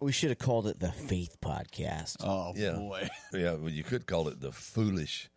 We 0.00 0.12
should 0.12 0.28
have 0.30 0.38
called 0.38 0.66
it 0.66 0.78
the 0.78 0.92
Faith 0.92 1.38
Podcast. 1.40 2.16
Oh 2.22 2.52
Yeah. 2.54 2.72
boy. 2.72 3.08
Yeah, 3.32 3.54
well, 3.54 3.70
you 3.70 3.82
could 3.82 4.06
call 4.06 4.28
it 4.28 4.40
the 4.40 4.52
foolish 4.52 5.28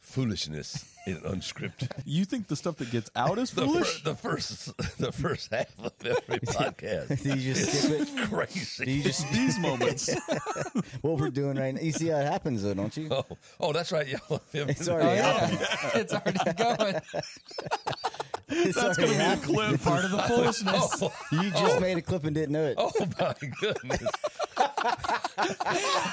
foolishness 0.00 0.84
in 1.06 1.16
unscripted. 1.22 1.90
You 2.04 2.24
think 2.24 2.46
the 2.48 2.56
stuff 2.56 2.76
that 2.76 2.90
gets 2.90 3.10
out 3.16 3.38
is 3.38 3.50
The, 3.54 3.62
foolish? 3.64 4.02
fir- 4.02 4.10
the 4.10 4.16
first, 4.16 4.76
the 4.98 5.10
first 5.12 5.50
half 5.50 5.66
of 5.82 5.92
every 6.04 6.38
podcast. 6.40 7.22
Did 7.22 7.38
you 7.40 7.54
just 7.54 7.72
skip 7.82 8.00
it? 8.02 8.14
Did 8.16 8.28
Crazy. 8.30 8.92
you 8.92 9.02
just 9.02 9.28
These 9.32 9.58
moments. 9.58 10.10
what 11.00 11.18
we're 11.18 11.30
doing 11.30 11.56
right 11.58 11.74
now? 11.74 11.80
You 11.80 11.92
see 11.92 12.08
how 12.08 12.18
it 12.18 12.26
happens, 12.30 12.62
though, 12.62 12.74
don't 12.74 12.96
you? 12.96 13.08
Oh, 13.10 13.24
oh, 13.60 13.72
that's 13.72 13.90
right. 13.92 14.06
Y'all 14.06 14.40
It's 14.52 14.88
already 14.88 15.20
Oh, 15.20 15.22
happened. 15.24 15.58
yeah. 15.60 15.98
it's 16.00 16.12
already 16.12 16.38
going. 16.54 17.00
It's 18.56 18.74
That's 18.80 18.96
going 18.96 19.10
to 19.10 19.14
be 19.14 19.20
a 19.20 19.24
happened. 19.24 19.44
clip. 19.54 19.82
Part 19.82 20.04
of 20.04 20.10
the 20.12 20.18
foolishness. 20.22 21.02
Oh, 21.02 21.12
You 21.32 21.52
oh. 21.54 21.60
just 21.60 21.80
made 21.80 21.96
a 21.98 22.02
clip 22.02 22.24
and 22.24 22.34
didn't 22.34 22.52
know 22.52 22.64
it. 22.64 22.74
oh 22.78 22.90
my 23.20 23.34
goodness! 23.60 24.02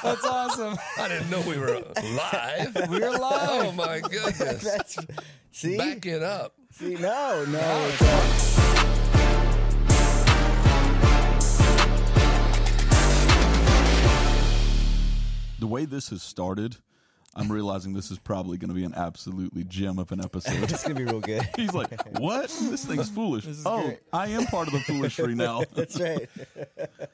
That's 0.03 0.25
awesome. 0.25 0.75
I 0.97 1.07
didn't 1.07 1.29
know 1.29 1.41
we 1.41 1.57
were 1.57 1.81
live. 2.15 2.89
We're 2.89 3.11
live. 3.11 3.49
Oh 3.49 3.71
my 3.73 3.99
goodness! 3.99 4.63
That's 4.63 4.97
see, 5.51 5.77
Back 5.77 6.05
it 6.05 6.23
up. 6.23 6.55
see, 6.71 6.95
no, 6.95 7.45
no. 7.47 7.89
it's, 7.93 8.61
The 15.59 15.67
way 15.67 15.85
this 15.85 16.09
has 16.09 16.23
started, 16.23 16.77
I'm 17.33 17.49
realizing 17.49 17.93
this 17.93 18.11
is 18.11 18.19
probably 18.19 18.57
going 18.57 18.69
to 18.69 18.75
be 18.75 18.83
an 18.83 18.93
absolutely 18.93 19.63
gem 19.63 19.99
of 19.99 20.11
an 20.11 20.19
episode. 20.19 20.69
it's 20.69 20.83
gonna 20.83 20.95
be 20.95 21.05
real 21.05 21.21
good. 21.21 21.47
He's 21.55 21.73
like, 21.73 21.89
"What? 22.19 22.49
This 22.49 22.85
thing's 22.85 23.09
foolish." 23.15 23.47
is 23.47 23.63
oh, 23.65 23.83
great. 23.83 23.99
I 24.11 24.27
am 24.27 24.45
part 24.47 24.67
of 24.67 24.73
the 24.73 24.79
foolishry 24.79 25.35
now. 25.35 25.63
That's 25.73 25.99
right. 25.99 26.29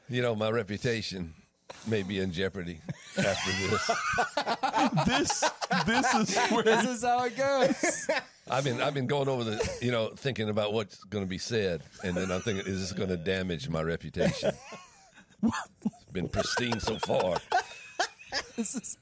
You 0.10 0.24
know, 0.24 0.36
my 0.36 0.50
reputation 0.50 1.36
may 1.86 2.02
be 2.02 2.20
in 2.20 2.32
jeopardy 2.32 2.80
after 3.18 3.52
this. 3.68 3.92
this, 5.06 5.44
this 5.86 6.14
is 6.16 6.38
where 6.50 6.64
This 6.64 6.86
is 6.86 7.04
how 7.04 7.26
it 7.26 7.38
goes. 7.38 8.10
I've 8.50 8.64
been 8.64 8.82
I've 8.82 8.96
been 8.96 9.08
going 9.08 9.28
over 9.28 9.44
the 9.44 9.78
you 9.82 9.92
know 9.92 10.10
thinking 10.16 10.50
about 10.50 10.74
what's 10.74 11.04
going 11.04 11.26
to 11.26 11.30
be 11.30 11.38
said, 11.38 11.84
and 12.04 12.16
then 12.16 12.32
I'm 12.32 12.42
thinking, 12.42 12.66
is 12.66 12.80
this 12.80 12.92
going 12.92 13.10
to 13.10 13.18
damage 13.18 13.70
my 13.70 13.84
reputation? 13.84 14.54
It's 15.44 16.12
been 16.12 16.28
pristine 16.30 16.80
so 16.80 16.98
far. 16.98 17.38
This 18.56 18.76
is, 18.76 18.98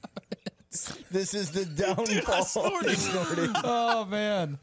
This 1.10 1.32
is 1.34 1.50
the 1.52 1.64
downfall. 1.64 2.44
snorted. 2.44 2.98
Snorted. 2.98 3.50
oh 3.64 4.04
man. 4.04 4.58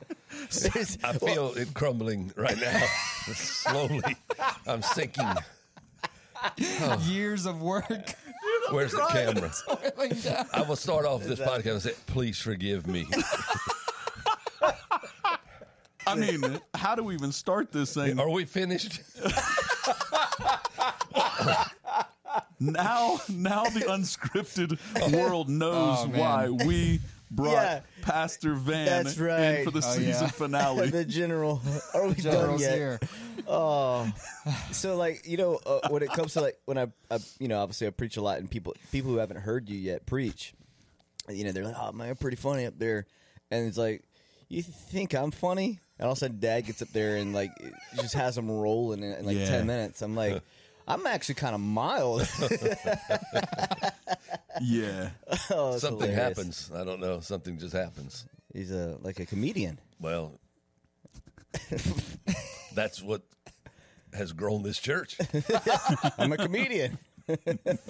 There's- 0.51 0.97
I 1.03 1.13
feel 1.13 1.53
it 1.55 1.73
crumbling 1.73 2.31
right 2.35 2.57
now. 2.59 2.81
Slowly, 3.33 4.01
I'm 4.67 4.81
sinking. 4.81 5.27
Years 7.01 7.45
of 7.45 7.61
work. 7.61 7.87
Where's 8.71 8.91
the 8.91 9.05
camera? 9.09 9.51
I 10.53 10.61
will 10.63 10.75
start 10.75 11.05
off 11.05 11.23
this 11.23 11.39
podcast 11.39 11.71
and 11.71 11.81
say, 11.81 11.93
"Please 12.07 12.39
forgive 12.39 12.85
me." 12.87 13.07
I 16.05 16.15
mean, 16.15 16.59
how 16.73 16.95
do 16.95 17.03
we 17.03 17.13
even 17.15 17.31
start 17.31 17.71
this 17.71 17.93
thing? 17.93 18.19
Are 18.19 18.29
we 18.29 18.43
finished? 18.45 19.01
Now, 22.59 23.19
now 23.29 23.63
the 23.65 23.81
unscripted 23.81 24.79
world 25.13 25.49
knows 25.49 25.97
Oh, 26.01 26.07
why 26.07 26.49
we 26.49 26.99
brought 27.29 27.51
Yeah. 27.51 27.79
Pastor 28.01 28.53
Van 28.53 28.85
That's 28.85 29.17
right. 29.17 29.59
in 29.59 29.65
for 29.65 29.71
the 29.71 29.79
Oh, 29.85 29.95
season 29.95 30.23
yeah. 30.25 30.27
finale. 30.31 30.89
the 30.89 31.03
general. 31.05 31.61
Are 31.93 32.07
we 32.07 32.13
done 32.15 32.59
yet? 32.59 32.75
here. 32.75 32.99
Oh, 33.47 34.11
so 34.71 34.95
like 34.95 35.27
you 35.27 35.37
know 35.37 35.59
uh, 35.65 35.89
when 35.89 36.03
it 36.03 36.11
comes 36.11 36.33
to 36.33 36.41
like 36.41 36.57
when 36.65 36.77
I, 36.77 36.87
I 37.11 37.19
you 37.39 37.47
know 37.47 37.59
obviously 37.59 37.87
I 37.87 37.89
preach 37.89 38.17
a 38.17 38.21
lot 38.21 38.37
and 38.39 38.49
people 38.49 38.75
people 38.91 39.11
who 39.11 39.17
haven't 39.17 39.37
heard 39.37 39.67
you 39.69 39.77
yet 39.77 40.05
preach, 40.05 40.53
you 41.29 41.43
know 41.43 41.51
they're 41.51 41.65
like 41.65 41.75
oh 41.77 41.91
man 41.91 42.07
you're 42.07 42.15
pretty 42.15 42.37
funny 42.37 42.65
up 42.65 42.77
there, 42.79 43.05
and 43.51 43.67
it's 43.67 43.77
like 43.77 44.03
you 44.47 44.61
think 44.61 45.13
I'm 45.13 45.31
funny, 45.31 45.79
and 45.99 46.05
all 46.05 46.11
of 46.13 46.17
a 46.17 46.19
sudden 46.19 46.39
Dad 46.39 46.61
gets 46.61 46.81
up 46.81 46.89
there 46.89 47.17
and 47.17 47.33
like 47.33 47.51
just 47.95 48.13
has 48.13 48.35
them 48.35 48.49
rolling 48.49 49.03
in, 49.03 49.11
in 49.13 49.25
like 49.25 49.37
Yeah. 49.37 49.45
ten 49.49 49.67
minutes. 49.67 50.01
I'm 50.01 50.15
like. 50.15 50.41
I'm 50.87 51.05
actually 51.07 51.35
kind 51.35 51.55
of 51.55 51.61
mild. 51.61 52.21
yeah, 54.61 55.09
Oh, 55.49 55.77
Something 55.77 56.09
hilarious. 56.11 56.15
happens. 56.37 56.71
I 56.75 56.83
don't 56.83 56.99
know. 56.99 57.19
Something 57.21 57.57
just 57.57 57.73
happens. 57.73 58.25
He's 58.53 58.71
a 58.71 58.97
like 59.01 59.19
a 59.19 59.25
comedian. 59.25 59.79
Well, 59.99 60.39
that's 62.73 63.01
what 63.01 63.21
has 64.13 64.31
grown 64.31 64.63
this 64.63 64.77
church. 64.79 65.17
I'm 66.17 66.31
a 66.33 66.37
comedian. 66.37 66.97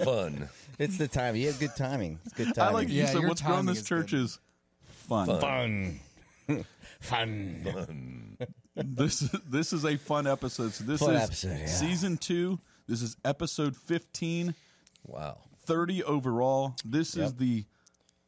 Fun. 0.02 0.48
It's 0.78 0.96
the 0.98 1.08
time. 1.08 1.36
You 1.36 1.48
have 1.48 1.58
good 1.58 1.74
timing. 1.76 2.18
It's 2.24 2.34
good 2.34 2.54
timing. 2.54 2.68
I 2.70 2.72
like 2.78 2.88
you 2.88 3.00
Yeah, 3.02 3.06
said. 3.06 3.24
What's 3.26 3.42
grown 3.42 3.66
this 3.66 3.78
is 3.80 3.86
church 3.88 4.12
good. 4.12 4.20
is 4.20 4.38
fun. 4.86 5.26
Fun. 5.40 6.00
fun. 7.00 7.64
Fun. 7.64 8.36
This 8.76 9.20
this 9.48 9.72
is 9.72 9.84
a 9.84 9.96
fun 9.96 10.26
episode. 10.26 10.72
So 10.72 10.84
this 10.84 11.00
Fun 11.00 11.14
is 11.14 11.22
episode, 11.22 11.58
yeah. 11.60 11.66
season 11.66 12.16
two. 12.16 12.58
This 12.86 13.02
is 13.02 13.16
episode 13.24 13.76
15, 13.76 14.54
Wow. 15.06 15.38
30 15.66 16.02
overall. 16.04 16.74
This 16.84 17.16
is 17.16 17.34
the 17.34 17.64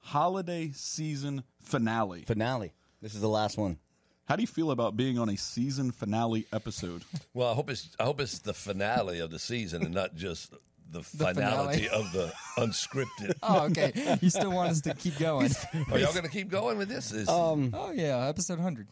holiday 0.00 0.70
season 0.74 1.42
finale. 1.60 2.22
Finale. 2.22 2.72
This 3.02 3.14
is 3.14 3.20
the 3.20 3.28
last 3.28 3.58
one. 3.58 3.78
How 4.24 4.36
do 4.36 4.42
you 4.42 4.46
feel 4.46 4.70
about 4.70 4.96
being 4.96 5.18
on 5.18 5.28
a 5.28 5.36
season 5.36 5.90
finale 5.92 6.46
episode? 6.52 7.04
Well, 7.34 7.50
I 7.50 7.54
hope 7.54 7.70
it's 7.70 7.90
I 8.00 8.04
hope 8.04 8.20
it's 8.20 8.38
the 8.40 8.54
finale 8.54 9.20
of 9.20 9.30
the 9.30 9.38
season 9.38 9.84
and 9.84 9.94
not 9.94 10.14
just 10.14 10.52
the, 10.90 11.02
finality 11.02 11.84
finale. 11.84 11.88
of 12.06 12.12
the 12.12 12.32
unscripted. 12.58 13.34
Oh, 13.42 13.66
okay. 13.66 14.18
You 14.22 14.30
still 14.30 14.50
want 14.52 14.70
us 14.70 14.80
to 14.82 14.94
keep 14.94 15.18
going? 15.18 15.50
Are 15.92 15.98
y'all 15.98 16.12
going 16.12 16.24
to 16.24 16.30
keep 16.30 16.48
going 16.48 16.78
with 16.78 16.88
this? 16.88 17.12
Is, 17.12 17.28
um, 17.28 17.72
Oh 17.74 17.92
yeah, 17.92 18.26
episode 18.26 18.58
hundred. 18.58 18.88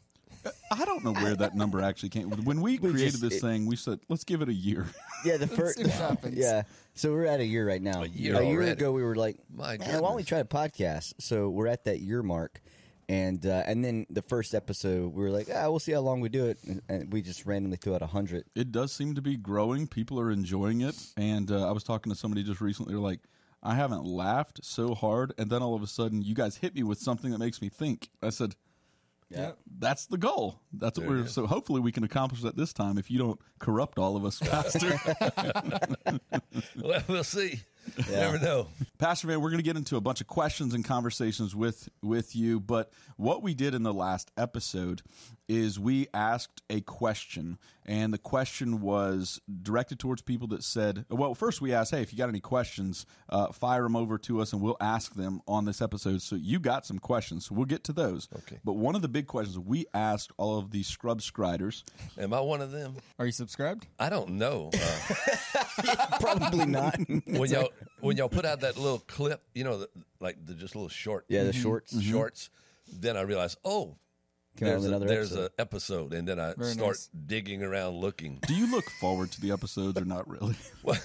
I 0.70 0.84
don't 0.84 1.04
know 1.04 1.12
where 1.12 1.34
that 1.36 1.54
number 1.54 1.80
actually 1.80 2.08
came. 2.10 2.30
When 2.30 2.60
we 2.60 2.78
We 2.78 2.90
created 2.90 3.10
just- 3.12 3.22
this 3.22 3.34
it- 3.36 3.40
thing, 3.40 3.66
we 3.66 3.76
said 3.76 4.00
let's 4.08 4.24
give 4.24 4.42
it 4.42 4.48
a 4.48 4.54
year. 4.54 4.86
Yeah, 5.24 5.38
the 5.38 5.46
first. 5.46 5.78
see 5.78 5.84
what 5.84 5.92
happens. 5.92 6.36
Yeah, 6.36 6.64
so 6.94 7.10
we're 7.12 7.24
at 7.24 7.40
a 7.40 7.44
year 7.46 7.66
right 7.66 7.80
now. 7.80 8.02
A 8.02 8.06
year 8.06 8.36
a 8.36 8.44
year 8.46 8.60
ago, 8.60 8.92
we 8.92 9.02
were 9.02 9.14
like, 9.16 9.38
My 9.50 9.78
"Man, 9.78 10.02
why 10.02 10.08
don't 10.08 10.16
we 10.16 10.22
try 10.22 10.40
a 10.40 10.44
podcast?" 10.44 11.14
So 11.18 11.48
we're 11.48 11.66
at 11.68 11.84
that 11.84 12.00
year 12.00 12.22
mark, 12.22 12.60
and 13.08 13.46
uh, 13.46 13.62
and 13.66 13.82
then 13.82 14.04
the 14.10 14.20
first 14.20 14.54
episode, 14.54 15.14
we 15.14 15.22
were 15.22 15.30
like, 15.30 15.48
"Ah, 15.50 15.70
we'll 15.70 15.78
see 15.78 15.92
how 15.92 16.00
long 16.00 16.20
we 16.20 16.28
do 16.28 16.44
it," 16.44 16.58
and, 16.66 16.82
and 16.90 17.10
we 17.10 17.22
just 17.22 17.46
randomly 17.46 17.78
threw 17.78 17.94
out 17.94 18.02
a 18.02 18.06
hundred. 18.06 18.44
It 18.54 18.70
does 18.70 18.92
seem 18.92 19.14
to 19.14 19.22
be 19.22 19.36
growing. 19.38 19.86
People 19.86 20.20
are 20.20 20.30
enjoying 20.30 20.82
it. 20.82 20.94
And 21.16 21.50
uh, 21.50 21.66
I 21.66 21.72
was 21.72 21.84
talking 21.84 22.12
to 22.12 22.18
somebody 22.18 22.42
just 22.44 22.60
recently. 22.60 22.92
They're 22.92 23.00
like, 23.00 23.20
I 23.62 23.74
haven't 23.76 24.04
laughed 24.04 24.60
so 24.62 24.94
hard. 24.94 25.32
And 25.38 25.48
then 25.48 25.62
all 25.62 25.74
of 25.74 25.82
a 25.82 25.86
sudden, 25.86 26.20
you 26.20 26.34
guys 26.34 26.58
hit 26.58 26.74
me 26.74 26.82
with 26.82 26.98
something 26.98 27.30
that 27.30 27.38
makes 27.38 27.62
me 27.62 27.70
think. 27.70 28.10
I 28.22 28.28
said, 28.28 28.56
Yeah. 29.34 29.52
that's 29.78 30.06
the 30.06 30.18
goal. 30.18 30.60
That's 30.72 30.98
what 30.98 31.08
There 31.08 31.16
we're 31.22 31.26
so 31.26 31.46
hopefully 31.46 31.80
we 31.80 31.92
can 31.92 32.04
accomplish 32.04 32.42
that 32.42 32.56
this 32.56 32.72
time 32.72 32.98
if 32.98 33.10
you 33.10 33.18
don't 33.18 33.40
corrupt 33.58 33.98
all 33.98 34.16
of 34.16 34.24
us, 34.24 34.38
Pastor. 34.42 34.98
well, 36.82 37.02
we'll 37.08 37.24
see. 37.24 37.60
Yeah. 38.08 38.20
Never 38.20 38.38
know. 38.38 38.68
Pastor 38.98 39.26
Van, 39.26 39.40
we're 39.40 39.50
going 39.50 39.58
to 39.58 39.64
get 39.64 39.76
into 39.76 39.96
a 39.96 40.00
bunch 40.00 40.20
of 40.20 40.26
questions 40.26 40.72
and 40.74 40.84
conversations 40.84 41.54
with 41.54 41.88
with 42.02 42.34
you. 42.34 42.60
But 42.60 42.90
what 43.16 43.42
we 43.42 43.54
did 43.54 43.74
in 43.74 43.82
the 43.82 43.92
last 43.92 44.30
episode 44.38 45.02
is 45.48 45.78
we 45.78 46.06
asked 46.14 46.62
a 46.70 46.80
question, 46.80 47.58
and 47.84 48.12
the 48.12 48.18
question 48.18 48.80
was 48.80 49.40
directed 49.62 49.98
towards 49.98 50.22
people 50.22 50.48
that 50.48 50.62
said, 50.62 51.04
"Well, 51.10 51.34
first 51.34 51.60
we 51.60 51.72
asked, 51.72 51.90
hey, 51.90 52.02
if 52.02 52.12
you 52.12 52.18
got 52.18 52.28
any 52.28 52.40
questions, 52.40 53.06
uh, 53.28 53.52
fire 53.52 53.82
them 53.82 53.96
over 53.96 54.18
to 54.18 54.40
us, 54.40 54.52
and 54.52 54.62
we'll 54.62 54.76
ask 54.80 55.14
them 55.14 55.40
on 55.46 55.64
this 55.64 55.82
episode." 55.82 56.22
So 56.22 56.36
you 56.36 56.58
got 56.58 56.86
some 56.86 56.98
questions, 56.98 57.46
so 57.46 57.54
we'll 57.54 57.66
get 57.66 57.84
to 57.84 57.92
those. 57.92 58.28
Okay. 58.38 58.58
But 58.64 58.74
one 58.74 58.94
of 58.94 59.02
the 59.02 59.08
big 59.08 59.26
questions 59.26 59.58
we 59.58 59.86
asked 59.94 60.32
all 60.36 60.58
of 60.58 60.70
the 60.70 60.82
scrub 60.82 61.22
scriders 61.22 61.84
Am 62.18 62.32
I 62.32 62.40
one 62.40 62.60
of 62.60 62.70
them? 62.70 62.96
Are 63.18 63.26
you 63.26 63.32
subscribed? 63.32 63.86
I 63.98 64.08
don't 64.08 64.30
know. 64.30 64.70
Uh, 64.74 65.14
Probably 66.20 66.66
not. 66.66 66.96
when 67.26 67.50
y'all 67.50 67.70
when 68.00 68.16
y'all 68.16 68.28
put 68.28 68.44
out 68.44 68.60
that 68.60 68.76
little 68.76 69.00
clip, 69.00 69.42
you 69.54 69.64
know, 69.64 69.78
the, 69.78 69.88
like 70.20 70.44
the 70.44 70.54
just 70.54 70.74
little 70.74 70.88
short 70.88 71.24
yeah, 71.28 71.44
the 71.44 71.52
shorts. 71.52 72.00
shorts, 72.00 72.50
then 72.92 73.16
I 73.16 73.22
realized, 73.22 73.58
oh, 73.64 73.96
Came 74.56 74.68
out 74.68 74.82
there's 74.82 74.84
with 74.84 75.02
a, 75.02 75.04
there's 75.04 75.32
episode. 75.32 75.50
a 75.58 75.60
episode, 75.60 76.14
and 76.14 76.28
then 76.28 76.38
I 76.38 76.54
Very 76.54 76.74
start 76.74 76.90
nice. 76.90 77.10
digging 77.26 77.64
around 77.64 77.96
looking. 77.96 78.38
do 78.46 78.54
you 78.54 78.70
look 78.70 78.84
forward 79.00 79.32
to 79.32 79.40
the 79.40 79.50
episodes 79.50 80.00
or 80.00 80.04
not 80.04 80.28
really? 80.28 80.54
Well, 80.84 80.98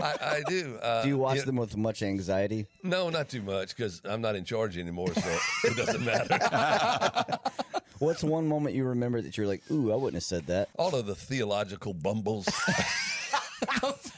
I, 0.00 0.14
I 0.22 0.42
do. 0.48 0.78
Uh, 0.80 1.02
Do 1.02 1.08
you 1.08 1.18
watch 1.18 1.38
know- 1.38 1.42
them 1.42 1.56
with 1.56 1.76
much 1.76 2.02
anxiety? 2.02 2.66
No, 2.82 3.10
not 3.10 3.28
too 3.28 3.42
much 3.42 3.76
because 3.76 4.00
I'm 4.04 4.20
not 4.22 4.36
in 4.36 4.44
charge 4.44 4.78
anymore, 4.78 5.12
so 5.12 5.38
it 5.64 5.76
doesn't 5.76 6.04
matter. 6.04 7.38
What's 7.98 8.22
one 8.24 8.46
moment 8.46 8.74
you 8.76 8.84
remember 8.84 9.20
that 9.20 9.36
you're 9.36 9.48
like, 9.48 9.62
"Ooh, 9.72 9.92
I 9.92 9.96
wouldn't 9.96 10.14
have 10.14 10.22
said 10.22 10.46
that." 10.46 10.68
All 10.78 10.94
of 10.94 11.04
the 11.06 11.16
theological 11.16 11.92
bumbles. 11.94 12.46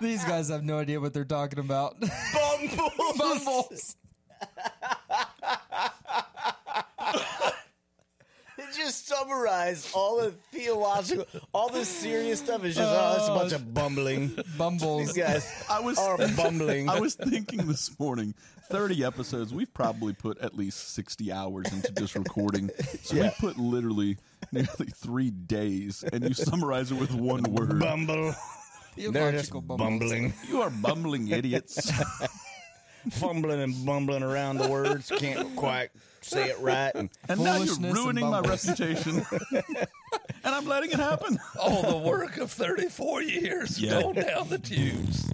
These 0.00 0.24
guys 0.24 0.48
have 0.48 0.64
no 0.64 0.78
idea 0.78 1.00
what 1.00 1.12
they're 1.12 1.24
talking 1.24 1.58
about. 1.58 1.96
Bumbles. 2.00 3.18
Bumbles. 3.18 3.96
just 8.74 9.08
so 9.08 9.14
summarize 9.18 9.90
all 9.94 10.20
the 10.20 10.30
theological, 10.52 11.24
all 11.52 11.68
the 11.68 11.84
serious 11.84 12.40
stuff 12.40 12.64
is 12.64 12.76
just 12.76 12.88
oh, 12.88 13.14
that's 13.16 13.28
a 13.28 13.34
bunch 13.34 13.52
of 13.52 13.62
uh, 13.62 13.80
bumbling. 13.80 14.36
Bumbles. 14.56 15.12
These 15.14 15.24
guys 15.24 15.64
I 15.70 15.80
was 15.80 15.98
are 15.98 16.16
bumbling. 16.36 16.88
I 16.88 17.00
was 17.00 17.14
thinking 17.14 17.66
this 17.66 17.98
morning, 17.98 18.34
30 18.70 19.04
episodes, 19.04 19.52
we've 19.52 19.72
probably 19.72 20.12
put 20.12 20.38
at 20.38 20.56
least 20.56 20.94
60 20.94 21.32
hours 21.32 21.66
into 21.72 21.92
just 21.92 22.14
recording. 22.14 22.70
So 23.02 23.16
Yeah. 23.16 23.32
we 23.40 23.48
put 23.48 23.58
literally 23.58 24.18
nearly 24.52 24.86
three 24.94 25.30
days, 25.30 26.04
and 26.12 26.24
you 26.28 26.34
summarize 26.34 26.92
it 26.92 26.96
with 26.96 27.12
one 27.12 27.42
word. 27.44 27.80
Bumble. 27.80 28.34
They're 28.96 29.32
just 29.32 29.50
Theological 29.50 29.60
bumbling, 29.62 30.34
You 30.48 30.62
are 30.62 30.70
bumbling 30.70 31.28
idiots. 31.28 31.90
Fumbling 33.10 33.60
and 33.60 33.86
bumbling 33.86 34.22
around 34.22 34.58
the 34.58 34.68
words. 34.68 35.10
Can't 35.16 35.54
quite 35.56 35.90
say 36.20 36.48
it 36.50 36.58
right. 36.60 36.92
And 36.94 37.08
And 37.28 37.40
now 37.40 37.62
you're 37.62 37.76
ruining 37.92 38.28
my 38.28 38.40
reputation. 38.40 39.24
and 39.52 39.86
I'm 40.44 40.66
letting 40.66 40.90
it 40.90 40.98
happen. 40.98 41.38
All 41.60 41.82
the 41.82 41.96
work 41.96 42.36
of 42.38 42.50
34 42.50 43.22
years 43.22 43.80
Yeah. 43.80 44.02
going 44.02 44.14
down 44.16 44.48
the 44.48 44.58
tubes. 44.58 45.30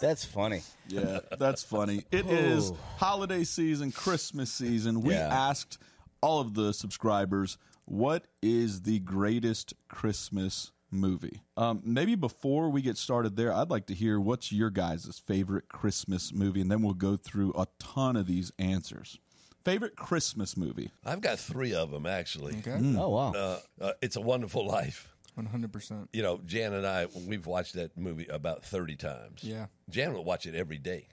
that's 0.00 0.24
funny. 0.24 0.62
Yeah, 0.88 1.20
that's 1.38 1.62
funny. 1.62 2.04
It 2.10 2.26
is 2.26 2.72
holiday 2.96 3.44
season, 3.44 3.92
Christmas 3.92 4.50
season. 4.52 5.02
We 5.02 5.14
Yeah. 5.14 5.28
asked 5.48 5.78
all 6.22 6.40
of 6.40 6.54
the 6.54 6.72
subscribers, 6.72 7.58
what 7.84 8.24
is 8.42 8.82
the 8.82 8.98
greatest 9.00 9.74
Christmas 9.88 10.70
movie? 10.90 11.42
Um, 11.56 11.80
maybe 11.84 12.14
before 12.14 12.70
we 12.70 12.82
get 12.82 12.96
started 12.96 13.36
there, 13.36 13.52
I'd 13.52 13.70
like 13.70 13.86
to 13.86 13.94
hear 13.94 14.20
what's 14.20 14.52
your 14.52 14.70
guys' 14.70 15.20
favorite 15.24 15.68
Christmas 15.68 16.32
movie, 16.32 16.60
and 16.60 16.70
then 16.70 16.82
we'll 16.82 16.94
go 16.94 17.16
through 17.16 17.52
a 17.56 17.66
ton 17.78 18.16
of 18.16 18.26
these 18.26 18.52
answers. 18.58 19.18
Favorite 19.64 19.96
Christmas 19.96 20.56
movie? 20.56 20.90
I've 21.04 21.20
got 21.20 21.38
three 21.38 21.74
of 21.74 21.90
them, 21.90 22.06
actually. 22.06 22.56
Okay. 22.58 22.78
Oh 22.96 23.10
wow. 23.10 23.32
Uh, 23.32 23.58
uh, 23.80 23.92
it's 24.00 24.16
a 24.16 24.20
Wonderful 24.20 24.66
Life. 24.66 25.08
100%. 25.38 26.08
You 26.12 26.22
know, 26.22 26.40
Jan 26.44 26.72
and 26.72 26.86
I, 26.86 27.06
we've 27.26 27.46
watched 27.46 27.74
that 27.74 27.96
movie 27.96 28.26
about 28.26 28.64
30 28.64 28.96
times. 28.96 29.44
Yeah. 29.44 29.66
Jan 29.88 30.12
will 30.12 30.24
watch 30.24 30.46
it 30.46 30.54
every 30.54 30.78
day. 30.78 31.08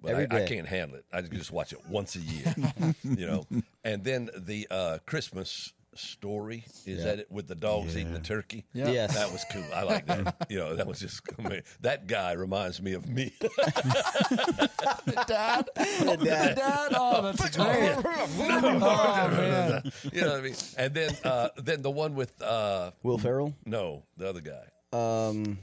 But 0.00 0.12
Every 0.12 0.30
I, 0.30 0.44
I 0.44 0.46
can't 0.46 0.66
handle 0.66 0.96
it. 0.98 1.04
I 1.12 1.22
just 1.22 1.50
watch 1.50 1.72
it 1.72 1.80
once 1.88 2.14
a 2.14 2.20
year, 2.20 2.54
you 3.02 3.26
know. 3.26 3.46
And 3.82 4.04
then 4.04 4.30
the 4.36 4.68
uh, 4.70 4.98
Christmas 5.06 5.72
story 5.98 6.64
is 6.86 7.04
that 7.04 7.18
it 7.18 7.30
with 7.30 7.48
the 7.48 7.54
dogs 7.54 7.96
eating 7.96 8.12
the 8.12 8.20
turkey? 8.20 8.64
Yeah. 8.72 8.88
Yes. 8.90 9.14
That 9.14 9.32
was 9.32 9.44
cool. 9.52 9.64
I 9.74 9.82
like 9.82 10.06
that. 10.06 10.46
you 10.50 10.58
know, 10.58 10.76
that 10.76 10.86
was 10.86 11.00
just 11.00 11.22
I 11.38 11.48
mean, 11.48 11.62
that 11.80 12.06
guy 12.06 12.32
reminds 12.32 12.80
me 12.80 12.92
of 12.94 13.08
me. 13.08 13.32
Dad? 15.26 15.68
Dad. 15.76 16.20
Dad? 16.24 16.92
Oh, 16.94 17.32
that's 17.32 17.56
great. 17.56 17.96
oh, 18.04 19.28
man. 19.30 19.92
you 20.12 20.20
know 20.20 20.28
what 20.28 20.38
I 20.38 20.42
mean? 20.42 20.54
And 20.76 20.94
then 20.94 21.16
uh, 21.24 21.48
then 21.56 21.82
the 21.82 21.90
one 21.90 22.14
with 22.14 22.40
uh, 22.42 22.92
Will 23.02 23.18
Ferrell. 23.18 23.54
no, 23.66 24.04
the 24.16 24.28
other 24.28 24.40
guy. 24.40 24.66
Um, 24.92 25.58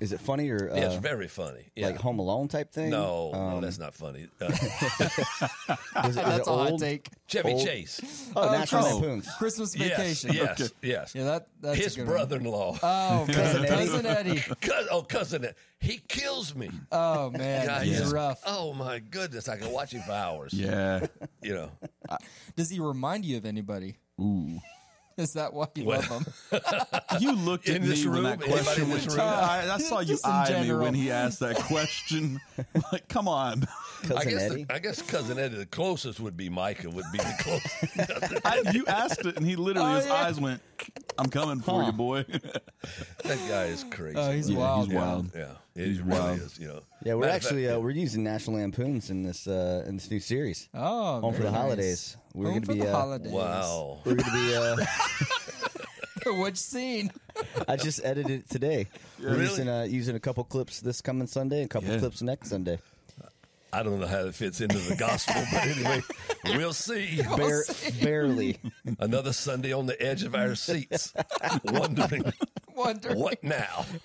is 0.00 0.12
it 0.12 0.20
funny 0.20 0.50
or 0.50 0.70
uh, 0.70 0.74
Yeah, 0.76 0.86
it's 0.86 0.96
very 0.96 1.28
funny. 1.28 1.70
Yeah. 1.76 1.86
like 1.86 1.96
Home 1.96 2.18
Alone 2.18 2.48
type 2.48 2.72
thing? 2.72 2.90
no, 2.90 3.30
no, 3.32 3.38
Um, 3.38 3.60
that's 3.60 3.78
not 3.78 3.94
funny. 3.94 4.26
Uh, 5.94 6.08
was 6.08 6.16
it, 6.16 6.20
is 6.20 6.26
That's 6.26 6.38
it 6.38 6.46
a 6.48 6.50
hot 6.50 6.70
old? 6.72 6.80
take. 6.80 7.08
Chevy 7.26 7.52
Old- 7.52 7.64
Chase. 7.66 8.30
Oh, 8.34 8.50
National 8.50 8.82
Chris- 8.82 8.94
Lampoons. 8.94 9.28
Christmas 9.38 9.74
vacation. 9.74 10.32
yes, 10.32 10.72
yes. 10.82 11.14
Yeah, 11.14 11.24
that, 11.24 11.46
that's 11.60 11.78
His 11.78 11.96
brother-in-law. 11.96 12.70
One. 12.72 12.80
Oh, 12.82 13.26
Cousin 13.30 13.64
cousin, 13.66 14.06
Eddie. 14.06 14.40
cousin 14.40 14.66
Eddie. 14.66 14.88
Oh, 14.90 15.02
cousin, 15.02 15.44
Eddie. 15.44 15.54
he 15.80 15.98
kills 16.08 16.54
me. 16.54 16.70
Oh, 16.90 17.30
man. 17.30 17.66
God, 17.66 17.82
He's 17.82 18.00
yes. 18.00 18.12
rough. 18.12 18.40
Oh 18.46 18.72
my 18.72 18.98
goodness, 18.98 19.48
I 19.48 19.56
can 19.56 19.70
watch 19.70 19.92
him 19.92 20.02
for 20.02 20.12
hours. 20.12 20.52
Yeah. 20.52 21.06
You 21.42 21.54
know, 21.54 21.70
Does 22.56 22.70
he 22.70 22.80
remind 22.80 23.24
you 23.24 23.36
of 23.36 23.46
anybody? 23.46 23.96
Ooh. 24.20 24.58
Is 25.18 25.32
that 25.34 25.52
why 25.52 25.66
you 25.74 25.84
Well- 25.84 26.00
love 26.00 26.24
him? 26.50 26.60
You 27.20 27.32
looked 27.32 27.68
at 27.68 27.76
In 27.76 27.82
me 27.82 27.88
this 27.88 28.04
when 28.04 28.14
room? 28.14 28.22
that 28.24 28.40
question 28.40 28.84
in 28.84 28.90
went. 28.90 29.02
this 29.04 29.14
room? 29.14 29.20
I, 29.26 29.70
I 29.74 29.78
saw 29.78 30.00
you 30.00 30.06
Just 30.06 30.24
in 30.24 30.30
eye 30.32 30.62
me 30.62 30.72
when 30.72 30.94
he 30.94 31.10
asked 31.10 31.40
that 31.40 31.56
question. 31.56 32.40
like, 32.92 33.06
come 33.08 33.28
on. 33.28 33.66
Cousin 34.02 34.16
I 34.18 34.24
guess 34.24 34.42
Eddie. 34.50 34.64
the, 34.64 34.74
I 34.74 34.78
guess 34.78 35.02
cousin 35.02 35.38
Eddie, 35.38 35.56
the 35.56 35.66
closest 35.66 36.20
would 36.20 36.36
be 36.36 36.48
Micah. 36.48 36.88
Would 36.90 37.04
be 37.12 37.18
the 37.18 37.34
closest. 37.40 38.46
I, 38.46 38.62
you 38.72 38.86
asked 38.86 39.24
it, 39.26 39.36
and 39.36 39.46
he 39.46 39.56
literally, 39.56 39.92
Oh, 39.92 39.96
his 39.96 40.06
yeah. 40.06 40.14
eyes 40.14 40.40
went, 40.40 40.60
I'm 41.18 41.28
coming 41.28 41.60
for 41.60 41.80
Huh. 41.82 41.86
you, 41.88 41.92
boy. 41.92 42.24
that 42.24 43.38
guy 43.48 43.64
is 43.64 43.84
crazy. 43.90 44.16
Oh, 44.18 44.32
he's 44.32 44.48
Yeah, 44.50 44.58
wild. 44.58 44.86
he's 44.86 44.94
wild. 44.94 45.30
Yeah, 45.34 45.46
it 45.74 45.86
He's 45.86 46.00
really 46.00 46.18
wild. 46.20 46.40
is. 46.40 46.58
You 46.58 46.68
know. 46.68 46.80
yeah, 47.04 47.14
we're 47.14 47.20
Matter 47.20 47.30
of 47.30 47.36
actually 47.36 47.64
fact, 47.66 47.76
uh, 47.76 47.80
we're 47.80 47.90
using 47.90 48.22
National 48.24 48.56
Lampoons 48.56 49.10
in 49.10 49.22
this 49.22 49.46
uh, 49.46 49.84
in 49.86 49.96
this 49.96 50.10
new 50.10 50.20
series. 50.20 50.68
Oh, 50.74 51.20
Home 51.20 51.32
for 51.34 51.38
very 51.40 51.44
the 51.44 51.52
nice. 51.52 51.60
holidays. 51.62 52.16
We're 52.34 52.44
Home 52.46 52.54
gonna 52.54 52.66
for 52.66 52.72
be 52.74 52.80
the 52.80 52.88
uh, 52.92 52.96
holidays. 52.96 53.32
Wow. 53.32 53.98
we're 54.04 54.14
gonna 54.14 54.32
be. 54.32 54.54
Uh, 54.54 54.76
Which 56.42 56.56
scene? 56.56 57.10
I 57.66 57.76
just 57.76 58.04
edited 58.04 58.30
it 58.42 58.48
today. 58.50 58.86
We're 59.18 59.30
Really? 59.30 59.42
using 59.44 59.68
uh, 59.68 59.82
using 59.84 60.14
a 60.16 60.20
couple 60.20 60.44
clips 60.44 60.80
this 60.80 61.00
coming 61.00 61.26
Sunday, 61.26 61.62
a 61.64 61.68
couple 61.68 61.90
Yeah. 61.90 61.98
clips 61.98 62.22
next 62.22 62.50
Sunday. 62.50 62.78
I 63.74 63.82
don't 63.82 64.00
know 64.00 64.06
how 64.06 64.26
it 64.26 64.34
fits 64.34 64.60
into 64.60 64.76
the 64.76 64.94
gospel, 64.96 65.42
but 65.50 65.62
anyway, 65.66 66.02
we'll 66.44 66.74
see. 66.74 67.22
Bare, 67.38 67.64
barely. 68.02 68.58
Another 68.98 69.32
Sunday 69.32 69.72
on 69.72 69.86
the 69.86 70.00
edge 70.00 70.24
of 70.24 70.34
our 70.34 70.54
seats, 70.54 71.14
wondering 71.64 72.22
Wonder. 72.74 73.14
what 73.14 73.42
now. 73.44 73.84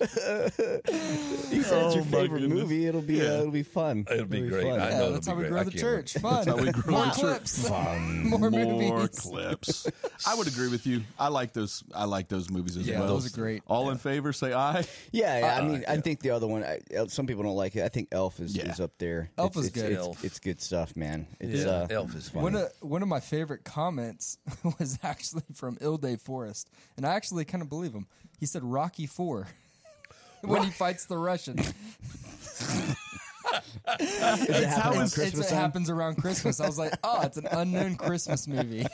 You 1.50 1.62
said 1.62 1.86
it's 1.86 1.94
your 1.94 2.02
Oh, 2.02 2.04
my 2.04 2.10
favorite 2.10 2.40
goodness. 2.40 2.60
movie. 2.60 2.86
It'll 2.86 3.00
be 3.02 3.20
uh, 3.20 3.40
it'll 3.40 3.50
be 3.50 3.62
fun. 3.62 4.06
It'll 4.10 4.26
be 4.26 4.42
great. 4.48 4.64
fun. 4.64 4.80
I 4.80 4.90
Yeah, 4.90 4.98
know 4.98 5.12
that's 5.12 5.26
it'll 5.26 5.36
how 5.36 5.42
be 5.42 5.44
we 5.44 5.48
great. 5.48 5.50
grow 5.50 5.60
I 5.60 5.64
the 5.64 5.70
can't 5.70 5.80
church. 5.80 6.12
Fun. 6.14 6.46
how 6.46 6.56
we 6.56 6.72
grow 6.72 6.94
More 6.94 7.04
the 7.06 7.10
church. 7.10 7.20
clips. 7.20 7.70
More, 7.70 8.50
More 8.50 8.78
views. 8.80 9.08
clips. 9.10 9.86
I 10.26 10.34
would 10.34 10.46
agree 10.48 10.68
with 10.68 10.86
you. 10.86 11.02
I 11.18 11.28
like 11.28 11.52
those. 11.52 11.82
I 11.94 12.04
like 12.04 12.28
those 12.28 12.50
movies 12.50 12.76
as 12.76 12.86
Yeah, 12.86 13.00
well. 13.00 13.08
those 13.08 13.32
are 13.32 13.36
great. 13.36 13.62
All 13.66 13.90
in 13.90 13.98
favor, 13.98 14.32
say 14.32 14.52
aye. 14.52 14.84
Yeah, 15.12 15.38
yeah, 15.38 15.58
I 15.58 15.62
mean, 15.66 15.84
I 15.88 15.96
think 15.98 16.20
the 16.20 16.30
other 16.30 16.46
one. 16.46 16.62
I, 16.64 16.80
uh, 16.96 17.06
some 17.08 17.26
people 17.26 17.42
don't 17.44 17.56
like 17.56 17.74
it. 17.76 17.82
I 17.84 17.88
think 17.88 18.08
Elf 18.12 18.40
is, 18.40 18.54
Yeah. 18.56 18.70
is 18.70 18.80
up 18.80 18.92
there. 18.98 19.30
Elf 19.38 19.52
it's, 19.52 19.58
is 19.58 19.66
it's, 19.68 19.74
good. 19.82 19.92
It's, 19.92 20.00
Elf. 20.00 20.24
it's 20.24 20.38
good 20.38 20.60
stuff, 20.60 20.96
man. 20.96 21.26
It's 21.40 21.64
Yeah, 21.64 21.70
uh, 21.70 21.86
Elf 21.90 22.14
is 22.14 22.28
fun. 22.28 22.42
One 22.42 22.54
of 22.54 22.70
one 22.80 23.02
of 23.02 23.08
my 23.08 23.20
favorite 23.20 23.64
comments 23.64 24.38
was 24.78 24.98
actually 25.02 25.42
from 25.54 25.76
Ilde 25.76 26.20
Forest, 26.20 26.70
and 26.96 27.06
I 27.06 27.14
actually 27.14 27.44
kind 27.44 27.62
of 27.62 27.68
believe 27.68 27.92
him. 27.92 28.06
He 28.38 28.46
said 28.46 28.62
Rocky 28.64 29.06
Four 29.06 29.48
when 30.42 30.62
he 30.62 30.70
fights 30.70 31.06
the 31.06 31.18
Russian. 31.18 31.58
Is 34.00 34.06
it 34.10 34.68
happening 34.68 34.98
on 35.00 35.06
It's- 35.06 35.14
Christmas 35.14 35.46
it 35.46 35.50
time? 35.50 35.58
happens 35.60 35.90
around 35.90 36.16
Christmas. 36.16 36.60
I 36.60 36.66
was 36.66 36.78
like, 36.78 36.92
oh, 37.02 37.22
it's 37.22 37.36
an 37.38 37.46
unknown 37.50 37.96
Christmas 37.96 38.46
movie. 38.46 38.86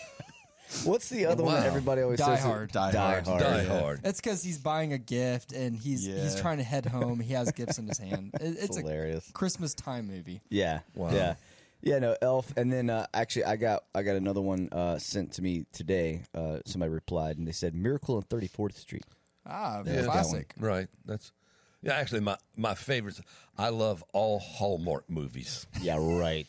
What's 0.84 1.08
the 1.08 1.26
other 1.26 1.42
one 1.44 1.54
that 1.54 1.60
Wow. 1.62 1.66
everybody 1.66 2.02
always 2.02 2.18
Die 2.18 2.34
says? 2.36 2.44
Hard. 2.44 2.72
Die 2.72 2.92
Die 2.92 2.98
Hard. 3.12 3.26
Hard. 3.26 3.40
Die 3.40 3.62
yeah. 3.62 3.80
Hard. 3.80 4.00
It's 4.04 4.20
because 4.20 4.42
he's 4.42 4.58
buying 4.58 4.92
a 4.92 4.98
gift 4.98 5.52
and 5.52 5.76
he's 5.76 6.04
he's 6.06 6.34
Yeah. 6.36 6.40
trying 6.40 6.58
to 6.58 6.64
head 6.64 6.86
home. 6.86 7.20
He 7.20 7.32
has 7.34 7.50
gifts 7.52 7.78
in 7.78 7.86
his 7.86 7.98
hand. 7.98 8.30
It- 8.40 8.56
it's 8.60 8.76
a 8.76 8.80
hilarious. 8.80 9.28
Christmas 9.32 9.74
time 9.74 10.06
movie. 10.06 10.40
Yeah. 10.48 10.80
Wow. 10.94 11.10
Yeah. 11.12 11.34
Yeah, 11.82 11.98
no, 11.98 12.16
Elf, 12.22 12.50
and 12.56 12.72
then 12.72 12.88
uh, 12.88 13.06
actually, 13.12 13.44
I 13.44 13.56
got 13.56 13.84
I 13.94 14.02
got 14.02 14.16
another 14.16 14.40
one 14.40 14.70
uh, 14.72 14.98
sent 14.98 15.32
to 15.32 15.42
me 15.42 15.66
today. 15.74 16.22
Uh, 16.34 16.60
somebody 16.64 16.90
replied, 16.90 17.36
and 17.36 17.46
they 17.46 17.52
said 17.52 17.74
"Miracle 17.74 18.16
on 18.16 18.22
Thirty 18.22 18.46
Fourth 18.46 18.78
Street." 18.78 19.04
Ah, 19.46 19.82
Yeah, 19.84 19.92
that 20.02 20.04
classic. 20.06 20.54
Right. 20.58 20.88
That's 21.04 21.32
yeah. 21.82 21.94
Actually, 21.94 22.20
my 22.20 22.36
my 22.56 22.74
favorites. 22.74 23.20
I 23.58 23.68
love 23.68 24.02
all 24.12 24.38
Hallmark 24.38 25.08
movies. 25.08 25.66
Yeah, 25.80 25.98
right. 26.00 26.46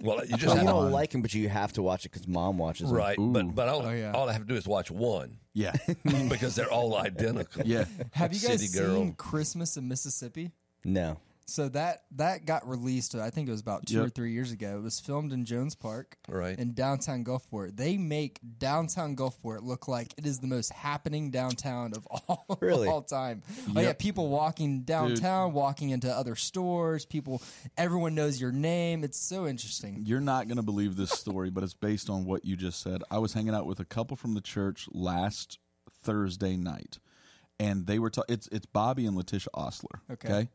Well, 0.00 0.24
you 0.24 0.32
just 0.36 0.46
Well, 0.46 0.56
you 0.58 0.64
don't 0.64 0.84
to, 0.86 0.90
like 0.90 1.10
them, 1.10 1.22
but 1.22 1.32
you 1.34 1.48
have 1.48 1.72
to 1.74 1.82
watch 1.82 2.04
it 2.04 2.10
because 2.12 2.26
mom 2.26 2.58
watches 2.58 2.88
them. 2.88 2.96
right. 2.98 3.16
But 3.18 3.54
but 3.54 3.68
all, 3.68 3.82
Oh, 3.86 3.90
yeah. 3.92 4.12
all 4.12 4.28
I 4.28 4.32
have 4.32 4.42
to 4.42 4.48
do 4.48 4.56
is 4.56 4.66
watch 4.66 4.90
one 4.90 5.38
Yeah. 5.54 5.72
because 6.28 6.56
they're 6.56 6.70
all 6.70 6.96
identical. 6.96 7.62
Yeah. 7.64 7.84
Have 8.12 8.34
you 8.34 8.40
guys 8.40 8.60
City 8.60 8.76
Girl. 8.76 8.96
seen 8.96 9.12
Christmas 9.14 9.76
in 9.76 9.86
Mississippi? 9.86 10.50
No. 10.84 11.18
So 11.46 11.68
that 11.70 12.04
that 12.12 12.46
got 12.46 12.66
released. 12.66 13.14
I 13.14 13.28
think 13.30 13.48
it 13.48 13.50
was 13.50 13.60
about 13.60 13.86
two 13.86 14.02
or 14.02 14.08
three 14.08 14.32
years 14.32 14.50
ago. 14.50 14.78
It 14.78 14.82
was 14.82 14.98
filmed 14.98 15.30
in 15.32 15.44
Jones 15.44 15.74
Park, 15.74 16.16
Right. 16.26 16.58
in 16.58 16.72
downtown 16.72 17.22
Gulfport. 17.22 17.76
They 17.76 17.98
make 17.98 18.40
downtown 18.58 19.14
Gulfport 19.14 19.62
look 19.62 19.86
like 19.86 20.14
it 20.16 20.24
is 20.24 20.38
the 20.38 20.46
most 20.46 20.72
happening 20.72 21.30
downtown 21.30 21.92
of 21.94 22.06
all 22.10 22.46
Really? 22.60 22.88
of 22.88 22.94
all 22.94 23.02
time. 23.02 23.42
Oh 23.76 23.80
yeah, 23.80 23.92
people 23.92 24.28
walking 24.28 24.82
downtown, 24.82 25.52
walking 25.52 25.90
into 25.90 26.10
other 26.10 26.34
stores. 26.34 27.04
People, 27.04 27.42
everyone 27.76 28.14
knows 28.14 28.40
your 28.40 28.52
name. 28.52 29.04
It's 29.04 29.18
so 29.18 29.46
interesting. 29.46 30.02
You're 30.06 30.20
not 30.20 30.48
going 30.48 30.56
to 30.56 30.62
believe 30.62 30.96
this 30.96 31.10
story, 31.10 31.50
but 31.50 31.62
it's 31.62 31.74
based 31.74 32.08
on 32.08 32.24
what 32.24 32.46
you 32.46 32.56
just 32.56 32.80
said. 32.80 33.02
I 33.10 33.18
was 33.18 33.34
hanging 33.34 33.54
out 33.54 33.66
with 33.66 33.80
a 33.80 33.84
couple 33.84 34.16
from 34.16 34.32
the 34.32 34.40
church 34.40 34.88
last 34.92 35.58
Thursday 35.92 36.56
night, 36.56 36.98
and 37.60 37.86
they 37.86 37.98
were 37.98 38.10
ta- 38.10 38.24
it's 38.28 38.48
it's 38.48 38.66
Bobby 38.66 39.04
and 39.06 39.14
Letitia 39.16 39.48
Osler. 39.54 40.00
Okay. 40.10 40.48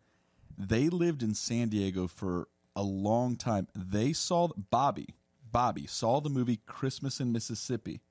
They 0.60 0.90
lived 0.90 1.24
in 1.24 1.34
San 1.34 1.70
Diego 1.70 2.08
for 2.08 2.50
a 2.76 2.84
long 2.84 3.38
time. 3.38 3.68
They 3.74 4.12
saw 4.14 4.50
Bobby. 4.70 5.16
Bobby 5.52 5.88
saw 5.88 6.20
the 6.20 6.30
movie 6.30 6.60
Christmas 6.68 7.20
in 7.20 7.32
Mississippi, 7.32 8.02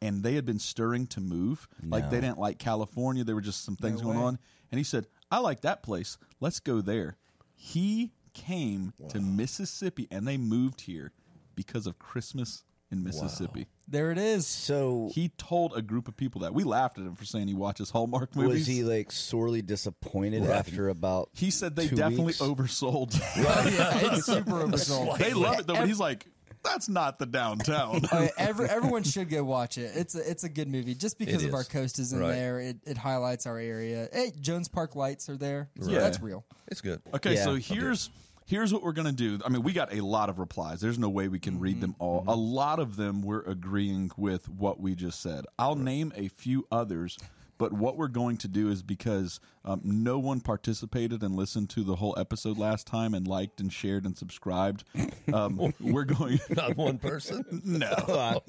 and 0.00 0.22
they 0.22 0.34
had 0.34 0.46
been 0.46 0.60
stirring 0.60 1.06
to 1.08 1.20
move. 1.20 1.68
Like 1.82 2.08
they 2.08 2.20
didn't 2.20 2.38
like 2.38 2.58
California. 2.58 3.24
There 3.24 3.34
were 3.34 3.40
just 3.40 3.64
some 3.64 3.76
things 3.76 4.00
going 4.00 4.18
way. 4.18 4.24
on, 4.24 4.38
and 4.70 4.78
he 4.78 4.84
said, 4.84 5.06
"I 5.30 5.40
like 5.40 5.60
that 5.62 5.82
place. 5.82 6.16
Let's 6.40 6.60
go 6.60 6.80
there." 6.80 7.16
He 7.54 8.12
came 8.32 8.94
to 9.08 9.20
Mississippi, 9.20 10.06
and 10.10 10.26
they 10.26 10.36
moved 10.36 10.82
here 10.82 11.12
because 11.56 11.86
of 11.88 11.98
Christmas 11.98 12.62
in 12.90 13.04
Mississippi. 13.04 13.66
There 13.86 14.10
it 14.10 14.18
is. 14.18 14.46
So 14.46 15.10
He 15.14 15.30
told 15.38 15.74
a 15.76 15.80
group 15.82 16.08
of 16.08 16.16
people 16.16 16.42
that 16.42 16.52
we 16.54 16.64
laughed 16.64 16.98
at 16.98 17.04
him 17.04 17.14
for 17.14 17.24
saying 17.24 17.48
he 17.48 17.54
watches 17.54 17.90
Hallmark 17.90 18.34
movies. 18.36 18.50
was 18.60 18.66
he 18.66 18.82
like 18.84 19.10
sorely 19.12 19.62
disappointed 19.62 20.44
after 20.44 20.88
about? 20.88 21.30
He 21.34 21.50
said 21.50 21.74
they 21.76 21.88
two 21.88 21.96
definitely 21.96 22.26
weeks? 22.26 22.38
oversold. 22.40 23.18
yeah, 23.36 24.12
it's 24.12 24.26
super 24.26 24.50
oversold. 24.64 25.18
they 25.18 25.32
love 25.32 25.58
it 25.60 25.66
though, 25.66 25.74
but 25.74 25.86
he's 25.88 26.00
like, 26.00 26.26
that's 26.64 26.88
not 26.88 27.18
the 27.20 27.24
downtown. 27.26 28.00
Oh, 28.12 28.22
yeah, 28.22 28.28
every, 28.36 28.68
everyone 28.68 29.04
should 29.04 29.30
go 29.30 29.44
watch 29.44 29.78
it. 29.78 29.92
It's 29.94 30.14
a, 30.16 30.28
it's 30.30 30.42
a 30.44 30.48
good 30.48 30.68
movie 30.68 30.94
just 30.94 31.16
because 31.18 31.42
It 31.44 31.48
of 31.48 31.54
our 31.54 31.60
is. 31.60 31.68
coast 31.68 31.98
is 32.00 32.12
in 32.12 32.18
Right. 32.18 32.32
there. 32.32 32.58
It, 32.60 32.78
it 32.84 32.98
highlights 32.98 33.46
our 33.46 33.58
area. 33.58 34.08
Hey, 34.12 34.32
Jones 34.40 34.66
Park 34.68 34.96
lights 34.96 35.28
are 35.30 35.36
there. 35.36 35.70
So 35.80 35.90
Yeah. 35.90 36.00
that's 36.00 36.20
real. 36.20 36.44
It's 36.66 36.80
good. 36.80 37.00
Okay, 37.14 37.34
Yeah. 37.36 37.44
so 37.44 37.54
here's 37.54 38.10
here's 38.48 38.72
what 38.72 38.82
we're 38.82 38.92
gonna 38.92 39.12
do. 39.12 39.38
I 39.44 39.48
mean, 39.50 39.62
we 39.62 39.72
got 39.72 39.92
a 39.94 40.00
lot 40.04 40.28
of 40.28 40.38
replies. 40.38 40.80
There's 40.80 40.98
no 40.98 41.08
way 41.08 41.28
we 41.28 41.38
can 41.38 41.60
read 41.60 41.80
them 41.80 41.94
all. 42.00 42.24
A 42.26 42.34
lot 42.34 42.80
of 42.80 42.96
them 42.96 43.22
we're 43.22 43.42
agreeing 43.42 44.10
with 44.16 44.48
what 44.48 44.80
we 44.80 44.94
just 44.96 45.20
said. 45.20 45.44
I'll 45.58 45.76
name 45.76 46.12
a 46.16 46.28
few 46.28 46.66
others, 46.72 47.18
but 47.58 47.72
what 47.72 47.96
we're 47.96 48.08
going 48.08 48.36
to 48.38 48.48
do 48.48 48.70
is 48.70 48.82
because 48.82 49.38
um, 49.64 49.80
no 49.84 50.18
one 50.18 50.40
participated 50.40 51.22
and 51.22 51.34
listened 51.36 51.68
to 51.70 51.82
the 51.84 51.96
whole 51.96 52.14
episode 52.18 52.56
last 52.56 52.86
time 52.86 53.12
and 53.14 53.26
liked 53.28 53.60
and 53.60 53.70
shared 53.72 54.04
and 54.06 54.16
subscribed. 54.16 54.84
Um, 55.32 55.74
we're 55.80 56.04
going. 56.04 56.40
Not 56.50 56.76
one 56.76 56.98
person. 56.98 57.44
no, 57.64 58.40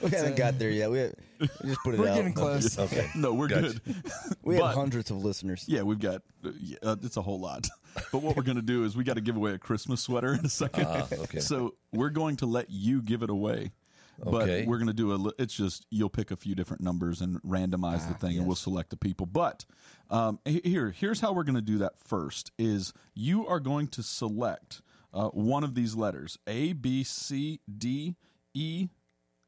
we 0.00 0.08
haven't 0.10 0.36
got 0.36 0.58
there 0.58 0.70
yet. 0.70 0.90
We, 0.90 0.98
have, 1.00 1.14
we 1.40 1.48
just 1.68 1.80
put 1.84 1.94
it 1.94 2.00
We're 2.00 2.08
out. 2.08 2.16
getting 2.16 2.32
close. 2.32 2.78
Okay. 2.78 3.10
no, 3.14 3.34
we're 3.34 3.48
Gotcha. 3.48 3.80
good. 3.84 4.02
We 4.42 4.54
have 4.54 4.62
But- 4.62 4.74
hundreds 4.76 5.10
of 5.10 5.18
listeners. 5.22 5.64
Yeah, 5.68 5.82
we've 5.82 5.98
got 6.00 6.22
uh, 6.44 6.50
yeah, 6.60 6.76
uh, 6.82 6.96
it's 7.02 7.16
a 7.18 7.22
whole 7.22 7.40
lot. 7.40 7.68
But 8.10 8.22
what 8.22 8.36
we're 8.36 8.42
going 8.42 8.56
to 8.56 8.62
do 8.62 8.84
is 8.84 8.96
we 8.96 9.04
got 9.04 9.14
to 9.14 9.20
give 9.20 9.36
away 9.36 9.52
a 9.52 9.58
Christmas 9.58 10.00
sweater 10.00 10.34
in 10.34 10.44
a 10.44 10.48
second. 10.48 10.86
Ah, 10.88 11.06
okay. 11.12 11.40
So 11.40 11.74
we're 11.92 12.10
going 12.10 12.36
to 12.36 12.46
let 12.46 12.70
you 12.70 13.02
give 13.02 13.22
it 13.22 13.30
away. 13.30 13.72
But 14.18 14.42
Okay. 14.42 14.66
we're 14.66 14.76
going 14.78 14.88
to 14.88 14.92
do 14.92 15.12
a. 15.12 15.32
It's 15.38 15.54
just 15.54 15.86
you'll 15.90 16.10
pick 16.10 16.30
a 16.30 16.36
few 16.36 16.54
different 16.54 16.82
numbers 16.82 17.20
and 17.20 17.40
randomize 17.42 18.06
the 18.06 18.14
thing, 18.14 18.36
and 18.36 18.46
we'll 18.46 18.54
select 18.56 18.90
the 18.90 18.96
people. 18.96 19.26
But 19.26 19.64
um, 20.10 20.38
here, 20.44 20.90
here's 20.90 21.20
how 21.20 21.32
we're 21.32 21.44
going 21.44 21.54
to 21.56 21.60
do 21.62 21.78
that. 21.78 21.98
First 21.98 22.52
is 22.58 22.92
you 23.14 23.46
are 23.46 23.58
going 23.58 23.88
to 23.88 24.02
select 24.02 24.82
uh, 25.14 25.28
one 25.30 25.64
of 25.64 25.74
these 25.74 25.94
letters: 25.96 26.38
A, 26.46 26.74
B, 26.74 27.02
C, 27.04 27.60
D, 27.78 28.16
E, 28.54 28.88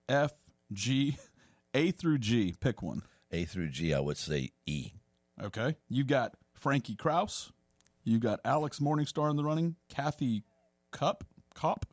F, 0.08 0.32
G, 0.72 1.18
A 1.74 1.90
through 1.90 2.18
G. 2.18 2.54
Pick 2.58 2.82
one. 2.82 3.02
A 3.30 3.44
through 3.44 3.68
G, 3.68 3.92
I 3.94 4.00
would 4.00 4.16
say 4.16 4.50
E. 4.66 4.92
Okay. 5.42 5.76
You 5.88 6.04
got 6.04 6.34
Frankie 6.54 6.96
Kraus. 6.96 7.52
You 8.04 8.18
got 8.18 8.40
Alex 8.44 8.78
Morningstar 8.80 9.30
in 9.30 9.36
the 9.36 9.44
running, 9.44 9.76
Kathy 9.88 10.44
Cup, 10.92 11.24
Cop, 11.54 11.86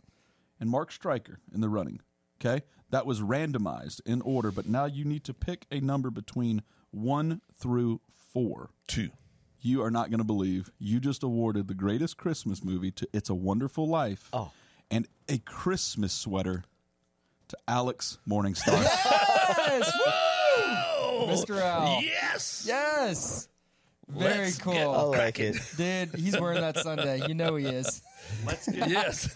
and 0.59 0.69
Mark 0.69 0.91
Stryker 0.91 1.39
in 1.53 1.61
the 1.61 1.69
running. 1.69 2.01
Okay. 2.39 2.63
That 2.89 3.05
was 3.05 3.21
randomized 3.21 4.01
in 4.05 4.21
order, 4.21 4.51
but 4.51 4.67
now 4.67 4.85
you 4.85 5.05
need 5.05 5.23
to 5.23 5.33
pick 5.33 5.65
a 5.71 5.79
number 5.79 6.09
between 6.11 6.61
one 6.89 7.39
through 7.57 8.01
four. 8.33 8.71
Two. 8.87 9.11
You 9.61 9.81
are 9.83 9.91
not 9.91 10.09
going 10.09 10.17
to 10.17 10.25
believe 10.25 10.69
you 10.77 10.99
just 10.99 11.23
awarded 11.23 11.67
the 11.67 11.73
greatest 11.73 12.17
Christmas 12.17 12.63
movie 12.63 12.91
to 12.91 13.07
It's 13.13 13.29
a 13.29 13.35
Wonderful 13.35 13.87
Life 13.87 14.27
Oh. 14.33 14.51
and 14.89 15.07
a 15.29 15.37
Christmas 15.37 16.11
sweater 16.11 16.63
to 17.47 17.57
Alex 17.67 18.17
Morningstar. 18.27 18.81
Yes! 18.83 19.91
Woo! 20.05 21.27
Mr. 21.27 21.61
Al. 21.61 22.01
Yes. 22.01 22.65
Yes. 22.67 23.47
Very 24.15 24.37
Let's 24.45 24.57
cool. 24.57 24.73
get- 24.73 24.87
I 24.87 25.01
like 25.03 25.39
it. 25.39 25.55
Dude, 25.77 26.13
he's 26.19 26.39
wearing 26.39 26.61
that 26.61 26.77
Sunday. 26.77 27.25
You 27.27 27.33
know 27.33 27.55
he 27.55 27.65
is. 27.65 28.01
Yes. 28.73 29.29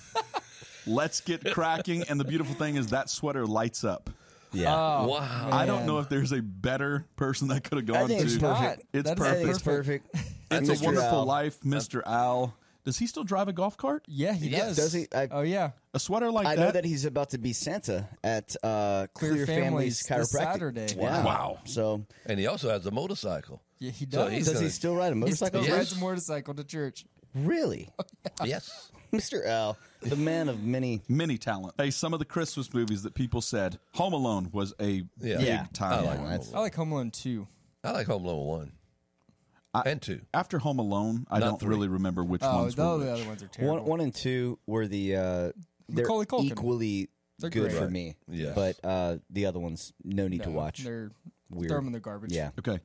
Let's 0.87 1.21
get 1.21 1.43
cracking. 1.53 2.03
And 2.09 2.19
the 2.19 2.23
beautiful 2.25 2.55
thing 2.55 2.75
is 2.75 2.87
that 2.87 3.09
sweater 3.09 3.45
lights 3.45 3.83
up. 3.83 4.09
Yeah. 4.53 4.73
Oh, 4.73 5.07
Wow. 5.09 5.49
I 5.51 5.65
don't 5.65 5.85
know 5.85 5.99
if 5.99 6.07
there's 6.09 6.31
a 6.31 6.41
better 6.41 7.05
person 7.15 7.47
that 7.49 7.63
could 7.63 7.77
have 7.79 7.85
gone 7.87 8.07
think 8.07 8.21
to. 8.21 8.25
it's 8.27 8.37
perfect. 8.37 8.83
It's 8.93 9.09
That 9.09 9.17
is 9.19 9.23
I 9.25 9.33
think 9.33 9.47
perfect. 9.47 9.49
it's 9.49 9.61
perfect. 9.63 10.15
It's 10.51 10.69
a 10.81 10.85
wonderful 10.85 11.19
Al. 11.19 11.25
life, 11.25 11.59
Mr. 11.61 12.01
Al. 12.05 12.53
Does 12.85 12.99
he 12.99 13.07
still 13.07 13.23
drive 13.23 13.47
a 13.47 13.53
golf 13.53 13.75
cart? 13.77 14.05
Yeah, 14.07 14.31
he 14.33 14.49
Yes. 14.49 14.75
does. 14.75 14.77
Does 14.77 14.93
he? 14.93 15.07
I- 15.13 15.27
oh, 15.31 15.41
yeah. 15.41 15.71
A 15.95 15.99
sweater 15.99 16.31
like 16.31 16.45
I 16.45 16.55
that? 16.55 16.61
I 16.61 16.65
know 16.67 16.71
that 16.71 16.85
he's 16.85 17.03
about 17.03 17.31
to 17.31 17.39
be 17.39 17.51
Santa 17.51 18.07
at 18.23 18.55
uh, 18.63 19.07
Clear 19.15 19.31
Clear, 19.33 19.45
Families 19.47 20.03
Families 20.03 20.03
this 20.03 20.33
Chiropractic. 20.35 20.51
Saturday. 20.53 20.87
Yeah. 20.97 21.25
Wow. 21.25 21.57
So 21.65 22.05
And 22.27 22.39
he 22.39 22.45
also 22.45 22.69
has 22.69 22.85
a 22.85 22.91
motorcycle. 22.91 23.59
Yeah, 23.79 23.91
he 23.91 24.05
So 24.05 24.11
does. 24.25 24.31
he's 24.31 24.45
does 24.45 24.53
gonna- 24.55 24.65
he 24.65 24.71
still 24.71 24.95
ride 24.95 25.11
a 25.11 25.15
He 25.15 25.19
motorcycle? 25.21 25.61
still 25.61 25.75
Yes. 25.75 25.77
rides 25.77 25.97
a 25.97 25.99
motorcycle 25.99 26.53
to 26.53 26.63
church. 26.63 27.05
Really, 27.33 27.89
Yes. 28.45 28.91
Mr. 29.11 29.45
Al, 29.45 29.77
the 30.01 30.15
man 30.15 30.47
of 30.49 30.63
many. 30.63 31.01
Many 31.09 31.37
talent. 31.37 31.75
Hey, 31.77 31.91
some 31.91 32.13
of 32.13 32.19
the 32.19 32.25
Christmas 32.25 32.73
movies 32.73 33.03
that 33.03 33.13
people 33.13 33.41
said 33.41 33.77
Home 33.95 34.13
Alone 34.13 34.49
was 34.51 34.73
a 34.79 35.03
Yeah. 35.19 35.37
big 35.37 35.41
Yeah. 35.47 35.67
time. 35.73 35.93
I 35.93 36.01
like 36.01 36.19
one. 36.19 36.29
that's- 36.29 36.53
I 36.53 36.59
like 36.59 36.75
Home 36.75 36.91
Alone 36.93 37.11
2. 37.11 37.47
I 37.83 37.91
like 37.91 38.07
Home 38.07 38.25
Alone 38.25 38.45
one 38.47 38.71
and 39.85 40.01
two. 40.01 40.21
After 40.33 40.57
Home 40.59 40.79
Alone, 40.79 41.27
I 41.29 41.39
Not 41.39 41.45
don't 41.45 41.59
three. 41.59 41.69
really 41.69 41.87
remember 41.89 42.23
which 42.23 42.41
Oh, 42.43 42.61
ones 42.61 42.75
the, 42.75 42.83
were 42.85 42.97
the 42.97 43.05
which. 43.05 43.13
other 43.21 43.25
ones 43.27 43.43
are 43.43 43.47
terrible. 43.47 43.75
One, 43.77 43.85
one 43.85 44.01
and 44.01 44.15
two 44.15 44.57
were 44.65 44.87
the 44.87 45.15
uh, 45.15 45.19
they're 45.19 45.53
Macaulay 46.05 46.25
Culkin. 46.25 46.45
equally 46.45 47.09
They're 47.39 47.49
good 47.49 47.63
great. 47.69 47.73
for 47.75 47.83
Right. 47.83 47.91
me. 47.91 48.15
Yes. 48.29 48.55
but 48.55 48.79
uh, 48.83 49.17
the 49.29 49.45
other 49.45 49.59
ones, 49.59 49.91
no 50.03 50.27
need 50.29 50.43
to 50.43 50.49
watch. 50.51 50.83
They're 50.83 51.11
Weird. 51.49 51.69
throw 51.69 51.77
them 51.79 51.87
in 51.87 51.93
the 51.93 51.99
garbage. 51.99 52.31
Yeah, 52.31 52.51
Okay. 52.57 52.79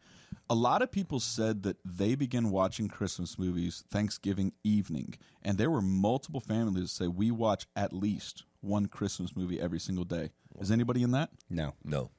A 0.50 0.54
lot 0.54 0.83
of 0.83 0.90
people 0.90 1.21
said 1.21 1.62
that 1.62 1.76
they 1.85 2.16
began 2.16 2.50
watching 2.50 2.88
Christmas 2.88 3.38
movies 3.38 3.85
Thanksgiving 3.88 4.52
evening, 4.64 5.14
and 5.42 5.57
there 5.57 5.71
were 5.71 5.80
multiple 5.80 6.40
families 6.40 6.83
that 6.85 6.88
say 6.88 7.07
we 7.07 7.30
watch 7.30 7.66
at 7.76 7.92
least 7.92 8.42
one 8.61 8.87
Christmas 8.87 9.37
movie 9.37 9.61
every 9.61 9.78
single 9.78 10.04
day. 10.04 10.30
Is 10.59 10.73
anybody 10.73 11.04
in 11.04 11.12
that? 11.12 11.30
no. 11.49 11.75
No. 11.85 12.11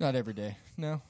Not 0.00 0.14
every 0.16 0.34
day. 0.34 0.56
No. 0.76 1.00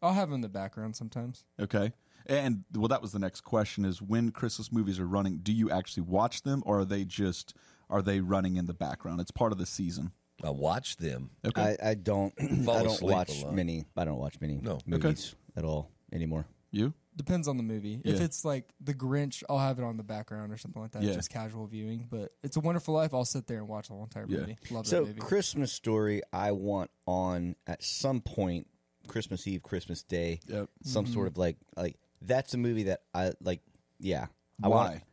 I'll 0.00 0.12
have 0.14 0.28
them 0.28 0.36
in 0.36 0.40
the 0.40 0.48
background 0.48 0.96
sometimes. 0.96 1.44
Okay. 1.60 1.92
And 2.26 2.64
well, 2.72 2.88
that 2.88 3.02
was 3.02 3.10
the 3.12 3.18
next 3.18 3.40
question: 3.42 3.84
is 3.84 4.00
when 4.00 4.30
Christmas 4.30 4.70
movies 4.72 4.98
are 5.00 5.06
running, 5.06 5.40
do 5.42 5.52
you 5.52 5.70
actually 5.70 6.04
watch 6.04 6.42
them, 6.42 6.62
or 6.64 6.80
are 6.80 6.84
they 6.86 7.04
just 7.04 7.54
are 7.90 8.00
they 8.02 8.20
running 8.20 8.56
in 8.56 8.64
the 8.66 8.72
background? 8.72 9.20
It's 9.20 9.30
part 9.32 9.50
of 9.52 9.58
the 9.58 9.66
season. 9.66 10.12
I 10.42 10.50
watch 10.50 10.96
them. 10.96 11.30
Okay. 11.44 11.76
I, 11.82 11.90
I 11.90 11.94
don't. 11.94 12.32
Fall 12.64 12.76
I 12.76 12.82
don't 12.84 12.92
asleep 12.92 13.10
a 13.10 13.14
watch 13.14 13.42
lot. 13.42 13.54
many. 13.54 13.84
I 13.96 14.04
don't 14.04 14.18
watch 14.18 14.40
many 14.40 14.58
No. 14.62 14.78
movies 14.86 15.34
at 15.56 15.64
all 15.64 15.90
anymore. 16.14 16.46
you? 16.70 16.92
Depends 17.16 17.46
on 17.46 17.56
the 17.56 17.62
movie. 17.62 18.00
If 18.04 18.16
Yeah. 18.18 18.24
it's 18.24 18.44
like 18.44 18.68
The 18.80 18.94
Grinch, 18.94 19.44
I'll 19.48 19.58
have 19.60 19.78
it 19.78 19.84
on 19.84 19.96
the 19.96 20.02
background 20.02 20.52
or 20.52 20.56
something 20.56 20.82
like 20.82 20.90
that. 20.92 21.04
Yeah. 21.04 21.12
Just 21.12 21.30
casual 21.30 21.66
viewing. 21.68 22.08
But 22.10 22.32
It's 22.42 22.56
a 22.56 22.60
Wonderful 22.60 22.92
Life. 22.94 23.14
I'll 23.14 23.24
sit 23.24 23.46
there 23.46 23.58
and 23.58 23.68
watch 23.68 23.86
the 23.86 23.94
whole 23.94 24.02
entire 24.02 24.26
Yeah. 24.28 24.40
movie. 24.40 24.58
Love 24.72 24.84
So 24.86 25.02
that 25.02 25.06
movie. 25.06 25.20
Christmas 25.20 25.72
Story, 25.72 26.22
I 26.32 26.50
want 26.50 26.90
on 27.06 27.54
at 27.68 27.84
some 27.84 28.20
point, 28.20 28.66
Christmas 29.06 29.46
Eve, 29.46 29.62
Christmas 29.62 30.02
Day, 30.02 30.40
Yep. 30.48 30.68
some 30.82 31.04
Mm-hmm. 31.04 31.14
sort 31.14 31.28
of 31.28 31.36
like 31.38 31.58
like 31.76 31.96
that's 32.20 32.54
a 32.54 32.58
movie 32.58 32.84
that 32.84 33.02
I 33.14 33.32
like. 33.40 33.60
Yeah, 34.00 34.26
I 34.62 34.68
Why? 34.68 35.04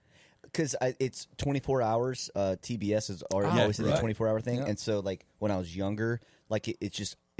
Because 0.41 0.75
it's 1.00 1.27
24 1.38 1.81
hours. 1.84 2.29
Uh, 2.36 2.55
TBS 2.62 3.10
is 3.12 3.22
already 3.31 3.58
Ah, 3.58 3.62
always 3.62 3.77
in 3.79 3.86
the 3.86 3.91
right. 3.91 4.00
24 4.00 4.27
hour 4.27 4.41
thing, 4.41 4.58
Yeah. 4.60 4.65
and 4.65 4.79
so 4.79 5.00
like 5.01 5.25
when 5.38 5.51
I 5.51 5.58
was 5.58 5.75
younger, 5.75 6.20
like 6.50 6.67
it, 6.67 6.77
it's 6.81 6.98
just 6.98 7.13
it. 7.13 7.31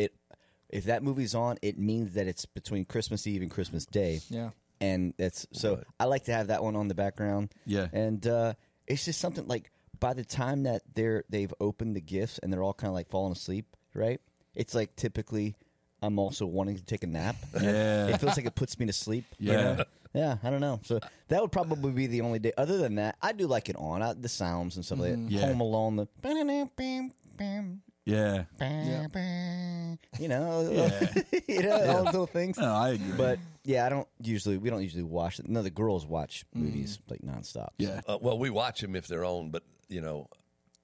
If 0.72 0.86
that 0.86 1.04
movie's 1.04 1.36
on, 1.36 1.58
it 1.62 1.78
means 1.78 2.14
that 2.14 2.28
it's 2.28 2.46
between 2.46 2.86
Christmas 2.86 3.28
Eve 3.28 3.42
and 3.42 3.52
Christmas 3.52 3.86
Day. 3.86 4.22
yeah. 4.30 4.52
and 4.80 5.14
that's 5.18 5.46
so 5.52 5.84
I 6.00 6.06
like 6.06 6.26
to 6.26 6.34
have 6.34 6.48
that 6.48 6.64
one 6.64 6.76
on 6.76 6.88
the 6.88 6.96
background. 6.96 7.54
Yeah. 7.66 7.88
and 7.94 8.26
uh, 8.26 8.54
it's 8.88 9.06
just 9.06 9.20
something 9.20 9.48
like 9.48 9.72
by 10.00 10.14
the 10.14 10.24
time 10.26 10.64
that 10.64 10.82
they're 10.96 11.24
they've 11.30 11.54
opened 11.60 11.96
the 11.96 12.02
gifts 12.02 12.40
and 12.40 12.52
they're 12.52 12.64
all 12.64 12.74
kind 12.74 12.90
of 12.90 12.96
like 12.96 13.10
falling 13.10 13.34
asleep, 13.34 13.66
right? 13.94 14.20
It's 14.56 14.74
like 14.74 14.96
typically 14.96 15.56
I'm 16.02 16.18
also 16.18 16.46
wanting 16.48 16.78
to 16.78 16.84
take 16.84 17.04
a 17.04 17.08
nap. 17.08 17.36
Yeah. 17.62 18.08
it 18.08 18.20
feels 18.20 18.36
like 18.38 18.46
it 18.48 18.56
puts 18.56 18.80
me 18.80 18.88
to 18.88 18.94
sleep. 18.94 19.26
you 19.40 19.52
Yeah. 19.52 19.62
know? 19.62 19.84
yeah. 20.14 20.38
I 20.44 20.50
don't 20.50 20.62
know. 20.62 20.80
So 20.84 21.00
that 21.28 21.42
would 21.42 21.52
probably 21.52 21.92
be 21.92 22.08
the 22.08 22.22
only 22.22 22.40
day. 22.40 22.52
Other 22.58 22.78
than 22.80 22.96
that, 22.96 23.18
I 23.22 23.34
do 23.34 23.46
like 23.46 23.70
it 23.70 23.76
on 23.78 24.02
I, 24.02 24.14
the 24.14 24.28
sounds 24.30 24.76
and 24.78 24.84
stuff 24.86 24.98
like 25.00 25.12
that. 25.12 25.20
Yeah. 25.32 25.42
Home 25.48 25.62
Alone, 25.62 25.96
the 25.98 26.08
bam, 26.22 27.12
bam, 27.38 27.82
Yeah. 28.06 28.44
bam, 28.58 29.10
bam, 29.10 30.00
you 30.20 30.28
know, 30.28 30.70
Yeah. 30.72 31.40
you 31.48 31.62
know, 31.64 31.72
all 31.76 32.04
those 32.04 32.06
little 32.06 32.26
things. 32.28 32.58
No, 32.58 32.74
I 32.74 32.90
agree. 32.92 33.14
But 33.16 33.40
yeah, 33.64 33.86
I 33.86 33.90
don't 33.90 34.08
usually. 34.22 34.58
We 34.58 34.70
don't 34.70 34.82
usually 34.82 35.04
watch 35.04 35.40
it. 35.40 35.48
No, 35.48 35.62
the 35.62 35.70
girls 35.70 36.06
watch 36.06 36.44
movies 36.54 37.00
like 37.10 37.22
nonstop. 37.22 37.70
yeah. 37.78 38.02
Uh, 38.08 38.18
well, 38.20 38.38
we 38.40 38.50
watch 38.50 38.82
them 38.82 38.96
if 38.96 39.08
they're 39.08 39.26
on, 39.26 39.52
but 39.52 39.64
you 39.88 40.02
know, 40.02 40.28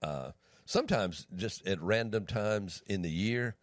uh, 0.04 0.32
sometimes 0.66 1.26
just 1.36 1.66
at 1.68 1.82
random 1.82 2.26
times 2.28 2.84
in 2.88 3.02
the 3.02 3.10
year, 3.12 3.56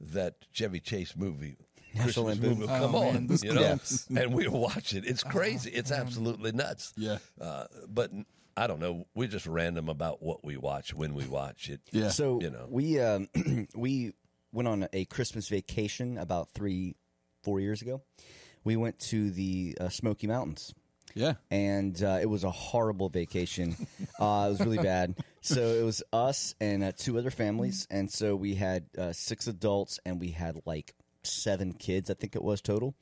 that 0.00 0.34
Chevy 0.52 0.80
Chase 0.80 1.14
movie. 1.16 1.56
National 1.94 2.26
Christmas 2.26 2.38
movie 2.50 2.60
will 2.62 2.70
Oh, 2.70 2.78
come 2.78 2.92
man, 2.92 3.16
on, 3.16 3.26
those 3.28 3.42
you 3.44 3.54
know, 3.54 3.60
clips. 3.62 4.06
and 4.14 4.34
we 4.34 4.48
watch 4.48 4.92
it. 4.94 5.06
It's 5.06 5.22
crazy. 5.22 5.70
it's 5.70 5.90
absolutely 5.92 6.52
nuts. 6.52 6.92
Yeah. 6.96 7.18
Uh, 7.40 7.64
but 7.88 8.10
I 8.56 8.66
don't 8.66 8.80
know. 8.80 9.06
We're 9.14 9.28
just 9.28 9.46
random 9.46 9.88
about 9.88 10.22
what 10.22 10.44
we 10.44 10.56
watch 10.56 10.94
when 10.94 11.14
we 11.14 11.24
watch 11.26 11.68
it. 11.68 11.80
Yeah. 11.92 12.08
So 12.08 12.40
You 12.40 12.50
know. 12.50 12.66
we 12.70 13.00
um, 13.00 13.28
we 13.74 14.12
went 14.52 14.68
on 14.68 14.88
a 14.92 15.04
Christmas 15.06 15.48
vacation 15.48 16.16
about 16.18 16.48
three, 16.52 16.96
four 17.42 17.60
years 17.60 17.82
ago. 17.82 18.02
We 18.64 18.76
went 18.76 18.98
to 19.10 19.30
the 19.30 19.76
uh, 19.80 19.88
Smoky 19.90 20.26
Mountains, 20.26 20.74
Yeah. 21.14 21.34
and 21.50 22.02
uh, 22.02 22.18
it 22.20 22.26
was 22.26 22.42
a 22.44 22.50
horrible 22.50 23.08
vacation. 23.10 23.76
uh, 24.20 24.46
it 24.48 24.50
was 24.50 24.60
really 24.60 24.78
bad. 24.78 25.14
So 25.42 25.60
it 25.60 25.84
was 25.84 26.02
us 26.12 26.54
and 26.60 26.82
uh, 26.82 26.92
two 26.96 27.18
other 27.18 27.30
families, 27.30 27.86
and 27.90 28.10
so 28.10 28.34
we 28.34 28.54
had 28.54 28.86
uh, 28.98 29.12
six 29.12 29.46
adults 29.46 30.00
and 30.04 30.18
we 30.18 30.30
had 30.30 30.60
like 30.66 30.94
seven 31.22 31.72
kids, 31.74 32.10
I 32.10 32.14
think 32.14 32.34
it 32.34 32.42
was 32.42 32.60
total. 32.60 32.94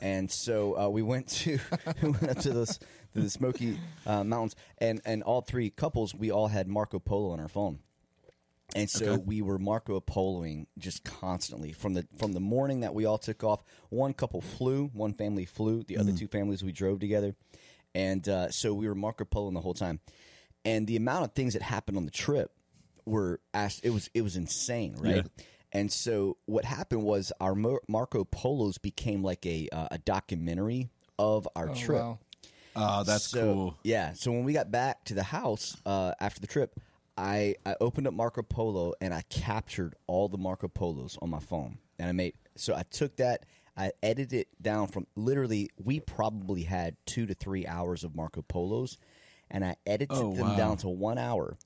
And 0.00 0.30
so 0.30 0.78
uh, 0.78 0.88
we 0.88 1.02
went 1.02 1.28
to 1.28 1.58
we 2.02 2.10
went 2.10 2.28
up 2.30 2.38
to 2.38 2.52
this 2.54 2.78
to 3.14 3.20
the 3.22 3.30
Smoky 3.30 3.78
uh, 4.06 4.24
Mountains, 4.24 4.56
and 4.78 5.00
and 5.04 5.22
all 5.22 5.40
three 5.40 5.70
couples 5.70 6.14
we 6.14 6.30
all 6.30 6.48
had 6.48 6.68
Marco 6.68 6.98
Polo 6.98 7.30
on 7.32 7.40
our 7.40 7.48
phone. 7.48 7.80
And 8.76 8.88
so 8.88 9.14
Okay. 9.14 9.22
we 9.26 9.42
were 9.42 9.58
Marco 9.58 9.98
Poloing 10.00 10.66
just 10.78 11.02
constantly 11.02 11.72
from 11.72 11.94
the 11.94 12.06
from 12.18 12.32
the 12.32 12.40
morning 12.40 12.80
that 12.80 12.94
we 12.94 13.04
all 13.04 13.18
took 13.18 13.42
off. 13.42 13.64
One 13.88 14.14
couple 14.14 14.40
flew, 14.40 14.90
one 14.92 15.12
family 15.14 15.44
flew, 15.44 15.82
the 15.82 15.98
other 15.98 16.12
two 16.12 16.28
families 16.28 16.62
we 16.62 16.70
drove 16.70 17.00
together, 17.00 17.34
and 17.96 18.28
uh, 18.28 18.50
so 18.50 18.72
we 18.72 18.86
were 18.88 18.94
Marco 18.94 19.24
Poloing 19.24 19.54
the 19.54 19.60
whole 19.60 19.74
time. 19.74 19.98
And 20.64 20.86
the 20.86 20.96
amount 20.96 21.24
of 21.24 21.32
things 21.32 21.54
that 21.54 21.62
happened 21.62 21.96
on 21.96 22.04
the 22.04 22.10
trip 22.12 22.52
were 23.06 23.40
asked. 23.52 23.80
It 23.82 23.90
was 23.90 24.08
it 24.14 24.22
was 24.22 24.36
insane, 24.36 24.94
right? 24.98 25.16
Yeah. 25.16 25.22
And 25.72 25.90
so 25.90 26.36
what 26.46 26.64
happened 26.64 27.02
was 27.04 27.32
our 27.40 27.54
Mar- 27.56 27.80
Marco 27.88 28.24
Polos 28.24 28.78
became 28.78 29.22
like 29.24 29.44
a 29.46 29.68
uh, 29.72 29.88
a 29.90 29.98
documentary 29.98 30.90
of 31.18 31.48
our 31.56 31.70
Oh, 31.70 31.74
trip. 31.74 32.00
wow. 32.02 32.18
Ah, 32.76 33.02
that's 33.02 33.24
So, 33.24 33.40
cool. 33.54 33.78
Yeah. 33.84 34.12
So 34.12 34.30
when 34.32 34.44
we 34.44 34.52
got 34.52 34.70
back 34.70 35.04
to 35.06 35.14
the 35.14 35.22
house 35.22 35.76
uh, 35.86 36.12
after 36.20 36.40
the 36.40 36.46
trip, 36.46 36.78
I, 37.16 37.56
I 37.66 37.74
opened 37.80 38.06
up 38.06 38.14
Marco 38.14 38.42
Polo 38.42 38.94
and 39.00 39.12
I 39.12 39.22
captured 39.28 39.94
all 40.06 40.28
the 40.28 40.38
Marco 40.38 40.68
Polos 40.68 41.18
on 41.20 41.30
my 41.30 41.40
phone. 41.40 41.78
And 41.98 42.08
I 42.08 42.12
made 42.12 42.34
so 42.56 42.74
I 42.74 42.82
took 42.90 43.16
that, 43.16 43.44
I 43.76 43.92
edited 44.02 44.32
it 44.40 44.48
down 44.62 44.86
from 44.86 45.06
literally 45.16 45.70
we 45.82 46.00
probably 46.00 46.62
had 46.62 46.96
two 47.06 47.26
to 47.26 47.34
three 47.34 47.66
hours 47.66 48.04
of 48.04 48.14
Marco 48.16 48.42
Polos, 48.42 48.96
and 49.50 49.64
I 49.64 49.76
edited 49.86 50.16
Oh, 50.16 50.34
them 50.34 50.48
wow. 50.48 50.56
down 50.56 50.76
to 50.78 50.88
one 50.88 51.18
hour. 51.18 51.56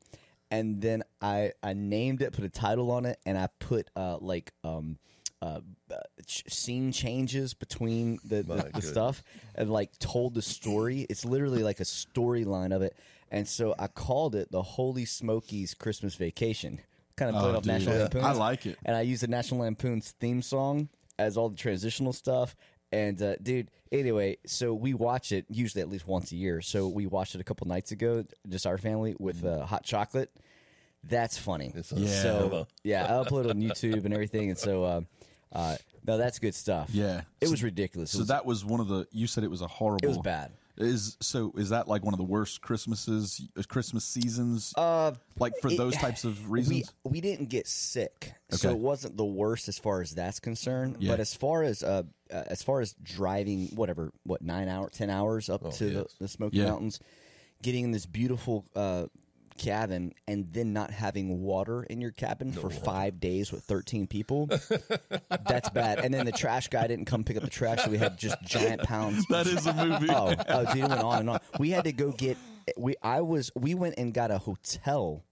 And 0.51 0.81
then 0.81 1.03
I, 1.21 1.53
I 1.63 1.73
named 1.73 2.23
it, 2.23 2.33
put 2.33 2.45
a 2.45 2.49
title 2.49 2.91
on 2.93 3.07
it, 3.07 3.19
and 3.27 3.37
I 3.39 3.49
put 3.59 3.91
uh, 3.97 4.19
like 4.21 4.53
um, 4.63 4.99
uh, 5.43 5.61
uh, 5.91 5.95
scene 6.27 6.91
changes 6.93 7.55
between 7.55 8.19
the, 8.25 8.43
the, 8.43 8.71
the 8.75 8.83
stuff 8.83 9.23
and 9.55 9.71
like 9.71 9.99
told 9.99 10.35
the 10.35 10.43
story. 10.43 11.07
It's 11.11 11.25
literally 11.25 11.63
like 11.63 11.81
a 11.81 11.85
storyline 11.85 12.75
of 12.75 12.83
it. 12.83 12.97
And 13.31 13.47
so 13.49 13.75
I 13.79 13.89
called 13.89 14.35
it 14.35 14.51
the 14.51 14.63
Holy 14.63 15.05
Smokies 15.05 15.75
Christmas 15.75 16.15
Vacation. 16.15 16.81
Kind 17.17 17.35
of 17.35 17.41
played 17.43 17.55
Oh, 17.55 17.57
off 17.59 17.63
dude. 17.65 17.73
National 17.73 17.95
Yeah. 17.95 18.01
Lampoon's. 18.03 18.25
I 18.25 18.33
like 18.33 18.67
it. 18.67 18.79
And 18.85 18.97
I 18.97 19.01
used 19.03 19.23
the 19.23 19.29
National 19.29 19.61
Lampoon's 19.61 20.13
theme 20.13 20.41
song 20.43 20.89
as 21.19 21.37
all 21.37 21.49
the 21.49 21.57
transitional 21.57 22.13
stuff. 22.13 22.55
And 22.93 23.21
uh, 23.21 23.37
dude, 23.43 23.71
anyway, 23.91 24.37
so 24.47 24.73
we 24.73 24.95
watch 24.95 25.33
it 25.33 25.47
usually 25.49 25.83
at 25.83 25.89
least 25.89 26.07
once 26.07 26.31
a 26.33 26.37
year. 26.37 26.61
So 26.61 26.89
we 26.89 27.07
watched 27.07 27.35
it 27.35 27.41
a 27.41 27.45
couple 27.45 27.67
nights 27.67 27.91
ago, 27.93 28.25
just 28.49 28.67
our 28.67 28.79
family 28.79 29.15
with 29.19 29.45
uh, 29.45 29.65
hot 29.67 29.85
chocolate. 29.85 30.31
That's 31.03 31.37
funny. 31.37 31.73
Yeah. 31.75 32.09
So 32.23 32.67
yeah, 32.83 33.05
I 33.05 33.23
upload 33.25 33.45
it 33.47 33.51
on 33.51 33.61
YouTube 33.61 34.05
and 34.07 34.15
everything, 34.15 34.49
and 34.49 34.59
so 34.59 34.85
uh, 34.85 35.01
uh, 35.55 35.77
no, 36.07 36.19
that's 36.19 36.39
good 36.39 36.55
stuff. 36.55 36.91
Yeah. 36.93 37.23
it 37.41 37.47
So- 37.47 37.51
was 37.53 37.63
ridiculous. 37.63 38.11
It 38.11 38.15
So 38.15 38.19
was, 38.21 38.29
that 38.29 38.45
was 38.47 38.65
one 38.65 38.81
of 38.81 38.89
the. 38.89 39.07
You 39.13 39.27
said 39.27 39.45
it 39.45 39.51
was 39.51 39.63
a 39.63 39.67
horrible. 39.69 40.05
it 40.05 40.09
was 40.09 40.19
bad. 40.19 40.53
Is 40.77 41.17
so? 41.21 41.53
Is 41.57 41.69
that 41.69 41.87
like 41.87 42.05
one 42.05 42.15
of 42.15 42.19
the 42.19 42.25
worst 42.25 42.61
Christmases, 42.61 43.41
uh, 43.57 43.63
Christmas 43.69 44.05
seasons? 44.05 44.75
Uh, 44.77 45.13
like 45.39 45.53
for 45.63 45.69
it- 45.71 45.77
those 45.79 45.95
types 45.95 46.25
of 46.25 46.51
reasons. 46.51 46.93
We 47.05 47.13
we 47.13 47.21
didn't 47.21 47.49
get 47.49 47.69
sick, 47.69 48.33
so 48.51 48.71
it 48.71 48.79
wasn't 48.79 49.17
the 49.17 49.25
worst 49.25 49.69
as 49.69 49.79
far 49.79 50.01
as 50.03 50.17
that's 50.17 50.41
concerned. 50.41 50.97
Yeah. 50.99 51.13
But 51.13 51.21
as 51.21 51.33
far 51.33 51.63
as 51.63 51.85
uh, 51.85 52.03
uh, 52.29 52.43
as 52.49 52.65
far 52.65 52.81
as 52.81 52.93
driving, 53.03 53.69
whatever, 53.77 54.11
what 54.25 54.43
nine 54.43 54.69
hour, 54.69 54.91
ten 54.91 55.11
hours 55.11 55.49
up 55.49 55.73
to 55.75 55.85
the, 55.91 56.07
the 56.19 56.27
Smoky 56.27 56.57
Yeah. 56.59 56.65
Mountains, 56.71 56.99
getting 57.63 57.85
in 57.85 57.91
this 57.93 58.07
beautiful 58.07 58.65
uh, 58.75 59.07
cabin, 59.59 60.13
and 60.29 60.53
then 60.53 60.73
not 60.73 60.91
having 60.91 61.41
water 61.43 61.83
in 61.85 62.01
your 62.01 62.11
cabin 62.11 62.53
for 62.53 62.71
five 62.71 63.21
days 63.21 63.53
with 63.53 63.65
thirteen 63.65 64.07
people, 64.07 64.49
that's 65.49 65.71
bad. 65.71 66.01
And 66.01 66.13
then 66.13 66.27
the 66.27 66.33
trash 66.33 66.69
guy 66.69 66.87
didn't 66.87 67.07
come 67.07 67.25
pick 67.25 67.37
up 67.37 67.43
the 67.43 67.51
trash, 67.51 67.83
so 67.85 67.91
we 67.91 67.99
had 67.99 68.19
just 68.19 68.41
giant 68.43 68.83
pounds. 68.83 69.25
that 69.31 69.47
is 69.47 69.67
a 69.67 69.75
movie. 69.75 70.09
Oh, 70.11 70.35
oh, 70.49 70.65
dude, 70.73 70.85
it 70.85 70.89
went 70.89 71.03
on 71.03 71.19
and 71.21 71.31
on. 71.31 71.41
We 71.59 71.71
had 71.71 71.85
to 71.85 71.93
go 71.93 72.13
get. 72.13 72.37
We 72.77 72.95
I 73.03 73.21
was 73.21 73.51
we 73.55 73.75
went 73.75 73.97
and 73.99 74.13
got 74.15 74.31
a 74.31 74.39
hotel 74.39 75.25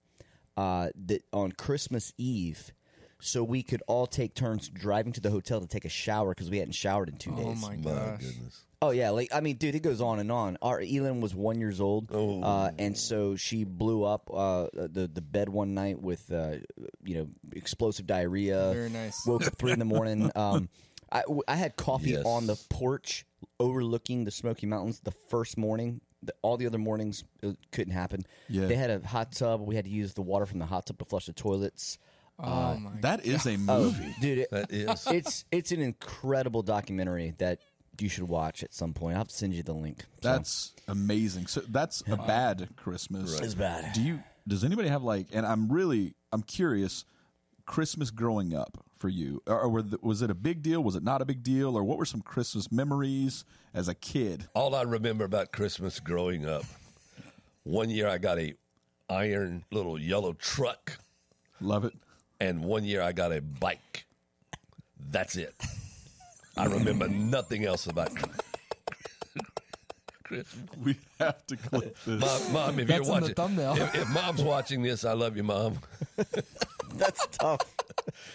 uh, 0.57 0.89
that 1.07 1.23
on 1.33 1.53
Christmas 1.53 2.13
Eve, 2.19 2.73
so 3.21 3.43
we 3.43 3.63
could 3.63 3.83
all 3.87 4.07
take 4.07 4.35
turns 4.35 4.69
driving 4.69 5.13
to 5.15 5.21
the 5.21 5.31
hotel 5.31 5.61
to 5.61 5.67
take 5.67 5.85
a 5.85 5.89
shower 5.91 6.31
because 6.35 6.51
we 6.51 6.59
hadn't 6.59 6.75
showered 6.75 7.09
in 7.09 7.17
two 7.17 7.35
days. 7.35 7.61
my 7.61 7.77
My 7.77 7.83
gosh. 7.91 8.21
goodness. 8.21 8.61
Oh 8.83 8.91
yeah, 8.91 9.11
like 9.11 9.29
I 9.33 9.41
mean, 9.41 9.57
dude, 9.57 9.75
it 9.77 9.83
goes 9.83 10.01
on 10.01 10.19
and 10.19 10.31
on. 10.33 10.59
Our 10.61 10.81
Elin 10.81 11.21
was 11.21 11.35
one 11.35 11.61
years 11.61 11.81
old, 11.81 12.11
Oh. 12.13 12.43
uh, 12.43 12.71
and 12.79 12.99
so 12.99 13.37
she 13.37 13.63
blew 13.65 14.03
up 14.05 14.29
uh, 14.33 14.67
the 14.75 15.09
the 15.13 15.21
bed 15.23 15.49
one 15.49 15.73
night 15.75 16.01
with 16.03 16.31
uh, 16.33 16.57
you 17.05 17.15
know 17.17 17.29
explosive 17.55 18.07
diarrhea. 18.07 18.73
Very 18.75 18.91
nice. 18.91 19.15
Woke 19.27 19.47
up 19.47 19.57
three 19.57 19.73
in 19.73 19.79
the 19.79 19.85
morning. 19.85 20.31
Um, 20.37 20.69
I, 21.11 21.21
w- 21.23 21.43
I 21.47 21.57
had 21.57 21.77
coffee 21.77 22.13
Yes. 22.13 22.23
on 22.25 22.47
the 22.47 22.57
porch 22.71 23.27
overlooking 23.61 24.25
the 24.25 24.31
Smoky 24.31 24.67
Mountains 24.67 25.01
the 25.01 25.13
first 25.29 25.57
morning. 25.59 26.01
The, 26.23 26.35
all 26.43 26.57
the 26.57 26.67
other 26.67 26.79
mornings 26.79 27.23
it 27.43 27.57
couldn't 27.71 27.93
happen. 27.93 28.23
Yeah. 28.49 28.67
They 28.67 28.77
had 28.77 28.91
a 28.91 29.07
hot 29.07 29.33
tub. 29.33 29.61
We 29.61 29.75
had 29.77 29.85
to 29.85 29.91
use 29.91 30.15
the 30.15 30.23
water 30.23 30.47
from 30.47 30.59
the 30.59 30.67
hot 30.67 30.87
tub 30.87 30.99
to 30.99 31.05
flush 31.05 31.27
the 31.27 31.33
toilets. 31.35 31.99
Oh 32.39 32.77
my. 32.77 32.91
That 33.03 33.27
is 33.27 33.47
a 33.47 33.55
Oh, 33.69 33.85
movie. 33.85 34.15
dude, 34.21 34.39
it, 34.39 34.51
That 34.51 34.73
is. 34.73 35.07
it's 35.07 35.45
it's 35.53 35.71
an 35.71 35.81
incredible 35.83 36.63
documentary 36.63 37.35
that 37.39 37.61
you 38.03 38.09
should 38.09 38.29
watch 38.29 38.63
at 38.63 38.75
some 38.75 38.93
point. 38.93 39.15
I'll 39.15 39.21
have 39.21 39.29
to 39.29 39.35
send 39.35 39.55
you 39.55 39.63
the 39.63 39.73
link. 39.73 40.01
So- 40.01 40.07
That's 40.29 40.73
amazing. 40.89 41.47
So 41.47 41.61
that's 41.61 42.03
a 42.09 42.17
bad 42.17 42.69
Christmas. 42.77 43.39
It's 43.41 43.55
bad. 43.55 43.93
Do 43.95 44.03
you? 44.03 44.21
Does 44.47 44.65
anybody 44.65 44.89
have 44.89 45.03
like? 45.03 45.29
And 45.33 45.47
I'm 45.47 45.71
really, 45.73 46.15
I'm 46.33 46.43
curious. 46.43 47.05
Christmas 47.65 48.11
growing 48.11 48.55
up 48.55 48.85
for 48.97 49.09
you, 49.09 49.41
or, 49.47 49.61
or 49.61 49.69
were 49.69 49.83
the- 49.83 49.99
was 50.03 50.21
it 50.21 50.31
a 50.31 50.35
big 50.35 50.63
deal? 50.63 50.83
Was 50.83 50.97
it 50.97 51.03
not 51.05 51.23
a 51.23 51.25
big 51.25 51.43
deal? 51.45 51.77
Or 51.79 51.85
what 51.85 51.97
were 51.97 52.05
some 52.05 52.21
Christmas 52.21 52.73
memories 52.73 53.45
as 53.73 53.87
a 53.89 53.95
kid? 53.95 54.49
All 54.55 54.75
I 54.75 54.83
remember 54.83 55.25
about 55.25 55.53
Christmas 55.53 56.01
growing 56.01 56.45
up, 56.45 56.65
one 57.63 57.89
year 57.89 58.09
I 58.09 58.19
got 58.19 58.39
a 58.41 58.55
iron 59.09 59.65
little 59.71 59.97
yellow 59.99 60.33
truck, 60.33 60.99
Love 61.61 61.85
it. 61.85 61.93
and 62.41 62.65
one 62.65 62.83
year 62.85 63.01
I 63.01 63.13
got 63.13 63.31
a 63.33 63.41
bike. 63.41 64.07
That's 64.99 65.37
it. 65.37 65.55
I 66.57 66.67
remember 66.67 67.09
nothing 67.09 67.65
else 67.65 67.87
about 67.87 68.15
Christmas. 68.15 68.39
We 70.83 70.97
have 71.19 71.47
to 71.47 71.57
clip 71.57 71.97
this. 72.07 72.21
Mom, 72.21 72.53
mom 72.53 72.79
if 72.79 72.87
That's 72.89 73.07
you're 73.07 73.17
in 73.17 73.23
watching, 73.23 73.35
thumbnail. 73.35 73.77
If, 73.77 73.95
if 73.95 74.09
mom's 74.09 74.43
watching 74.43 74.83
this, 74.83 75.05
I 75.05 75.13
love 75.13 75.37
you, 75.37 75.43
mom. 75.43 75.79
That's 76.95 77.27
tough. 77.33 77.61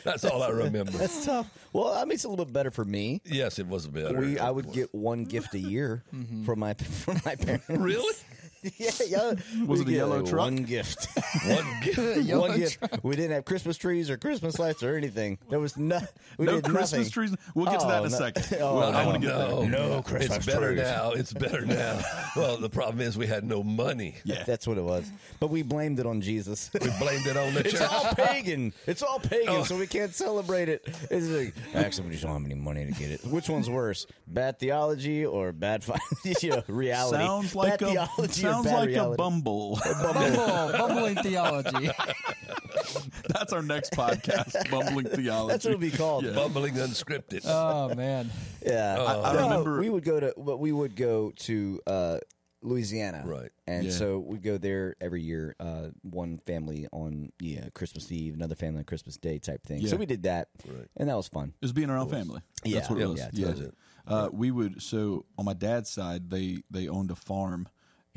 That's 0.03 0.23
all 0.25 0.43
I 0.43 0.49
remember. 0.49 0.91
That's 0.91 1.25
tough. 1.25 1.49
Well, 1.73 1.93
I 1.93 2.03
mean, 2.05 2.13
it's 2.13 2.23
a 2.23 2.29
little 2.29 2.45
bit 2.45 2.53
better 2.53 2.71
for 2.71 2.85
me. 2.85 3.21
Yes, 3.25 3.59
it 3.59 3.67
was 3.67 3.87
better. 3.87 4.19
We, 4.19 4.39
I 4.39 4.51
would 4.51 4.71
get 4.71 4.93
one 4.93 5.25
gift 5.25 5.53
a 5.55 5.59
year 5.59 6.03
mm-hmm. 6.13 6.45
from 6.45 6.59
my 6.59 6.73
from 6.75 7.19
my 7.25 7.35
parents. 7.35 7.67
really 7.69 8.15
yeah, 8.77 8.89
yeah. 9.07 9.33
Was 9.65 9.79
We'd 9.79 9.87
it 9.89 9.91
a 9.91 9.95
yellow 9.95 10.21
truck? 10.21 10.39
One 10.39 10.55
gift. 10.57 11.07
one 11.47 11.65
gift. 11.81 11.97
One 12.37 12.57
gift. 12.57 12.79
truck. 12.79 12.99
We 13.03 13.15
didn't 13.15 13.31
have 13.31 13.45
Christmas 13.45 13.77
trees 13.77 14.09
or 14.09 14.17
Christmas 14.17 14.59
lights 14.59 14.83
or 14.83 14.95
anything. 14.95 15.37
There 15.49 15.59
was 15.59 15.77
no. 15.77 15.99
We 16.37 16.45
no 16.45 16.55
did 16.55 16.65
Christmas 16.65 16.91
nothing. 16.93 17.09
trees. 17.11 17.35
We'll 17.55 17.65
get 17.65 17.79
to 17.81 17.87
that 17.87 18.03
in 18.05 18.13
a 18.13 18.15
Oh, 18.15 18.19
no. 18.19 18.25
second. 18.25 18.57
Oh, 18.61 18.77
Well, 18.77 18.95
I 18.95 19.01
no, 19.03 19.09
want 19.09 19.21
to 19.21 19.27
get 19.27 19.37
no, 19.37 19.61
there. 19.61 19.69
No 19.69 20.01
Christmas 20.01 20.37
It's 20.37 20.45
better 20.45 20.67
trees. 20.73 20.81
now. 20.81 21.11
It's 21.11 21.33
better 21.33 21.65
now. 21.65 21.99
Well, 22.35 22.57
the 22.57 22.69
problem 22.69 23.01
is 23.01 23.17
we 23.17 23.27
had 23.27 23.43
no 23.43 23.63
money. 23.63 24.15
Yeah. 24.23 24.43
That's 24.43 24.67
what 24.67 24.77
it 24.77 24.83
was. 24.83 25.09
But 25.39 25.49
we 25.49 25.61
blamed 25.63 25.99
it 25.99 26.05
on 26.05 26.21
Jesus. 26.21 26.69
We 26.73 26.89
blamed 26.99 27.25
it 27.27 27.37
on 27.37 27.53
the 27.53 27.63
church. 27.63 27.73
It's 27.73 27.81
all 27.81 28.13
pagan. 28.15 28.73
It's 28.85 29.03
all 29.03 29.19
pagan, 29.19 29.49
Oh. 29.49 29.63
so 29.63 29.77
we 29.77 29.87
can't 29.87 30.13
celebrate 30.13 30.69
it. 30.69 30.87
It's 31.09 31.27
like, 31.27 31.53
actually, 31.75 32.07
we 32.07 32.11
just 32.13 32.23
don't 32.23 32.33
have 32.33 32.45
any 32.45 32.55
money 32.55 32.85
to 32.85 32.91
get 32.91 33.11
it. 33.11 33.25
Which 33.25 33.49
one's 33.49 33.69
worse, 33.69 34.05
bad 34.27 34.59
theology 34.59 35.25
or 35.25 35.51
bad 35.51 35.83
fi- 35.83 35.99
you 36.41 36.49
know, 36.51 36.63
reality? 36.67 37.17
Sounds 37.23 37.55
like 37.55 37.79
bad 37.79 37.81
a 37.81 37.91
theology 37.91 38.45
or 38.46 38.46
sounds 38.51 38.65
like 38.67 38.87
reality? 38.89 39.13
a 39.13 39.17
bumble. 39.23 39.79
Bumble, 40.01 40.71
bumbling 40.77 41.15
theology. 41.15 41.89
That's 43.29 43.53
our 43.53 43.61
next 43.61 43.91
podcast, 43.93 44.69
bumbling 44.71 45.05
theology. 45.07 45.51
That's 45.51 45.65
what 45.65 45.71
it'll 45.73 45.81
be 45.81 45.91
called. 45.91 46.25
Yeah. 46.25 46.31
Bumbling 46.31 46.75
unscripted. 46.75 47.41
Oh 47.45 47.93
man. 47.95 48.29
Yeah, 48.65 48.97
I 48.99 49.33
No, 49.33 49.43
remember- 49.43 49.79
we 49.79 49.89
would 49.89 50.03
go 50.03 50.19
to, 50.19 50.33
but 50.37 50.57
we 50.57 50.71
would 50.71 50.95
go 50.95 51.31
to 51.39 51.79
uh, 51.87 52.17
Louisiana, 52.61 53.23
Right. 53.25 53.51
And 53.67 53.85
Yeah. 53.85 53.91
so 53.91 54.19
we'd 54.19 54.41
go 54.41 54.57
there 54.57 54.95
every 54.99 55.21
year. 55.21 55.55
Uh, 55.59 55.89
one 56.01 56.37
family 56.39 56.87
on 56.91 57.31
yeah 57.39 57.69
Christmas 57.73 58.11
Eve, 58.11 58.33
another 58.33 58.55
family 58.55 58.79
on 58.79 58.85
Christmas 58.85 59.17
Day 59.17 59.39
type 59.39 59.63
thing. 59.65 59.81
Yeah. 59.81 59.89
So 59.89 59.97
we 59.97 60.05
did 60.05 60.23
that, 60.23 60.49
Right. 60.67 60.87
and 60.97 61.07
that 61.09 61.15
was 61.15 61.27
fun. 61.27 61.49
It 61.61 61.65
was 61.65 61.73
being 61.73 61.89
our 61.89 61.97
own 61.97 62.09
family. 62.09 62.41
Yeah. 62.63 62.75
That's 62.79 62.89
what 62.89 62.97
it 62.99 63.01
Yeah, 63.03 63.07
was. 63.07 63.19
yeah, 63.33 63.53
Yeah. 63.55 63.67
Uh, 64.07 64.29
we 64.31 64.51
would 64.51 64.81
so 64.81 65.25
on 65.37 65.43
my 65.45 65.53
dad's 65.53 65.89
side 65.89 66.29
they 66.29 66.59
they 66.71 66.87
owned 66.87 67.11
a 67.11 67.15
farm 67.15 67.67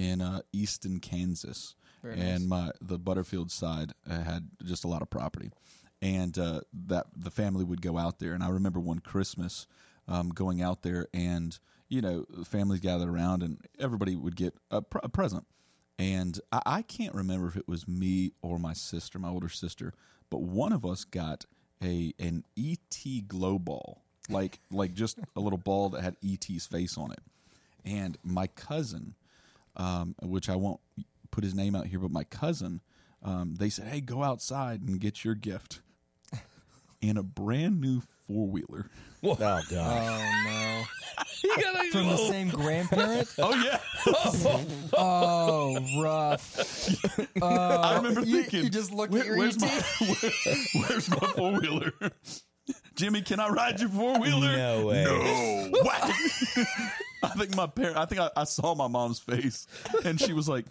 in 0.01 0.21
uh, 0.21 0.41
Easton, 0.53 0.99
Kansas, 1.01 1.75
Very 2.03 2.19
and 2.19 2.49
my 2.49 2.71
the 2.81 2.99
Butterfield 2.99 3.51
side 3.51 3.93
uh, 4.11 4.23
had 4.23 4.49
just 4.65 4.85
a 4.85 4.89
lot 4.89 5.03
of 5.03 5.11
property, 5.11 5.51
and 6.01 6.39
uh, 6.39 6.61
that 6.89 7.07
the 7.17 7.31
family 7.31 7.65
would 7.65 7.83
go 7.83 7.99
out 7.99 8.19
there. 8.19 8.33
And 8.33 8.43
I 8.43 8.49
remember 8.49 8.81
one 8.81 9.01
Christmas. 9.01 9.67
um, 10.09 10.31
going 10.31 10.61
out 10.61 10.83
there, 10.83 11.07
and 11.15 11.57
you 11.89 12.01
know, 12.01 12.25
families 12.45 12.81
gathered 12.81 13.09
around, 13.09 13.43
and 13.43 13.59
everybody 13.79 14.17
would 14.17 14.35
get 14.37 14.55
a, 14.71 14.81
pr- 14.83 14.99
a 15.05 15.09
present. 15.09 15.45
And 15.99 16.41
I, 16.51 16.63
I 16.67 16.83
can't 16.83 17.15
remember 17.15 17.47
if 17.49 17.57
it 17.57 17.69
was 17.69 17.87
me 17.87 18.33
or 18.43 18.59
my 18.59 18.73
sister, 18.73 19.19
my 19.19 19.29
older 19.29 19.49
sister, 19.49 19.93
but 20.31 20.41
one 20.43 20.73
of 20.73 20.85
us 20.85 21.05
got 21.05 21.45
a 21.83 22.13
an 22.19 22.45
ET 22.59 23.05
glow 23.29 23.59
ball, 23.59 24.03
like 24.29 24.59
like 24.71 24.95
just 24.95 25.19
a 25.37 25.41
little 25.41 25.59
ball 25.59 25.91
that 25.91 26.03
had 26.03 26.17
ET's 26.25 26.67
face 26.67 26.97
on 26.99 27.13
it. 27.13 27.21
And 27.85 28.19
my 28.25 28.47
cousin, 28.49 29.15
um, 29.81 30.15
which 30.23 30.49
I 30.49 30.57
won't 30.57 30.81
put 31.31 31.43
his 31.45 31.55
name 31.55 31.75
out 31.75 31.87
here, 31.87 31.99
but 31.99 32.11
my 32.11 32.25
cousin, 32.25 32.81
um, 33.23 33.55
they 33.59 33.71
said, 33.71 33.87
"Hey, 33.89 34.01
go 34.01 34.23
outside 34.23 34.83
and 34.83 35.01
get 35.01 35.25
your 35.25 35.35
gift." 35.35 35.81
And 37.03 37.17
a 37.17 37.23
brand 37.23 37.81
new 37.81 38.03
four 38.27 38.47
wheeler. 38.47 38.91
Oh 39.25 39.35
god. 39.35 39.65
Oh 39.73 40.43
no! 40.45 40.83
You 41.43 41.57
got 41.57 41.87
a 41.87 41.91
From 41.91 42.09
the 42.09 42.17
same 42.19 42.51
grandparent? 42.51 43.27
Oh 43.39 43.55
yeah, 43.55 43.79
Oh, 44.93 45.79
rough. 46.03 47.43
I 47.43 47.97
remember 47.97 48.21
you- 48.21 48.43
thinking, 48.43 48.65
you 48.65 48.69
just 48.71 48.93
look 48.93 49.07
at 49.09 49.13
"Where- 49.13 49.25
your 49.25 49.39
where's 49.39 49.57
ET?" 49.57 49.61
my 49.63 50.07
where- 50.07 50.33
where's 50.89 51.09
my 51.09 51.17
four 51.29 51.59
wheeler? 51.59 51.93
Jimmy, 52.97 53.23
can 53.23 53.41
I 53.41 53.49
ride 53.49 53.81
your 53.81 53.89
four 53.89 54.19
wheeler? 54.21 54.55
No 54.57 54.87
way. 54.87 55.05
No. 55.05 55.71
What? 55.81 56.13
I 57.23 57.29
think 57.29 57.55
my 57.57 57.67
parent. 57.67 57.97
I 57.97 58.05
think 58.07 58.21
I, 58.21 58.31
I 58.37 58.45
saw 58.45 58.75
my 58.75 58.89
mom's 58.89 59.21
face, 59.21 59.67
and 60.05 60.21
she 60.21 60.33
was 60.33 60.49
like, 60.49 60.65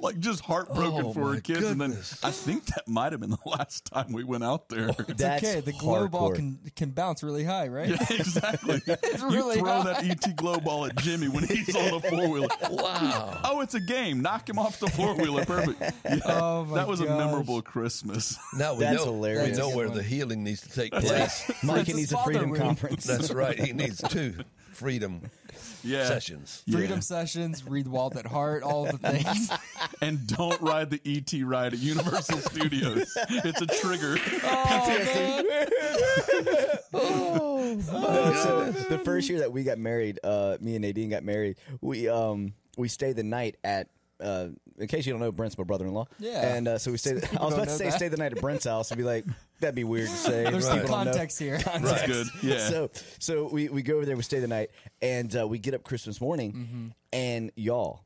like 0.00 0.16
just 0.20 0.42
heartbroken 0.44 1.06
Oh, 1.06 1.12
for 1.12 1.20
her 1.30 1.34
my 1.34 1.40
kids. 1.40 1.64
And 1.66 1.80
then 1.80 1.90
I 2.22 2.30
think 2.30 2.66
that 2.66 2.86
might 2.86 3.10
have 3.10 3.20
been 3.20 3.30
the 3.30 3.38
last 3.46 3.84
time 3.86 4.12
we 4.12 4.22
went 4.22 4.44
out 4.44 4.68
there. 4.68 4.90
Oh, 4.90 4.94
it's 5.08 5.20
That's 5.20 5.42
okay. 5.42 5.58
The 5.60 5.72
glow 5.72 6.06
ball 6.06 6.30
can 6.34 6.56
can 6.76 6.90
bounce 6.90 7.24
really 7.24 7.42
high, 7.42 7.66
right? 7.66 7.88
Yeah, 7.88 7.96
exactly. 8.10 8.80
really 9.24 9.56
you 9.56 9.60
throw 9.64 9.82
high. 9.82 10.00
that 10.02 10.04
ET 10.24 10.36
glow 10.36 10.60
ball 10.60 10.84
at 10.86 10.94
Jimmy 10.98 11.26
when 11.26 11.42
he's 11.48 11.74
on 11.74 12.00
the 12.00 12.08
four 12.08 12.28
wheeler. 12.28 12.46
Wow. 12.70 13.40
Oh, 13.42 13.60
it's 13.60 13.74
a 13.74 13.80
game. 13.80 14.22
Knock 14.22 14.48
him 14.48 14.60
off 14.60 14.78
the 14.78 14.86
four 14.86 15.14
wheeler. 15.16 15.44
Perfect. 15.44 15.80
Yeah, 16.04 16.20
Oh, 16.26 16.64
my 16.64 16.76
that 16.76 16.86
was 16.86 17.00
a 17.00 17.04
memorable 17.06 17.60
Christmas. 17.60 18.38
Now 18.56 18.74
we 18.74 18.80
That's 18.84 18.98
know 18.98 19.06
hilarious. 19.06 19.50
we 19.50 19.56
know 19.58 19.64
That's 19.66 19.76
where 19.76 19.90
the 19.90 20.02
healing 20.04 20.44
needs 20.44 20.60
to 20.60 20.68
take 20.70 20.92
place. 20.92 21.50
Mike 21.64 21.74
Francis 21.86 21.96
needs 21.96 22.12
a 22.12 22.18
freedom 22.18 22.52
room. 22.52 22.60
conference. 22.60 23.02
That's 23.04 23.32
right. 23.32 23.58
He 23.58 23.72
needs 23.72 24.00
two 24.08 24.36
freedom 24.78 25.22
Yeah. 25.84 26.06
sessions. 26.06 26.62
Freedom 26.70 26.98
Yeah. 26.98 27.00
sessions, 27.00 27.64
read 27.64 27.88
Wild 27.88 28.16
at 28.16 28.26
Heart, 28.26 28.62
all 28.62 28.84
the 28.86 28.98
things. 28.98 29.50
And 30.00 30.24
don't 30.28 30.60
ride 30.60 30.90
the 30.90 31.00
ET 31.04 31.32
ride 31.44 31.72
at 31.72 31.80
Universal 31.80 32.38
Studios. 32.38 33.16
It's 33.28 33.60
a 33.60 33.66
trigger. 33.66 34.16
Uh, 36.94 38.32
so 38.42 38.70
the 38.88 39.00
first 39.04 39.28
year 39.28 39.40
that 39.40 39.52
we 39.52 39.64
got 39.64 39.78
married, 39.78 40.18
uh, 40.24 40.56
me 40.60 40.74
and 40.76 40.82
Nadine 40.82 41.10
got 41.10 41.24
married. 41.24 41.56
We 41.80 42.08
um 42.08 42.54
we 42.76 42.88
stayed 42.88 43.16
the 43.16 43.22
night 43.24 43.56
at. 43.64 43.88
Uh, 44.20 44.48
in 44.78 44.88
case 44.88 45.06
you 45.06 45.12
don't 45.12 45.20
know, 45.20 45.30
Brent's 45.32 45.56
my 45.58 45.64
brother-in-law. 45.64 46.06
Yeah. 46.18 46.54
and 46.56 46.66
uh, 46.68 46.78
so 46.78 46.90
we 46.90 46.98
stayed. 46.98 47.16
I 47.40 47.44
was 47.44 47.54
about 47.54 47.68
to 47.68 47.74
say 47.74 47.84
that. 47.86 47.92
stay 47.94 48.08
the 48.08 48.16
night 48.16 48.32
at 48.32 48.40
Brent's 48.40 48.64
house 48.64 48.90
and 48.90 48.98
be 48.98 49.04
like, 49.04 49.24
that'd 49.60 49.74
be 49.74 49.84
weird 49.84 50.08
to 50.08 50.14
say. 50.14 50.42
There's 50.44 50.46
People 50.46 50.60
some 50.62 50.78
don't 50.78 50.88
know. 50.88 50.94
context 51.12 51.38
here. 51.38 51.58
That's 51.64 52.06
good. 52.06 52.26
Yeah. 52.42 52.58
So 52.68 52.90
so 53.18 53.48
we, 53.48 53.68
we 53.68 53.82
go 53.82 53.96
over 53.96 54.06
there, 54.06 54.16
we 54.16 54.22
stay 54.22 54.40
the 54.40 54.48
night, 54.48 54.70
and 55.02 55.34
uh, 55.36 55.46
we 55.46 55.58
get 55.58 55.74
up 55.74 55.82
Christmas 55.84 56.20
morning, 56.20 56.52
Mm-hmm. 56.52 56.86
and 57.12 57.52
y'all, 57.56 58.04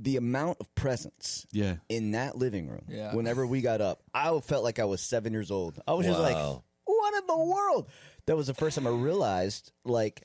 the 0.00 0.16
amount 0.16 0.58
of 0.60 0.74
presents 0.74 1.46
Yeah. 1.52 1.76
in 1.88 2.12
that 2.12 2.36
living 2.36 2.68
room. 2.68 2.84
Yeah. 2.88 3.14
Whenever 3.14 3.46
we 3.46 3.60
got 3.60 3.80
up, 3.80 4.02
I 4.12 4.38
felt 4.40 4.64
like 4.64 4.78
I 4.80 4.84
was 4.84 5.00
seven 5.00 5.32
years 5.32 5.50
old. 5.52 5.80
I 5.86 5.92
was 5.94 6.04
just 6.06 6.18
like, 6.18 6.36
what 6.84 7.14
in 7.22 7.26
the 7.28 7.38
world? 7.38 7.88
That 8.26 8.36
was 8.36 8.46
the 8.48 8.54
first 8.54 8.74
time 8.76 8.86
I 8.86 8.90
realized 8.90 9.70
like 9.84 10.22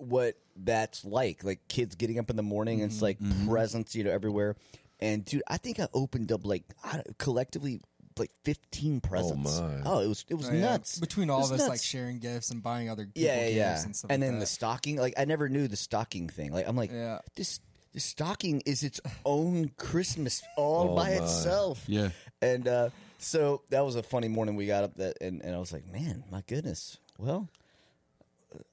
what 0.00 0.36
that's 0.56 1.04
like. 1.04 1.44
Like 1.44 1.66
kids 1.68 1.94
getting 1.94 2.18
up 2.18 2.30
in 2.30 2.36
the 2.36 2.42
morning 2.42 2.82
and 2.82 2.90
it's 2.90 3.02
like 3.02 3.18
presents, 3.46 3.94
you 3.94 4.04
know, 4.04 4.10
everywhere. 4.10 4.56
And 5.00 5.24
dude, 5.24 5.42
I 5.48 5.56
think 5.58 5.78
I 5.80 5.88
opened 5.94 6.32
up 6.32 6.44
like 6.44 6.64
I 6.82 7.02
collectively 7.18 7.80
like 8.18 8.32
fifteen 8.42 9.00
presents. 9.00 9.60
my. 9.60 9.80
Oh, 9.84 10.00
it 10.00 10.08
was 10.08 10.24
it 10.28 10.34
was 10.34 10.48
Oh, 10.48 10.52
yeah. 10.52 10.60
nuts 10.62 10.98
Between 10.98 11.28
It 11.28 11.32
all 11.32 11.40
was 11.40 11.50
of 11.52 11.56
us, 11.56 11.62
like 11.62 11.70
nuts. 11.74 11.84
sharing 11.84 12.18
gifts 12.18 12.50
and 12.50 12.60
buying 12.62 12.90
other 12.90 13.06
people 13.06 13.22
Yeah, 13.22 13.36
yeah, 13.36 13.44
gifts 13.46 13.56
yeah. 13.56 13.82
and 13.84 13.96
stuff 13.96 14.10
And 14.10 14.20
like 14.20 14.26
then 14.28 14.34
the 14.34 14.40
that. 14.40 14.46
stocking, 14.46 14.96
like 14.96 15.14
I 15.16 15.24
never 15.24 15.48
knew 15.48 15.68
the 15.68 15.76
stocking 15.76 16.28
thing. 16.28 16.52
Like 16.52 16.66
I'm 16.68 16.74
like, 16.76 16.90
Yeah. 16.90 17.20
this 17.36 17.60
the 17.92 18.00
stocking 18.00 18.60
is 18.66 18.82
its 18.82 19.00
own 19.24 19.70
Christmas 19.78 20.42
all 20.56 20.90
Oh, 20.90 20.96
by 20.96 21.10
my. 21.10 21.24
itself. 21.24 21.84
Yeah. 21.86 22.08
And 22.42 22.66
uh, 22.68 22.90
so 23.18 23.62
that 23.70 23.84
was 23.84 23.94
a 23.96 24.02
funny 24.02 24.28
morning. 24.28 24.56
We 24.56 24.66
got 24.66 24.84
up 24.84 24.96
that, 24.96 25.16
and, 25.20 25.40
and 25.42 25.54
I 25.54 25.58
was 25.58 25.72
like, 25.72 25.90
man, 25.90 26.22
my 26.30 26.42
goodness. 26.46 26.98
Well, 27.18 27.48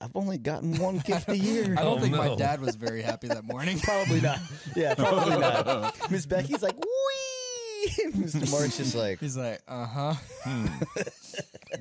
I've 0.01 0.15
only 0.15 0.38
gotten 0.38 0.77
one 0.79 0.99
gift 1.05 1.29
a 1.29 1.38
year. 1.38 1.75
I 1.77 1.83
don't 1.83 1.97
Oh, 1.97 2.01
think 2.01 2.15
my 2.15 2.27
no. 2.27 2.35
dad 2.38 2.61
was 2.61 2.75
very 2.75 3.01
happy 3.01 3.27
that 3.27 3.43
morning. 3.43 3.79
Probably 3.83 4.21
not. 4.21 4.39
Yeah, 4.75 4.95
probably 4.95 5.38
not. 5.38 5.95
Miss 6.11 6.25
Becky's 6.25 6.61
like, 6.61 6.75
wee. 6.77 8.11
Mr. 8.13 8.49
Mark's 8.51 8.77
just 8.77 8.95
like 8.95 9.19
He's 9.19 9.38
like, 9.38 9.61
uh 9.67 9.85
huh. 9.85 10.13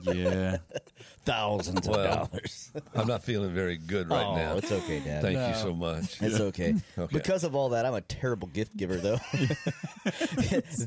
Yeah. 0.02 0.58
Thousands 1.24 1.86
of 1.88 1.94
Well, 1.94 2.28
dollars. 2.30 2.70
I'm 2.94 3.06
not 3.06 3.22
feeling 3.22 3.54
very 3.54 3.76
good 3.76 4.08
right 4.10 4.24
oh, 4.24 4.36
now. 4.36 4.56
it's 4.56 4.70
okay, 4.70 5.00
Dad. 5.00 5.22
Thank 5.22 5.36
No. 5.38 5.48
you 5.48 5.54
so 5.54 5.74
much. 5.74 6.20
It's 6.22 6.40
okay. 6.40 6.74
Okay. 6.98 7.12
Because 7.16 7.44
of 7.44 7.54
all 7.54 7.70
that, 7.70 7.84
I'm 7.86 7.94
a 7.94 8.00
terrible 8.00 8.48
gift 8.48 8.76
giver, 8.76 8.96
though. 8.96 9.18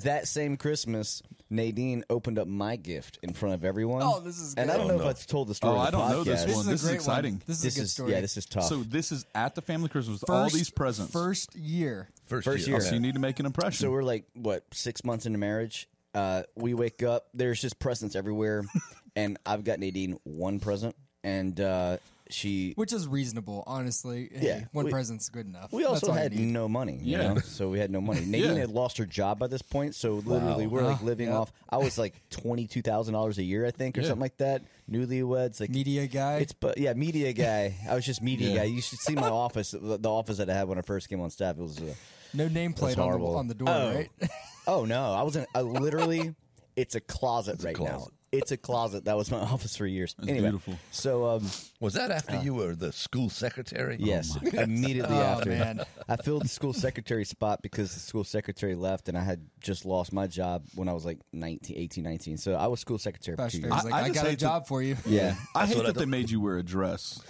that 0.04 0.22
same 0.26 0.58
Christmas, 0.58 1.22
Nadine 1.50 2.04
opened 2.10 2.40
up 2.40 2.48
my 2.48 2.76
gift 2.76 3.20
in 3.24 3.34
front 3.34 3.56
of 3.56 3.66
everyone. 3.66 4.02
Oh, 4.04 4.20
this 4.20 4.40
is 4.40 4.54
And 4.56 4.70
I 4.72 4.74
good. 4.76 4.78
don't 4.80 4.86
Oh, 4.92 4.94
know 4.98 5.04
no. 5.04 5.10
if 5.10 5.18
I've 5.18 5.28
told 5.28 5.48
the 5.48 5.52
oh, 5.52 5.54
story. 5.54 5.74
Oh, 5.76 5.80
on 5.80 5.88
I 5.88 5.92
don't 5.92 6.10
know 6.10 6.24
this 6.24 6.44
podcast. 6.44 6.48
This 6.48 6.56
one. 6.56 6.62
is 6.62 6.68
a 6.68 6.72
This 6.72 6.82
is 6.82 6.88
great 6.88 6.96
exciting. 6.96 7.34
One. 7.34 7.42
This 7.48 7.58
is 7.58 7.64
This 7.64 7.76
a 7.76 7.78
good 7.80 7.84
is 7.84 7.92
story. 7.92 8.12
yeah, 8.12 8.22
this 8.22 8.38
is 8.38 8.46
tough. 8.46 8.64
So 8.66 8.84
this 8.84 9.12
is 9.12 9.26
at 9.36 9.56
the 9.56 9.62
family 9.62 9.90
Christmas 9.90 10.22
with 10.22 10.30
all 10.30 10.44
First- 10.46 10.56
these 10.56 10.70
presents. 10.70 11.12
First 11.12 11.56
year. 11.56 12.10
First, 12.26 12.46
First 12.46 12.68
year. 12.68 12.78
year. 12.78 12.82
so 12.86 12.94
you 12.94 13.00
need 13.02 13.14
to 13.16 13.20
make 13.22 13.40
an 13.40 13.46
impression. 13.46 13.86
So 13.86 13.92
we're 13.92 14.04
like 14.04 14.26
what 14.34 14.64
six 14.74 15.04
months 15.04 15.26
into 15.26 15.38
marriage. 15.40 15.88
Uh, 16.14 16.44
we 16.56 16.74
wake 16.74 17.04
up. 17.04 17.28
There's 17.34 17.62
just 17.62 17.80
presents 17.80 18.16
everywhere, 18.16 18.64
and 19.16 19.38
I've 19.46 19.64
got 19.64 19.80
Nadine 19.80 20.18
one 20.24 20.60
present, 20.60 20.96
and 21.24 21.60
uh, 21.62 21.98
she. 22.30 22.74
Which 22.76 22.92
is 22.92 23.08
reasonable, 23.08 23.64
honestly. 23.68 24.30
Hey, 24.34 24.48
Yeah, 24.48 24.64
one 24.72 24.86
we- 24.86 24.92
present's 24.92 25.30
good 25.30 25.46
enough. 25.46 25.72
We 25.72 25.84
That's 25.84 25.94
also 25.94 26.08
all 26.08 26.14
you 26.16 26.22
had 26.24 26.34
need. 26.34 26.48
no 26.48 26.68
money, 26.68 26.98
you 27.02 27.18
Yeah. 27.18 27.34
know, 27.34 27.40
so 27.40 27.70
we 27.70 27.78
had 27.80 27.92
no 27.92 28.02
money. 28.02 28.22
Nadine 28.26 28.54
Yeah. 28.56 28.62
had 28.62 28.70
lost 28.70 28.98
her 28.98 29.06
job 29.06 29.38
by 29.38 29.46
this 29.48 29.62
point, 29.62 29.94
so 29.96 30.16
literally 30.26 30.66
Wow. 30.66 30.74
we're 30.74 30.88
like 30.88 31.02
Ah, 31.02 31.06
living 31.06 31.28
yeah. 31.28 31.38
off. 31.38 31.52
I 31.70 31.78
was 31.78 31.98
like 32.00 32.16
twenty 32.30 32.66
two 32.68 32.82
thousand 32.82 33.14
dollars 33.14 33.38
a 33.38 33.44
year, 33.44 33.66
I 33.66 33.72
think, 33.72 33.98
or 33.98 34.02
Yeah. 34.02 34.08
something 34.08 34.22
like 34.22 34.38
that. 34.38 34.64
Newlyweds, 34.90 35.60
like 35.60 35.70
media 35.70 36.08
guy. 36.08 36.38
It's 36.38 36.54
but 36.54 36.78
yeah, 36.80 36.94
media 36.94 37.32
guy. 37.34 37.76
I 37.88 37.94
was 37.94 38.06
just 38.06 38.22
media 38.24 38.50
Yeah. 38.50 38.56
guy. 38.58 38.64
You 38.64 38.82
should 38.82 39.00
see 39.00 39.14
my 39.14 39.30
office, 39.30 39.72
the, 39.72 39.98
the 39.98 40.10
office 40.10 40.38
that 40.38 40.50
I 40.50 40.54
had 40.54 40.68
when 40.68 40.78
I 40.80 40.82
first 40.82 41.10
came 41.10 41.22
on 41.22 41.30
staff. 41.30 41.58
It 41.58 41.62
was. 41.62 41.78
Uh, 41.80 41.94
no 42.34 42.50
nameplate 42.50 42.82
on 42.84 42.96
the, 42.96 43.04
horrible. 43.04 43.36
on 43.38 43.48
the 43.48 43.54
door, 43.54 43.70
Oh. 43.70 43.94
right? 43.94 44.10
Oh 44.68 44.86
no, 44.86 45.14
I 45.14 45.24
wasn't. 45.24 45.48
I 45.56 45.62
literally, 45.62 46.36
it's 46.76 46.96
a 46.96 47.00
closet 47.02 47.64
right 47.64 47.78
now. 47.80 47.86
closet. 47.86 48.14
It's 48.30 48.52
a 48.52 48.58
closet. 48.58 49.06
That 49.06 49.16
was 49.16 49.32
my 49.32 49.38
office 49.54 49.78
for 49.78 49.86
years. 49.88 50.14
anyway, 50.22 50.42
beautiful. 50.50 50.78
So 50.92 51.26
um, 51.28 51.50
Was 51.80 51.94
that 51.94 52.12
after 52.12 52.36
you 52.42 52.54
were 52.54 52.76
the 52.76 52.92
school 52.92 53.30
secretary? 53.30 53.96
yes, 54.02 54.38
immediately 54.54 55.16
Oh, 55.16 55.22
after, 55.22 55.50
man. 55.52 55.86
I 56.10 56.18
filled 56.18 56.44
the 56.44 56.50
school 56.50 56.74
secretary 56.74 57.24
spot 57.24 57.62
because 57.62 57.94
the 57.94 58.02
school 58.02 58.26
secretary 58.26 58.76
left, 58.76 59.08
and 59.08 59.18
I 59.18 59.22
had 59.24 59.48
just 59.62 59.86
lost 59.86 60.12
my 60.12 60.28
job 60.28 60.66
when 60.76 60.90
I 60.90 60.94
was 60.94 61.06
like 61.06 61.20
19, 61.32 61.78
18, 61.78 62.04
19. 62.04 62.38
So 62.38 62.56
I 62.56 62.68
was 62.68 62.82
school 62.82 62.98
secretary 62.98 63.38
for 63.38 63.44
Pastor 63.44 63.60
two 63.60 63.70
Fair's 63.70 63.84
years. 63.86 63.86
like, 63.86 63.94
I 63.94 64.00
I, 64.02 64.08
just 64.10 64.16
got 64.16 64.26
a 64.26 64.30
hate 64.32 64.40
to- 64.40 64.46
job 64.46 64.68
for 64.68 64.82
you. 64.84 64.98
Yeah. 65.06 65.36
I 65.56 65.66
hate 65.66 65.78
what 65.78 65.86
I 65.86 65.92
that 65.94 66.00
they 66.00 66.06
made 66.06 66.30
you 66.30 66.42
wear 66.42 66.58
a 66.58 66.64
dress. 66.64 67.22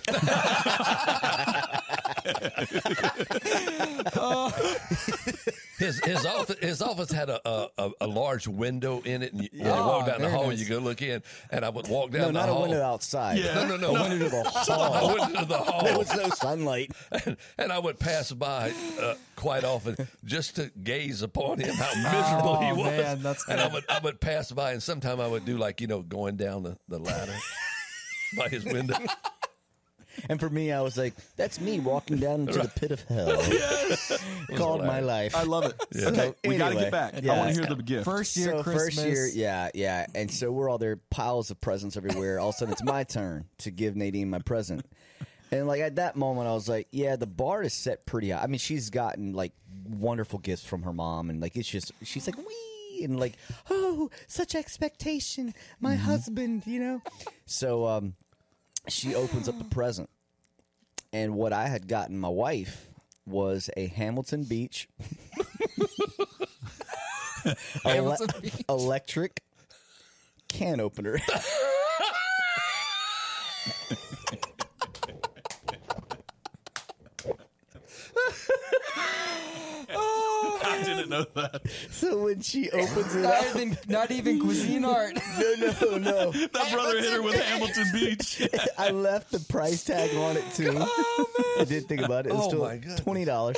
His 5.80 6.04
his 6.04 6.26
office 6.26 6.58
his 6.60 6.82
office 6.82 7.12
had 7.12 7.30
a 7.30 7.40
a, 7.48 7.70
a, 7.78 7.90
a 8.02 8.08
large 8.08 8.48
window 8.48 9.02
in 9.02 9.22
it, 9.22 9.32
and 9.34 9.44
you, 9.44 9.50
when 9.54 9.66
you 9.68 9.72
Oh, 9.72 9.88
walk 9.88 10.08
down 10.08 10.22
the 10.22 10.30
hall, 10.30 10.48
nice. 10.48 10.60
you 10.60 10.66
go 10.68 10.80
look 10.80 11.02
in, 11.04 11.22
and 11.52 11.64
I 11.64 11.70
would 11.70 11.88
walk 11.88 12.10
down 12.12 12.22
No, 12.22 12.28
the 12.28 12.32
not 12.34 12.50
a 12.50 12.56
window 12.62 12.82
outside. 12.82 13.38
Yeah. 13.38 13.54
No, 13.54 13.66
no, 13.68 13.78
no. 13.78 13.96
A 13.96 14.10
window 14.10 14.26
to 14.26 14.30
the 14.32 14.38
I 14.74 14.74
hall. 15.00 15.16
went 15.16 15.34
into 15.36 15.46
the 15.46 15.58
hall. 15.58 15.84
there 15.84 15.98
was 15.98 16.12
no 16.16 16.30
sunlight. 16.30 16.92
and, 17.26 17.38
and 17.60 17.72
I 17.72 17.78
would 17.78 18.00
pass 18.00 18.32
by 18.32 18.74
uh, 19.02 19.14
quite 19.36 19.64
often 19.64 19.96
just 20.26 20.56
to 20.56 20.72
gaze 20.84 21.22
upon 21.22 21.60
him, 21.60 21.76
how 21.76 21.94
miserable 22.12 22.56
he 22.60 22.72
Oh, 22.72 22.76
was. 22.76 22.98
man, 22.98 23.22
that's 23.22 23.48
and 23.48 23.62
I 23.62 23.68
would 23.72 23.84
I 23.88 24.00
would 24.00 24.20
pass 24.20 24.52
by, 24.52 24.72
and 24.72 24.82
sometime 24.82 25.22
I 25.22 25.28
would 25.28 25.46
do 25.46 25.58
like 25.58 25.80
you 25.80 25.86
know 25.88 26.02
going 26.02 26.38
down 26.38 26.64
the, 26.64 26.78
the 26.88 26.98
ladder 26.98 27.36
by 28.36 28.50
his 28.50 28.66
window. 28.66 28.98
And 30.30 30.40
for 30.40 30.50
me, 30.50 30.72
I 30.72 30.82
was 30.82 30.98
like, 30.98 31.14
that's 31.36 31.60
me 31.60 31.80
walking 31.80 32.18
down 32.18 32.42
into 32.42 32.60
the 32.60 32.68
pit 32.68 32.92
of 32.92 33.04
hell. 33.04 33.28
yes. 33.50 34.12
Called 34.56 34.84
my 34.84 35.00
life. 35.00 35.36
I 35.36 35.44
love 35.44 35.66
it. 35.66 35.74
Yeah. 35.98 36.10
Okay, 36.10 36.34
we 36.46 36.58
got 36.58 36.70
to 36.70 36.76
get 36.76 36.92
back. 36.92 37.16
I 37.26 37.38
want 37.38 37.56
to 37.56 37.60
hear 37.62 37.76
the 37.76 37.82
gift. 37.82 38.06
First 38.06 38.38
year 38.38 38.58
so 38.58 38.64
Christmas. 38.64 38.96
first 38.96 39.08
year, 39.08 39.28
yeah, 39.28 39.70
yeah. 39.74 40.06
And 40.14 40.30
so 40.30 40.52
we're 40.52 40.70
all 40.70 40.78
there, 40.78 40.98
piles 41.10 41.50
of 41.50 41.60
presents 41.60 41.98
everywhere. 41.98 42.40
All 42.40 42.50
of 42.50 42.56
a 42.56 42.58
sudden, 42.58 42.74
it's 42.74 42.84
my 42.84 43.04
turn 43.04 43.46
to 43.60 43.72
give 43.72 43.96
Nadine 43.96 44.30
my 44.30 44.40
present. 44.40 44.86
And 45.52 45.66
like 45.68 45.82
at 45.82 45.96
that 45.96 46.16
moment, 46.16 46.48
I 46.48 46.54
was 46.54 46.68
like, 46.68 46.88
yeah, 46.92 47.16
the 47.16 47.26
bar 47.26 47.64
is 47.64 47.74
set 47.74 48.06
pretty 48.06 48.30
high. 48.32 48.44
I 48.44 48.48
mean, 48.48 48.60
she's 48.60 48.90
gotten 48.90 49.34
like 49.34 49.54
wonderful 49.88 50.40
gifts 50.40 50.66
from 50.66 50.84
her 50.84 50.94
mom, 50.94 51.30
and 51.30 51.42
like 51.42 51.56
it's 51.56 51.70
just 51.70 51.92
she's 52.04 52.28
like, 52.28 52.38
wee, 52.38 53.04
and 53.04 53.20
like, 53.20 53.34
oh, 53.70 54.10
such 54.28 54.56
expectation, 54.56 55.54
my 55.80 55.96
husband, 55.96 56.64
you 56.66 56.80
know. 56.80 57.02
So 57.46 57.88
um, 57.88 58.16
she 58.90 59.16
opens 59.16 59.48
up 59.50 59.58
the 59.58 59.64
present, 59.76 60.10
and 61.14 61.36
what 61.36 61.54
I 61.54 61.68
had 61.68 61.88
gotten 61.88 62.18
my 62.18 62.30
wife 62.30 62.88
was 63.26 63.70
a 63.78 63.88
Hamilton 63.88 64.44
Beach, 64.44 64.88
Hamilton 67.84 68.30
ele- 68.34 68.42
Beach. 68.42 68.54
electric 68.70 69.42
can 70.48 70.80
opener. 70.80 71.20
I 79.90 80.82
didn't 80.84 81.10
know 81.10 81.26
that. 81.36 81.62
so 81.92 82.24
when 82.26 82.42
she 82.42 82.70
opens 82.72 83.16
it 83.16 83.22
Not 83.22 83.34
up, 83.48 83.56
even, 83.56 83.78
not 83.88 84.12
even 84.12 84.40
cuisine 84.40 84.86
art. 84.96 85.18
no, 85.40 85.54
no, 85.82 85.98
no. 85.98 86.32
That 86.54 86.70
brother 86.72 87.00
hit 87.00 87.14
her 87.14 87.22
with 87.22 87.36
Hamilton 87.36 87.86
Beach. 87.94 88.48
I 88.78 88.90
left 88.90 89.32
the 89.32 89.40
price 89.40 89.84
tag 89.84 90.16
on 90.16 90.38
it 90.38 90.44
too. 90.54 90.78
I 91.60 91.64
didn't 91.66 91.88
think 91.88 92.02
about 92.02 92.26
it. 92.26 92.30
It 92.30 92.36
was 92.36 92.46
Oh, 92.46 92.50
still 92.50 92.62
my 92.64 92.78
goodness. 92.78 93.00
twenty 93.00 93.26
dollars. 93.26 93.58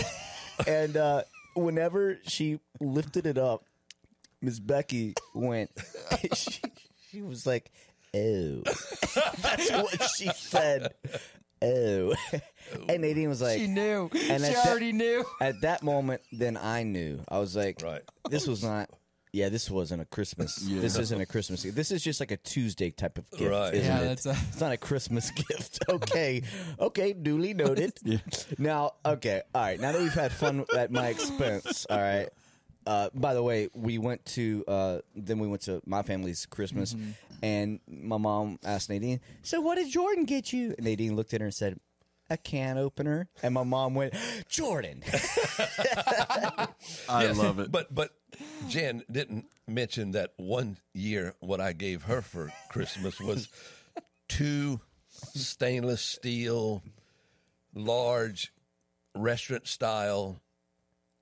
And 0.67 0.95
uh, 0.97 1.23
whenever 1.55 2.19
she 2.27 2.59
lifted 2.79 3.25
it 3.25 3.37
up, 3.37 3.63
Miss 4.41 4.59
Becky 4.59 5.15
went. 5.33 5.71
she, 6.35 6.61
she 7.09 7.21
was 7.21 7.45
like, 7.47 7.71
"Oh," 8.13 8.61
that's 9.41 9.71
what 9.71 10.09
she 10.15 10.29
said. 10.35 10.93
Oh, 11.61 12.13
and 12.89 13.01
Nadine 13.01 13.29
was 13.29 13.41
like, 13.41 13.59
She 13.59 13.67
knew. 13.67 14.09
And 14.13 14.21
she 14.21 14.31
at 14.31 14.41
that- 14.41 14.67
already 14.67 14.93
knew. 14.93 15.25
At 15.41 15.61
that 15.61 15.83
moment, 15.83 16.21
then 16.31 16.57
I 16.57 16.83
knew. 16.83 17.19
I 17.27 17.39
was 17.39 17.55
like, 17.55 17.81
Right. 17.83 18.01
This 18.29 18.47
was 18.47 18.63
not. 18.63 18.89
Yeah, 19.31 19.49
this 19.49 19.69
wasn't 19.69 20.01
a 20.01 20.05
Christmas. 20.05 20.57
This 20.67 20.97
isn't 20.97 21.21
a 21.21 21.25
Christmas. 21.25 21.63
gift. 21.63 21.75
This 21.75 21.91
is 21.91 22.03
just 22.03 22.19
like 22.19 22.31
a 22.31 22.37
Tuesday 22.37 22.89
type 22.89 23.17
of 23.19 23.29
gift, 23.29 23.51
Right. 23.51 23.73
isn't 23.75 23.85
Yeah, 23.85 23.99
it? 24.01 24.05
that's 24.05 24.25
a- 24.25 24.35
it's 24.49 24.59
not 24.59 24.71
a 24.71 24.77
Christmas 24.77 25.29
gift. 25.49 25.79
Okay, 25.87 26.41
okay, 26.79 27.13
duly 27.13 27.53
noted. 27.53 27.93
Now, 28.57 28.93
okay, 29.05 29.41
all 29.53 29.61
right. 29.61 29.79
Now 29.79 29.91
that 29.91 30.01
we've 30.01 30.13
had 30.13 30.31
fun 30.31 30.65
at 30.75 30.91
my 30.91 31.09
expense, 31.09 31.85
all 31.89 31.97
right. 31.99 32.29
Uh, 32.85 33.09
by 33.13 33.33
the 33.33 33.43
way, 33.43 33.69
we 33.75 33.97
went 33.97 34.25
to 34.25 34.63
uh, 34.67 34.99
then 35.15 35.39
we 35.39 35.47
went 35.47 35.61
to 35.63 35.81
my 35.85 36.01
family's 36.01 36.45
Christmas, 36.45 36.93
Mm-hmm. 36.93 37.11
and 37.43 37.79
my 37.87 38.17
mom 38.17 38.57
asked 38.65 38.89
Nadine, 38.89 39.19
"So 39.43 39.61
what 39.61 39.75
did 39.75 39.89
Jordan 39.89 40.23
get 40.25 40.51
you?" 40.53 40.73
And 40.77 40.85
Nadine 40.85 41.15
looked 41.15 41.33
at 41.33 41.41
her 41.41 41.45
and 41.47 41.53
said, 41.53 41.79
"A 42.29 42.37
can 42.37 42.77
opener." 42.77 43.27
And 43.43 43.53
my 43.53 43.63
mom 43.63 43.95
went, 43.95 44.13
"Jordan." 44.47 45.03
I 47.09 47.23
Yes, 47.23 47.37
love 47.37 47.59
it. 47.59 47.71
But 47.71 47.93
but 47.93 48.11
Jan 48.67 49.03
didn't 49.11 49.45
mention 49.67 50.11
that 50.11 50.33
one 50.37 50.77
year 50.93 51.35
what 51.39 51.59
I 51.61 51.73
gave 51.73 52.03
her 52.03 52.21
for 52.21 52.51
Christmas 52.69 53.19
was 53.19 53.49
two 54.27 54.79
stainless 55.35 56.01
steel, 56.01 56.81
large 57.75 58.51
restaurant 59.15 59.67
style 59.67 60.41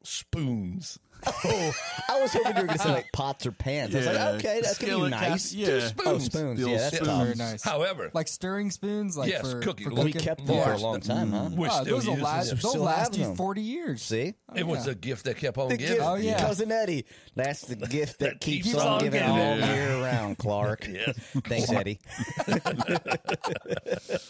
spoons. 0.04 1.00
Oh, 1.26 1.72
I 2.10 2.22
was 2.22 2.32
hoping 2.32 2.56
you 2.56 2.62
were 2.62 2.68
going 2.68 2.78
to 2.78 2.84
say 2.84 2.92
like 2.92 3.12
pots 3.12 3.46
or 3.46 3.52
pans. 3.52 3.94
I 3.94 3.98
was 3.98 4.06
Yeah. 4.08 4.12
like, 4.30 4.36
okay, 4.36 4.62
that's 4.62 4.78
going 4.78 4.94
to 4.94 4.98
be 5.00 5.06
Skillet 5.08 5.12
nice. 5.12 5.30
cast- 5.30 5.54
yeah. 5.54 5.66
Two 5.68 5.74
Oh, 5.74 5.80
spoons. 6.20 6.26
spoons. 6.26 6.60
The 6.62 6.70
Yeah, 6.70 6.78
that's 6.78 6.96
spoons. 6.98 7.18
Very 7.24 7.36
nice. 7.36 7.64
However, 7.64 8.12
Like 8.14 8.28
stirring 8.28 8.72
spoons, 8.72 9.18
like 9.18 9.30
Yes, 9.30 9.52
for, 9.52 9.60
cooking. 9.62 9.90
for 9.90 9.96
We 9.96 10.04
We 10.06 10.14
kept 10.14 10.46
them 10.46 10.64
for 10.64 10.72
a 10.74 10.78
long 10.78 11.00
time, 11.02 11.32
huh? 11.32 11.50
we're 11.54 11.68
Wow, 11.68 11.84
those 11.84 12.08
will 12.08 12.16
last. 12.18 12.50
them. 12.50 12.60
They'll 12.62 12.70
Still 12.72 12.84
last 12.84 13.18
you 13.18 13.26
them. 13.26 13.36
forty 13.36 13.62
years. 13.62 14.02
See? 14.04 14.36
It 14.56 14.66
was 14.66 14.86
yeah. 14.86 14.92
a 14.94 14.96
gift 14.96 15.26
that 15.26 15.38
kept 15.38 15.58
on 15.58 15.70
The 15.70 15.78
giving. 15.78 15.96
gift, 15.98 16.08
Oh, 16.08 16.16
yeah. 16.16 16.40
cousin 16.40 16.72
Eddie. 16.72 17.06
That's 17.36 17.62
the 17.62 17.76
gift 17.76 18.20
that, 18.20 18.30
That 18.34 18.40
keeps, 18.42 18.68
keeps 18.68 18.78
on, 18.80 18.88
on 18.88 19.00
giving 19.00 19.20
giving. 19.22 19.36
all 19.36 19.58
year 19.58 20.02
round, 20.04 20.38
Clark. 20.38 20.88
Yes. 20.98 21.18
Thanks, 21.46 21.70
Eddie. 21.72 22.00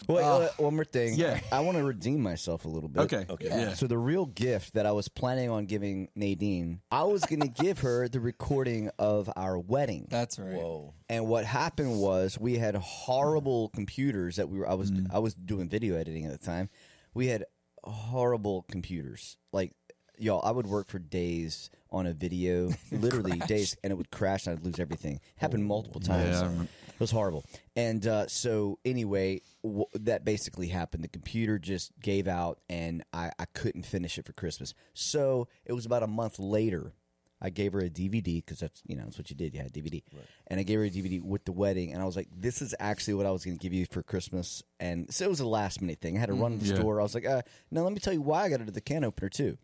Wait, 0.08 0.22
uh, 0.22 0.48
one 0.58 0.74
more 0.74 0.84
thing. 0.84 1.14
Yeah. 1.14 1.40
I 1.52 1.60
want 1.60 1.76
to 1.78 1.84
redeem 1.84 2.22
myself 2.22 2.64
a 2.64 2.68
little 2.68 2.88
bit. 2.88 3.00
Okay. 3.02 3.26
Okay. 3.28 3.72
So 3.76 3.86
the 3.86 3.98
real 3.98 4.26
gift 4.26 4.74
that 4.74 4.86
I 4.86 4.92
was 4.92 5.08
planning 5.08 5.50
on 5.50 5.66
giving 5.66 6.08
Nadine, 6.14 6.77
I 6.90 7.04
was 7.04 7.24
going 7.24 7.40
to 7.40 7.48
give 7.48 7.80
her 7.80 8.08
the 8.08 8.20
recording 8.20 8.90
of 8.98 9.30
our 9.36 9.58
wedding. 9.58 10.06
That's 10.10 10.38
right. 10.38 10.54
Whoa. 10.54 10.94
And 11.08 11.26
what 11.26 11.44
happened 11.44 11.98
was 11.98 12.38
we 12.38 12.58
had 12.58 12.74
horrible 12.74 13.70
computers 13.70 14.36
that 14.36 14.48
we 14.48 14.58
were 14.58 14.68
I 14.68 14.74
was 14.74 14.90
mm. 14.90 15.06
I 15.12 15.18
was 15.18 15.34
doing 15.34 15.68
video 15.68 15.96
editing 15.96 16.24
at 16.24 16.32
the 16.32 16.44
time. 16.44 16.68
We 17.14 17.28
had 17.28 17.44
horrible 17.84 18.66
computers. 18.70 19.36
Like 19.52 19.72
y'all, 20.18 20.44
I 20.44 20.50
would 20.50 20.66
work 20.66 20.88
for 20.88 20.98
days 20.98 21.70
on 21.90 22.06
a 22.06 22.12
video, 22.12 22.70
literally 22.92 23.38
days, 23.40 23.76
and 23.82 23.92
it 23.92 23.96
would 23.96 24.10
crash 24.10 24.46
and 24.46 24.58
I'd 24.58 24.64
lose 24.64 24.78
everything. 24.78 25.20
Happened 25.36 25.64
multiple 25.64 26.00
times. 26.00 26.36
I 26.38 26.46
remember. 26.46 26.68
It 26.98 27.00
was 27.00 27.10
horrible. 27.12 27.44
And 27.76 28.04
uh, 28.06 28.26
so 28.26 28.80
anyway, 28.84 29.42
w- 29.62 29.84
that 29.94 30.24
basically 30.24 30.66
happened. 30.66 31.04
The 31.04 31.08
computer 31.08 31.56
just 31.58 31.92
gave 32.02 32.26
out, 32.26 32.58
and 32.68 33.04
I, 33.12 33.30
I 33.38 33.44
couldn't 33.54 33.84
finish 33.86 34.18
it 34.18 34.24
for 34.26 34.32
Christmas. 34.32 34.74
So 34.94 35.46
it 35.64 35.74
was 35.74 35.86
about 35.86 36.02
a 36.02 36.08
month 36.08 36.40
later. 36.40 36.92
I 37.40 37.50
gave 37.50 37.72
her 37.74 37.78
a 37.78 37.88
DVD 37.88 38.44
because 38.44 38.58
that's 38.58 38.82
you 38.84 38.96
know 38.96 39.04
that's 39.04 39.16
what 39.16 39.30
you 39.30 39.36
did. 39.36 39.54
You 39.54 39.60
had 39.60 39.68
a 39.68 39.72
DVD, 39.72 40.02
and 40.48 40.58
I 40.58 40.64
gave 40.64 40.80
her 40.80 40.84
a 40.86 40.90
DVD 40.90 41.22
with 41.22 41.44
the 41.44 41.52
wedding, 41.52 41.92
and 41.92 42.02
I 42.02 42.04
was 42.04 42.16
like, 42.16 42.26
"This 42.36 42.60
is 42.60 42.74
actually 42.80 43.14
what 43.14 43.26
I 43.26 43.30
was 43.30 43.44
going 43.44 43.56
to 43.56 43.62
give 43.62 43.72
you 43.72 43.86
for 43.86 44.02
Christmas." 44.02 44.64
And 44.80 45.14
so 45.14 45.24
it 45.26 45.28
was 45.30 45.38
a 45.38 45.46
last 45.46 45.80
minute 45.80 46.00
thing. 46.00 46.16
I 46.16 46.18
had 46.20 46.30
to 46.30 46.32
run 46.34 46.58
to 46.58 46.64
the 46.64 46.66
Yeah. 46.70 46.80
store. 46.80 46.98
I 46.98 47.04
was 47.04 47.14
like, 47.14 47.26
uh, 47.26 47.42
"No, 47.70 47.84
let 47.84 47.92
me 47.92 48.00
tell 48.00 48.12
you 48.12 48.22
why 48.22 48.42
I 48.42 48.48
got 48.48 48.60
it 48.60 48.66
at 48.66 48.74
the 48.74 48.80
can 48.80 49.04
opener 49.04 49.28
too." 49.28 49.56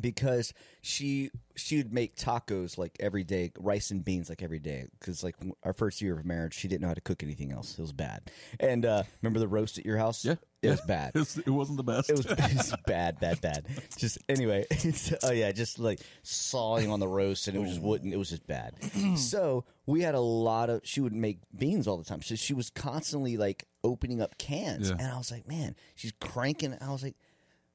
Because 0.00 0.52
she 0.80 1.30
she 1.54 1.76
would 1.76 1.92
make 1.92 2.16
tacos 2.16 2.78
like 2.78 2.96
every 2.98 3.24
day, 3.24 3.52
rice 3.58 3.90
and 3.90 4.04
beans 4.04 4.28
like 4.28 4.42
every 4.42 4.58
day. 4.58 4.86
Because 4.98 5.22
like 5.22 5.36
our 5.62 5.72
first 5.72 6.00
year 6.00 6.18
of 6.18 6.24
marriage, 6.24 6.54
she 6.54 6.66
didn't 6.68 6.80
know 6.82 6.88
how 6.88 6.94
to 6.94 7.00
cook 7.00 7.22
anything 7.22 7.52
else. 7.52 7.78
It 7.78 7.82
was 7.82 7.92
bad. 7.92 8.30
And 8.58 8.86
uh, 8.86 9.02
remember 9.20 9.38
the 9.38 9.48
roast 9.48 9.78
at 9.78 9.84
your 9.84 9.98
house? 9.98 10.24
Yeah. 10.24 10.36
it 10.62 10.70
was 10.70 10.80
bad. 10.82 11.12
It, 11.14 11.18
was, 11.18 11.38
it 11.38 11.50
wasn't 11.50 11.76
the 11.76 11.84
best. 11.84 12.08
It 12.08 12.16
was, 12.16 12.26
it 12.30 12.38
was 12.56 12.74
bad, 12.86 13.20
bad, 13.20 13.40
bad. 13.42 13.66
Just 13.98 14.18
anyway, 14.28 14.64
it's, 14.70 15.12
oh 15.22 15.30
yeah, 15.32 15.52
just 15.52 15.78
like 15.78 16.00
sawing 16.22 16.90
on 16.90 16.98
the 17.00 17.08
roast, 17.08 17.48
and 17.48 17.56
it 17.56 17.60
was 17.60 17.70
just 17.70 17.82
wouldn't. 17.82 18.14
It 18.14 18.16
was 18.18 18.30
just 18.30 18.46
bad. 18.46 18.74
so 19.16 19.64
we 19.86 20.00
had 20.00 20.14
a 20.14 20.20
lot 20.20 20.70
of. 20.70 20.80
She 20.84 21.00
would 21.02 21.12
make 21.12 21.40
beans 21.56 21.86
all 21.86 21.98
the 21.98 22.04
time. 22.04 22.22
So 22.22 22.34
she 22.34 22.54
was 22.54 22.70
constantly 22.70 23.36
like 23.36 23.66
opening 23.84 24.22
up 24.22 24.38
cans, 24.38 24.88
Yeah. 24.88 24.96
and 24.98 25.12
I 25.12 25.18
was 25.18 25.30
like, 25.30 25.46
man, 25.46 25.76
she's 25.96 26.12
cranking. 26.20 26.76
I 26.80 26.90
was 26.92 27.02
like, 27.02 27.16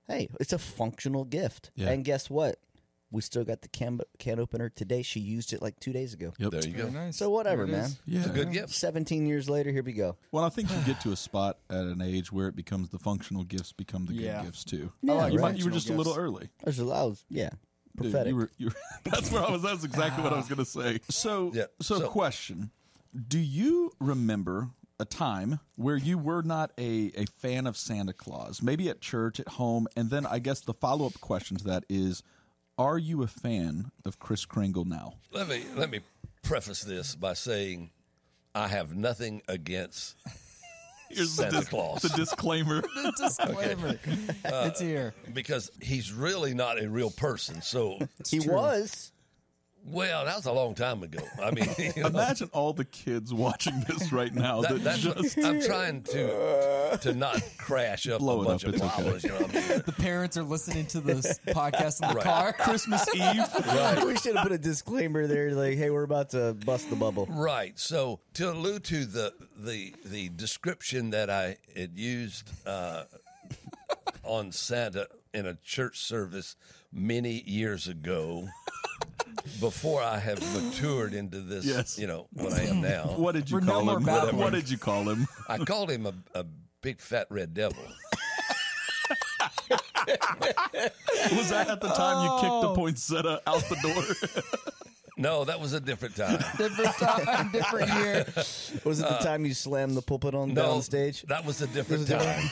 hey, 0.08 0.30
it's 0.40 0.54
a 0.54 0.58
functional 0.60 1.24
gift. 1.26 1.72
Yeah. 1.76 1.90
And 1.90 2.04
guess 2.06 2.30
what? 2.30 2.60
We 3.10 3.22
still 3.22 3.46
got 3.46 3.62
the 3.62 3.70
can 3.70 4.02
can 4.20 4.38
opener 4.38 4.68
today. 4.68 5.02
She 5.02 5.22
used 5.22 5.54
it 5.54 5.62
like 5.62 5.80
two 5.80 5.94
days 5.94 6.14
ago. 6.14 6.34
Yep. 6.40 6.52
There 6.52 6.66
you 6.68 6.76
Very 6.76 6.92
go. 6.92 7.00
nice. 7.00 7.16
So 7.16 7.30
whatever, 7.30 7.64
it 7.64 7.70
man. 7.70 7.90
Yeah. 8.06 8.20
It's 8.20 8.28
a 8.30 8.34
good 8.34 8.52
gift. 8.52 8.72
Seventeen 8.72 9.26
years 9.26 9.50
later, 9.50 9.72
here 9.72 9.82
we 9.84 9.94
go. 9.94 10.18
Well, 10.34 10.44
I 10.44 10.50
think 10.50 10.70
you 10.70 10.76
get 10.86 11.00
to 11.02 11.14
a 11.14 11.16
spot 11.28 11.58
at 11.70 11.78
an 11.86 12.02
age 12.02 12.34
where 12.34 12.50
it 12.50 12.56
becomes 12.58 12.90
the 12.90 13.00
functional 13.00 13.46
gifts 13.46 13.72
become 13.72 14.06
the 14.08 14.14
Yeah. 14.14 14.40
good 14.42 14.48
gifts 14.48 14.66
too. 14.66 14.92
Yeah, 15.02 15.14
like 15.14 15.32
you, 15.32 15.40
right. 15.40 15.52
might, 15.54 15.58
you 15.58 15.64
were 15.64 15.72
just 15.72 15.90
a 15.90 15.94
little 15.94 16.16
early. 16.18 16.50
I 16.66 16.70
was, 16.70 16.80
I 16.82 16.84
was 16.84 17.24
yeah, 17.30 17.52
Dude, 17.96 18.12
prophetic. 18.12 18.32
you 18.32 18.36
were, 18.36 18.50
you 18.58 18.66
were, 18.68 18.76
that's 19.06 19.32
where 19.32 19.42
I 19.42 19.52
was. 19.52 19.62
That's 19.62 19.86
exactly 19.86 20.22
what 20.22 20.34
I 20.34 20.38
was 20.38 20.48
going 20.50 20.58
to 20.60 20.66
say. 20.66 21.00
So, 21.10 21.52
Yeah, 21.54 21.64
so, 21.82 22.00
so- 22.00 22.10
question: 22.10 22.72
Do 23.26 23.40
you 23.40 23.94
remember 24.02 24.72
a 25.00 25.06
time 25.06 25.60
where 25.76 25.98
you 25.98 26.18
were 26.18 26.42
not 26.42 26.72
a, 26.78 27.12
a 27.16 27.26
fan 27.26 27.68
of 27.68 27.78
Santa 27.78 28.14
Claus? 28.14 28.62
Maybe 28.62 28.90
at 28.90 29.02
church, 29.02 29.40
at 29.40 29.48
home, 29.48 29.88
and 29.96 30.10
then 30.10 30.26
I 30.26 30.40
guess 30.40 30.62
the 30.62 30.74
follow 30.74 31.06
up 31.06 31.20
question 31.22 31.58
to 31.58 31.64
that 31.66 31.84
is: 31.90 32.24
Are 32.78 32.98
you 32.98 33.24
a 33.24 33.28
fan 33.28 33.92
of 34.06 34.20
Kris 34.20 34.46
Kringle 34.46 34.86
now? 34.86 35.14
Let 35.32 35.48
me 35.48 35.64
let 35.76 35.90
me 35.90 36.02
preface 36.44 36.82
this 36.82 37.16
by 37.16 37.34
saying 37.34 37.92
I 38.56 38.68
have 38.68 38.96
nothing 38.96 39.42
against 39.48 40.16
Here's 41.10 41.32
Santa 41.32 41.52
the, 41.52 41.60
dis- 41.60 41.70
Claus. 41.70 42.02
the 42.02 42.10
disclaimer. 42.10 42.82
The 42.96 43.14
disclaimer. 43.18 44.00
it's 44.44 44.80
here. 44.82 45.14
Uh, 45.26 45.32
because 45.34 45.72
he's 45.82 46.12
really 46.12 46.54
not 46.54 46.82
a 46.82 46.90
real 46.90 47.12
person. 47.12 47.62
So, 47.62 48.00
he 48.30 48.40
was. 48.42 49.12
Well, 49.86 50.26
that 50.26 50.36
was 50.36 50.46
a 50.46 50.52
long 50.52 50.76
time 50.76 51.02
ago. 51.04 51.20
I 51.42 51.52
mean, 51.52 51.68
you 51.78 52.02
know, 52.02 52.08
Imagine 52.10 52.50
all 52.54 52.74
the 52.74 52.84
kids 52.86 53.34
watching 53.34 53.80
this 53.88 54.12
right 54.12 54.34
now. 54.34 54.62
that, 54.62 54.70
that 54.72 54.84
that's 54.84 55.00
just, 55.00 55.38
I'm 55.38 55.62
trying 55.62 56.04
to 56.04 56.98
to 57.02 57.14
not 57.14 57.42
crash 57.58 58.08
up 58.08 58.20
Blow 58.20 58.42
a 58.42 58.46
bunch 58.46 58.64
up, 58.66 58.70
of 58.70 58.76
it's 58.76 58.84
okay. 58.84 59.20
You 59.28 59.30
know 59.30 59.38
I 59.38 59.70
mean? 59.70 59.84
The 59.86 59.96
parents 59.98 60.36
are 60.38 60.44
listening 60.44 60.86
to 60.88 61.00
this 61.00 61.40
podcast 61.48 62.02
in 62.02 62.10
the 62.10 62.16
Right. 62.16 62.24
car. 62.24 62.54
Christmas 62.54 63.06
Eve. 63.16 64.04
we 64.06 64.18
should 64.18 64.36
have 64.36 64.44
put 64.44 64.52
a 64.52 64.58
disclaimer 64.58 65.26
there, 65.28 65.52
like, 65.52 65.78
"Hey, 65.78 65.90
we're 65.90 66.04
about 66.04 66.32
to 66.32 66.54
bust 66.66 66.90
the 66.90 66.96
bubble." 66.96 67.26
Right. 67.30 67.78
So 67.80 68.20
to 68.36 68.52
allude 68.52 68.84
to 68.86 69.06
the 69.06 69.34
the 69.58 69.94
the 70.06 70.30
description 70.30 71.12
that 71.12 71.30
I 71.30 71.58
had 71.76 71.98
used 71.98 72.50
uh, 72.66 73.04
on 74.24 74.52
Santa 74.52 75.08
in 75.34 75.46
a 75.46 75.56
church 75.64 76.00
service 76.00 76.56
many 76.92 77.42
years 77.46 77.88
ago, 77.88 78.48
before 79.60 80.02
I 80.04 80.20
have 80.20 80.40
matured 80.54 81.14
into 81.14 81.40
this, 81.42 81.66
Yes. 81.66 81.98
you 82.00 82.08
know, 82.08 82.28
what 82.34 82.54
I 82.54 82.62
am 82.64 82.82
now, 82.82 83.06
What 83.18 83.34
did 83.34 83.50
you 83.50 83.58
We're 83.58 83.66
call 83.66 83.84
more 83.86 83.98
him? 83.98 84.04
bad 84.06 84.24
What, 84.26 84.34
what 84.36 84.54
did 84.54 84.70
you 84.70 84.78
call 84.78 85.10
him? 85.10 85.28
I 85.50 85.58
called 85.60 85.90
him 85.92 86.06
a, 86.06 86.14
a 86.36 86.46
big 86.82 87.00
fat 87.00 87.28
red 87.30 87.54
devil. 87.54 87.82
Was 91.34 91.50
that 91.50 91.68
at 91.70 91.82
the 91.82 91.90
time 91.90 92.24
you 92.24 92.32
kicked 92.40 92.62
the 92.62 92.70
Oh. 92.70 92.76
poinsettia 92.76 93.42
out 93.48 93.64
the 93.70 93.76
door? 93.82 94.04
No, 95.20 95.46
that 95.46 95.60
was 95.60 95.74
a 95.74 95.80
different 95.80 96.16
time. 96.16 96.38
Different 96.60 96.94
time, 96.98 97.50
different 97.52 97.92
year. 97.96 98.24
Was 98.84 99.00
it 99.00 99.10
the 99.10 99.18
time 99.20 99.46
you 99.46 99.56
slammed 99.56 99.96
the 99.98 100.02
pulpit 100.04 100.36
on 100.36 100.52
Uh, 100.52 100.54
No, 100.54 100.62
down 100.74 100.82
stage? 100.84 101.24
that 101.24 101.44
was 101.44 101.60
a 101.60 101.66
different 101.66 102.02
Was 102.02 102.12
it 102.12 102.20
time. 102.20 102.50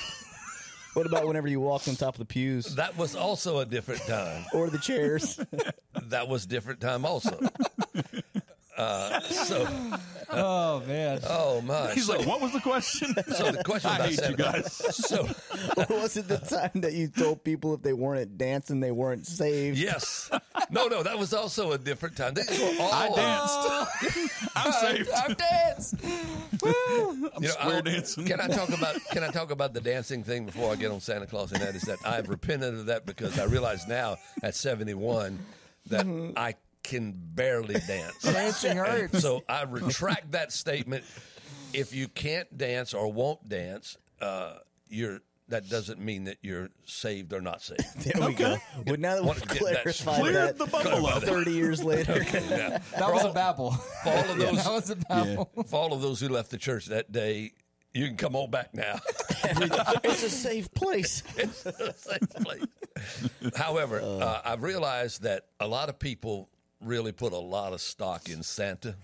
What 0.96 1.06
about 1.06 1.28
whenever 1.28 1.48
you 1.48 1.60
walked 1.60 1.88
on 1.90 1.96
top 1.96 2.16
of 2.16 2.20
the 2.20 2.26
pews 2.26 2.74
That 2.76 2.98
was 2.98 3.16
also 3.16 3.60
a 3.60 3.66
different 3.66 4.02
time. 4.08 4.46
or 4.54 4.70
the 4.70 4.80
chairs? 4.80 5.40
That 6.10 6.28
was 6.28 6.46
different 6.46 6.82
time 6.82 7.04
also. 7.04 7.40
Uh, 8.78 9.20
so, 9.22 9.68
Oh 10.32 10.82
man. 10.88 11.20
oh 11.30 11.62
my. 11.62 11.92
He's 11.94 12.08
so, 12.08 12.18
like, 12.18 12.26
what 12.28 12.42
was 12.42 12.52
the 12.52 12.60
question? 12.60 13.14
so 13.32 13.52
the 13.52 13.64
question 13.64 13.92
I 13.94 13.96
about 13.96 14.10
hate 14.10 14.30
you 14.30 14.36
guys. 14.36 14.82
So 14.96 15.28
was 15.90 16.18
it 16.18 16.28
the 16.28 16.40
time 16.40 16.82
that 16.82 16.94
you 16.94 17.08
told 17.10 17.44
people 17.44 17.74
if 17.76 17.84
they 17.84 17.94
weren't 17.94 18.38
dancing, 18.38 18.80
they 18.80 18.92
weren't 18.92 19.28
saved? 19.28 19.78
yes, 19.78 20.30
no, 20.72 20.88
no, 20.88 21.04
that 21.04 21.18
was 21.20 21.34
also 21.34 21.74
a 21.74 21.78
different 21.78 22.18
time. 22.18 22.34
These 22.34 22.60
were 22.60 22.84
all 22.84 22.92
I 22.92 23.10
danced. 23.10 24.50
I'm 24.56 24.72
saved. 24.72 25.10
I've 25.12 25.38
danced. 25.38 25.96
Woo! 26.64 26.72
you 26.72 27.30
know, 27.40 27.48
square 27.50 27.76
I'll- 27.76 27.82
dancing. 27.84 28.26
Can 28.26 28.42
I 28.42 28.48
talk 28.48 28.70
about 28.70 28.96
Can 29.12 29.24
I 29.24 29.30
talk 29.30 29.52
about 29.52 29.74
the 29.74 29.82
dancing 29.82 30.24
thing 30.24 30.46
before 30.46 30.72
I 30.72 30.76
get 30.76 30.92
on 30.92 31.00
Santa 31.02 31.28
Claus? 31.28 31.52
And 31.52 31.62
that 31.62 31.76
is 31.76 31.84
that 31.84 32.00
I've 32.06 32.30
repented 32.30 32.74
of 32.74 32.86
that 32.88 33.06
because 33.06 33.38
I 33.40 33.46
realize 33.46 33.88
now 33.88 34.18
at 34.42 34.56
seventy 34.56 34.96
one 34.96 35.40
that 35.88 36.06
I 36.36 36.56
can 36.86 37.14
barely 37.16 37.76
dance. 37.88 38.18
Dancing 38.24 38.78
hurts. 38.78 39.22
So 39.22 39.44
I 39.50 39.64
retract 39.64 40.32
that 40.32 40.52
statement. 40.54 41.04
If 41.74 41.94
you 41.94 42.08
can't 42.08 42.58
dance 42.58 42.94
or 42.94 43.12
won't 43.12 43.48
dance, 43.50 43.98
uh, 44.22 44.54
you're 44.88 45.20
that 45.48 45.70
doesn't 45.70 46.00
mean 46.00 46.24
that 46.24 46.38
you're 46.42 46.70
saved 46.86 47.32
or 47.32 47.40
not 47.42 47.62
saved. 47.62 47.84
There 47.98 48.28
we 48.28 48.34
go. 48.34 48.58
Well, 48.88 48.98
now 48.98 49.16
that 49.16 49.24
we've 49.24 49.40
to 49.42 49.48
get 49.48 49.60
that 49.64 49.82
clarified 49.84 50.20
Cleared 50.22 50.36
that 50.36 50.58
the 50.58 50.66
bubble 50.66 51.06
up. 51.06 51.22
30 51.24 51.52
years 51.52 51.84
later. 51.92 52.24
Yeah. 52.34 52.80
That 52.98 53.12
was 53.14 53.26
a 53.26 53.32
babble. 53.32 53.72
For 53.72 54.10
all 54.10 54.30
of 54.32 54.38
those, 54.38 54.64
That 54.64 54.72
was 54.74 54.90
a 54.90 54.96
babble. 54.96 55.52
for 55.68 55.76
all 55.76 55.94
of 55.94 56.02
those 56.02 56.20
who 56.20 56.30
left 56.30 56.50
the 56.50 56.58
church 56.58 56.88
that 56.88 57.12
day, 57.12 57.52
you 57.94 58.08
can 58.08 58.18
come 58.18 58.36
on 58.36 58.50
back 58.50 58.74
now. 58.74 59.00
it's 59.44 60.24
a 60.24 60.30
safe 60.32 60.74
place. 60.74 61.22
it's 61.38 61.64
a 61.66 61.94
safe 61.94 62.30
place. 62.42 62.64
However, 63.56 64.02
uh, 64.02 64.42
I've 64.44 64.64
realized 64.64 65.24
that 65.24 65.46
a 65.60 65.68
lot 65.68 65.90
of 65.90 66.00
people 66.00 66.50
really 66.82 67.12
put 67.12 67.34
a 67.34 67.38
lot 67.38 67.74
of 67.74 67.82
stock 67.82 68.30
in 68.30 68.44
Santa. 68.44 68.96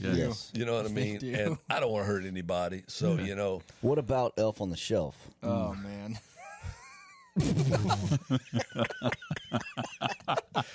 Yeah. 0.00 0.12
Yes. 0.12 0.50
You 0.54 0.64
know 0.64 0.74
what 0.76 0.86
I 0.86 0.88
mean? 0.92 1.18
do. 1.18 1.34
And 1.34 1.58
I 1.70 1.80
don't 1.80 1.92
want 1.92 2.06
to 2.06 2.12
hurt 2.12 2.24
anybody, 2.24 2.82
so 2.88 3.14
you 3.16 3.34
know. 3.34 3.62
What 3.80 3.98
about 3.98 4.34
Elf 4.36 4.60
on 4.60 4.70
the 4.70 4.76
Shelf? 4.76 5.16
Oh 5.42 5.74
man. 5.74 6.18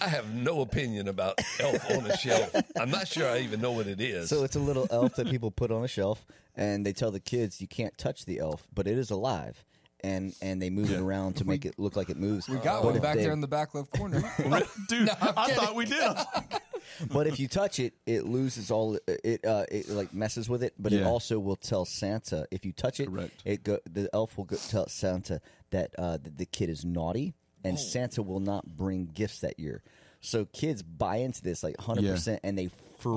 I 0.00 0.08
have 0.08 0.32
no 0.34 0.60
opinion 0.60 1.08
about 1.08 1.38
Elf 1.60 1.90
on 1.90 2.04
the 2.04 2.16
Shelf. 2.16 2.54
I'm 2.76 2.90
not 2.90 3.06
sure 3.06 3.28
I 3.28 3.40
even 3.40 3.60
know 3.60 3.72
what 3.72 3.86
it 3.86 4.00
is. 4.00 4.28
So 4.28 4.44
it's 4.44 4.56
a 4.56 4.60
little 4.60 4.86
elf 4.90 5.16
that 5.16 5.28
people 5.30 5.50
put 5.50 5.70
on 5.70 5.84
a 5.84 5.88
shelf, 5.88 6.24
and 6.56 6.84
they 6.84 6.92
tell 6.92 7.10
the 7.10 7.20
kids 7.20 7.60
you 7.60 7.68
can't 7.68 7.96
touch 7.96 8.24
the 8.24 8.38
elf, 8.38 8.66
but 8.74 8.86
it 8.86 8.98
is 8.98 9.10
alive, 9.10 9.64
and 10.04 10.34
and 10.42 10.60
they 10.62 10.70
move 10.70 10.92
it 10.92 11.00
around 11.00 11.36
to 11.36 11.44
make 11.44 11.64
it 11.64 11.78
look 11.78 11.96
like 11.96 12.10
it 12.10 12.16
moves. 12.16 12.48
We 12.48 12.58
got 12.58 12.82
but 12.82 12.92
one 12.92 13.00
back 13.00 13.16
they- 13.16 13.24
there 13.24 13.32
in 13.32 13.40
the 13.40 13.48
back 13.48 13.74
left 13.74 13.90
corner. 13.96 14.20
Dude, 14.88 15.08
I 15.08 15.46
kidding. 15.46 15.54
thought 15.56 15.74
we 15.74 15.86
did. 15.86 16.00
But 17.10 17.26
if 17.26 17.40
you 17.40 17.48
touch 17.48 17.80
it, 17.80 17.94
it 18.06 18.24
loses 18.26 18.70
all 18.70 18.98
it. 19.08 19.44
Uh, 19.44 19.64
it 19.70 19.88
like 19.88 20.12
messes 20.14 20.48
with 20.48 20.62
it, 20.62 20.74
but 20.78 20.92
it 20.92 21.02
also 21.02 21.38
will 21.40 21.56
tell 21.56 21.84
Santa 21.86 22.46
if 22.52 22.64
you 22.64 22.72
touch 22.72 23.00
it. 23.00 23.08
Correct. 23.08 23.32
It 23.44 23.64
go, 23.64 23.78
the 23.90 24.08
elf 24.12 24.36
will 24.36 24.44
go, 24.44 24.56
tell 24.68 24.86
Santa 24.88 25.40
that 25.70 25.92
uh, 25.98 26.18
the, 26.22 26.30
the 26.30 26.46
kid 26.46 26.68
is 26.68 26.84
naughty, 26.84 27.34
Oh. 27.64 27.68
and 27.70 27.80
Santa 27.80 28.22
will 28.22 28.38
not 28.38 28.66
bring 28.76 29.06
gifts 29.06 29.40
that 29.40 29.58
year. 29.58 29.82
So 30.20 30.44
kids 30.44 30.82
buy 30.82 31.16
into 31.16 31.42
this 31.42 31.64
like 31.64 31.76
hundred 31.80 32.04
percent, 32.06 32.40
and 32.44 32.56
they 32.56 32.68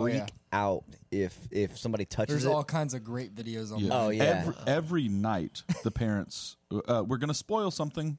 freak 0.01 0.15
yeah. 0.17 0.25
out 0.53 0.83
if 1.11 1.37
if 1.51 1.77
somebody 1.77 2.05
touches 2.05 2.33
There's 2.33 2.45
it. 2.45 2.49
all 2.55 2.63
kinds 2.63 2.93
of 2.93 3.03
great 3.03 3.33
videos 3.35 3.71
on 3.73 3.79
Yeah. 3.79 3.89
Oh, 3.91 4.09
yeah. 4.09 4.23
Every, 4.23 4.53
every 4.67 5.07
night, 5.07 5.63
the 5.83 5.91
parents, 5.91 6.57
uh, 6.87 7.03
we're 7.07 7.17
going 7.17 7.29
to 7.29 7.33
spoil 7.33 7.71
something. 7.71 8.17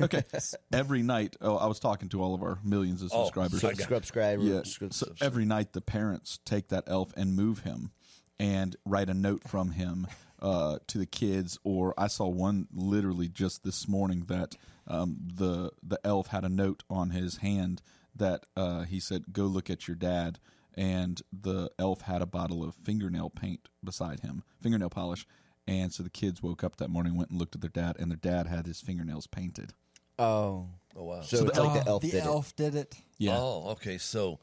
Okay. 0.00 0.22
Every 0.72 1.02
night, 1.02 1.36
oh, 1.40 1.56
I 1.56 1.66
was 1.66 1.80
talking 1.80 2.08
to 2.10 2.22
all 2.22 2.34
of 2.34 2.42
our 2.42 2.58
millions 2.62 3.00
of 3.02 3.10
Oh, 3.14 3.24
subscribers. 3.24 3.64
I 3.64 3.68
got- 3.72 3.80
Scrub, 3.82 4.04
scribe, 4.04 4.40
Yeah. 4.42 4.62
scrub- 4.64 4.92
So 4.92 5.12
every 5.22 5.44
night, 5.46 5.72
the 5.72 5.80
parents 5.80 6.38
take 6.44 6.68
that 6.68 6.84
elf 6.86 7.12
and 7.16 7.34
move 7.34 7.60
him 7.60 7.90
and 8.38 8.76
write 8.84 9.08
a 9.08 9.14
note 9.14 9.42
from 9.48 9.70
him 9.72 10.06
uh, 10.40 10.78
to 10.88 10.98
the 10.98 11.06
kids. 11.06 11.58
Or 11.64 11.94
I 11.98 12.08
saw 12.08 12.28
one 12.28 12.66
literally 12.72 13.28
just 13.28 13.64
this 13.64 13.88
morning 13.88 14.24
that 14.28 14.56
um, 14.86 15.16
the 15.34 15.70
the 15.82 15.98
elf 16.04 16.26
had 16.28 16.44
a 16.44 16.48
note 16.50 16.82
on 16.90 17.10
his 17.10 17.38
hand 17.38 17.80
that 18.20 18.44
uh, 18.56 18.82
he 18.82 19.00
said, 19.00 19.32
"Go 19.32 19.44
look 19.44 19.68
at 19.68 19.88
your 19.88 19.96
dad." 19.96 20.38
And 20.76 21.20
the 21.32 21.70
elf 21.78 22.02
had 22.02 22.22
a 22.22 22.26
bottle 22.26 22.62
of 22.62 22.76
fingernail 22.76 23.30
paint 23.30 23.68
beside 23.82 24.20
him, 24.20 24.44
fingernail 24.60 24.90
polish. 24.90 25.26
And 25.66 25.92
so 25.92 26.02
the 26.02 26.10
kids 26.10 26.42
woke 26.42 26.64
up 26.64 26.76
that 26.76 26.88
morning, 26.88 27.16
went 27.16 27.30
and 27.30 27.38
looked 27.38 27.54
at 27.54 27.60
their 27.60 27.70
dad, 27.70 27.96
and 27.98 28.10
their 28.10 28.16
dad 28.16 28.46
had 28.46 28.66
his 28.66 28.80
fingernails 28.80 29.26
painted. 29.26 29.74
Oh, 30.18 30.68
oh 30.96 31.04
wow. 31.04 31.20
so, 31.22 31.44
it's 31.44 31.58
like 31.58 31.84
the 31.84 31.90
elf 31.90 32.02
the 32.02 32.10
did 32.10 32.22
elf 32.22 32.54
did 32.56 32.74
it. 32.76 32.94
Yeah. 33.18 33.36
Oh, 33.36 33.70
okay. 33.72 33.98
So. 33.98 34.38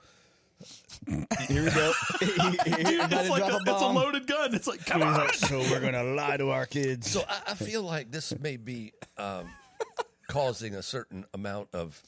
Here 1.07 1.63
we 1.65 1.69
go. 1.69 1.93
You're 2.21 3.05
it's 3.05 3.29
like 3.29 3.45
drop 3.45 3.61
a, 3.67 3.69
a 3.69 3.73
it's 3.73 3.81
a 3.81 3.87
loaded 3.87 4.25
gun. 4.25 4.55
It's 4.55 4.65
like, 4.65 4.83
come 4.85 5.03
on. 5.03 5.31
so 5.33 5.59
we're 5.59 5.79
gonna 5.79 6.03
lie 6.03 6.37
to 6.37 6.49
our 6.49 6.65
kids. 6.65 7.11
So 7.11 7.23
I, 7.29 7.51
I 7.51 7.53
feel 7.53 7.83
like 7.83 8.09
this 8.09 8.37
may 8.39 8.57
be 8.57 8.93
um, 9.17 9.47
causing 10.27 10.73
a 10.73 10.81
certain 10.81 11.25
amount 11.33 11.69
of 11.73 12.01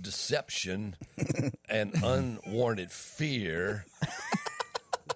deception 0.00 0.96
and 1.68 1.92
unwarranted 2.02 2.90
fear, 2.92 3.84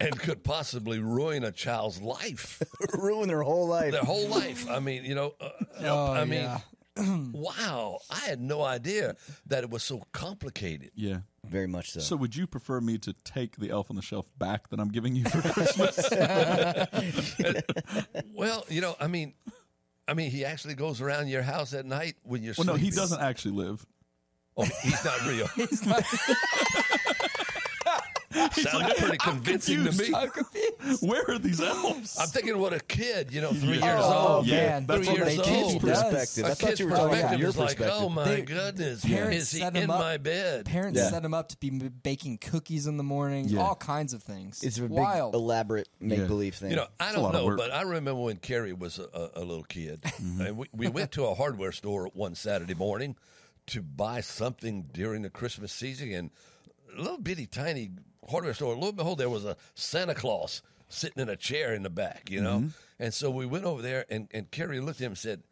and 0.00 0.18
could 0.18 0.42
possibly 0.44 0.98
ruin 0.98 1.44
a 1.44 1.52
child's 1.52 2.00
life, 2.00 2.62
ruin 2.94 3.28
their 3.28 3.42
whole 3.42 3.66
life. 3.68 3.92
their 3.92 4.02
whole 4.04 4.28
life. 4.28 4.68
I 4.68 4.80
mean, 4.80 5.04
you 5.04 5.14
know, 5.14 5.34
uh, 5.40 5.50
Oh, 5.80 6.12
I 6.12 6.24
mean, 6.24 6.40
yeah. 6.42 6.58
wow, 7.32 7.98
I 8.10 8.20
had 8.20 8.40
no 8.40 8.62
idea 8.62 9.16
that 9.46 9.64
it 9.64 9.70
was 9.70 9.82
so 9.82 10.02
complicated. 10.12 10.90
Yeah. 10.94 11.18
Very 11.44 11.66
much 11.66 11.90
so. 11.90 12.00
So, 12.00 12.16
would 12.16 12.34
you 12.34 12.46
prefer 12.46 12.80
me 12.80 12.96
to 12.98 13.12
take 13.24 13.56
the 13.56 13.70
elf 13.70 13.90
on 13.90 13.96
the 13.96 14.02
shelf 14.02 14.30
back 14.38 14.68
that 14.70 14.80
I'm 14.80 14.88
giving 14.88 15.14
you 15.14 15.24
for 15.24 15.42
Christmas? 15.42 16.08
Well, 18.34 18.64
you 18.68 18.80
know, 18.80 18.96
I 19.00 19.06
mean. 19.06 19.34
I 20.06 20.12
mean, 20.12 20.30
he 20.30 20.44
actually 20.44 20.74
goes 20.74 21.00
around 21.00 21.28
your 21.28 21.40
house 21.40 21.72
at 21.72 21.86
night 21.86 22.16
when 22.24 22.42
you're 22.42 22.52
well, 22.58 22.66
no, 22.66 22.74
he 22.74 22.90
doesn't 22.90 23.22
actually 23.22 23.52
live. 23.52 23.86
Oh, 24.56 24.64
he's 24.82 25.04
not 25.04 25.26
real. 25.26 25.46
He's 25.56 25.84
not 25.84 26.04
Sounds 28.52 28.94
pretty 28.98 29.18
convincing 29.18 29.84
to 29.84 29.92
me. 29.92 30.12
I'm. 30.12 30.28
Where 31.08 31.22
are 31.28 31.38
these 31.38 31.60
elves? 31.60 32.18
I'm 32.20 32.26
thinking 32.28 32.58
what 32.58 32.72
a 32.72 32.80
kid, 32.80 33.32
you 33.32 33.40
know, 33.40 33.52
three 33.52 33.78
Yeah. 33.78 33.92
years 33.94 34.00
Oh, 34.04 34.28
old. 34.38 34.46
Yeah, 34.46 34.56
man. 34.56 34.86
that's 34.86 35.06
Three 35.06 35.16
years 35.16 35.38
old. 35.38 35.46
kid's 35.46 35.74
you. 35.74 35.80
does. 35.80 36.02
perspective. 36.02 36.44
A 36.44 36.48
I 36.48 36.54
thought 36.54 36.66
kid's 36.68 36.80
you 36.80 36.86
were 36.86 36.92
talking 36.96 37.08
perspective 37.10 37.40
your 37.40 37.48
is 37.50 37.56
like, 37.56 37.80
oh 37.82 38.08
my 38.08 38.24
They- 38.24 38.42
goodness, 38.42 39.04
parents 39.04 39.36
is 39.36 39.50
he 39.52 39.58
set 39.60 39.76
in 39.76 39.82
him 39.84 39.90
up- 39.90 40.00
my 40.00 40.16
bed? 40.16 40.64
Parents 40.66 40.98
Yeah. 40.98 41.10
set 41.10 41.24
him 41.24 41.32
up 41.34 41.48
to 41.50 41.56
be 41.58 41.70
baking 41.70 42.38
cookies 42.38 42.86
in 42.88 42.96
the 42.96 43.04
morning, 43.04 43.48
Yeah. 43.48 43.60
all 43.62 43.76
kinds 43.76 44.12
of 44.12 44.22
things. 44.24 44.62
it's 44.64 44.78
a 44.78 44.82
big, 44.82 44.90
wild. 44.90 45.34
elaborate 45.34 45.88
make 46.00 46.26
believe 46.26 46.56
thing. 46.56 46.70
You 46.70 46.76
know, 46.76 46.86
I 46.98 47.12
don't 47.12 47.32
know, 47.32 47.56
but 47.56 47.72
I 47.72 47.82
remember 47.82 48.20
when 48.22 48.38
Carrie 48.38 48.72
was 48.72 48.98
a, 48.98 49.04
a, 49.14 49.30
a 49.36 49.44
little 49.44 49.64
kid, 49.64 50.02
Mm-hmm. 50.02 50.40
and 50.40 50.56
we, 50.56 50.66
we 50.72 50.88
went 50.88 51.12
to 51.12 51.26
a 51.26 51.34
hardware 51.34 51.72
store 51.72 52.10
one 52.14 52.34
Saturday 52.34 52.74
morning 52.74 53.14
to 53.66 53.82
buy 53.82 54.20
something 54.20 54.88
during 54.92 55.22
the 55.22 55.30
Christmas 55.30 55.72
season, 55.72 56.12
and 56.12 56.30
a 56.96 57.00
little 57.00 57.18
bitty 57.18 57.46
tiny 57.46 57.90
hardware 58.28 58.54
store. 58.54 58.76
Lo 58.76 58.88
and 58.88 58.96
behold, 58.96 59.18
there 59.18 59.30
was 59.30 59.44
a 59.44 59.56
Santa 59.74 60.14
Claus 60.14 60.62
sitting 60.88 61.22
in 61.22 61.28
a 61.28 61.36
chair 61.36 61.74
in 61.74 61.82
the 61.82 61.90
back, 61.90 62.30
you 62.30 62.40
know. 62.40 62.58
Mm-hmm. 62.58 62.68
And 62.98 63.14
so 63.14 63.30
we 63.30 63.46
went 63.46 63.64
over 63.64 63.82
there, 63.82 64.04
and, 64.08 64.28
and 64.32 64.50
Carrie 64.50 64.80
looked 64.80 65.00
at 65.00 65.06
him 65.06 65.12
and 65.12 65.18
said, 65.18 65.42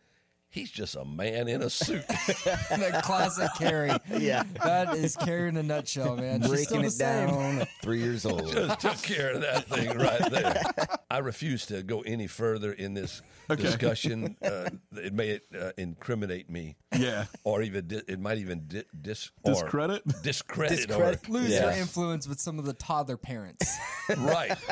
"He's 0.53 0.71
just 0.71 0.95
a 0.97 1.05
man 1.05 1.49
in 1.49 1.62
a 1.62 1.71
suit." 1.71 2.07
the 2.09 3.01
classic 3.03 3.51
Carrie. 3.59 3.91
Yeah. 4.19 4.45
That 4.62 4.95
is 4.97 5.17
Carrie 5.17 5.49
in 5.49 5.57
a 5.57 5.62
nutshell, 5.62 6.17
man. 6.17 6.43
She's 6.43 6.51
breaking 6.51 6.85
it 6.85 6.97
down 6.99 7.62
at 7.62 7.69
three 7.83 7.99
years 8.01 8.25
old. 8.25 8.53
just 8.53 8.81
took 8.81 9.03
care 9.03 9.33
of 9.33 9.41
that 9.41 9.67
thing 9.67 9.97
right 9.99 10.31
there. 10.31 10.62
I 11.11 11.19
refuse 11.19 11.67
to 11.67 11.83
go 11.83 12.03
any 12.03 12.27
further 12.27 12.73
in 12.73 12.95
this 12.95 13.23
discussion. 13.49 14.37
Uh, 14.43 14.69
it 14.93 15.12
may 15.12 15.41
uh, 15.59 15.73
incriminate 15.77 16.49
me, 16.49 16.77
Yeah. 16.97 17.25
or 17.45 17.62
even 17.62 17.87
di- 17.88 18.03
it 18.07 18.21
might 18.21 18.38
even 18.38 18.67
di- 18.69 18.85
dis 19.01 19.31
or 19.43 19.53
Discredit? 19.55 20.03
discredit, 20.23 20.87
Discredit. 20.88 21.29
Lose 21.29 21.51
Yeah. 21.51 21.62
your 21.71 21.73
influence 21.73 22.29
with 22.29 22.41
some 22.41 22.59
of 22.59 22.65
the 22.67 22.73
toddler 22.75 23.17
parents. 23.17 23.75
right. 24.18 24.57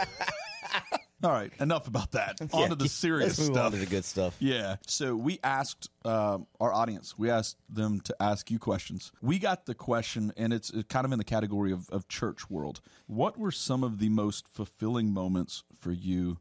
All 1.22 1.30
right, 1.30 1.52
enough 1.60 1.86
about 1.86 2.12
that. 2.12 2.40
on 2.52 2.70
to 2.70 2.74
the 2.74 2.88
serious 2.88 3.38
Let's 3.38 3.40
move 3.40 3.56
stuff. 3.56 3.66
on 3.66 3.72
to 3.72 3.78
the 3.78 3.86
good 3.86 4.04
stuff. 4.04 4.36
Yeah. 4.38 4.76
So 4.86 5.14
we 5.14 5.38
asked 5.44 5.90
um, 6.04 6.46
our 6.60 6.72
audience, 6.72 7.18
we 7.18 7.28
asked 7.30 7.58
them 7.68 8.00
to 8.02 8.16
ask 8.20 8.50
you 8.50 8.58
questions. 8.58 9.12
We 9.20 9.38
got 9.38 9.66
the 9.66 9.74
question, 9.74 10.32
and 10.36 10.52
it's 10.52 10.72
kind 10.88 11.04
of 11.04 11.12
in 11.12 11.18
the 11.18 11.24
category 11.24 11.72
of, 11.72 11.90
of 11.90 12.08
church 12.08 12.48
world. 12.48 12.80
What 13.06 13.38
were 13.38 13.52
some 13.52 13.84
of 13.84 13.98
the 13.98 14.08
most 14.08 14.48
fulfilling 14.48 15.12
moments 15.12 15.62
for 15.78 15.92
you 15.92 16.38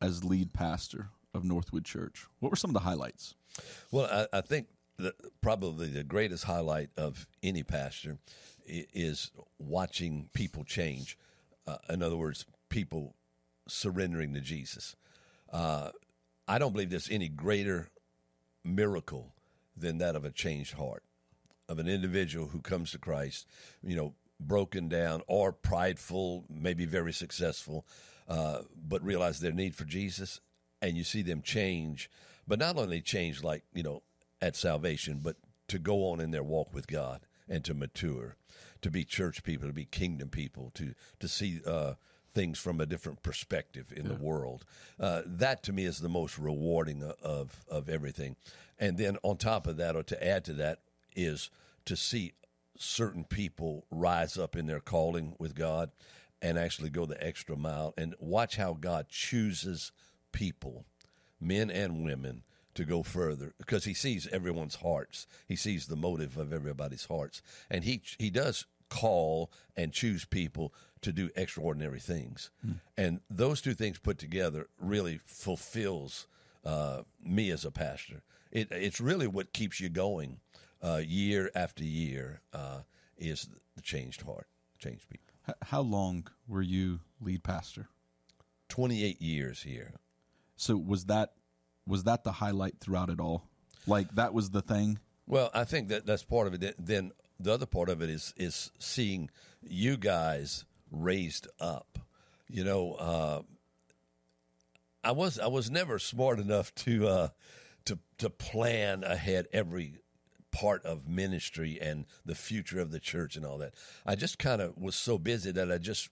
as 0.00 0.24
lead 0.24 0.54
pastor 0.54 1.10
of 1.34 1.44
Northwood 1.44 1.84
Church? 1.84 2.26
What 2.40 2.50
were 2.50 2.56
some 2.56 2.70
of 2.70 2.74
the 2.74 2.80
highlights? 2.80 3.34
Well, 3.90 4.08
I, 4.32 4.38
I 4.38 4.40
think 4.40 4.68
that 4.98 5.14
probably 5.42 5.88
the 5.88 6.04
greatest 6.04 6.44
highlight 6.44 6.88
of 6.96 7.26
any 7.42 7.62
pastor 7.62 8.18
is 8.66 9.30
watching 9.58 10.28
people 10.32 10.64
change. 10.64 11.18
Uh, 11.66 11.76
in 11.90 12.02
other 12.02 12.16
words, 12.16 12.46
people 12.68 13.14
surrendering 13.68 14.34
to 14.34 14.40
Jesus. 14.40 14.96
Uh, 15.52 15.90
I 16.48 16.58
don't 16.58 16.72
believe 16.72 16.90
there's 16.90 17.10
any 17.10 17.28
greater 17.28 17.88
miracle 18.64 19.32
than 19.76 19.98
that 19.98 20.16
of 20.16 20.24
a 20.24 20.30
changed 20.30 20.74
heart 20.74 21.02
of 21.72 21.78
an 21.78 21.88
individual 21.88 22.48
who 22.48 22.60
comes 22.60 22.90
to 22.90 22.98
Christ, 22.98 23.46
you 23.82 23.96
know, 23.96 24.14
broken 24.38 24.88
down 24.88 25.22
or 25.26 25.52
prideful, 25.52 26.44
maybe 26.50 26.84
very 26.84 27.12
successful, 27.12 27.86
uh, 28.28 28.58
but 28.76 29.02
realize 29.02 29.40
their 29.40 29.52
need 29.52 29.74
for 29.74 29.84
Jesus, 29.84 30.40
and 30.80 30.96
you 30.96 31.04
see 31.04 31.22
them 31.22 31.40
change, 31.42 32.10
but 32.46 32.58
not 32.58 32.76
only 32.76 33.00
change 33.00 33.42
like 33.42 33.62
you 33.72 33.82
know 33.82 34.02
at 34.40 34.54
salvation, 34.54 35.20
but 35.22 35.36
to 35.68 35.78
go 35.78 36.10
on 36.10 36.20
in 36.20 36.30
their 36.30 36.42
walk 36.42 36.74
with 36.74 36.86
God 36.86 37.20
and 37.48 37.64
to 37.64 37.74
mature, 37.74 38.36
to 38.82 38.90
be 38.90 39.04
church 39.04 39.42
people, 39.42 39.68
to 39.68 39.74
be 39.74 39.86
kingdom 39.86 40.28
people, 40.28 40.70
to 40.74 40.94
to 41.20 41.28
see. 41.28 41.60
Uh, 41.66 41.94
things 42.34 42.58
from 42.58 42.80
a 42.80 42.86
different 42.86 43.22
perspective 43.22 43.92
in 43.94 44.08
the 44.08 44.14
world. 44.14 44.64
Uh, 44.98 45.22
that 45.26 45.62
to 45.64 45.72
me 45.72 45.84
is 45.84 45.98
the 45.98 46.08
most 46.08 46.38
rewarding 46.38 47.02
of 47.22 47.64
of 47.68 47.88
everything. 47.88 48.36
And 48.78 48.98
then 48.98 49.18
on 49.22 49.36
top 49.36 49.66
of 49.66 49.76
that, 49.76 49.94
or 49.96 50.02
to 50.04 50.26
add 50.26 50.44
to 50.46 50.54
that, 50.54 50.80
is 51.14 51.50
to 51.84 51.96
see 51.96 52.32
certain 52.76 53.24
people 53.24 53.86
rise 53.90 54.36
up 54.36 54.56
in 54.56 54.66
their 54.66 54.80
calling 54.80 55.34
with 55.38 55.54
God 55.54 55.90
and 56.40 56.58
actually 56.58 56.90
go 56.90 57.06
the 57.06 57.24
extra 57.24 57.56
mile 57.56 57.94
and 57.96 58.14
watch 58.18 58.56
how 58.56 58.72
God 58.74 59.08
chooses 59.08 59.92
people, 60.32 60.84
men 61.40 61.70
and 61.70 62.04
women, 62.04 62.42
to 62.74 62.84
go 62.84 63.02
further 63.02 63.52
because 63.58 63.84
he 63.84 63.94
sees 63.94 64.26
everyone's 64.28 64.76
hearts. 64.76 65.26
He 65.46 65.56
sees 65.56 65.86
the 65.86 65.96
motive 65.96 66.36
of 66.36 66.52
everybody's 66.52 67.04
hearts. 67.04 67.42
And 67.70 67.84
he 67.84 68.02
he 68.18 68.30
does 68.30 68.66
call 68.92 69.50
and 69.74 69.90
choose 69.92 70.26
people 70.26 70.74
to 71.00 71.12
do 71.12 71.30
extraordinary 71.34 71.98
things. 71.98 72.50
And 72.96 73.20
those 73.30 73.62
two 73.62 73.72
things 73.74 73.98
put 73.98 74.18
together 74.18 74.68
really 74.78 75.18
fulfills 75.24 76.26
uh, 76.64 77.02
me 77.24 77.50
as 77.50 77.64
a 77.64 77.70
pastor. 77.70 78.22
It, 78.50 78.68
it's 78.70 79.00
really 79.00 79.26
what 79.26 79.54
keeps 79.54 79.80
you 79.80 79.88
going 79.88 80.40
uh, 80.84 81.00
year 81.04 81.50
after 81.54 81.82
year 81.84 82.42
uh, 82.52 82.80
is 83.16 83.48
the 83.74 83.80
changed 83.80 84.22
heart, 84.22 84.46
changed 84.78 85.08
people. 85.08 85.32
How 85.62 85.80
long 85.80 86.26
were 86.46 86.62
you 86.62 87.00
lead 87.20 87.42
pastor? 87.42 87.88
28 88.68 89.20
years 89.22 89.62
here. 89.62 89.94
So 90.56 90.76
was 90.76 91.06
that 91.06 91.32
was 91.86 92.04
that 92.04 92.22
the 92.24 92.32
highlight 92.32 92.78
throughout 92.78 93.08
it 93.08 93.18
all? 93.18 93.48
Like 93.86 94.14
that 94.14 94.34
was 94.34 94.50
the 94.50 94.62
thing. 94.62 94.98
Well, 95.26 95.50
I 95.54 95.64
think 95.64 95.88
that 95.88 96.06
that's 96.06 96.22
part 96.24 96.46
of 96.46 96.62
it. 96.62 96.76
Then 96.78 97.12
the 97.42 97.52
other 97.52 97.66
part 97.66 97.88
of 97.88 98.02
it 98.02 98.10
is 98.10 98.32
is 98.36 98.70
seeing 98.78 99.30
you 99.62 99.96
guys 99.96 100.64
raised 100.90 101.48
up. 101.60 101.98
You 102.48 102.64
know, 102.64 102.92
uh, 102.94 103.42
I 105.02 105.12
was 105.12 105.38
I 105.38 105.48
was 105.48 105.70
never 105.70 105.98
smart 105.98 106.38
enough 106.38 106.74
to 106.76 107.08
uh, 107.08 107.28
to 107.86 107.98
to 108.18 108.30
plan 108.30 109.04
ahead 109.04 109.48
every 109.52 109.98
part 110.52 110.84
of 110.84 111.08
ministry 111.08 111.78
and 111.80 112.04
the 112.26 112.34
future 112.34 112.78
of 112.78 112.90
the 112.90 113.00
church 113.00 113.36
and 113.36 113.44
all 113.46 113.58
that. 113.58 113.74
I 114.04 114.14
just 114.14 114.38
kind 114.38 114.60
of 114.60 114.76
was 114.76 114.94
so 114.94 115.18
busy 115.18 115.50
that 115.52 115.72
I 115.72 115.78
just 115.78 116.10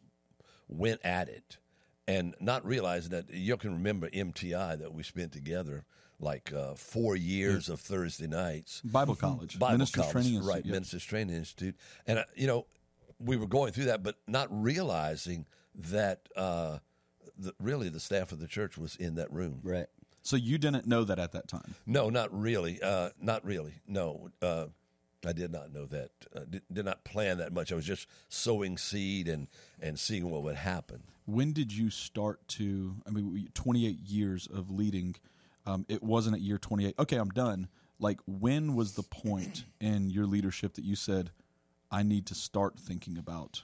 went 0.67 1.01
at 1.05 1.29
it 1.29 1.59
and 2.09 2.35
not 2.41 2.65
realizing 2.65 3.11
that 3.11 3.33
you 3.33 3.57
can 3.57 3.75
remember 3.75 4.09
MTI 4.09 4.79
that 4.79 4.95
we 4.95 5.03
spent 5.03 5.33
together 5.33 5.85
like 6.21 6.53
uh, 6.53 6.75
four 6.75 7.17
years 7.17 7.69
of 7.69 7.81
Thursday 7.81 8.27
nights. 8.27 8.81
Bible 8.83 9.15
college, 9.15 9.59
Bible 9.59 9.79
ministers 9.79 10.05
college, 10.05 10.13
training 10.13 10.45
right? 10.45 10.57
Institute. 10.57 10.73
Ministers 10.73 11.05
Training 11.05 11.37
Institute, 11.37 11.77
and 12.07 12.19
uh, 12.21 12.25
you 12.35 12.47
know, 12.47 12.67
we 13.19 13.37
were 13.37 13.47
going 13.47 13.73
through 13.73 13.87
that, 13.87 14.03
but 14.03 14.17
not 14.27 14.49
realizing 14.51 15.47
that 15.75 16.29
uh, 16.37 16.79
the, 17.39 17.55
really 17.61 17.89
the 17.89 18.01
staff 18.01 18.33
of 18.33 18.41
the 18.41 18.47
church 18.47 18.79
was 18.79 18.97
in 18.97 19.17
that 19.17 19.33
room. 19.33 19.61
Right. 19.63 19.87
So 20.23 20.37
you 20.37 20.59
didn't 20.59 20.87
know 20.87 21.05
that 21.05 21.19
at 21.19 21.33
that 21.33 21.49
time. 21.49 21.75
No, 21.87 22.11
not 22.11 22.29
really. 22.39 22.81
Uh, 22.83 23.11
not 23.21 23.45
really. 23.45 23.75
No, 23.87 24.31
uh, 24.43 24.67
I 25.27 25.33
did 25.33 25.51
not 25.51 25.73
know 25.73 25.87
that. 25.87 26.11
Uh, 26.35 26.41
did, 26.49 26.63
did 26.73 26.85
not 26.85 27.05
plan 27.05 27.39
that 27.39 27.53
much. 27.53 27.73
I 27.73 27.75
was 27.75 27.87
just 27.87 28.07
sowing 28.29 28.77
seed 28.77 29.29
and 29.29 29.49
and 29.81 29.99
seeing 29.99 30.31
what 30.31 30.43
would 30.43 30.57
happen. 30.57 31.03
When 31.27 31.53
did 31.53 31.73
you 31.73 31.91
start 31.91 32.47
to? 32.49 32.97
I 33.07 33.11
mean, 33.11 33.49
28 33.55 33.99
years 34.01 34.47
of 34.47 34.71
leading. 34.71 35.17
Um, 35.67 35.85
it 35.89 36.03
wasn't 36.03 36.37
at 36.37 36.41
year 36.41 36.59
28. 36.59 36.95
Okay, 36.99 37.17
I'm 37.17 37.29
done. 37.31 37.69
Like, 37.99 38.21
when 38.27 38.75
was 38.75 38.95
the 38.95 39.03
point 39.03 39.65
in 39.81 40.11
your 40.11 40.27
leadership 40.27 40.75
that 40.75 40.85
you 40.85 40.97
said, 40.97 41.31
"I 41.91 42.03
need 42.03 42.27
to 42.27 42.35
start 42.35 42.79
thinking 42.79 43.19
about 43.19 43.63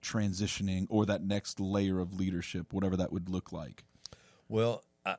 transitioning 0.00 0.86
or 0.88 1.06
that 1.06 1.22
next 1.22 1.60
layer 1.60 2.00
of 2.00 2.12
leadership, 2.12 2.72
whatever 2.72 2.96
that 2.96 3.12
would 3.12 3.28
look 3.28 3.52
like"? 3.52 3.84
Well, 4.48 4.82
I, 5.06 5.16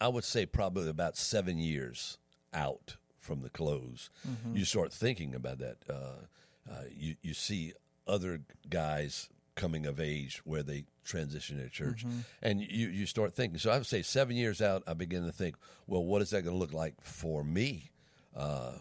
I 0.00 0.08
would 0.08 0.24
say 0.24 0.44
probably 0.44 0.88
about 0.88 1.16
seven 1.16 1.58
years 1.58 2.18
out 2.52 2.96
from 3.18 3.40
the 3.42 3.50
close, 3.50 4.10
you 4.54 4.64
start 4.64 4.92
thinking 4.92 5.34
about 5.34 5.58
that. 5.58 5.76
Uh, 5.88 6.26
uh, 6.70 6.84
you 6.94 7.16
you 7.22 7.34
see 7.34 7.72
other 8.06 8.40
guys 8.68 9.28
coming 9.58 9.84
of 9.86 10.00
age 10.00 10.40
where 10.44 10.62
they 10.62 10.84
transition 11.04 11.58
their 11.58 11.68
church, 11.68 12.04
and 12.40 12.60
you 12.60 12.88
you 12.88 13.04
start 13.06 13.34
thinking. 13.34 13.58
So 13.58 13.70
I 13.70 13.76
would 13.76 13.86
say 13.86 14.02
seven 14.02 14.36
years 14.36 14.62
out, 14.62 14.82
I 14.86 14.94
begin 14.94 15.26
to 15.26 15.32
think, 15.32 15.56
well, 15.86 16.04
what 16.04 16.22
is 16.22 16.30
that 16.30 16.42
going 16.42 16.54
to 16.54 16.58
look 16.58 16.72
like 16.72 16.94
for 17.02 17.44
me? 17.44 17.90
Uh, 18.34 18.72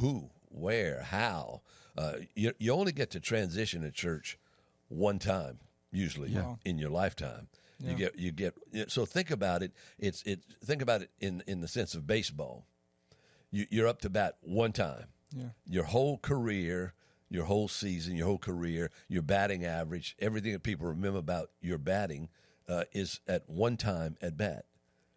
who, 0.00 0.30
where, 0.50 1.02
how? 1.02 1.62
Uh, 1.96 2.14
you 2.34 2.52
you 2.58 2.72
only 2.72 2.92
get 2.92 3.10
to 3.12 3.20
transition 3.20 3.84
a 3.84 3.90
church 3.90 4.38
one 4.88 5.18
time 5.18 5.58
usually 5.90 6.30
in 6.64 6.78
your 6.78 6.90
lifetime. 6.90 7.48
You 7.80 7.94
get 7.94 8.18
you 8.18 8.30
get 8.32 8.54
so 8.88 9.04
think 9.04 9.30
about 9.30 9.62
it. 9.62 9.72
It's 9.98 10.22
it 10.22 10.40
think 10.64 10.82
about 10.82 11.02
it 11.02 11.10
in 11.20 11.42
in 11.46 11.60
the 11.60 11.68
sense 11.68 11.94
of 11.94 12.06
baseball. 12.06 12.64
You, 13.50 13.66
you're 13.70 13.88
up 13.88 14.00
to 14.02 14.10
bat 14.10 14.36
one 14.40 14.72
time. 14.72 15.06
Yeah. 15.36 15.50
Your 15.66 15.84
whole 15.84 16.18
career, 16.18 16.94
your 17.32 17.44
whole 17.44 17.68
season, 17.68 18.16
your 18.16 18.26
whole 18.26 18.38
career, 18.38 18.90
your 19.08 19.22
batting 19.22 19.64
average, 19.64 20.14
everything 20.18 20.52
that 20.52 20.62
people 20.62 20.86
remember 20.86 21.18
about 21.18 21.50
your 21.60 21.78
batting 21.78 22.28
uh, 22.68 22.84
is 22.92 23.20
at 23.26 23.48
one 23.48 23.76
time 23.76 24.16
at 24.20 24.36
bat. 24.36 24.66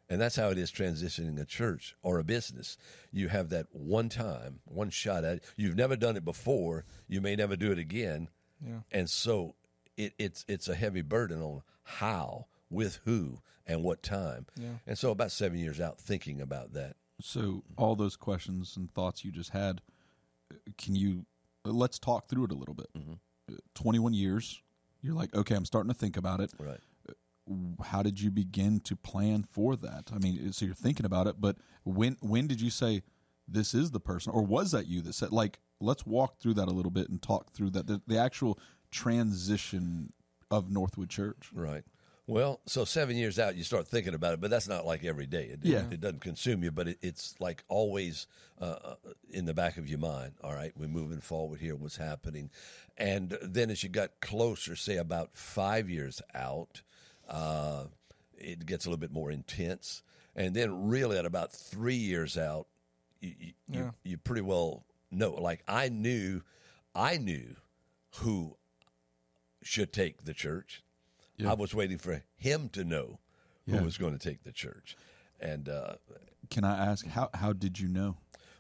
And 0.08 0.22
that's 0.22 0.36
how 0.36 0.50
it 0.50 0.58
is 0.58 0.72
transitioning 0.72 1.42
a 1.42 1.46
church 1.46 1.96
or 2.04 2.20
a 2.20 2.24
business. 2.24 2.78
You 3.12 3.28
have 3.30 3.50
that 3.50 3.68
one 3.72 4.08
time, 4.08 4.60
one 4.66 4.92
shot 4.92 5.24
at 5.24 5.38
it. 5.38 5.44
You've 5.58 5.76
never 5.76 5.96
done 5.96 6.16
it 6.16 6.24
before. 6.24 6.86
You 7.08 7.22
may 7.22 7.36
never 7.36 7.56
do 7.56 7.72
it 7.72 7.80
again. 7.80 8.30
Yeah. 8.64 8.82
And 8.92 9.10
so 9.10 9.56
it, 9.98 10.14
it's 10.20 10.46
it's 10.48 10.70
a 10.70 10.76
heavy 10.76 11.02
burden 11.02 11.42
on 11.42 11.64
how, 11.84 12.46
with 12.70 13.00
who, 13.06 13.40
and 13.66 13.84
what 13.84 14.04
time. 14.04 14.46
Yeah. 14.56 14.78
And 14.86 14.98
so 14.98 15.10
about 15.10 15.32
seven 15.32 15.58
years 15.58 15.82
out 15.82 16.00
thinking 16.00 16.40
about 16.40 16.74
that. 16.74 16.96
So 17.20 17.64
all 17.76 17.96
those 17.96 18.16
questions 18.16 18.78
and 18.78 18.94
thoughts 18.94 19.26
you 19.26 19.32
just 19.32 19.52
had, 19.52 19.82
uh, 20.52 20.58
can 20.78 20.96
you 20.96 21.26
let's 21.74 22.00
talk 22.00 22.28
through 22.28 22.46
it 22.46 22.52
a 22.52 22.56
little 22.56 22.74
bit. 22.74 22.88
Uh, 22.96 23.56
21 23.76 24.14
years, 24.14 24.62
you're 25.02 25.16
like, 25.16 25.34
okay, 25.36 25.56
I'm 25.56 25.66
starting 25.66 25.92
to 25.92 25.98
think 25.98 26.18
about 26.18 26.40
it. 26.40 26.52
Right. 26.60 26.80
How 27.84 28.02
did 28.02 28.20
you 28.20 28.32
begin 28.32 28.80
to 28.82 28.96
plan 28.96 29.44
for 29.44 29.76
that? 29.76 30.10
I 30.14 30.18
mean, 30.18 30.52
so 30.52 30.66
you're 30.66 30.74
thinking 30.74 31.06
about 31.06 31.28
it, 31.28 31.36
but 31.40 31.58
when 31.84 32.18
when 32.22 32.48
did 32.48 32.60
you 32.60 32.72
say 32.72 33.04
this 33.48 33.76
is 33.76 33.92
the 33.92 34.00
person, 34.00 34.32
or 34.32 34.42
was 34.42 34.72
that 34.72 34.88
you 34.88 35.02
that 35.04 35.14
said 35.14 35.32
like, 35.32 35.60
let's 35.80 36.06
walk 36.08 36.40
through 36.40 36.56
that 36.56 36.68
a 36.68 36.72
little 36.72 36.92
bit 36.92 37.10
and 37.10 37.22
talk 37.22 37.52
through 37.52 37.70
that 37.72 37.86
the, 37.86 38.02
the 38.08 38.18
actual 38.18 38.58
transition 38.90 40.12
of 40.50 40.72
Northwood 40.72 41.10
Church? 41.10 41.52
Right. 41.54 41.84
Well, 42.28 42.60
so 42.66 42.86
seven 42.86 43.16
years 43.18 43.38
out, 43.38 43.56
you 43.56 43.64
start 43.64 43.88
thinking 43.88 44.16
about 44.16 44.34
it, 44.34 44.42
but 44.42 44.50
that's 44.50 44.68
not 44.68 44.86
like 44.86 45.04
every 45.04 45.28
day. 45.28 45.44
It, 45.46 45.60
Yeah. 45.62 45.86
it, 45.86 45.94
it 45.94 46.02
doesn't 46.02 46.22
consume 46.22 46.64
you, 46.64 46.72
but 46.72 46.88
it, 46.88 46.98
it's 47.02 47.36
like 47.40 47.64
always 47.68 48.26
uh, 48.60 48.78
uh, 48.84 48.96
in 49.30 49.46
the 49.46 49.54
back 49.54 49.78
of 49.78 49.88
your 49.88 50.00
mind. 50.00 50.34
All 50.44 50.54
right, 50.54 50.72
we're 50.76 50.88
moving 50.88 51.20
forward 51.22 51.60
here. 51.60 51.76
What's 51.76 51.98
happening? 51.98 52.50
And 52.98 53.38
then 53.44 53.70
as 53.70 53.84
you 53.84 53.90
got 53.90 54.20
closer, 54.22 54.76
say 54.76 54.98
about 54.98 55.38
five 55.38 55.88
years 55.88 56.20
out, 56.34 56.82
uh, 57.30 57.84
it 58.38 58.66
gets 58.66 58.86
a 58.86 58.90
little 58.90 59.00
bit 59.00 59.12
more 59.12 59.30
intense. 59.30 60.02
And 60.36 60.56
then, 60.56 60.88
really, 60.90 61.18
at 61.18 61.26
about 61.26 61.52
three 61.54 61.96
years 61.96 62.38
out, 62.38 62.68
you, 63.22 63.34
you, 63.40 63.54
Yeah. 63.70 63.80
you, 63.80 63.94
you 64.04 64.18
pretty 64.18 64.42
well 64.42 64.84
know. 65.12 65.34
Like 65.34 65.62
I 65.68 65.90
knew, 65.90 66.42
I 66.96 67.18
knew 67.18 67.56
who 68.18 68.58
should 69.62 69.94
take 69.94 70.24
the 70.26 70.34
church. 70.34 70.82
Yeah. 71.38 71.52
I 71.52 71.54
was 71.56 71.74
waiting 71.74 71.98
for 71.98 72.24
him 72.38 72.70
to 72.70 72.84
know 72.84 73.20
Yeah. 73.66 73.78
who 73.80 73.86
was 73.86 73.98
going 73.98 74.18
to 74.18 74.30
take 74.30 74.44
the 74.44 74.52
church. 74.52 74.96
And 75.40 75.68
uh, 75.70 75.96
Can 76.50 76.64
I 76.64 76.78
ask 76.92 77.06
how 77.08 77.30
how 77.34 77.54
did 77.54 77.80
you 77.80 77.88
know? 77.90 78.18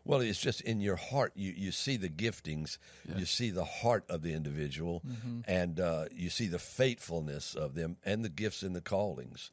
well, 0.07 0.21
it's 0.21 0.39
just 0.39 0.61
in 0.61 0.81
your 0.81 0.97
heart. 0.97 1.31
You 1.35 1.51
you 1.55 1.71
see 1.71 1.97
the 1.97 2.09
giftings, 2.09 2.77
you 3.17 3.25
see 3.25 3.49
the 3.51 3.63
heart 3.65 4.03
of 4.09 4.21
the 4.21 4.33
individual, 4.33 5.01
and 5.47 5.79
uh, 5.79 6.05
you 6.11 6.29
see 6.29 6.47
the 6.47 6.59
faithfulness 6.59 7.55
of 7.55 7.73
them, 7.75 7.97
and 8.05 8.23
the 8.25 8.29
gifts 8.29 8.61
and 8.63 8.75
the 8.75 8.81
callings 8.81 9.51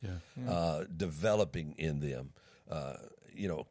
Uh, 0.49 0.85
developing 0.97 1.75
in 1.79 2.01
them. 2.01 2.33
Uh, 2.71 2.97
you 3.35 3.49
know, 3.49 3.67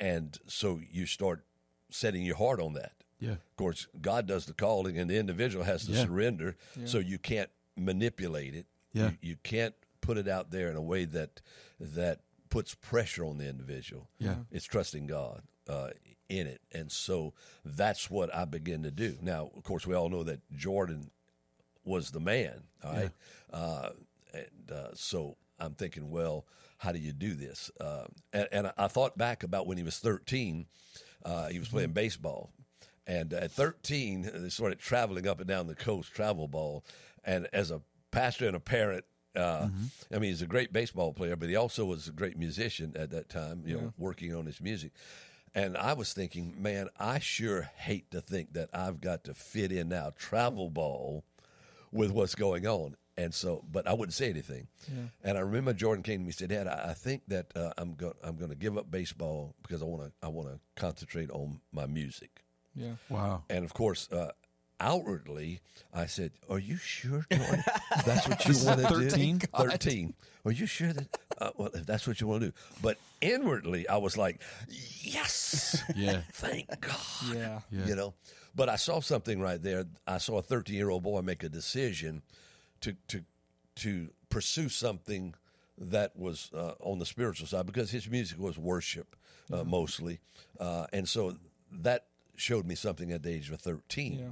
and 0.00 0.38
so 0.46 0.80
you 0.90 1.06
start 1.06 1.44
setting 1.90 2.22
your 2.26 2.36
heart 2.36 2.60
on 2.60 2.72
that. 2.74 2.92
Yeah. 3.20 3.32
Of 3.32 3.56
course, 3.56 3.86
God 4.00 4.26
does 4.26 4.44
the 4.46 4.52
calling, 4.54 4.98
and 4.98 5.08
the 5.10 5.18
individual 5.18 5.64
has 5.64 5.84
to 5.86 5.92
Yeah. 5.92 6.04
surrender. 6.04 6.56
So 6.84 6.98
you 6.98 7.18
can't 7.18 7.50
manipulate 7.76 8.54
it. 8.54 8.66
Yeah. 8.98 9.10
You, 9.10 9.30
you 9.30 9.36
can't 9.42 9.74
put 10.00 10.18
it 10.18 10.28
out 10.28 10.50
there 10.50 10.70
in 10.70 10.76
a 10.76 10.82
way 10.82 11.04
that 11.04 11.40
that 11.80 12.20
puts 12.48 12.74
pressure 12.74 13.24
on 13.24 13.38
the 13.38 13.48
individual. 13.48 14.08
Yeah. 14.18 14.36
It's 14.50 14.64
trusting 14.64 15.06
God 15.06 15.42
uh, 15.68 15.90
in 16.28 16.46
it. 16.46 16.60
And 16.72 16.90
so 16.90 17.34
that's 17.64 18.10
what 18.10 18.34
I 18.34 18.44
begin 18.44 18.82
to 18.84 18.90
do. 18.90 19.16
Now, 19.20 19.50
of 19.56 19.62
course, 19.62 19.86
we 19.86 19.94
all 19.94 20.08
know 20.08 20.22
that 20.24 20.40
Jordan 20.52 21.10
was 21.84 22.10
the 22.10 22.20
man. 22.20 22.62
All 22.84 22.92
right. 22.92 23.10
Uh, 23.52 23.90
and 24.34 24.72
uh, 24.72 24.88
so 24.94 25.36
I'm 25.58 25.74
thinking, 25.74 26.10
well, 26.10 26.46
how 26.78 26.92
do 26.92 26.98
you 26.98 27.12
do 27.12 27.34
this? 27.34 27.70
Uh, 27.80 28.04
and, 28.32 28.48
and 28.52 28.72
I 28.76 28.88
thought 28.88 29.18
back 29.18 29.42
about 29.42 29.66
when 29.66 29.76
he 29.76 29.82
was 29.82 29.98
13, 29.98 30.66
uh, 31.24 31.48
he 31.48 31.58
was 31.58 31.68
playing 31.68 31.92
baseball. 31.92 32.50
And 33.06 33.32
at 33.32 33.50
13, 33.52 34.30
they 34.34 34.48
started 34.50 34.78
traveling 34.78 35.26
up 35.26 35.40
and 35.40 35.48
down 35.48 35.66
the 35.66 35.74
coast, 35.74 36.12
travel 36.12 36.46
ball. 36.46 36.84
And 37.24 37.48
as 37.52 37.70
a 37.70 37.80
pastor 38.10 38.46
and 38.46 38.56
a 38.56 38.60
parent, 38.60 39.04
uh, 39.36 39.68
I 40.12 40.18
mean, 40.18 40.30
he's 40.30 40.42
a 40.42 40.46
great 40.46 40.72
baseball 40.72 41.12
player, 41.12 41.36
but 41.36 41.48
he 41.48 41.56
also 41.56 41.84
was 41.84 42.08
a 42.08 42.12
great 42.12 42.36
musician 42.36 42.94
at 42.96 43.10
that 43.10 43.28
time, 43.28 43.62
you 43.66 43.76
know, 43.76 43.92
working 43.98 44.34
on 44.34 44.46
his 44.46 44.60
music. 44.60 44.92
And 45.54 45.76
I 45.76 45.92
was 45.94 46.12
thinking, 46.12 46.54
man, 46.60 46.88
I 46.98 47.18
sure 47.20 47.62
hate 47.76 48.10
to 48.10 48.20
think 48.20 48.52
that 48.54 48.68
I've 48.72 49.00
got 49.00 49.24
to 49.24 49.34
fit 49.34 49.72
in 49.72 49.88
now 49.88 50.12
travel 50.16 50.70
ball 50.70 51.24
with 51.92 52.10
what's 52.10 52.34
going 52.34 52.66
on. 52.66 52.96
And 53.16 53.34
so, 53.34 53.64
but 53.70 53.88
I 53.88 53.94
wouldn't 53.94 54.14
say 54.14 54.30
anything. 54.30 54.68
And 55.24 55.36
I 55.36 55.40
remember 55.40 55.72
Jordan 55.72 56.04
came 56.04 56.18
to 56.20 56.20
me 56.20 56.26
and 56.26 56.34
said, 56.34 56.50
"Dad, 56.50 56.68
I, 56.68 56.90
I 56.90 56.94
think 56.94 57.22
that 57.28 57.46
uh, 57.56 57.72
I'm 57.76 57.94
going 57.94 58.14
I'm 58.22 58.36
going 58.36 58.50
to 58.50 58.56
give 58.56 58.78
up 58.78 58.90
baseball 58.90 59.56
because 59.62 59.82
I 59.82 59.86
want 59.86 60.02
to 60.04 60.12
I 60.22 60.28
want 60.28 60.48
to 60.48 60.60
concentrate 60.76 61.30
on 61.30 61.60
my 61.72 61.86
music." 61.86 62.44
Yeah. 62.76 62.92
Wow. 63.08 63.42
And 63.50 63.64
of 63.64 63.74
course, 63.74 64.08
uh, 64.12 64.30
outwardly, 64.80 65.60
I 65.92 66.06
said, 66.06 66.32
"Are 66.48 66.58
you 66.58 66.76
sure, 66.76 67.26
Jordan? 67.30 67.62
That's 68.06 68.28
what 68.28 68.44
you 68.46 68.54
want 68.66 68.80
to 68.80 68.88
do." 68.88 69.10
13? 69.10 69.40
Thirteen. 69.40 70.14
Are 70.44 70.52
you 70.52 70.66
sure 70.66 70.92
that? 70.92 71.08
Uh, 71.38 71.50
well, 71.56 71.70
if 71.74 71.84
that's 71.86 72.06
what 72.06 72.20
you 72.20 72.26
want 72.26 72.40
to 72.42 72.48
do, 72.48 72.52
but 72.82 72.96
inwardly, 73.20 73.88
I 73.88 73.96
was 73.98 74.16
like, 74.16 74.40
"Yes, 75.02 75.82
Yeah. 75.94 76.22
thank 76.32 76.68
God." 76.80 76.96
Yeah. 77.34 77.60
Yeah. 77.70 77.86
You 77.86 77.96
know, 77.96 78.14
but 78.54 78.68
I 78.68 78.76
saw 78.76 79.00
something 79.00 79.40
right 79.40 79.62
there. 79.62 79.84
I 80.06 80.18
saw 80.18 80.38
a 80.38 80.42
13 80.42 80.74
year 80.74 80.90
old 80.90 81.02
boy 81.02 81.20
make 81.22 81.42
a 81.42 81.48
decision 81.48 82.22
to 82.80 82.94
to 83.08 83.24
to 83.76 84.08
pursue 84.30 84.68
something 84.68 85.34
that 85.76 86.16
was 86.16 86.50
uh, 86.54 86.72
on 86.80 86.98
the 86.98 87.06
spiritual 87.06 87.46
side 87.46 87.66
because 87.66 87.90
his 87.90 88.08
music 88.08 88.38
was 88.38 88.58
worship 88.58 89.16
uh, 89.52 89.64
mostly, 89.64 90.18
uh, 90.58 90.86
and 90.92 91.08
so 91.08 91.36
that 91.70 92.06
showed 92.36 92.66
me 92.66 92.74
something 92.74 93.12
at 93.12 93.22
the 93.22 93.30
age 93.30 93.50
of 93.50 93.60
13. 93.60 94.12
Yeah. 94.18 94.24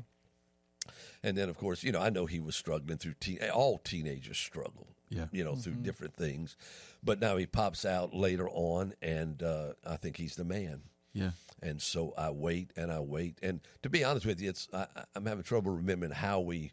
And 1.23 1.37
then, 1.37 1.49
of 1.49 1.57
course, 1.57 1.83
you 1.83 1.93
know, 1.93 2.01
I 2.01 2.11
know 2.11 2.27
he 2.27 2.41
was 2.41 2.57
struggling 2.57 2.99
through 2.99 3.15
teen. 3.21 3.39
All 3.53 3.79
teenagers 3.79 4.39
struggle, 4.39 4.89
Yeah. 5.09 5.27
you 5.33 5.43
know, 5.45 5.57
through 5.57 5.75
different 5.77 6.15
things. 6.15 6.57
But 7.03 7.21
now 7.21 7.37
he 7.37 7.47
pops 7.47 7.85
out 7.85 8.15
later 8.15 8.49
on, 8.49 8.95
and 9.03 9.43
uh, 9.43 9.73
I 9.87 9.97
think 9.97 10.17
he's 10.17 10.37
the 10.37 10.45
man. 10.45 10.83
Yeah. 11.13 11.31
And 11.63 11.81
so 11.81 12.13
I 12.19 12.31
wait 12.31 12.73
and 12.77 12.93
I 12.93 13.01
wait. 13.01 13.39
And 13.43 13.61
to 13.83 13.89
be 13.89 14.05
honest 14.05 14.27
with 14.27 14.41
you, 14.41 14.51
it's 14.51 14.69
I, 14.73 14.87
I- 14.97 15.05
I'm 15.15 15.25
having 15.27 15.45
trouble 15.45 15.73
remembering 15.73 16.13
how 16.13 16.41
we 16.41 16.73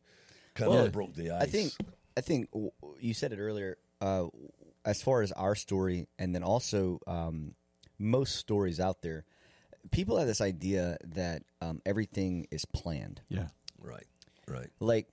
kind 0.56 0.70
Well, 0.72 0.86
of 0.86 0.92
broke 0.92 1.14
the 1.16 1.32
ice. 1.32 1.42
I 1.44 1.46
think 1.46 1.74
I 2.18 2.22
think 2.22 2.50
you 3.00 3.14
said 3.14 3.32
it 3.34 3.40
earlier. 3.40 3.78
Uh, 4.02 4.28
as 4.86 5.02
far 5.02 5.22
as 5.22 5.32
our 5.32 5.56
story, 5.56 6.08
and 6.20 6.36
then 6.36 6.44
also 6.44 7.00
um, 7.08 7.56
most 7.98 8.36
stories 8.36 8.82
out 8.82 9.02
there, 9.02 9.24
people 9.92 10.18
have 10.18 10.28
this 10.28 10.42
idea 10.42 10.98
that 11.06 11.44
um, 11.62 11.82
everything 11.86 12.46
is 12.52 12.66
planned. 12.66 13.22
Yeah. 13.30 13.48
right, 13.82 14.04
right, 14.48 14.70
Like 14.80 15.08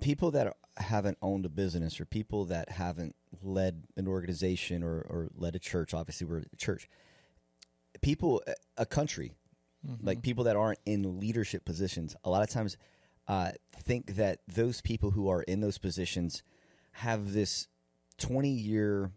people 0.00 0.30
that 0.32 0.56
haven't 0.76 1.18
owned 1.22 1.46
a 1.46 1.48
business, 1.48 2.00
or 2.00 2.04
people 2.04 2.46
that 2.46 2.70
haven't 2.70 3.14
led 3.42 3.84
an 3.96 4.08
organization 4.08 4.82
or, 4.82 5.00
or 5.08 5.28
led 5.36 5.54
a 5.54 5.58
church. 5.58 5.94
Obviously, 5.94 6.26
we're 6.26 6.38
a 6.52 6.56
church. 6.56 6.88
People, 8.00 8.42
a 8.76 8.86
country, 8.86 9.32
like 10.02 10.22
people 10.22 10.44
that 10.44 10.56
aren't 10.56 10.78
in 10.86 11.20
leadership 11.20 11.64
positions, 11.64 12.16
a 12.24 12.30
lot 12.30 12.42
of 12.42 12.48
times 12.48 12.76
uh, 13.28 13.52
think 13.82 14.16
that 14.16 14.40
those 14.48 14.80
people 14.80 15.10
who 15.10 15.28
are 15.28 15.42
in 15.42 15.60
those 15.60 15.78
positions 15.78 16.42
have 16.92 17.32
this 17.32 17.68
20 18.18 18.48
year 18.48 19.10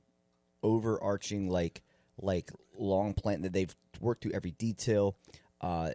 overarching 0.61 1.49
like 1.49 1.81
like 2.21 2.51
long 2.77 3.13
plan 3.13 3.41
that 3.41 3.53
they've 3.53 3.75
worked 3.99 4.23
through 4.23 4.31
every 4.31 4.51
detail 4.51 5.17
uh 5.61 5.89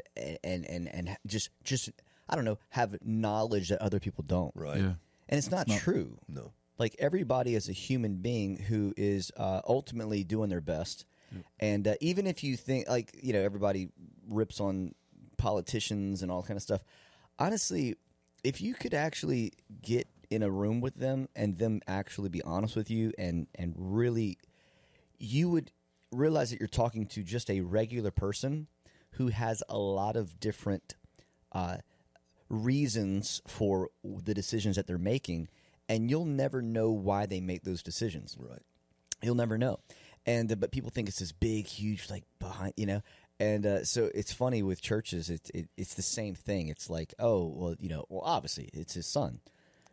and 0.45 0.67
and 0.67 0.89
and 0.89 1.17
just 1.27 1.51
just 1.63 1.91
i 2.29 2.37
don't 2.37 2.45
know 2.45 2.59
have 2.71 2.97
knowledge 3.05 3.69
that 3.71 3.81
other 3.81 4.01
people 4.01 4.25
don't. 4.27 4.53
Right. 4.55 4.79
Yeah. 4.79 4.95
and 5.29 5.39
it's 5.39 5.51
not 5.51 5.69
true. 5.69 6.19
No, 6.29 6.53
like 6.79 6.97
everybody 6.99 7.55
is 7.55 7.69
a 7.69 7.73
human 7.73 8.17
being 8.17 8.57
who 8.57 8.95
is 8.97 9.33
uh, 9.37 9.61
ultimately 9.67 10.25
doing 10.25 10.51
their 10.51 10.61
best. 10.61 11.05
And 11.61 11.87
uh, 11.87 11.95
even 12.01 12.27
if 12.27 12.43
you 12.43 12.57
think 12.57 12.89
like 12.89 13.19
you 13.23 13.35
know 13.35 13.41
everybody 13.41 13.91
rips 14.29 14.61
on 14.61 14.95
politicians 15.37 16.23
and 16.23 16.33
all 16.33 16.43
kind 16.43 16.57
of 16.57 16.63
stuff 16.63 16.83
honestly 17.39 17.95
if 18.45 18.61
you 18.61 18.75
could 18.75 18.95
actually 18.95 19.53
get 19.83 20.07
in 20.31 20.43
a 20.43 20.51
room 20.51 20.81
with 20.81 20.95
them 20.95 21.29
and 21.35 21.59
them 21.59 21.81
actually 21.87 22.29
be 22.29 22.43
honest 22.43 22.77
with 22.77 22.91
you 22.91 23.13
and 23.19 23.47
and 23.55 23.75
really 23.77 24.37
you 25.19 25.49
would 25.49 25.71
realize 26.13 26.51
that 26.51 26.59
you're 26.59 26.69
talking 26.69 27.07
to 27.07 27.23
just 27.23 27.51
a 27.51 27.61
regular 27.61 28.11
person 28.11 28.67
who 29.13 29.29
has 29.29 29.63
a 29.69 29.79
lot 29.79 30.17
of 30.17 30.39
different 30.41 30.95
uh, 31.53 31.77
reasons 32.49 33.41
for 33.47 33.91
the 34.05 34.35
decisions 34.35 34.77
that 34.77 34.87
they're 34.87 34.99
making, 34.99 35.49
and 35.89 36.11
you'll 36.11 36.25
never 36.25 36.63
know 36.63 36.91
why 36.91 37.27
they 37.27 37.41
make 37.41 37.63
those 37.65 37.83
decisions. 37.83 38.37
right. 38.39 38.63
You'll 39.23 39.35
never 39.35 39.59
know. 39.59 39.81
And 40.27 40.51
uh, 40.53 40.55
but 40.57 40.71
people 40.71 40.91
think 40.91 41.09
it's 41.09 41.19
this 41.19 41.33
big, 41.33 41.67
huge, 41.67 42.09
like 42.11 42.25
behind, 42.39 42.75
you 42.77 42.87
know. 42.87 43.03
And 43.41 43.65
uh, 43.67 43.85
so 43.85 44.11
it's 44.15 44.33
funny 44.33 44.63
with 44.63 44.81
churches. 44.81 45.31
It's 45.31 45.51
it, 45.51 45.69
it's 45.77 45.95
the 45.95 46.03
same 46.03 46.35
thing. 46.35 46.69
It's 46.69 46.89
like, 46.91 47.15
oh, 47.19 47.47
well, 47.55 47.75
you 47.81 47.89
know, 47.89 48.05
well, 48.09 48.23
obviously 48.25 48.69
it's 48.73 48.95
his 48.95 49.07
son. 49.07 49.41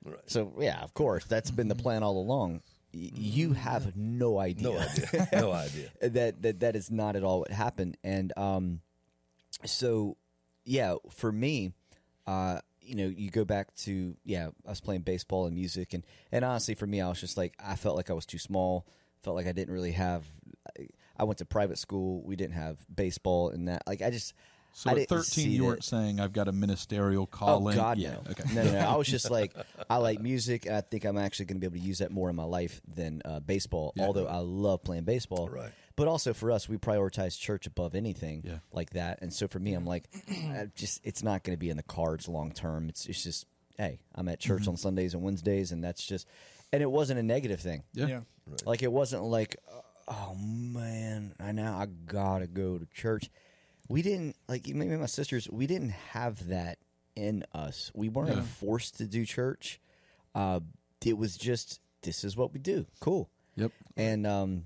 Right. 0.03 0.17
So 0.27 0.53
yeah, 0.59 0.81
of 0.81 0.93
course, 0.93 1.25
that's 1.25 1.49
been 1.51 1.67
the 1.69 1.75
plan 1.75 2.03
all 2.03 2.17
along. 2.17 2.61
Y- 2.93 3.09
You 3.15 3.53
have 3.53 3.95
no 3.95 4.37
idea 4.39 4.63
No 4.69 4.77
idea. 4.79 5.27
no 5.33 5.51
idea. 5.51 5.89
that 6.01 6.41
that 6.43 6.59
that 6.59 6.75
is 6.75 6.91
not 6.91 7.15
at 7.15 7.23
all 7.23 7.39
what 7.39 7.51
happened 7.51 7.97
and 8.03 8.31
um 8.37 8.81
so 9.65 10.17
yeah 10.65 10.95
for 11.09 11.31
me 11.31 11.73
uh 12.27 12.59
you 12.81 12.95
know 12.95 13.07
you 13.07 13.29
go 13.29 13.43
back 13.45 13.73
to 13.75 14.15
yeah 14.23 14.49
i 14.65 14.69
was 14.69 14.81
playing 14.81 15.01
baseball 15.01 15.45
and 15.45 15.55
music 15.55 15.93
and 15.93 16.03
and 16.31 16.45
honestly 16.45 16.75
for 16.75 16.85
me 16.85 17.01
i 17.01 17.07
was 17.09 17.19
just 17.19 17.37
like 17.37 17.53
i 17.59 17.75
felt 17.75 17.95
like 17.95 18.09
i 18.09 18.13
was 18.13 18.25
too 18.25 18.37
small 18.37 18.85
felt 19.23 19.35
like 19.35 19.47
i 19.47 19.51
didn't 19.51 19.73
really 19.73 19.91
have 19.91 20.23
i 21.17 21.23
went 21.23 21.37
to 21.39 21.45
private 21.45 21.77
school 21.77 22.21
we 22.23 22.35
didn't 22.35 22.53
have 22.53 22.77
baseball 22.93 23.49
and 23.49 23.67
that 23.67 23.81
like 23.87 24.01
i 24.01 24.09
just 24.09 24.33
So 24.73 24.89
I 24.89 24.99
at 24.99 25.07
13, 25.07 25.51
you 25.51 25.63
weren't 25.63 25.85
saying 25.85 26.19
I've 26.19 26.33
got 26.33 26.49
a 26.49 26.51
ministerial 26.51 27.25
calling. 27.25 27.77
Oh 27.77 27.81
calling. 27.81 27.97
God, 27.97 27.97
yeah. 27.97 28.11
no. 28.15 28.31
Okay. 28.31 28.43
no, 28.53 28.61
no, 28.61 28.71
no. 28.73 28.79
I 28.79 28.97
was 28.97 29.07
just 29.17 29.31
like, 29.31 29.55
I 29.89 29.97
like 29.97 30.19
music, 30.19 30.65
and 30.65 30.75
I 30.75 30.81
think 30.81 31.05
I'm 31.05 31.17
actually 31.17 31.45
going 31.45 31.61
to 31.61 31.69
be 31.69 31.77
able 31.77 31.81
to 31.81 31.87
use 31.87 31.99
that 31.99 32.11
more 32.11 32.29
in 32.29 32.35
my 32.35 32.43
life 32.43 32.81
than 32.93 33.21
uh, 33.23 33.39
baseball. 33.39 33.93
Although 33.97 34.27
I 34.27 34.39
love 34.39 34.83
playing 34.83 35.05
baseball, 35.05 35.47
Right. 35.47 35.71
But 35.97 36.07
also 36.09 36.33
for 36.33 36.51
us, 36.51 36.67
we 36.67 36.77
prioritize 36.77 37.39
church 37.39 37.65
above 37.67 37.95
anything 37.95 38.41
Yeah. 38.45 38.57
like 38.73 38.89
that. 38.91 39.19
And 39.21 39.31
so 39.33 39.47
for 39.47 39.59
me, 39.59 39.73
I'm 39.73 39.85
like, 39.85 40.05
I 40.29 40.67
just 40.75 40.99
it's 41.05 41.23
not 41.23 41.43
going 41.43 41.55
to 41.55 41.59
be 41.59 41.69
in 41.69 41.77
the 41.77 41.83
cards 41.83 42.27
long 42.27 42.51
term. 42.51 42.89
It's 42.89 43.05
it's 43.05 43.23
just, 43.23 43.45
hey, 43.77 43.99
I'm 44.13 44.27
at 44.27 44.39
church 44.39 44.67
on 44.67 44.75
Sundays 44.77 45.13
and 45.13 45.23
Wednesdays, 45.23 45.71
and 45.71 45.83
that's 45.83 46.05
just, 46.05 46.27
and 46.73 46.81
it 46.83 46.91
wasn't 46.91 47.19
a 47.19 47.23
negative 47.23 47.61
thing. 47.61 47.83
Yeah. 47.93 48.07
Yeah. 48.07 48.19
Like 48.65 48.83
it 48.83 48.91
wasn't 48.91 49.23
like, 49.23 49.55
oh 50.07 50.35
man, 50.35 51.33
I 51.39 51.51
now 51.53 51.77
I 51.77 51.85
gotta 51.85 52.47
go 52.47 52.77
to 52.77 52.85
church. 52.93 53.29
We 53.87 54.01
didn't 54.01 54.35
like 54.49 54.67
maybe 54.67 54.95
my 54.97 55.05
sisters. 55.05 55.47
We 55.49 55.65
didn't 55.67 55.91
have 55.91 56.47
that 56.49 56.77
in 57.15 57.45
us. 57.53 57.91
We 57.95 58.09
weren't 58.09 58.35
Yeah. 58.35 58.41
forced 58.41 58.97
to 58.97 59.05
do 59.05 59.25
church. 59.25 59.79
Uh, 60.33 60.59
it 61.05 61.17
was 61.17 61.37
just 61.37 61.79
this 62.01 62.23
is 62.25 62.35
what 62.35 62.51
we 62.51 62.59
do. 62.59 62.85
Cool. 62.99 63.29
Yep. 63.55 63.71
And 63.95 64.27
um, 64.27 64.63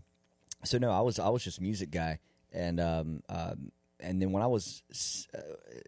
so 0.63 0.77
no, 0.77 0.91
I 0.91 1.01
was 1.01 1.19
I 1.19 1.29
was 1.29 1.43
just 1.43 1.61
music 1.61 1.91
guy, 1.91 2.19
and 2.51 2.79
um, 2.79 3.23
um, 3.29 3.71
and 3.99 4.21
then 4.21 4.31
when 4.31 4.43
I 4.43 4.47
was 4.47 4.83
s- 4.91 5.27
uh, 5.33 5.39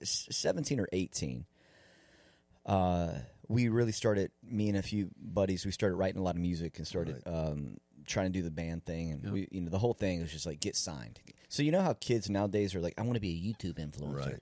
seventeen 0.03 0.79
or 0.79 0.87
eighteen, 0.93 1.45
uh, 2.65 3.13
we 3.47 3.69
really 3.69 3.91
started. 3.91 4.31
Me 4.43 4.69
and 4.69 4.77
a 4.77 4.81
few 4.81 5.09
buddies, 5.17 5.65
we 5.65 5.71
started 5.71 5.95
writing 5.95 6.19
a 6.19 6.23
lot 6.23 6.35
of 6.35 6.41
music 6.41 6.77
and 6.77 6.87
started 6.87 7.21
um, 7.25 7.77
trying 8.05 8.31
to 8.31 8.39
do 8.39 8.43
the 8.43 8.51
band 8.51 8.85
thing, 8.85 9.11
and 9.11 9.31
we, 9.31 9.47
you 9.51 9.61
know, 9.61 9.69
the 9.69 9.79
whole 9.79 9.93
thing 9.93 10.21
was 10.21 10.31
just 10.31 10.45
like 10.45 10.59
get 10.59 10.75
signed. 10.75 11.19
So 11.49 11.63
you 11.63 11.71
know 11.71 11.81
how 11.81 11.93
kids 11.93 12.29
nowadays 12.29 12.75
are 12.75 12.79
like, 12.81 12.93
I 12.97 13.01
want 13.01 13.15
to 13.15 13.19
be 13.19 13.31
a 13.31 13.65
YouTube 13.65 13.75
influencer. 13.75 14.39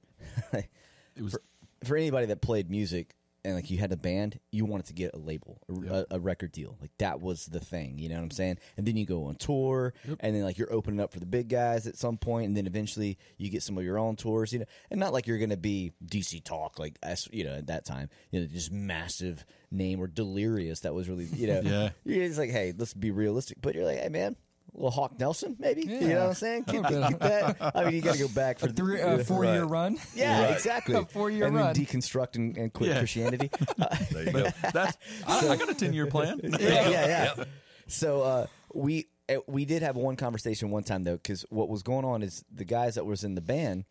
Right. 0.54 0.68
It 1.16 1.24
was 1.24 1.36
for 1.84 1.98
anybody 1.98 2.28
that 2.28 2.40
played 2.40 2.70
music 2.70 3.14
and 3.44 3.56
like 3.56 3.70
you 3.70 3.78
had 3.78 3.92
a 3.92 3.98
band, 3.98 4.40
you 4.52 4.66
wanted 4.66 4.88
to 4.88 4.94
get 4.94 5.14
a 5.14 5.18
label, 5.18 5.62
a, 5.70 5.94
a, 5.94 6.06
a 6.12 6.20
record 6.20 6.52
deal. 6.52 6.78
Like 6.82 6.92
that 7.00 7.22
was 7.22 7.46
the 7.46 7.60
thing, 7.60 7.98
you 7.98 8.10
know 8.10 8.16
what 8.16 8.24
I'm 8.24 8.32
saying? 8.32 8.58
And 8.78 8.86
then 8.86 8.98
you 8.98 9.06
go 9.06 9.26
on 9.26 9.36
tour, 9.36 9.94
and 10.20 10.36
then 10.36 10.44
like 10.44 10.58
you're 10.58 10.72
opening 10.74 11.00
up 11.00 11.14
for 11.14 11.20
the 11.20 11.26
big 11.26 11.50
guys 11.50 11.88
at 11.88 11.98
some 11.98 12.18
point, 12.18 12.48
and 12.48 12.58
then 12.58 12.68
eventually 12.68 13.18
you 13.38 13.50
get 13.50 13.64
some 13.64 13.78
of 13.78 13.84
your 13.84 13.98
own 13.98 14.16
tours, 14.16 14.52
you 14.54 14.60
know. 14.60 14.66
And 14.92 15.00
not 15.00 15.14
like 15.14 15.28
you're 15.28 15.38
going 15.38 15.50
to 15.52 15.58
be 15.58 15.94
DC 16.06 16.44
Talk, 16.44 16.80
like 16.80 16.98
you 17.32 17.44
know, 17.44 17.56
at 17.56 17.68
that 17.68 17.86
time, 17.86 18.10
you 18.32 18.42
know, 18.42 18.48
just 18.48 18.72
massive 18.72 19.46
name 19.72 20.00
or 20.02 20.08
Delirious. 20.08 20.82
That 20.82 20.94
was 20.94 21.08
really, 21.10 21.26
you 21.26 21.48
know, 21.48 21.62
Yeah. 21.70 21.90
You're 22.04 22.30
like, 22.34 22.50
hey, 22.50 22.74
let's 22.76 22.94
be 22.94 23.12
realistic. 23.12 23.58
But 23.62 23.76
you're 23.76 23.86
like, 23.86 24.00
hey, 24.00 24.10
man, 24.10 24.36
little 24.74 24.92
Hawk 24.92 25.20
Nelson, 25.20 25.56
maybe. 25.60 25.82
You 25.82 26.00
know 26.10 26.20
what 26.22 26.28
I'm 26.30 26.34
saying? 26.34 26.64
Get, 26.64 26.84
get- 26.84 27.10
get 27.10 27.20
that. 27.20 27.72
I 27.76 27.86
mean, 27.86 27.96
you 27.96 28.02
got 28.02 28.16
to 28.16 28.20
go 28.22 28.28
back 28.30 28.60
for 28.60 28.68
A 28.68 28.70
three, 28.74 29.02
uh, 29.02 29.18
four 29.24 29.46
year 29.46 29.64
run. 29.66 29.98
Yeah, 30.16 30.44
Right. 30.46 30.52
exactly. 30.54 30.96
A 31.00 31.06
four-year 31.06 31.46
run. 31.46 31.48
and 31.56 31.56
run. 31.58 31.74
then 31.74 31.86
deconstruct 31.86 32.36
and, 32.36 32.58
and 32.58 32.74
quit 32.74 32.90
Yeah. 32.90 32.98
Christianity. 33.00 33.50
There 34.12 34.24
you 34.26 34.32
go. 34.32 34.48
That's 34.74 34.98
I, 35.28 35.48
I 35.50 35.56
got 35.58 35.70
a 35.70 35.74
ten 35.74 35.94
year 35.94 36.08
plan. 36.08 36.40
yeah, 36.44 36.58
yeah, 36.60 36.90
yeah. 36.90 37.34
Yeah. 37.38 37.44
So 37.88 38.22
uh, 38.22 38.48
we 38.74 39.08
uh, 39.30 39.36
we 39.48 39.66
did 39.66 39.82
have 39.82 39.96
one 39.96 40.16
conversation 40.16 40.70
one 40.72 40.84
time 40.84 41.04
though, 41.04 41.16
because 41.18 41.46
what 41.50 41.70
was 41.70 41.84
going 41.84 42.06
on 42.06 42.24
is 42.24 42.44
the 42.54 42.66
guys 42.66 42.96
that 42.96 43.06
was 43.06 43.24
in 43.24 43.36
the 43.36 43.42
band 43.42 43.86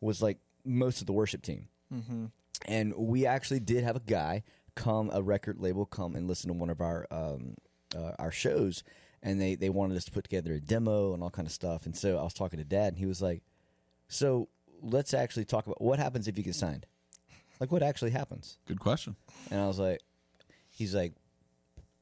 was 0.00 0.20
like 0.22 0.38
most 0.64 1.00
of 1.00 1.06
the 1.06 1.12
worship 1.12 1.42
team, 1.42 1.68
mm-hmm. 1.92 2.26
and 2.66 2.94
we 2.96 3.26
actually 3.26 3.60
did 3.60 3.84
have 3.84 3.96
a 3.96 4.00
guy 4.00 4.42
come 4.76 5.10
a 5.12 5.20
record 5.22 5.58
label 5.60 5.84
come 5.84 6.14
and 6.14 6.26
listen 6.28 6.48
to 6.48 6.54
one 6.54 6.70
of 6.70 6.80
our 6.80 7.06
um, 7.10 7.54
uh, 7.96 8.12
our 8.18 8.30
shows, 8.30 8.82
and 9.22 9.40
they 9.40 9.54
they 9.54 9.70
wanted 9.70 9.96
us 9.96 10.04
to 10.06 10.10
put 10.10 10.24
together 10.24 10.54
a 10.54 10.60
demo 10.60 11.14
and 11.14 11.22
all 11.22 11.30
kind 11.30 11.46
of 11.46 11.52
stuff, 11.52 11.86
and 11.86 11.96
so 11.96 12.18
I 12.18 12.22
was 12.22 12.34
talking 12.34 12.58
to 12.58 12.64
Dad, 12.64 12.94
and 12.94 12.98
he 12.98 13.06
was 13.06 13.20
like, 13.20 13.42
"So 14.08 14.48
let's 14.82 15.14
actually 15.14 15.44
talk 15.44 15.66
about 15.66 15.80
what 15.80 15.98
happens 15.98 16.28
if 16.28 16.36
you 16.38 16.44
get 16.44 16.54
signed." 16.54 16.86
Like 17.60 17.70
what 17.70 17.82
actually 17.82 18.10
happens? 18.10 18.56
Good 18.66 18.80
question. 18.80 19.16
And 19.50 19.60
I 19.60 19.66
was 19.66 19.78
like, 19.78 20.00
he's 20.70 20.94
like, 20.94 21.12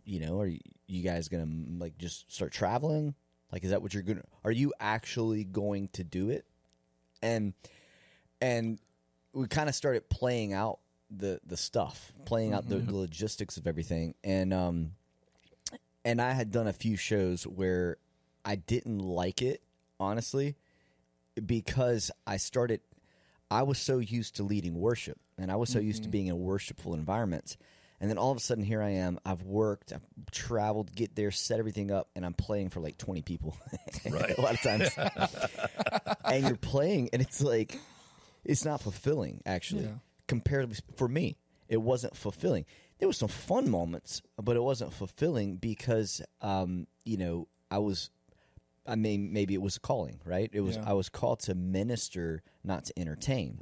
you 0.05 0.21
know, 0.21 0.41
are 0.41 0.47
you, 0.87 1.03
guys 1.03 1.29
gonna 1.29 1.49
like 1.79 1.99
just 1.99 2.33
start 2.33 2.53
traveling? 2.53 3.15
Like, 3.53 3.65
is 3.65 3.71
that 3.71 3.83
what 3.83 3.93
you're 3.93 4.05
gonna? 4.05 4.23
Are 4.45 4.53
you 4.53 4.73
actually 4.79 5.45
going 5.45 5.89
to 5.95 6.05
do 6.05 6.31
it? 6.31 6.47
And 7.21 7.53
and 8.41 8.79
we 9.33 9.49
kind 9.49 9.69
of 9.69 9.75
started 9.75 10.09
playing 10.09 10.53
out 10.53 10.79
the 11.11 11.41
the 11.45 11.57
stuff, 11.57 12.13
playing 12.25 12.55
out 12.55 12.69
the, 12.69 12.77
the 12.77 12.95
logistics 12.95 13.57
of 13.57 13.67
everything, 13.67 14.15
and 14.23 14.55
um, 14.55 14.93
and 16.05 16.21
I 16.21 16.33
had 16.33 16.51
done 16.51 16.67
a 16.67 16.73
few 16.73 16.97
shows 16.97 17.45
where 17.45 17.99
I 18.45 18.57
didn't 18.57 18.99
like 18.99 19.43
it, 19.43 19.63
honestly, 20.01 20.57
because 21.45 22.11
I 22.27 22.37
started. 22.37 22.81
I 23.51 23.63
was 23.63 23.79
so 23.79 23.99
used 23.99 24.37
to 24.37 24.43
leading 24.43 24.75
worship, 24.75 25.19
and 25.39 25.51
I 25.51 25.57
was 25.57 25.71
so 25.71 25.79
used 25.79 26.03
to 26.03 26.09
mm-hmm. 26.09 26.13
being 26.13 26.27
in 26.27 26.39
worshipful 26.39 26.95
environments. 26.95 27.57
And 28.01 28.09
then 28.09 28.19
all 28.19 28.31
of 28.31 28.37
a 28.37 28.41
sudden, 28.41 28.63
here 28.63 28.81
I 28.81 28.91
am. 28.91 29.19
I've 29.25 29.43
worked, 29.43 29.93
I've 29.93 30.07
traveled, 30.31 30.95
get 30.95 31.17
there, 31.17 31.33
set 31.33 31.59
everything 31.59 31.91
up, 31.91 32.09
and 32.15 32.25
I'm 32.25 32.35
playing 32.35 32.71
for 32.71 32.81
like 32.81 32.97
20 32.97 33.23
people 33.23 33.57
Right. 34.11 34.39
a 34.39 34.41
lot 34.41 34.55
of 34.55 34.61
times. 34.61 34.91
and 36.25 36.47
you're 36.47 36.57
playing, 36.57 37.11
and 37.13 37.21
it's 37.21 37.43
like, 37.43 37.77
it's 38.45 38.65
not 38.65 38.81
fulfilling, 38.81 39.43
actually. 39.45 39.85
Yeah. 39.85 39.95
Comparatively, 40.29 40.77
for 40.97 41.09
me, 41.09 41.39
it 41.69 41.79
wasn't 41.79 42.17
fulfilling. 42.17 42.67
There 42.99 43.09
was 43.09 43.17
some 43.17 43.29
fun 43.29 43.71
moments, 43.71 44.23
but 44.43 44.57
it 44.57 44.63
wasn't 44.63 44.93
fulfilling 44.93 45.57
because, 45.57 46.21
um, 46.41 46.87
you 47.05 47.17
know, 47.17 47.49
I 47.71 47.79
was 47.79 48.11
I 48.89 48.97
mean, 48.97 49.35
maybe 49.35 49.53
it 49.53 49.61
was 49.61 49.77
a 49.77 49.81
calling, 49.81 50.19
right? 50.25 50.49
It 50.51 50.63
was 50.63 50.77
Yeah. 50.77 50.85
I 50.87 50.95
was 50.95 51.11
called 51.11 51.41
to 51.41 51.55
minister, 51.55 52.43
not 52.65 52.87
to 52.87 52.99
entertain. 52.99 53.61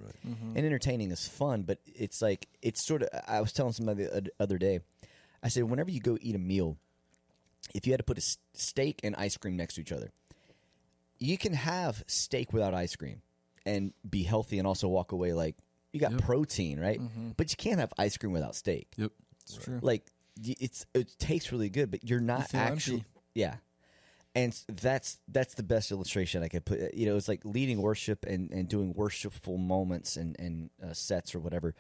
And 0.57 0.59
entertaining 0.59 1.11
is 1.11 1.27
fun, 1.27 1.63
but 1.63 1.81
it's 1.85 2.23
like 2.23 2.47
it's 2.63 2.81
sort 2.87 3.03
of. 3.03 3.09
I 3.27 3.41
was 3.41 3.53
telling 3.53 3.73
somebody 3.73 4.05
the 4.05 4.31
other 4.39 4.57
day. 4.57 4.81
I 5.43 5.49
said, 5.49 5.65
whenever 5.65 5.91
you 5.91 6.01
go 6.01 6.17
eat 6.21 6.37
a 6.37 6.39
meal, 6.39 6.79
if 7.75 7.87
you 7.87 7.93
had 7.93 7.99
to 7.99 8.05
put 8.05 8.19
a 8.19 8.37
steak 8.55 9.01
and 9.03 9.17
ice 9.17 9.37
cream 9.37 9.57
next 9.57 9.75
to 9.75 9.81
each 9.81 9.93
other, 9.93 10.13
you 11.19 11.37
can 11.37 11.53
have 11.55 12.05
steak 12.07 12.53
without 12.53 12.73
ice 12.75 12.95
cream 12.95 13.23
and 13.65 13.93
be 14.09 14.23
healthy 14.23 14.59
and 14.59 14.67
also 14.67 14.87
walk 14.87 15.11
away 15.11 15.33
like 15.33 15.57
you 15.93 15.99
got 15.99 16.17
protein, 16.19 16.79
right? 16.79 17.01
But 17.37 17.51
you 17.51 17.57
can't 17.57 17.81
have 17.81 17.93
ice 17.99 18.17
cream 18.17 18.33
without 18.33 18.55
steak 18.55 18.89
Yep. 18.97 19.13
It's 19.47 19.65
true. 19.65 19.79
like 19.83 20.07
it's 20.45 20.87
it 20.95 21.15
tastes 21.19 21.53
really 21.53 21.71
good, 21.71 21.91
but 21.91 22.09
you're 22.09 22.21
not 22.21 22.51
feel 22.51 22.61
actually 22.61 22.99
empty. 22.99 23.11
yeah. 23.35 23.55
And 24.35 24.59
that's 24.69 25.19
that's 25.29 25.55
the 25.55 25.63
best 25.63 25.91
illustration 25.91 26.43
I 26.43 26.49
could 26.49 26.67
put. 26.67 26.93
You 26.93 27.07
know, 27.07 27.17
it's 27.17 27.29
like 27.29 27.41
leading 27.45 27.81
worship 27.81 28.27
and, 28.27 28.51
and 28.51 28.69
doing 28.69 28.93
worshipful 28.93 29.57
moments 29.57 30.17
and 30.17 30.37
and 30.39 30.71
uh, 30.83 30.93
sets 30.93 31.35
or 31.35 31.39
whatever. 31.39 31.75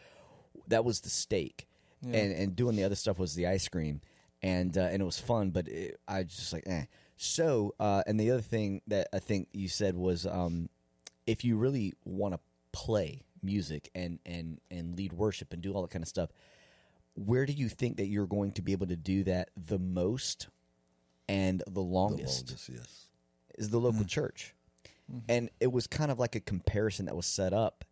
That 0.68 0.82
was 0.82 1.00
the 1.00 1.10
steak, 1.10 1.66
and 2.02 2.32
and 2.32 2.56
doing 2.56 2.76
the 2.76 2.84
other 2.84 2.94
stuff 2.94 3.18
was 3.18 3.34
the 3.34 3.46
ice 3.46 3.68
cream, 3.68 4.00
and 4.42 4.76
uh, 4.78 4.88
and 4.90 5.02
it 5.02 5.04
was 5.04 5.20
fun. 5.20 5.50
But 5.50 5.68
it, 5.68 6.00
I 6.08 6.22
just 6.22 6.52
like 6.54 6.64
eh. 6.66 6.84
So 7.18 7.74
uh, 7.78 8.04
and 8.06 8.18
the 8.18 8.30
other 8.30 8.40
thing 8.42 8.80
that 8.86 9.08
I 9.12 9.18
think 9.18 9.48
you 9.52 9.68
said 9.68 9.94
was 9.94 10.24
um, 10.24 10.70
if 11.26 11.44
you 11.44 11.58
really 11.58 11.92
want 12.04 12.32
to 12.32 12.40
play 12.72 13.22
music 13.42 13.90
and 13.94 14.18
and 14.24 14.60
and 14.70 14.96
lead 14.96 15.12
worship 15.12 15.52
and 15.52 15.60
do 15.60 15.74
all 15.74 15.82
that 15.82 15.90
kind 15.90 16.02
of 16.02 16.08
stuff, 16.08 16.30
where 17.16 17.46
do 17.46 17.52
you 17.52 17.68
think 17.68 17.96
that 17.96 18.06
you're 18.06 18.26
going 18.26 18.52
to 18.52 18.62
be 18.62 18.72
able 18.72 18.86
to 18.86 18.96
do 18.96 19.24
that 19.24 19.50
the 19.56 19.78
most 19.78 20.48
and 21.28 21.62
the 21.66 21.80
longest? 21.80 22.46
The 22.46 22.52
longest, 22.52 22.68
yes. 22.68 23.06
is 23.58 23.70
the 23.70 23.78
local 23.78 24.04
church 24.04 24.54
and 25.28 25.50
it 25.60 25.70
was 25.72 25.86
kind 25.86 26.10
of 26.10 26.18
like 26.18 26.34
a 26.34 26.40
comparison 26.40 27.06
that 27.06 27.14
was 27.16 27.26
set 27.26 27.52
up 27.52 27.84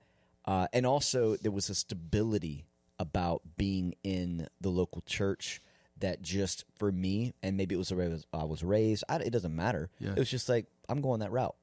uh, 0.47 0.67
and 0.73 0.85
also 0.85 1.37
there 1.37 1.53
was 1.53 1.71
a 1.71 1.75
stability 1.75 2.67
about 2.99 3.43
being 3.57 3.95
in 4.03 4.47
the 4.61 4.69
local 4.69 5.01
church 5.07 5.61
that 5.99 6.23
just 6.23 6.65
for 6.77 6.91
me 6.93 7.33
and 7.43 7.57
maybe 7.57 7.75
it 7.75 7.79
was 7.79 7.89
the 7.89 7.97
way 7.97 8.07
I 8.07 8.09
was, 8.09 8.27
I 8.33 8.45
was 8.45 8.63
raised 8.65 9.05
I, 9.09 9.17
it 9.17 9.31
doesn't 9.31 9.55
matter 9.55 9.91
Yeah. 10.01 10.11
it 10.11 10.19
was 10.19 10.31
just 10.31 10.49
like 10.49 10.67
i'm 10.89 11.01
going 11.01 11.21
that 11.21 11.31
route 11.33 11.55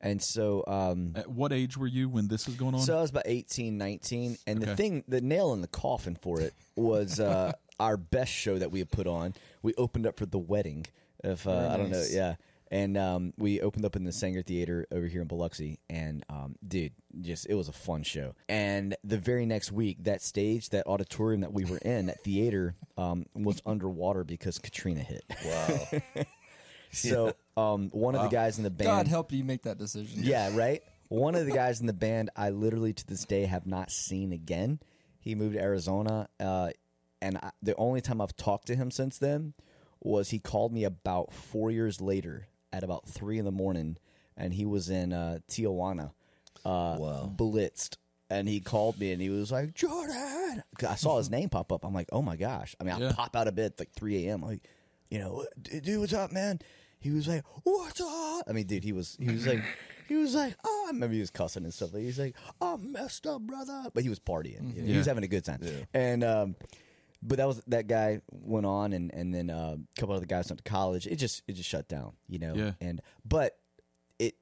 and 0.00 0.22
so 0.22 0.64
um, 0.66 1.12
At 1.14 1.28
what 1.28 1.52
age 1.52 1.76
were 1.76 1.86
you 1.86 2.08
when 2.08 2.28
this 2.28 2.46
was 2.46 2.56
going 2.56 2.74
on? 2.74 2.80
so 2.80 2.96
I 2.98 3.00
was 3.00 3.10
about 3.10 3.24
18, 3.26 3.76
19. 3.76 4.38
And 4.46 4.60
the 4.60 4.76
thing, 4.76 5.04
the 5.08 5.20
nail 5.20 5.52
in 5.52 5.60
the 5.60 5.68
coffin 5.68 6.16
for 6.20 6.40
it 6.40 6.54
was 6.76 7.20
uh, 7.20 7.52
our 7.80 7.96
best 7.96 8.32
show 8.32 8.58
that 8.58 8.70
we 8.70 8.78
had 8.78 8.90
put 8.90 9.06
on. 9.06 9.34
We 9.62 9.74
opened 9.74 10.06
up 10.06 10.18
for 10.18 10.26
The 10.26 10.38
Wedding. 10.38 10.86
If 11.22 11.46
uh, 11.46 11.50
Very 11.52 11.68
I 11.68 11.76
don't 11.76 11.90
know, 11.90 12.04
yeah. 12.10 12.36
And 12.72 12.96
um, 12.96 13.32
we 13.36 13.60
opened 13.60 13.84
up 13.84 13.96
in 13.96 14.04
the 14.04 14.12
Saenger 14.12 14.46
Theater 14.46 14.86
over 14.92 15.06
here 15.06 15.20
in 15.22 15.26
Biloxi. 15.26 15.80
And 15.90 16.24
um, 16.30 16.54
dude, 16.66 16.92
just 17.20 17.46
it 17.50 17.54
was 17.54 17.68
a 17.68 17.72
fun 17.72 18.04
show. 18.04 18.36
And 18.48 18.96
the 19.02 19.18
very 19.18 19.44
next 19.44 19.72
week, 19.72 20.04
that 20.04 20.22
stage, 20.22 20.70
that 20.70 20.86
auditorium 20.86 21.40
that 21.40 21.52
we 21.52 21.64
were 21.64 21.78
in, 21.78 22.06
that 22.06 22.22
theater, 22.22 22.76
um, 22.96 23.26
was 23.34 23.60
underwater 23.66 24.22
because 24.22 24.58
Katrina 24.58 25.00
hit. 25.00 25.24
Wow. 25.44 26.24
So 27.10 27.34
um, 27.56 27.88
one 27.92 28.14
of 28.14 28.22
the 28.22 28.28
guys 28.28 28.58
in 28.58 28.64
the 28.64 28.70
band. 28.70 28.88
God 28.88 29.08
help 29.08 29.32
you 29.32 29.44
make 29.44 29.62
that 29.62 29.78
decision. 29.78 30.20
Yeah, 30.22 30.50
right. 30.52 30.82
One 31.08 31.34
of 31.34 31.46
the 31.46 31.52
guys 31.52 31.80
in 31.80 31.86
the 31.86 31.92
band, 31.92 32.30
I 32.36 32.50
literally 32.50 32.92
to 32.92 33.06
this 33.06 33.24
day 33.24 33.44
have 33.46 33.66
not 33.66 33.90
seen 33.90 34.32
again. 34.32 34.80
He 35.18 35.34
moved 35.34 35.54
to 35.54 35.60
Arizona, 35.60 36.28
uh, 36.38 36.70
and 37.20 37.36
I, 37.38 37.50
the 37.62 37.74
only 37.76 38.00
time 38.00 38.20
I've 38.20 38.34
talked 38.36 38.66
to 38.68 38.76
him 38.76 38.90
since 38.90 39.18
then 39.18 39.54
was 40.00 40.30
he 40.30 40.38
called 40.38 40.72
me 40.72 40.84
about 40.84 41.32
four 41.32 41.70
years 41.70 42.00
later 42.00 42.48
at 42.72 42.82
about 42.84 43.06
three 43.08 43.38
in 43.38 43.44
the 43.44 43.50
morning, 43.50 43.98
and 44.36 44.54
he 44.54 44.64
was 44.64 44.88
in 44.88 45.12
uh, 45.12 45.40
Tijuana, 45.48 46.12
uh, 46.64 46.96
Wow. 46.98 47.32
blitzed. 47.36 47.96
And 48.32 48.48
he 48.48 48.60
called 48.60 48.98
me 49.00 49.10
and 49.12 49.20
he 49.20 49.28
was 49.28 49.50
like, 49.50 49.74
Jordan. 49.74 50.62
'Cause 50.78 50.88
I 50.88 50.94
saw 50.94 51.18
his 51.18 51.28
name 51.30 51.48
pop 51.48 51.72
up. 51.72 51.84
I'm 51.84 51.92
like, 51.92 52.08
oh 52.12 52.22
my 52.22 52.36
gosh. 52.36 52.76
I 52.80 52.84
mean, 52.84 52.94
I 52.94 52.98
Yeah. 53.00 53.12
pop 53.12 53.34
out 53.34 53.48
of 53.48 53.56
bed 53.56 53.72
at 53.72 53.78
like 53.80 53.90
3 53.92 54.28
a.m. 54.28 54.42
Like, 54.42 54.68
you 55.10 55.18
know, 55.18 55.46
dude, 55.60 56.00
what's 56.00 56.12
up, 56.12 56.32
man? 56.32 56.60
He 56.98 57.10
was 57.10 57.26
like, 57.28 57.44
what's 57.64 58.00
up? 58.00 58.44
I 58.48 58.52
mean, 58.52 58.66
dude, 58.66 58.84
he 58.84 58.92
was, 58.92 59.16
he 59.20 59.30
was 59.30 59.46
like, 59.46 59.62
he 60.08 60.16
was 60.16 60.34
like, 60.34 60.54
oh, 60.64 60.84
I 60.88 60.90
remember 60.92 61.14
he 61.14 61.20
was 61.20 61.30
cussing 61.30 61.64
and 61.64 61.72
stuff. 61.72 61.92
Like, 61.94 62.02
he's 62.02 62.18
like, 62.18 62.36
I'm 62.60 62.92
messed 62.92 63.26
up, 63.26 63.40
brother. 63.42 63.84
But 63.94 64.02
he 64.02 64.08
was 64.08 64.20
partying. 64.20 64.74
you 64.76 64.82
know, 64.82 64.88
He 64.92 64.96
was 64.96 65.06
having 65.06 65.24
a 65.24 65.28
good 65.28 65.44
time. 65.44 65.60
And, 65.94 66.22
um, 66.24 66.56
but 67.22 67.36
that 67.38 67.46
was 67.46 67.62
that 67.66 67.86
guy 67.86 68.22
went 68.30 68.64
on, 68.64 68.94
and 68.94 69.12
and 69.12 69.34
then 69.34 69.50
uh, 69.50 69.76
a 69.76 70.00
couple 70.00 70.14
other 70.14 70.24
guys 70.24 70.48
went 70.48 70.64
to 70.64 70.70
college. 70.70 71.06
It 71.06 71.16
just 71.16 71.42
it 71.46 71.52
just 71.52 71.68
shut 71.68 71.86
down, 71.86 72.12
you 72.28 72.38
know. 72.38 72.54
Yeah. 72.54 72.72
And 72.80 73.02
but 73.26 73.58
it 74.18 74.36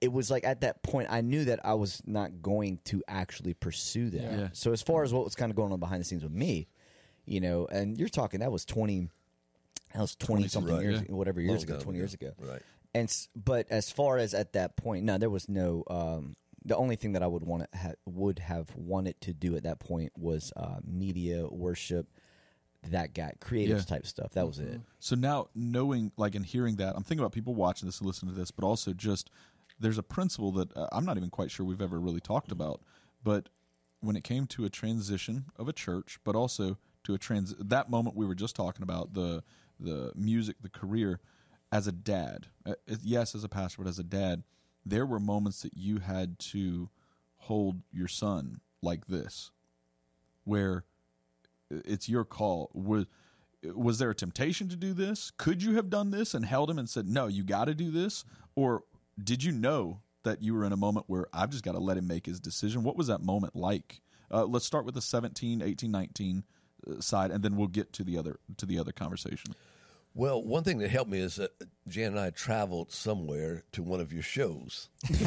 it 0.00 0.12
was 0.12 0.28
like 0.28 0.44
at 0.44 0.62
that 0.62 0.82
point 0.82 1.06
I 1.08 1.20
knew 1.20 1.44
that 1.44 1.64
I 1.64 1.74
was 1.74 2.02
not 2.04 2.42
going 2.42 2.80
to 2.86 3.00
actually 3.06 3.54
pursue 3.54 4.10
that. 4.10 4.20
Yeah. 4.22 4.36
Yeah. 4.38 4.48
So 4.54 4.72
as 4.72 4.82
far 4.82 5.04
as 5.04 5.12
what 5.14 5.22
was 5.24 5.36
kind 5.36 5.50
of 5.52 5.56
going 5.56 5.72
on 5.72 5.78
behind 5.78 6.00
the 6.00 6.04
scenes 6.04 6.24
with 6.24 6.32
me, 6.32 6.66
you 7.26 7.40
know, 7.40 7.68
and 7.70 7.96
you're 7.96 8.08
talking 8.08 8.40
that 8.40 8.50
was 8.50 8.64
twenty, 8.64 9.08
that 9.92 10.00
was 10.00 10.16
twenty 10.16 10.48
something 10.48 10.74
right, 10.74 10.82
years, 10.82 11.02
yeah. 11.08 11.14
whatever 11.14 11.40
years 11.40 11.60
Long 11.60 11.62
ago, 11.62 11.72
time 11.74 11.82
twenty 11.82 11.98
years 11.98 12.14
ago. 12.14 12.32
Right. 12.38 12.62
And 12.94 13.12
but 13.34 13.66
as 13.70 13.90
far 13.90 14.18
as 14.18 14.34
at 14.34 14.54
that 14.54 14.76
point, 14.76 15.04
no, 15.04 15.18
there 15.18 15.30
was 15.30 15.48
no. 15.48 15.84
Um, 15.88 16.36
the 16.64 16.76
only 16.76 16.96
thing 16.96 17.12
that 17.12 17.22
I 17.22 17.28
would 17.28 17.44
want 17.44 17.70
to 17.70 17.78
ha- 17.78 17.94
would 18.06 18.40
have 18.40 18.74
wanted 18.74 19.20
to 19.20 19.32
do 19.32 19.54
at 19.54 19.62
that 19.62 19.78
point 19.78 20.10
was 20.18 20.52
uh, 20.56 20.78
media 20.84 21.46
worship, 21.48 22.08
that 22.90 23.14
guy, 23.14 23.34
creative 23.40 23.78
Yeah. 23.78 23.84
type 23.84 24.06
stuff. 24.06 24.32
That 24.32 24.48
was 24.48 24.58
it. 24.58 24.80
So 24.98 25.14
now 25.14 25.46
knowing, 25.54 26.10
like, 26.16 26.34
and 26.34 26.44
hearing 26.44 26.76
that, 26.76 26.96
I'm 26.96 27.04
thinking 27.04 27.20
about 27.20 27.30
people 27.30 27.54
watching 27.54 27.86
this 27.86 28.00
and 28.00 28.06
listening 28.08 28.34
to 28.34 28.40
this, 28.40 28.50
but 28.50 28.64
also 28.66 28.92
just 28.92 29.30
there's 29.78 29.98
a 29.98 30.02
principle 30.02 30.50
that 30.52 30.76
uh, 30.76 30.88
I'm 30.90 31.04
not 31.04 31.16
even 31.16 31.30
quite 31.30 31.52
sure 31.52 31.64
we've 31.64 31.80
ever 31.80 32.00
really 32.00 32.20
talked 32.20 32.50
about. 32.50 32.80
But 33.22 33.48
when 34.00 34.16
it 34.16 34.24
came 34.24 34.46
to 34.48 34.64
a 34.64 34.70
transition 34.70 35.44
of 35.56 35.68
a 35.68 35.72
church, 35.72 36.18
but 36.24 36.34
also 36.34 36.78
to 37.04 37.14
a 37.14 37.18
trans 37.18 37.54
that 37.60 37.88
moment 37.90 38.16
we 38.16 38.26
were 38.26 38.34
just 38.34 38.56
talking 38.56 38.82
about 38.82 39.14
the 39.14 39.44
the 39.78 40.12
music, 40.14 40.56
the 40.60 40.68
career, 40.68 41.20
as 41.72 41.86
a 41.86 41.92
dad, 41.92 42.46
uh, 42.64 42.74
yes, 43.02 43.34
as 43.34 43.44
a 43.44 43.48
pastor, 43.48 43.82
but 43.82 43.88
as 43.88 43.98
a 43.98 44.04
dad, 44.04 44.42
there 44.84 45.04
were 45.06 45.20
moments 45.20 45.62
that 45.62 45.76
you 45.76 45.98
had 45.98 46.38
to 46.38 46.88
hold 47.36 47.82
your 47.92 48.08
son 48.08 48.60
like 48.82 49.06
this, 49.06 49.50
where 50.44 50.84
it's 51.70 52.08
your 52.08 52.24
call. 52.24 52.70
Was 52.72 53.06
was 53.74 53.98
there 53.98 54.10
a 54.10 54.14
temptation 54.14 54.68
to 54.68 54.76
do 54.76 54.92
this? 54.92 55.32
Could 55.36 55.62
you 55.62 55.74
have 55.74 55.90
done 55.90 56.10
this 56.10 56.34
and 56.34 56.44
held 56.44 56.70
him 56.70 56.78
and 56.78 56.88
said, 56.88 57.08
"No, 57.08 57.26
you 57.26 57.42
got 57.42 57.64
to 57.64 57.74
do 57.74 57.90
this," 57.90 58.24
or 58.54 58.84
did 59.22 59.42
you 59.42 59.50
know 59.50 60.02
that 60.22 60.42
you 60.42 60.54
were 60.54 60.64
in 60.64 60.72
a 60.72 60.76
moment 60.76 61.06
where 61.08 61.26
I've 61.32 61.50
just 61.50 61.64
got 61.64 61.72
to 61.72 61.78
let 61.78 61.96
him 61.96 62.06
make 62.06 62.26
his 62.26 62.38
decision? 62.38 62.84
What 62.84 62.96
was 62.96 63.08
that 63.08 63.22
moment 63.22 63.56
like? 63.56 64.02
Uh, 64.30 64.44
let's 64.44 64.66
start 64.66 64.84
with 64.84 64.94
the 64.94 65.00
17, 65.00 65.62
18, 65.62 65.90
19 65.90 66.44
uh, 66.88 67.00
side, 67.00 67.30
and 67.30 67.42
then 67.42 67.56
we'll 67.56 67.68
get 67.68 67.92
to 67.94 68.04
the 68.04 68.18
other 68.18 68.38
to 68.56 68.66
the 68.66 68.78
other 68.78 68.92
conversation. 68.92 69.54
Well, 70.16 70.42
one 70.42 70.64
thing 70.64 70.78
that 70.78 70.88
helped 70.90 71.10
me 71.10 71.18
is 71.20 71.36
that 71.36 71.50
Jan 71.88 72.12
and 72.12 72.18
I 72.20 72.30
traveled 72.30 72.90
somewhere 72.90 73.62
to 73.72 73.82
one 73.82 74.00
of 74.00 74.12
your 74.14 74.22
shows. 74.22 74.88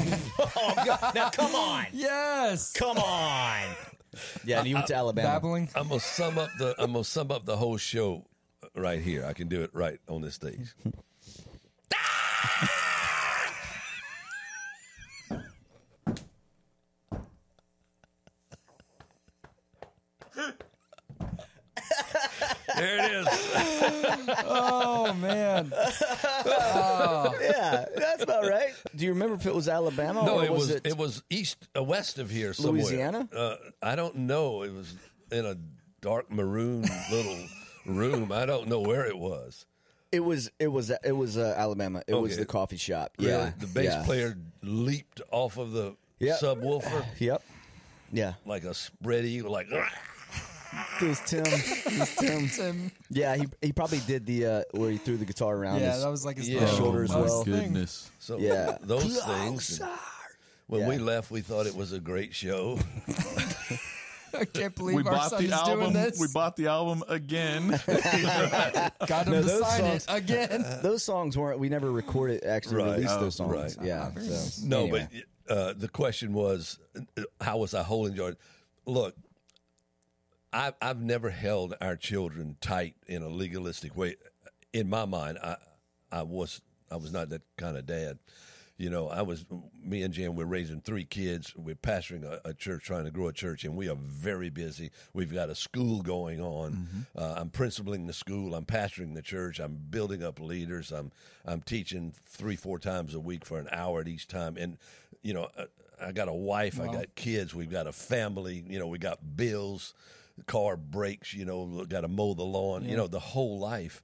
Oh 0.62 0.74
God! 0.86 1.14
Now 1.16 1.30
come 1.30 1.54
on, 1.56 1.86
Yes. 1.94 2.74
come 2.74 2.98
on. 2.98 3.62
Yeah, 4.44 4.60
and 4.60 4.68
you 4.68 4.74
went 4.76 4.88
to 4.88 4.96
Alabama. 4.96 5.28
Babbling. 5.28 5.70
I'm 5.76 5.88
gonna 5.90 6.00
sum 6.00 6.38
up 6.40 6.50
the 6.58 6.74
I'm 6.80 6.92
gonna 6.94 7.04
sum 7.04 7.30
up 7.32 7.46
the 7.46 7.56
whole 7.56 7.78
show 7.78 8.26
right 8.76 9.00
here. 9.02 9.26
I 9.26 9.34
can 9.34 9.48
do 9.48 9.62
it 9.62 9.70
right 9.74 10.00
on 10.10 10.22
this 10.22 10.34
stage. 10.36 10.74
there 22.80 23.06
it 23.06 23.12
is. 23.12 23.28
Oh 24.46 25.14
man. 25.14 25.72
Yeah, 27.42 27.86
that's 27.96 28.24
about 28.24 28.44
right. 28.48 28.70
Do 28.96 29.06
you 29.06 29.12
remember 29.14 29.36
if 29.36 29.46
it 29.46 29.54
was 29.56 29.68
Alabama 29.68 30.24
No, 30.26 30.40
or 30.40 30.46
it 30.46 30.52
was 30.52 30.70
it? 30.70 30.86
it 30.86 30.98
was 30.98 31.24
east 31.30 31.68
uh, 31.76 31.84
west 31.84 32.20
of 32.20 32.30
here 32.30 32.54
somewhere. 32.54 32.82
Louisiana? 32.84 33.28
Uh, 33.36 33.56
I 33.82 33.96
don't 33.96 34.16
know. 34.16 34.64
It 34.64 34.74
was 34.74 34.96
in 35.32 35.46
a 35.46 35.56
dark 36.02 36.32
maroon 36.32 36.86
little 37.12 37.38
room. 37.86 38.32
I 38.32 38.46
don't 38.46 38.68
know 38.68 38.80
where 38.82 39.06
it 39.06 39.18
was. 39.18 39.66
It 40.12 40.22
was 40.22 40.50
it 40.60 40.68
was 40.68 40.92
it 41.04 41.12
was 41.12 41.38
uh, 41.38 41.54
Alabama. 41.58 42.02
It 42.08 42.16
was 42.16 42.38
the 42.38 42.46
coffee 42.46 42.78
shop. 42.78 43.12
Really, 43.20 43.32
Yeah, 43.32 43.52
the 43.60 43.68
bass 43.68 43.86
yeah. 43.94 44.04
player 44.06 44.38
leaped 44.64 45.22
off 45.32 45.58
of 45.58 45.72
the 45.72 45.96
Yep. 46.20 46.40
subwoofer 46.40 47.06
Yep. 47.20 47.42
Yeah. 48.12 48.34
like 48.46 48.64
a 48.64 48.74
spread 48.74 49.24
eagle, 49.26 49.52
like 49.52 49.68
It 51.02 51.06
was 51.08 51.20
Tim. 51.22 51.44
It 51.46 52.00
was 52.00 52.16
Tim. 52.20 52.48
Tim. 52.50 52.92
Yeah, 53.10 53.36
he 53.36 53.46
he 53.62 53.72
probably 53.72 54.00
did 54.06 54.26
the 54.26 54.46
uh, 54.46 54.64
where 54.72 54.92
he 54.92 54.98
threw 54.98 55.18
the 55.18 55.26
guitar 55.26 55.56
around 55.56 55.80
Yeah, 55.82 55.94
his 55.94 56.04
that 56.04 56.10
was 56.10 56.26
like 56.26 56.38
his 56.38 56.50
Yeah. 56.50 56.60
little- 56.62 56.78
shoulder 56.78 57.04
as 57.04 57.12
Oh, 57.12 57.20
my 57.20 57.26
well. 57.26 57.44
goodness. 57.44 58.12
so. 58.20 58.38
Yeah. 58.38 58.78
those 58.84 59.24
things. 59.24 59.80
and 59.80 59.90
When 60.68 60.88
we 60.88 60.98
left, 61.00 61.32
we 61.32 61.42
thought 61.42 61.66
it 61.66 61.76
was 61.76 61.92
a 61.94 62.00
great 62.00 62.36
show. 62.36 62.78
I 64.32 64.46
can't 64.46 64.76
believe 64.76 64.96
We 64.96 65.04
our 65.04 65.12
bought 65.12 65.30
son 65.32 65.44
the 65.48 65.54
is 65.56 65.62
doing 65.64 65.80
album. 65.82 65.94
this. 65.94 66.20
We 66.20 66.28
bought 66.32 66.56
the 66.56 66.68
album 66.68 67.04
again. 67.08 67.70
Got 69.08 69.26
him 69.26 69.34
No, 69.34 69.42
to 69.42 69.50
sign 69.50 69.82
songs- 70.00 70.06
it 70.08 70.16
again. 70.16 70.66
Those 70.84 71.04
songs 71.04 71.36
weren't. 71.36 71.60
We 71.60 71.68
never 71.68 71.92
recorded. 71.92 72.44
Actually 72.44 72.84
Right. 72.84 72.92
released 72.98 73.16
Oh, 73.18 73.22
those 73.22 73.36
songs. 73.36 73.52
right. 73.78 73.86
Yeah. 73.88 74.12
so. 74.20 74.68
No, 74.68 74.82
anyway. 74.82 75.08
but 75.48 75.58
uh, 75.58 75.74
the 75.76 75.88
question 75.88 76.34
was, 76.34 76.78
uh, 77.18 77.24
how 77.42 77.58
was 77.58 77.74
I 77.74 77.82
holding 77.82 78.16
Jordan? 78.16 78.38
Look, 78.86 79.16
I've 80.52 80.74
I've 80.82 81.02
never 81.02 81.30
held 81.30 81.76
our 81.82 81.96
children 81.96 82.58
tight 82.62 82.96
in 83.08 83.22
a 83.22 83.30
legalistic 83.30 83.96
way. 83.96 84.16
In 84.74 84.90
my 84.90 85.06
mind, 85.06 85.38
I 85.44 85.58
I 86.12 86.24
was 86.24 86.62
I 86.92 86.96
was 86.98 87.12
not 87.12 87.30
that 87.30 87.42
kind 87.58 87.78
of 87.78 87.86
dad. 87.86 88.20
You 88.78 88.90
know, 88.90 89.10
I 89.10 89.24
was 89.24 89.44
me 89.84 90.04
and 90.04 90.14
Jan. 90.14 90.36
We're 90.36 90.46
raising 90.46 90.80
three 90.80 91.04
kids. 91.04 91.54
We're 91.54 91.76
pastoring 91.76 92.24
a, 92.24 92.40
a 92.46 92.54
church, 92.54 92.86
trying 92.86 93.04
to 93.04 93.12
grow 93.12 93.28
a 93.28 93.34
church, 93.34 93.66
and 93.66 93.76
we 93.76 93.90
are 93.90 93.96
very 93.96 94.50
busy. 94.50 94.90
We've 95.14 95.34
got 95.34 95.50
a 95.50 95.56
school 95.56 96.02
going 96.02 96.40
on. 96.40 97.06
Uh, 97.14 97.36
I'm 97.36 97.50
principaling 97.50 98.08
the 98.08 98.14
school. 98.14 98.56
I'm 98.56 98.64
pastoring 98.64 99.16
the 99.16 99.22
church. 99.22 99.60
I'm 99.60 99.78
building 99.90 100.24
up 100.24 100.40
leaders. 100.40 100.94
I'm 100.94 101.12
I'm 101.46 101.62
teaching 101.62 102.14
three 102.26 102.56
four 102.56 102.80
times 102.80 103.14
a 103.14 103.20
week 103.20 103.44
for 103.46 103.60
an 103.60 103.68
hour 103.70 104.00
at 104.00 104.08
each 104.08 104.30
time. 104.30 104.56
And 104.56 104.78
you 105.24 105.34
know, 105.34 105.50
uh, 105.58 105.66
I 106.02 106.14
got 106.14 106.30
a 106.30 106.34
wife. 106.34 106.80
I 106.80 106.86
got 106.86 107.16
kids. 107.16 107.54
We've 107.54 107.70
got 107.70 107.86
a 107.86 107.92
family. 107.92 108.64
You 108.66 108.80
know, 108.80 108.88
we 108.88 108.98
got 108.98 109.36
bills. 109.36 109.94
Car 110.48 110.78
breaks. 110.78 111.34
You 111.34 111.46
know, 111.46 111.86
got 111.88 112.02
to 112.02 112.08
mow 112.08 112.34
the 112.34 112.44
lawn. 112.44 112.86
You 112.86 112.98
know, 112.98 113.08
the 113.08 113.20
whole 113.20 113.60
life. 113.60 114.02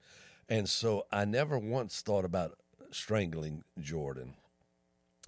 And 0.49 0.69
so 0.69 1.05
I 1.11 1.25
never 1.25 1.57
once 1.57 2.01
thought 2.01 2.23
about 2.25 2.57
strangling 2.91 3.63
Jordan 3.79 4.35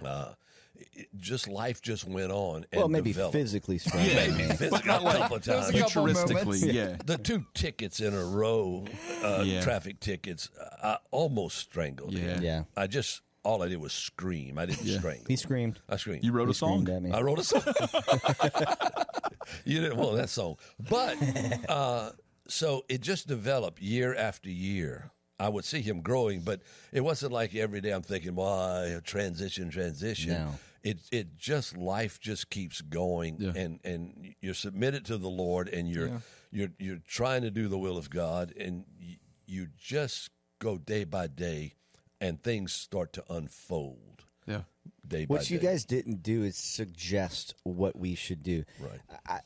uh, 0.06 0.34
it, 0.76 1.08
just 1.18 1.48
life 1.48 1.82
just 1.82 2.06
went 2.06 2.32
on. 2.32 2.66
And 2.72 2.80
well, 2.80 2.88
maybe 2.88 3.10
developed. 3.12 3.34
physically 3.34 3.80
strong. 3.80 4.04
maybe 4.06 4.44
physically 4.54 4.78
a 4.78 4.82
couple 5.00 5.08
of 5.38 5.44
There 5.44 5.58
was 5.58 5.70
a 5.70 5.74
times. 5.74 5.82
couple 5.94 6.06
Futuristically, 6.06 6.36
moments. 6.62 6.64
yeah. 6.66 6.98
The 7.04 7.18
two 7.18 7.46
tickets 7.56 8.00
in 8.00 8.14
a 8.14 8.24
row, 8.24 8.86
uh, 9.24 9.44
Yeah. 9.46 9.62
traffic 9.62 10.00
tickets, 10.00 10.50
I 10.84 10.98
almost 11.10 11.58
strangled 11.58 12.14
Yeah. 12.14 12.22
him. 12.36 12.44
Yeah. 12.44 12.64
I 12.76 12.86
just 12.86 13.22
all 13.48 13.64
I 13.64 13.70
did 13.70 13.80
was 13.80 13.94
scream. 13.94 14.58
I 14.60 14.66
didn't 14.66 14.86
strangle. 15.00 15.26
He 15.28 15.38
screamed. 15.38 15.80
I 15.88 15.96
screamed. 15.98 16.24
You 16.24 16.34
wrote 16.34 16.48
He 16.50 16.52
a 16.52 16.54
song. 16.54 16.82
screamed 16.84 16.90
at 16.90 17.02
me. 17.04 17.12
I 17.18 17.22
wrote 17.22 17.40
a 17.40 17.44
song. 17.44 17.64
you 19.66 19.82
didn't 19.82 19.98
want 19.98 20.18
that 20.18 20.30
song, 20.30 20.58
but 20.90 21.16
uh, 21.70 22.12
so 22.48 22.84
it 22.90 23.02
just 23.02 23.28
developed 23.28 23.82
year 23.82 24.16
after 24.16 24.50
year. 24.50 25.12
I 25.40 25.50
would 25.50 25.66
see 25.66 25.82
him 25.82 26.02
growing, 26.02 26.42
but 26.42 26.62
it 26.92 27.02
wasn't 27.02 27.32
like 27.32 27.54
every 27.56 27.80
day 27.80 27.92
I'm 27.92 28.02
thinking, 28.02 28.36
"Why 28.36 29.00
transition, 29.04 29.70
transition." 29.70 30.32
No. 30.34 30.50
It 30.84 30.98
it 31.12 31.38
just 31.38 31.78
life 31.78 32.20
just 32.20 32.50
keeps 32.50 32.82
going, 32.82 33.38
Yeah. 33.40 33.52
and 33.56 33.80
and 33.84 34.34
you're 34.42 34.54
submitted 34.56 35.06
to 35.06 35.18
the 35.18 35.30
Lord, 35.30 35.70
and 35.70 35.88
you're 35.90 36.08
Yeah. 36.08 36.20
you're 36.52 36.72
you're 36.80 37.00
trying 37.08 37.44
to 37.44 37.52
do 37.52 37.68
the 37.68 37.78
will 37.78 37.98
of 37.98 38.10
God, 38.10 38.54
and 38.58 38.86
you, 39.00 39.18
you 39.46 39.68
just 39.78 40.32
go 40.60 40.78
day 40.78 41.04
by 41.04 41.28
day, 41.28 41.74
and 42.22 42.42
things 42.42 42.74
start 42.74 43.14
to 43.14 43.24
unfold 43.30 44.24
Yeah. 44.46 44.64
day 45.08 45.26
by 45.26 45.36
What 45.36 45.46
day. 45.46 45.56
you 45.56 45.60
guys 45.60 45.86
didn't 45.86 46.24
do 46.24 46.44
is 46.44 46.56
suggest 46.58 47.56
what 47.64 47.96
we 47.98 48.16
should 48.16 48.44
do. 48.44 48.64
Right. 48.80 49.00
I, 49.28 49.40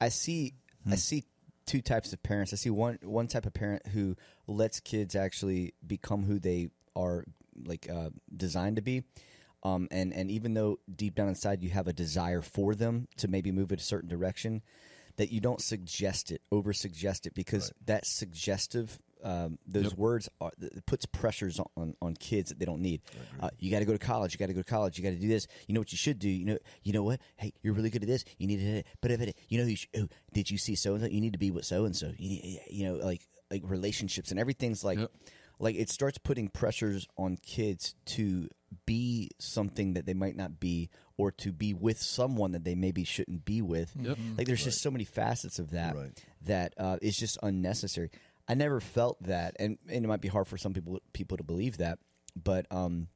I 0.00 0.08
see. 0.08 0.54
I 0.90 0.94
see 0.96 1.24
two 1.66 1.82
types 1.82 2.12
of 2.12 2.22
parents. 2.22 2.52
I 2.52 2.56
see 2.56 2.70
one 2.70 2.98
one 3.02 3.26
type 3.28 3.44
of 3.46 3.52
parent 3.52 3.86
who 3.88 4.16
lets 4.46 4.80
kids 4.80 5.14
actually 5.14 5.74
become 5.86 6.24
who 6.24 6.38
they 6.38 6.70
are, 6.96 7.24
like 7.64 7.88
uh, 7.90 8.10
designed 8.34 8.76
to 8.76 8.82
be. 8.82 9.04
Um, 9.62 9.88
and 9.90 10.14
and 10.14 10.30
even 10.30 10.54
though 10.54 10.78
deep 10.94 11.14
down 11.14 11.28
inside 11.28 11.62
you 11.62 11.68
have 11.70 11.86
a 11.86 11.92
desire 11.92 12.40
for 12.40 12.74
them 12.74 13.08
to 13.18 13.28
maybe 13.28 13.52
move 13.52 13.72
in 13.72 13.78
a 13.78 13.82
certain 13.82 14.08
direction, 14.08 14.62
that 15.16 15.30
you 15.30 15.40
don't 15.40 15.60
suggest 15.60 16.32
it, 16.32 16.40
over 16.50 16.72
suggest 16.72 17.26
it, 17.26 17.34
because 17.34 17.70
that 17.84 18.06
suggestive, 18.06 18.98
um, 19.22 19.58
those 19.66 19.94
words 19.94 20.28
are, 20.40 20.50
it 20.60 20.84
puts 20.86 21.06
pressures 21.06 21.60
on, 21.76 21.94
on 22.00 22.14
kids 22.14 22.48
that 22.50 22.58
they 22.58 22.64
don't 22.64 22.80
need. 22.80 23.02
Uh, 23.40 23.50
you 23.58 23.70
got 23.70 23.80
to 23.80 23.84
go 23.84 23.92
to 23.92 23.98
college. 23.98 24.32
You 24.32 24.38
got 24.38 24.46
to 24.46 24.54
go 24.54 24.60
to 24.62 24.68
college. 24.68 24.98
You 24.98 25.04
got 25.04 25.10
to 25.10 25.16
do 25.16 25.28
this. 25.28 25.46
You 25.66 25.74
know 25.74 25.80
what 25.80 25.92
you 25.92 25.98
should 25.98 26.18
do. 26.18 26.28
You 26.28 26.44
know, 26.46 26.58
you 26.82 26.92
know 26.92 27.02
what? 27.02 27.20
Hey, 27.36 27.52
you're 27.62 27.74
really 27.74 27.90
good 27.90 28.02
at 28.02 28.08
this. 28.08 28.24
You 28.38 28.46
need 28.46 28.58
to, 28.60 28.82
but 29.00 29.10
if 29.10 29.20
it, 29.20 29.36
you 29.48 29.58
know, 29.58 29.64
you 29.64 29.76
should, 29.76 29.88
oh, 29.98 30.08
did 30.32 30.50
you 30.50 30.58
see 30.58 30.74
so 30.74 30.94
and 30.94 31.02
so? 31.02 31.08
You 31.08 31.20
need 31.20 31.32
to 31.34 31.38
be 31.38 31.50
with 31.50 31.64
so 31.64 31.84
and 31.84 31.94
so. 31.96 32.12
You 32.18 32.28
need, 32.28 32.60
you 32.70 32.84
know, 32.86 32.94
like 33.04 33.22
like 33.50 33.62
relationships 33.64 34.30
and 34.30 34.38
everything's 34.38 34.84
like, 34.84 34.98
Yep. 35.00 35.10
like 35.58 35.74
it 35.76 35.90
starts 35.90 36.18
putting 36.18 36.48
pressures 36.48 37.06
on 37.18 37.36
kids 37.44 37.94
to 38.06 38.48
be 38.86 39.28
something 39.40 39.94
that 39.94 40.06
they 40.06 40.14
might 40.14 40.36
not 40.36 40.60
be 40.60 40.88
or 41.16 41.32
to 41.32 41.50
be 41.50 41.74
with 41.74 42.00
someone 42.00 42.52
that 42.52 42.62
they 42.62 42.76
maybe 42.76 43.02
shouldn't 43.02 43.44
be 43.44 43.60
with 43.60 43.92
like 44.38 44.46
there's 44.46 44.62
just 44.62 44.80
so 44.80 44.92
many 44.92 45.02
facets 45.04 45.58
of 45.58 45.72
that 45.72 45.96
Right. 45.96 46.24
that 46.46 46.72
uh, 46.78 46.98
is 47.02 47.16
just 47.16 47.36
unnecessary 47.42 48.10
i 48.50 48.54
never 48.54 48.80
felt 48.80 49.22
that 49.22 49.56
and, 49.60 49.78
and 49.88 50.04
it 50.04 50.08
might 50.08 50.20
be 50.20 50.28
hard 50.28 50.46
for 50.46 50.58
some 50.58 50.74
people 50.74 51.00
people 51.12 51.36
to 51.36 51.44
believe 51.44 51.78
that 51.78 51.98
but 52.34 52.66
um 52.70 53.06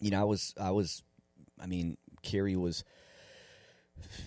you 0.00 0.10
know 0.10 0.20
i 0.20 0.24
was 0.24 0.54
i 0.60 0.70
was 0.70 1.02
i 1.60 1.66
mean 1.66 1.96
carrie 2.22 2.56
was 2.56 2.84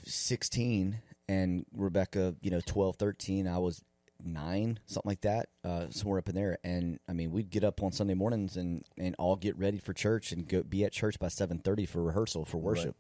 16 0.06 0.98
and 1.30 1.66
rebecca 1.76 2.36
you 2.42 2.52
know 2.52 2.62
12 2.66 2.96
13 2.98 3.48
i 3.48 3.58
was 3.58 3.84
nine 4.24 4.80
something 4.86 5.10
like 5.10 5.22
that 5.22 5.50
uh, 5.64 5.88
somewhere 5.90 6.20
up 6.20 6.30
in 6.30 6.36
there. 6.36 6.58
And 6.64 7.00
i 7.10 7.14
mean 7.14 7.32
we'd 7.32 7.50
get 7.50 7.64
up 7.64 7.82
on 7.82 7.92
sunday 7.92 8.14
mornings 8.14 8.58
and 8.58 8.84
and 8.98 9.16
all 9.18 9.36
get 9.36 9.58
ready 9.58 9.80
for 9.80 9.94
church 9.94 10.32
and 10.32 10.48
go 10.48 10.64
be 10.64 10.84
at 10.86 10.92
church 10.92 11.20
by 11.20 11.28
7.30 11.28 11.88
for 11.88 12.04
rehearsal 12.04 12.46
for 12.46 12.58
worship. 12.58 12.96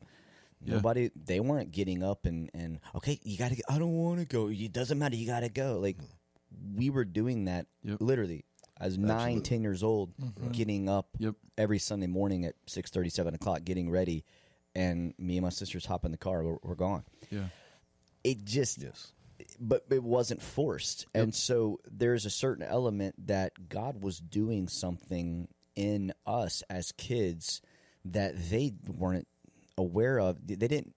Yeah. 0.63 0.75
nobody 0.75 1.11
they 1.15 1.39
weren't 1.39 1.71
getting 1.71 2.03
up 2.03 2.25
and 2.25 2.49
and 2.53 2.79
okay 2.95 3.19
you 3.23 3.37
gotta 3.37 3.55
i 3.69 3.79
don't 3.79 3.93
want 3.93 4.19
to 4.19 4.25
go. 4.25 4.49
It 4.49 4.71
doesn't 4.71 4.97
matter. 4.99 5.15
You 5.15 5.27
gotta 5.27 5.49
go. 5.49 5.79
Like 5.79 5.97
we 6.75 6.89
were 6.89 7.05
doing 7.05 7.45
that 7.45 7.67
Yep. 7.83 7.97
literally. 8.01 8.45
As 8.79 8.97
nine 8.97 9.41
ten 9.41 9.61
years 9.61 9.83
old 9.83 10.15
mm-hmm. 10.17 10.49
getting 10.51 10.89
up 10.89 11.09
Yep. 11.19 11.35
every 11.57 11.77
sunday 11.77 12.07
morning 12.07 12.45
at 12.45 12.55
6.30 12.67 13.11
7 13.11 13.35
o'clock 13.35 13.63
getting 13.63 13.91
ready 13.91 14.25
and 14.73 15.13
me 15.19 15.37
and 15.37 15.43
my 15.43 15.49
sisters 15.49 15.85
hop 15.85 16.05
in 16.05 16.11
the 16.11 16.17
car. 16.17 16.43
We're, 16.43 16.57
we're 16.63 16.75
gone. 16.75 17.03
Yeah. 17.29 17.49
it 18.23 18.43
just 18.43 18.81
Yes. 18.81 19.11
but 19.59 19.85
it 19.91 20.01
wasn't 20.03 20.41
forced. 20.41 21.05
And 21.13 21.35
so 21.35 21.79
there's 21.89 22.25
a 22.25 22.29
certain 22.31 22.63
element 22.65 23.27
that 23.27 23.69
god 23.69 24.01
was 24.03 24.19
doing 24.19 24.67
something 24.67 25.47
in 25.75 26.13
us 26.25 26.63
as 26.69 26.91
kids 26.93 27.61
that 28.05 28.33
they 28.49 28.73
weren't 28.87 29.27
aware 29.77 30.19
of. 30.19 30.37
They 30.47 30.55
didn't 30.55 30.95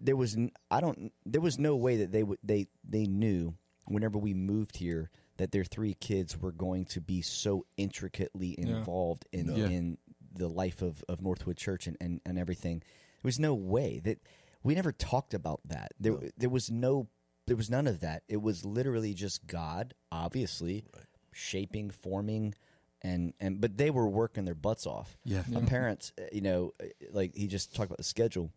there 0.00 0.16
was 0.16 0.36
I 0.70 0.80
don't 0.80 1.12
there 1.26 1.42
was 1.42 1.58
no 1.58 1.76
way 1.76 1.98
that 1.98 2.12
they 2.12 2.22
would 2.22 2.38
they 2.42 2.68
they 2.88 3.04
knew 3.04 3.54
whenever 3.90 4.18
we 4.18 4.32
moved 4.34 4.76
here 4.76 5.10
that 5.36 5.52
their 5.52 5.64
three 5.64 5.94
kids 5.94 6.36
were 6.38 6.52
going 6.52 6.84
to 6.86 7.00
be 7.00 7.22
so 7.22 7.66
intricately 7.76 8.54
involved 8.58 9.26
in 9.32 9.54
Yeah. 9.56 9.66
in 9.68 9.98
the 10.32 10.48
life 10.48 10.80
of, 10.82 11.02
of 11.08 11.20
Northwood 11.20 11.56
Church 11.56 11.86
and, 11.86 11.96
and, 12.00 12.20
and 12.24 12.38
everything. 12.38 12.78
There 12.80 13.28
was 13.28 13.40
no 13.40 13.54
way 13.54 14.00
that 14.04 14.18
we 14.62 14.74
never 14.74 14.92
talked 14.92 15.34
about 15.34 15.60
that. 15.64 15.92
There 15.98 16.18
there 16.36 16.50
was 16.50 16.70
no 16.70 17.08
there 17.46 17.56
was 17.56 17.68
none 17.68 17.86
of 17.88 18.00
that. 18.00 18.22
It 18.28 18.40
was 18.40 18.64
literally 18.64 19.12
just 19.12 19.46
God, 19.46 19.94
obviously, 20.12 20.84
shaping, 21.32 21.90
forming 21.90 22.54
and 23.02 23.32
and 23.40 23.60
but 23.60 23.76
they 23.78 23.90
were 23.90 24.06
working 24.08 24.44
their 24.44 24.54
butts 24.54 24.86
off. 24.86 25.18
Yeah. 25.24 25.42
Our 25.54 25.62
parents, 25.62 26.12
uh, 26.18 26.24
you 26.32 26.42
know, 26.42 26.72
uh, 26.80 26.86
like 27.12 27.34
he 27.34 27.46
just 27.48 27.74
talked 27.74 27.86
about 27.88 27.98
the 27.98 28.04
schedule. 28.04 28.50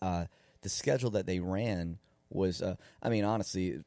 Uh, 0.00 0.26
the 0.62 0.68
schedule 0.68 1.10
that 1.10 1.26
they 1.26 1.40
ran 1.40 1.98
was, 2.30 2.62
uh, 2.62 2.76
I 3.02 3.08
mean, 3.08 3.24
honestly, 3.24 3.82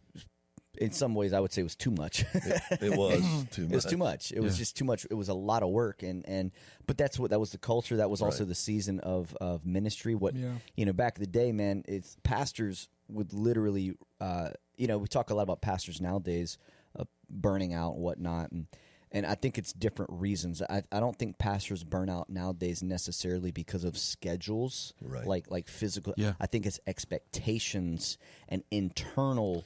in 0.78 0.91
some 0.91 1.15
ways, 1.15 1.34
I 1.34 1.39
would 1.39 1.51
say 1.51 1.61
it 1.61 1.65
was 1.65 1.76
too 1.76 1.91
much. 1.91 2.24
It 2.34 2.91
was 2.97 3.22
too 3.51 3.63
It 3.63 3.69
much. 3.69 3.74
was 3.76 3.86
too 3.86 3.97
much. 3.97 4.32
It 4.32 4.39
was 4.39 4.57
just 4.57 4.78
too 4.78 4.86
much. 4.86 5.05
It 5.09 5.13
was 5.15 5.30
a 5.30 5.34
lot 5.34 5.63
of 5.63 5.69
work, 5.69 6.01
and 6.03 6.24
and 6.28 6.51
but 6.88 6.97
that's 6.97 7.19
what 7.19 7.32
that 7.32 7.39
was 7.39 7.51
the 7.51 7.57
culture. 7.57 7.97
That 7.97 8.09
was 8.09 8.22
also 8.22 8.43
Right. 8.43 8.49
the 8.49 8.55
season 8.55 8.99
of 9.01 9.36
of 9.41 9.65
ministry. 9.65 10.15
What 10.15 10.36
Yeah. 10.36 10.55
you 10.76 10.86
know, 10.86 10.93
back 10.93 11.17
in 11.17 11.22
the 11.24 11.30
day, 11.30 11.51
man, 11.51 11.84
it's 11.88 12.15
pastors 12.24 12.88
would 13.09 13.34
literally, 13.34 13.93
uh, 14.22 14.51
you 14.78 14.88
know, 14.88 14.97
we 14.97 15.07
talk 15.07 15.30
a 15.30 15.34
lot 15.36 15.43
about 15.43 15.61
pastors 15.61 15.99
nowadays, 15.99 16.57
uh, 16.97 17.03
burning 17.30 17.74
out, 17.74 17.95
and 17.95 18.01
whatnot, 18.01 18.51
and 18.51 18.67
and 19.13 19.26
I 19.26 19.36
think 19.36 19.57
it's 19.57 19.74
different 19.74 20.11
reasons. 20.13 20.61
I 20.61 20.84
I 20.89 21.01
don't 21.01 21.17
think 21.19 21.38
pastors 21.38 21.84
burn 21.84 22.09
out 22.09 22.30
nowadays 22.30 22.82
necessarily 22.82 23.51
because 23.51 23.84
of 23.84 23.97
schedules, 23.97 24.93
Right. 25.01 25.28
like 25.28 25.51
like 25.51 25.67
physical. 25.67 26.13
Yeah. 26.15 26.36
I 26.39 26.47
think 26.47 26.65
it's 26.65 26.80
expectations 26.88 28.17
and 28.47 28.63
internal 28.72 29.65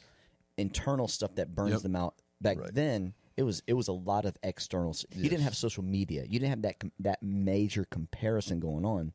internal 0.57 1.07
stuff 1.07 1.35
that 1.35 1.53
burns 1.55 1.71
Yep. 1.73 1.81
them 1.81 1.95
out. 1.95 2.15
Back 2.41 2.59
Right. 2.59 2.73
then, 2.73 3.13
it 3.37 3.43
was 3.43 3.63
it 3.67 3.73
was 3.73 3.87
a 3.87 3.93
lot 3.93 4.25
of 4.25 4.37
externals. 4.43 5.05
You 5.15 5.29
didn't 5.29 5.43
have 5.43 5.55
social 5.55 5.83
media. 5.83 6.23
You 6.23 6.39
didn't 6.39 6.49
have 6.49 6.61
that 6.63 6.83
that 6.99 7.23
major 7.23 7.85
comparison 7.85 8.59
going 8.59 8.85
on, 8.85 9.13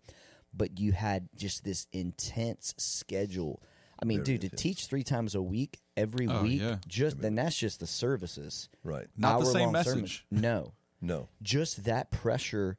but 0.54 0.78
you 0.78 0.92
had 0.92 1.28
just 1.36 1.64
this 1.64 1.86
intense 1.92 2.74
schedule. 2.78 3.62
I 4.02 4.06
mean, 4.06 4.24
Very 4.24 4.38
dude, 4.38 4.50
to 4.50 4.56
teach 4.56 4.86
three 4.86 5.02
times 5.02 5.34
a 5.34 5.42
week 5.42 5.78
every 5.96 6.26
Oh, 6.26 6.42
week, 6.42 6.60
yeah. 6.62 6.78
just 6.88 7.20
then 7.20 7.34
that's 7.34 7.56
just 7.56 7.80
the 7.80 7.86
services. 7.86 8.68
Right. 8.82 9.06
Not 9.16 9.40
the 9.40 9.46
same 9.46 9.72
message. 9.72 10.24
No, 10.30 10.72
No. 11.02 11.28
just 11.42 11.84
that 11.84 12.10
pressure, 12.10 12.78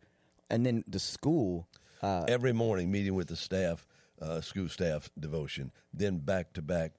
and 0.49 0.65
then 0.65 0.83
the 0.87 0.99
school. 0.99 1.67
Uh, 2.01 2.25
Every 2.27 2.51
morning 2.53 2.89
meeting 2.91 3.13
with 3.13 3.27
the 3.27 3.35
staff, 3.35 3.85
uh, 4.19 4.41
school 4.41 4.67
staff 4.67 5.11
devotion, 5.19 5.71
then 5.93 6.17
back 6.17 6.53
to 6.53 6.61
back 6.63 6.93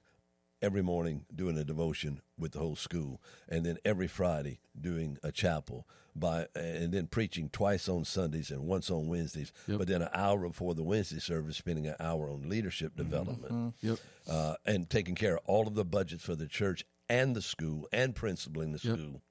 every 0.63 0.81
morning 0.81 1.25
doing 1.35 1.57
a 1.59 1.63
devotion 1.63 2.21
with 2.39 2.53
the 2.53 2.59
whole 2.59 2.75
school, 2.75 3.21
and 3.47 3.63
then 3.65 3.77
every 3.85 4.07
Friday 4.07 4.59
doing 4.79 5.17
a 5.21 5.31
chapel 5.31 5.87
by 6.15 6.47
and 6.55 6.91
then 6.93 7.07
preaching 7.07 7.49
twice 7.49 7.89
on 7.89 8.05
Sundays 8.05 8.49
and 8.51 8.65
once 8.65 8.89
on 8.89 9.07
Wednesdays. 9.07 9.51
Yep. 9.67 9.77
But 9.79 9.87
then 9.87 10.01
an 10.01 10.09
hour 10.13 10.47
before 10.47 10.73
the 10.73 10.83
Wednesday 10.83 11.19
service, 11.19 11.57
spending 11.57 11.87
an 11.87 11.95
hour 11.99 12.29
on 12.29 12.47
leadership 12.49 12.95
development. 12.95 13.75
Yep. 13.81 13.97
uh, 14.29 14.55
and 14.65 14.89
taking 14.89 15.15
care 15.15 15.35
of 15.37 15.41
all 15.45 15.67
of 15.67 15.75
the 15.75 15.85
budgets 15.85 16.23
for 16.23 16.35
the 16.35 16.47
church 16.47 16.85
and 17.09 17.35
the 17.35 17.41
school 17.41 17.87
and 17.91 18.15
principling 18.15 18.71
the 18.71 18.79
Yep. 18.87 18.97
school, 18.97 19.21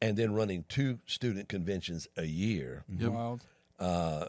and 0.00 0.16
then 0.16 0.32
running 0.32 0.64
two 0.68 1.00
student 1.06 1.48
conventions 1.48 2.06
a 2.16 2.24
year. 2.24 2.84
Yep. 2.88 3.10
Wild. 3.10 3.40
Uh, 3.80 4.26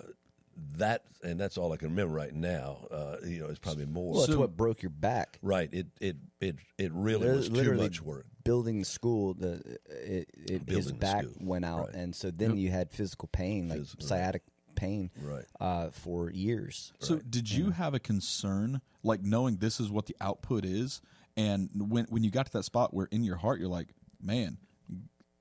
that 0.78 1.04
and 1.24 1.40
that's 1.40 1.58
all 1.58 1.74
I 1.74 1.78
can 1.78 1.90
remember 1.90 2.14
right 2.14 2.34
now. 2.34 2.86
Uh, 2.90 3.18
you 3.26 3.40
know, 3.40 3.48
it's 3.48 3.60
probably 3.60 3.86
more. 3.86 4.14
well, 4.14 4.24
it's 4.24 4.32
So- 4.34 4.40
what 4.40 4.56
broke 4.56 4.82
your 4.82 4.90
back. 4.92 5.38
right. 5.42 5.70
It 5.74 5.88
it 6.00 6.18
it 6.40 6.56
it 6.78 6.92
really 6.94 7.28
Lit- 7.28 7.36
was 7.36 7.50
too 7.50 7.74
much 7.74 8.02
work. 8.02 8.26
Building 8.44 8.80
the 8.80 8.86
school, 8.86 9.34
the 9.34 9.62
it, 9.90 10.30
it, 10.34 10.50
his 10.50 10.60
Building 10.62 10.86
the 10.88 10.94
back 10.94 11.24
school, 11.26 11.34
went 11.40 11.66
out, 11.66 11.88
right. 11.88 11.96
and 11.96 12.16
so 12.16 12.32
then 12.32 12.52
Yep. 12.52 12.60
you 12.60 12.72
had 12.72 12.92
physical 12.92 13.28
pain, 13.32 13.70
like 13.70 13.80
Phys- 13.82 13.96
right. 14.00 14.04
sciatic 14.04 14.44
pain, 14.76 15.12
Right. 15.22 15.46
uh, 15.60 15.90
for 15.92 16.30
years. 16.32 16.94
So, 17.00 17.18
did 17.18 17.52
you 17.52 17.72
have 17.72 17.94
a 17.94 18.00
concern, 18.00 18.82
like 19.04 19.22
knowing 19.22 19.58
this 19.58 19.80
is 19.82 19.92
what 19.92 20.06
the 20.06 20.16
output 20.22 20.64
is, 20.66 21.02
and 21.36 21.70
when 21.92 22.06
when 22.06 22.24
you 22.24 22.32
got 22.32 22.46
to 22.46 22.52
that 22.54 22.64
spot 22.64 22.94
where 22.94 23.08
in 23.12 23.24
your 23.26 23.36
heart 23.36 23.60
you're 23.60 23.68
like, 23.70 23.90
man, 24.22 24.58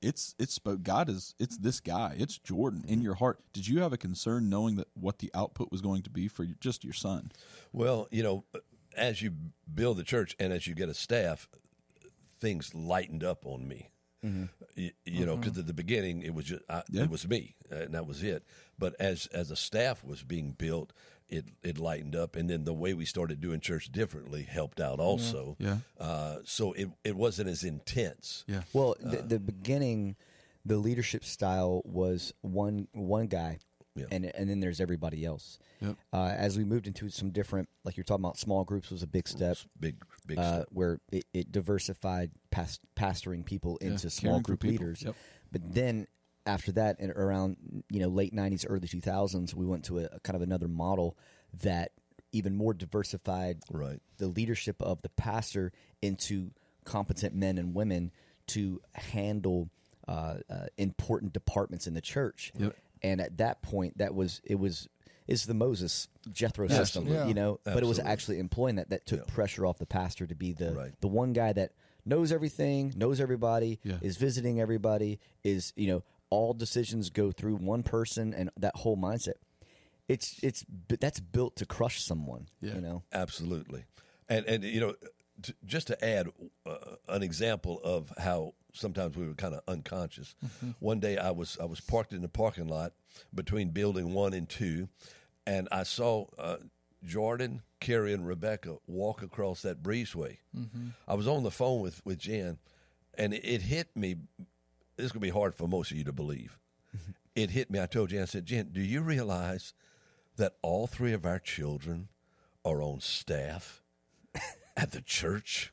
it's 0.00 0.34
it's 0.38 0.58
God 0.82 1.08
is 1.08 1.34
it's 1.38 1.56
this 1.58 1.80
guy, 1.80 2.14
it's 2.18 2.38
Jordan 2.38 2.84
in 2.86 2.96
mm-hmm. 2.96 3.04
your 3.04 3.14
heart. 3.14 3.40
Did 3.52 3.66
you 3.66 3.80
have 3.80 3.92
a 3.92 3.98
concern 3.98 4.48
knowing 4.48 4.76
that 4.76 4.88
what 4.94 5.18
the 5.18 5.30
output 5.34 5.70
was 5.70 5.80
going 5.80 6.02
to 6.02 6.10
be 6.10 6.28
for 6.28 6.44
just 6.60 6.84
your 6.84 6.92
son? 6.92 7.32
Well, 7.72 8.08
you 8.10 8.22
know, 8.22 8.44
as 8.96 9.22
you 9.22 9.32
build 9.72 9.96
the 9.96 10.04
church 10.04 10.36
and 10.38 10.52
as 10.52 10.66
you 10.66 10.74
get 10.74 10.88
a 10.88 10.94
staff, 10.94 11.48
things 12.40 12.74
lightened 12.74 13.24
up 13.24 13.46
on 13.46 13.66
me. 13.66 13.90
Mm-hmm. 14.24 14.44
You, 14.74 14.90
you 15.04 15.26
know, 15.26 15.36
because 15.36 15.52
mm-hmm. 15.52 15.60
at 15.60 15.66
the 15.66 15.74
beginning 15.74 16.22
it 16.22 16.34
was 16.34 16.46
just 16.46 16.62
I, 16.68 16.82
Yeah. 16.90 17.04
it 17.04 17.10
was 17.10 17.28
me, 17.28 17.54
uh, 17.70 17.76
and 17.76 17.94
that 17.94 18.06
was 18.06 18.22
it. 18.22 18.44
But 18.78 18.94
as 19.00 19.26
as 19.26 19.50
a 19.50 19.56
staff 19.56 20.04
was 20.04 20.22
being 20.22 20.52
built, 20.52 20.92
it 21.28 21.44
it 21.62 21.78
lightened 21.78 22.16
up, 22.16 22.36
and 22.36 22.48
then 22.48 22.64
the 22.64 22.72
way 22.74 22.94
we 22.94 23.04
started 23.04 23.40
doing 23.40 23.60
church 23.60 23.90
differently 23.92 24.42
helped 24.42 24.80
out 24.80 24.98
also. 25.00 25.56
Yeah. 25.58 25.78
Uh, 25.98 26.38
so 26.44 26.72
it 26.72 26.88
it 27.04 27.16
wasn't 27.16 27.48
as 27.48 27.64
intense. 27.64 28.44
Yeah, 28.46 28.62
Well, 28.72 28.96
the, 29.00 29.18
the 29.18 29.38
beginning, 29.38 30.16
the 30.64 30.76
leadership 30.78 31.24
style 31.24 31.82
was 31.84 32.32
one 32.40 32.88
one 32.92 33.26
guy, 33.26 33.58
Yeah. 33.94 34.06
and 34.10 34.24
and 34.26 34.48
then 34.48 34.60
there's 34.60 34.80
everybody 34.80 35.24
else. 35.24 35.58
Yep. 35.80 35.96
Uh, 36.12 36.34
as 36.36 36.58
we 36.58 36.64
moved 36.64 36.86
into 36.88 37.08
some 37.08 37.30
different, 37.30 37.68
like 37.84 37.96
you're 37.96 38.04
talking 38.04 38.24
about, 38.24 38.36
small 38.38 38.64
groups 38.64 38.90
was 38.90 39.02
a 39.02 39.06
big 39.06 39.28
step. 39.28 39.58
Big 39.78 39.96
big 40.26 40.38
uh, 40.38 40.54
step. 40.56 40.66
where 40.72 40.98
it, 41.12 41.24
it 41.32 41.52
diversified 41.52 42.30
past, 42.50 42.80
pastoring 42.96 43.44
people 43.44 43.76
into 43.78 44.10
small 44.10 44.40
group 44.40 44.60
people. 44.60 44.86
leaders. 44.86 45.02
Yep. 45.02 45.14
But 45.52 45.72
then 45.74 46.06
after 46.48 46.72
that, 46.72 46.96
and 46.98 47.10
around 47.12 47.56
you 47.90 48.00
know 48.00 48.08
late 48.08 48.34
'90s, 48.34 48.64
early 48.68 48.88
2000s, 48.88 49.54
we 49.54 49.66
went 49.66 49.84
to 49.84 49.98
a, 50.00 50.04
a 50.12 50.20
kind 50.20 50.34
of 50.34 50.42
another 50.42 50.66
model 50.68 51.16
that 51.62 51.92
even 52.32 52.54
more 52.56 52.74
diversified 52.74 53.58
Right. 53.70 54.00
the 54.18 54.26
leadership 54.28 54.82
of 54.82 55.00
the 55.02 55.08
pastor 55.10 55.72
into 56.02 56.50
competent 56.84 57.34
men 57.34 57.56
and 57.58 57.74
women 57.74 58.10
to 58.48 58.80
handle 58.94 59.70
uh, 60.06 60.36
uh, 60.50 60.66
important 60.78 61.32
departments 61.32 61.86
in 61.86 61.94
the 61.94 62.00
church. 62.00 62.52
Yep. 62.58 62.74
And 63.02 63.20
at 63.20 63.36
that 63.38 63.62
point, 63.62 63.98
that 63.98 64.14
was 64.14 64.40
it 64.44 64.56
was 64.58 64.88
is 65.26 65.44
the 65.44 65.52
Moses 65.54 66.08
Jethro 66.32 66.66
system, 66.68 67.04
Absolutely. 67.04 67.28
you 67.28 67.34
know. 67.34 67.60
But 67.64 67.82
it 67.82 67.86
was 67.86 67.98
actually 67.98 68.38
employing 68.38 68.76
that 68.76 68.88
that 68.90 69.04
took 69.06 69.20
Yeah. 69.28 69.34
pressure 69.34 69.66
off 69.66 69.78
the 69.78 69.86
pastor 69.86 70.26
to 70.26 70.34
be 70.34 70.52
the 70.54 70.72
Right. 70.72 70.92
the 71.00 71.08
one 71.08 71.32
guy 71.34 71.52
that 71.52 71.72
knows 72.06 72.32
everything, 72.32 72.92
knows 72.96 73.20
everybody, 73.20 73.78
Yeah. 73.84 73.98
is 74.00 74.16
visiting 74.16 74.58
everybody, 74.60 75.20
is 75.44 75.72
you 75.76 75.86
know 75.88 76.02
all 76.30 76.54
decisions 76.54 77.10
go 77.10 77.30
through 77.32 77.56
one 77.56 77.82
person 77.82 78.34
and 78.34 78.50
that 78.56 78.76
whole 78.76 78.96
mindset. 78.96 79.34
It's 80.08 80.38
it's 80.42 80.64
that's 80.88 81.20
built 81.20 81.56
to 81.56 81.66
crush 81.66 82.02
someone, 82.02 82.48
Yeah. 82.60 82.74
you 82.76 82.80
know. 82.80 83.02
Absolutely, 83.12 83.84
and 84.28 84.46
and 84.46 84.64
you 84.64 84.80
know, 84.80 84.94
t- 85.42 85.52
just 85.66 85.86
to 85.88 86.04
add 86.04 86.28
uh, 86.64 86.76
an 87.08 87.22
example 87.22 87.80
of 87.84 88.12
how 88.18 88.54
sometimes 88.72 89.16
we 89.16 89.26
were 89.26 89.34
kind 89.34 89.54
of 89.54 89.60
unconscious. 89.68 90.34
One 90.78 90.98
day 91.00 91.18
I 91.18 91.30
was 91.32 91.58
I 91.60 91.66
was 91.66 91.80
parked 91.80 92.12
in 92.14 92.22
the 92.22 92.28
parking 92.28 92.68
lot 92.68 92.92
between 93.34 93.68
building 93.70 94.14
one 94.14 94.32
and 94.32 94.48
two, 94.48 94.88
and 95.46 95.68
I 95.70 95.82
saw 95.82 96.24
uh, 96.38 96.56
Jordan, 97.04 97.60
Carrie, 97.80 98.14
and 98.14 98.26
Rebecca 98.26 98.76
walk 98.86 99.22
across 99.22 99.60
that 99.62 99.82
breezeway. 99.82 100.38
I 101.06 101.14
was 101.14 101.28
on 101.28 101.42
the 101.42 101.50
phone 101.50 101.82
with 101.82 102.00
with 102.06 102.18
Jen, 102.18 102.56
and 103.18 103.34
it, 103.34 103.44
it 103.44 103.60
hit 103.62 103.94
me. 103.94 104.16
This 104.98 105.06
is 105.06 105.12
gonna 105.12 105.20
be 105.22 105.30
hard 105.30 105.54
for 105.54 105.66
most 105.68 105.90
of 105.92 105.96
you 105.96 106.04
to 106.04 106.12
believe. 106.12 106.58
it 107.36 107.50
hit 107.50 107.70
me. 107.70 107.80
I 107.80 107.86
told 107.86 108.10
Jen, 108.10 108.22
I 108.22 108.26
said, 108.26 108.44
Jen, 108.44 108.70
do 108.72 108.80
you 108.82 109.00
realize 109.00 109.72
that 110.36 110.54
all 110.60 110.86
three 110.88 111.12
of 111.12 111.24
our 111.24 111.38
children 111.38 112.08
are 112.64 112.82
on 112.82 113.00
staff 113.00 113.80
at 114.76 114.90
the 114.90 115.00
church? 115.00 115.72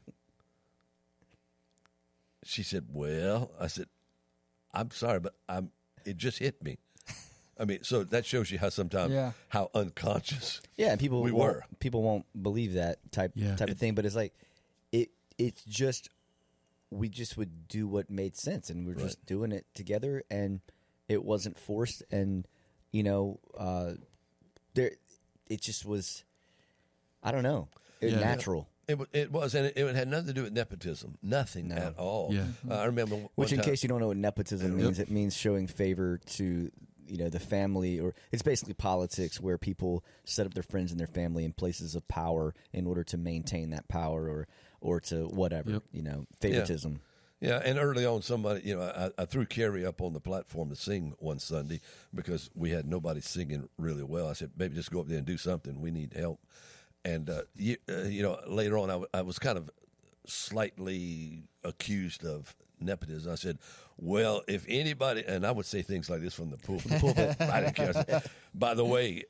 She 2.43 2.61
said, 2.63 2.85
Well, 2.93 3.51
I 3.59 3.65
said, 3.67 3.87
I'm 4.73 4.91
sorry, 4.91 5.19
but 5.19 5.33
I'm 5.49 5.71
it 6.05 6.17
just 6.17 6.37
hit 6.37 6.63
me. 6.63 6.77
I 7.57 7.63
mean, 7.65 7.83
so 7.83 8.03
that 8.03 8.25
shows 8.25 8.51
you 8.51 8.59
how 8.59 8.69
sometimes 8.69 9.11
Yeah. 9.13 9.31
how 9.49 9.71
unconscious. 9.73 10.61
Yeah, 10.77 10.91
and 10.91 10.99
people 10.99 11.23
We 11.23 11.31
were. 11.31 11.63
people 11.79 12.03
won't 12.03 12.25
believe 12.39 12.73
that 12.73 12.99
type 13.11 13.31
Yeah. 13.33 13.55
type 13.55 13.69
of 13.69 13.79
thing. 13.79 13.95
But 13.95 14.05
it's 14.05 14.15
like 14.15 14.35
it 14.91 15.09
it's 15.39 15.63
just 15.65 16.09
we 16.91 17.09
just 17.09 17.37
would 17.37 17.67
do 17.67 17.87
what 17.87 18.09
made 18.09 18.35
sense, 18.37 18.69
and 18.69 18.85
we're 18.85 18.95
just 18.95 19.25
doing 19.25 19.51
it 19.51 19.65
together, 19.73 20.23
and 20.29 20.61
it 21.09 21.23
wasn't 21.23 21.57
forced, 21.59 22.03
and 22.11 22.47
you 22.91 23.03
know, 23.03 23.39
uh, 23.57 23.93
there 24.73 24.91
it 25.47 25.61
just 25.61 25.85
was. 25.85 26.23
I 27.23 27.31
don't 27.31 27.43
know, 27.43 27.67
it, 28.01 28.11
Yeah. 28.11 28.19
natural. 28.19 28.69
It, 28.87 28.99
it 29.13 29.31
was, 29.31 29.55
and 29.55 29.65
it, 29.65 29.77
it 29.77 29.95
had 29.95 30.07
nothing 30.07 30.27
to 30.27 30.33
do 30.33 30.43
with 30.43 30.53
nepotism. 30.53 31.17
Nothing 31.23 31.69
No. 31.69 31.75
at 31.75 31.97
all. 31.97 32.29
Yeah. 32.31 32.45
Uh, 32.69 32.75
I 32.75 32.85
remember 32.85 33.15
one 33.15 33.29
Which, 33.33 33.51
in 33.51 33.57
time- 33.57 33.65
case 33.65 33.81
you 33.81 33.89
don't 33.89 33.99
know 33.99 34.07
what 34.09 34.17
nepotism 34.17 34.77
means, 34.77 34.99
it 34.99 35.09
means 35.09 35.35
showing 35.35 35.65
favor 35.65 36.19
to 36.35 36.71
you 37.07 37.17
know 37.17 37.29
the 37.29 37.39
family, 37.39 37.99
or 37.99 38.13
it's 38.31 38.43
basically 38.43 38.73
politics 38.75 39.39
where 39.41 39.57
people 39.57 40.03
set 40.23 40.45
up 40.45 40.53
their 40.53 40.63
friends 40.63 40.91
and 40.91 40.99
their 40.99 41.07
family 41.07 41.45
in 41.45 41.51
places 41.53 41.95
of 41.95 42.07
power 42.07 42.53
in 42.73 42.85
order 42.87 43.03
to 43.05 43.17
maintain 43.17 43.71
that 43.71 43.87
power, 43.87 44.27
or 44.29 44.47
or 44.85 44.99
to 45.01 45.25
whatever 45.27 45.71
Yep. 45.71 45.83
you 45.91 46.01
know 46.03 46.25
favoritism. 46.39 46.99
Yeah, 47.41 47.61
and 47.65 47.77
early 47.77 48.05
on, 48.05 48.21
somebody, 48.21 48.61
you 48.63 48.75
know, 48.77 48.81
I, 48.83 49.21
I 49.21 49.25
threw 49.25 49.45
Carrie 49.45 49.85
up 49.85 50.01
on 50.01 50.13
the 50.13 50.21
platform 50.21 50.69
to 50.69 50.75
sing 50.75 51.13
one 51.19 51.37
Sunday 51.37 51.81
because 52.13 52.49
we 52.55 52.69
had 52.71 52.85
nobody 52.87 53.19
singing 53.21 53.67
really 53.77 54.03
well. 54.03 54.29
I 54.29 54.33
said, 54.33 54.57
"Baby, 54.57 54.75
just 54.75 54.89
go 54.89 55.01
up 55.01 55.07
there 55.09 55.17
and 55.17 55.27
do 55.27 55.37
something. 55.37 55.81
We 55.81 55.91
need 55.91 56.13
help." 56.13 56.39
And 57.03 57.29
uh, 57.29 57.41
you, 57.55 57.75
uh, 57.89 58.03
you 58.03 58.23
know, 58.23 58.39
later 58.47 58.77
on, 58.77 58.89
I, 58.89 58.93
w- 58.93 59.09
I 59.13 59.21
was 59.21 59.37
kind 59.37 59.57
of 59.57 59.69
slightly 60.25 61.43
accused 61.63 62.25
of 62.25 62.55
nepotism. 62.79 63.31
I 63.31 63.35
said, 63.35 63.57
"Well, 63.97 64.41
if 64.47 64.65
anybody," 64.67 65.23
and 65.27 65.45
I 65.45 65.51
would 65.51 65.65
say 65.65 65.81
things 65.81 66.09
like 66.09 66.21
this 66.21 66.33
from 66.33 66.49
the 66.51 66.57
pulpit. 66.57 66.91
The 66.91 66.99
pulpit 66.99 67.35
I 67.41 67.61
didn't 67.61 67.75
care. 67.75 67.89
I 67.89 67.91
said, 68.03 68.23
By 68.53 68.73
the 68.73 68.85
way. 68.85 69.23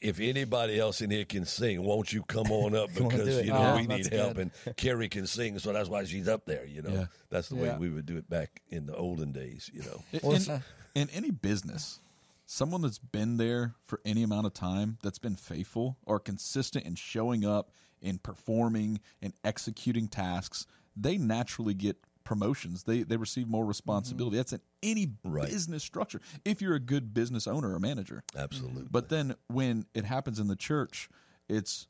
If 0.00 0.18
anybody 0.18 0.78
else 0.80 1.02
in 1.02 1.10
here 1.10 1.24
can 1.26 1.44
sing, 1.44 1.82
won't 1.82 2.12
you 2.12 2.22
come 2.22 2.46
on 2.50 2.74
up 2.74 2.88
on, 2.88 3.08
because 3.08 3.28
do 3.28 3.38
it. 3.38 3.44
you 3.46 3.52
know 3.52 3.72
Oh, 3.74 3.76
we 3.76 3.86
that's 3.86 4.10
need 4.10 4.12
help 4.18 4.36
good. 4.36 4.50
and 4.66 4.76
Carrie 4.76 5.08
can 5.08 5.26
sing, 5.26 5.58
so 5.58 5.72
that's 5.72 5.88
why 5.88 6.04
she's 6.04 6.26
up 6.28 6.46
there. 6.46 6.64
You 6.64 6.82
know, 6.82 6.90
Yeah. 6.90 7.04
that's 7.28 7.48
the 7.50 7.56
way 7.56 7.66
Yeah. 7.66 7.78
we 7.78 7.90
would 7.90 8.06
do 8.06 8.16
it 8.16 8.28
back 8.30 8.62
in 8.70 8.86
the 8.86 8.96
olden 8.96 9.32
days. 9.32 9.70
You 9.72 9.82
know, 9.82 10.02
In, 10.30 10.40
in, 10.42 10.62
in 10.94 11.10
any 11.10 11.30
business, 11.30 12.00
someone 12.46 12.80
that's 12.82 12.98
been 12.98 13.36
there 13.36 13.74
for 13.84 14.00
any 14.04 14.22
amount 14.22 14.46
of 14.46 14.54
time, 14.54 14.98
that's 15.02 15.18
been 15.18 15.36
faithful 15.36 15.98
or 16.06 16.18
consistent 16.18 16.86
in 16.86 16.94
showing 16.94 17.44
up, 17.44 17.70
in 18.00 18.18
performing, 18.18 19.00
and 19.20 19.34
executing 19.44 20.08
tasks, 20.08 20.66
they 20.96 21.18
naturally 21.18 21.74
get 21.74 21.96
promotions. 22.30 22.84
They 22.84 23.02
they 23.02 23.16
receive 23.16 23.48
more 23.48 23.64
responsibility. 23.64 24.36
That's 24.36 24.52
in 24.52 24.60
any 24.84 25.08
Right. 25.24 25.48
business 25.50 25.82
structure. 25.82 26.20
If 26.44 26.62
you're 26.62 26.76
a 26.76 26.80
good 26.80 27.12
business 27.12 27.48
owner 27.48 27.74
or 27.74 27.80
manager, 27.80 28.22
absolutely. 28.36 28.84
but 28.88 29.08
then 29.08 29.34
when 29.48 29.86
it 29.94 30.04
happens 30.04 30.38
in 30.38 30.46
the 30.46 30.54
church, 30.54 31.08
it's 31.48 31.88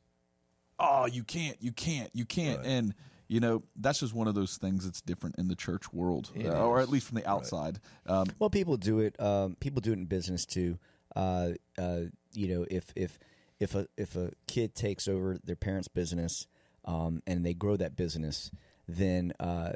oh 0.79 1.05
you 1.05 1.23
can't, 1.23 1.57
you 1.61 1.71
can't, 1.71 2.09
you 2.15 2.25
can't, 2.25 2.65
and 2.65 2.95
you 3.27 3.39
know 3.39 3.61
that's 3.75 3.99
just 3.99 4.15
one 4.15 4.27
of 4.27 4.33
those 4.33 4.57
things 4.57 4.83
that's 4.83 4.99
different 4.99 5.35
in 5.37 5.47
the 5.47 5.55
church 5.55 5.93
world, 5.93 6.31
uh, 6.43 6.65
or 6.65 6.79
at 6.79 6.89
least 6.89 7.05
from 7.07 7.17
the 7.17 7.29
outside. 7.29 7.79
Um, 8.07 8.25
Well, 8.39 8.49
people 8.49 8.77
do 8.77 8.97
it. 8.97 9.15
Um, 9.19 9.55
people 9.59 9.79
do 9.79 9.91
it 9.91 9.99
in 9.99 10.05
business 10.05 10.47
too. 10.47 10.79
Uh, 11.15 11.49
uh, 11.77 12.05
you 12.33 12.47
know, 12.47 12.65
if 12.71 12.91
if 12.95 13.19
if 13.59 13.75
a 13.75 13.85
if 13.95 14.15
a 14.15 14.31
kid 14.47 14.73
takes 14.73 15.07
over 15.07 15.37
their 15.43 15.55
parents' 15.55 15.87
business 15.87 16.47
um, 16.83 17.21
and 17.27 17.45
they 17.45 17.53
grow 17.53 17.77
that 17.77 17.95
business, 17.95 18.49
then 18.87 19.33
uh, 19.39 19.73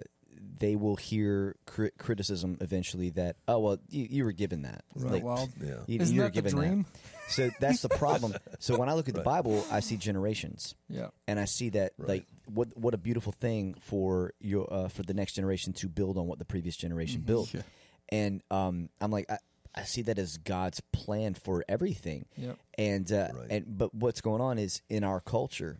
they 0.59 0.75
will 0.75 0.95
hear 0.95 1.55
cri- 1.65 1.91
criticism 1.97 2.57
eventually 2.61 3.09
that 3.11 3.35
oh 3.47 3.59
well 3.59 3.77
you, 3.89 4.07
you 4.09 4.23
were 4.25 4.31
given 4.31 4.61
that 4.63 4.83
Isn't 4.95 5.09
Like, 5.11 5.21
that 5.21 5.25
wild? 5.27 5.49
yeah, 5.61 5.75
you, 5.87 5.99
Isn't 5.99 6.15
you 6.15 6.21
were 6.21 6.29
that 6.29 6.43
the 6.43 6.49
dream? 6.49 6.83
that. 6.83 7.31
So 7.31 7.49
that's 7.59 7.81
the 7.81 7.89
problem. 7.89 8.35
so 8.59 8.77
when 8.77 8.87
I 8.89 8.93
look 8.93 9.09
at 9.09 9.15
the 9.15 9.21
Bible, 9.21 9.65
I 9.71 9.79
see 9.79 9.97
generations 9.97 10.75
Yeah. 10.89 11.07
and 11.27 11.39
I 11.39 11.45
see 11.45 11.69
that 11.69 11.93
like 11.97 12.25
what 12.45 12.75
what 12.77 12.93
a 12.93 12.97
beautiful 12.97 13.31
thing 13.33 13.75
for 13.81 14.33
your 14.39 14.71
uh, 14.71 14.87
for 14.89 15.03
the 15.03 15.13
next 15.13 15.33
generation 15.33 15.73
to 15.73 15.87
build 15.89 16.17
on 16.17 16.27
what 16.27 16.39
the 16.39 16.45
previous 16.45 16.75
generation 16.77 17.21
built, 17.21 17.53
Yeah. 17.53 17.61
and 18.09 18.41
um, 18.51 18.89
I'm 19.01 19.11
like 19.11 19.29
I, 19.31 19.37
I 19.73 19.83
see 19.83 20.03
that 20.03 20.17
as 20.19 20.37
God's 20.37 20.79
plan 20.93 21.33
for 21.33 21.65
everything, 21.67 22.25
Yep. 22.37 22.57
and 22.77 23.11
uh, 23.11 23.29
Right. 23.33 23.47
and 23.49 23.77
but 23.77 23.93
what's 23.93 24.21
going 24.21 24.41
on 24.41 24.57
is 24.59 24.81
in 24.89 25.03
our 25.03 25.19
culture, 25.19 25.79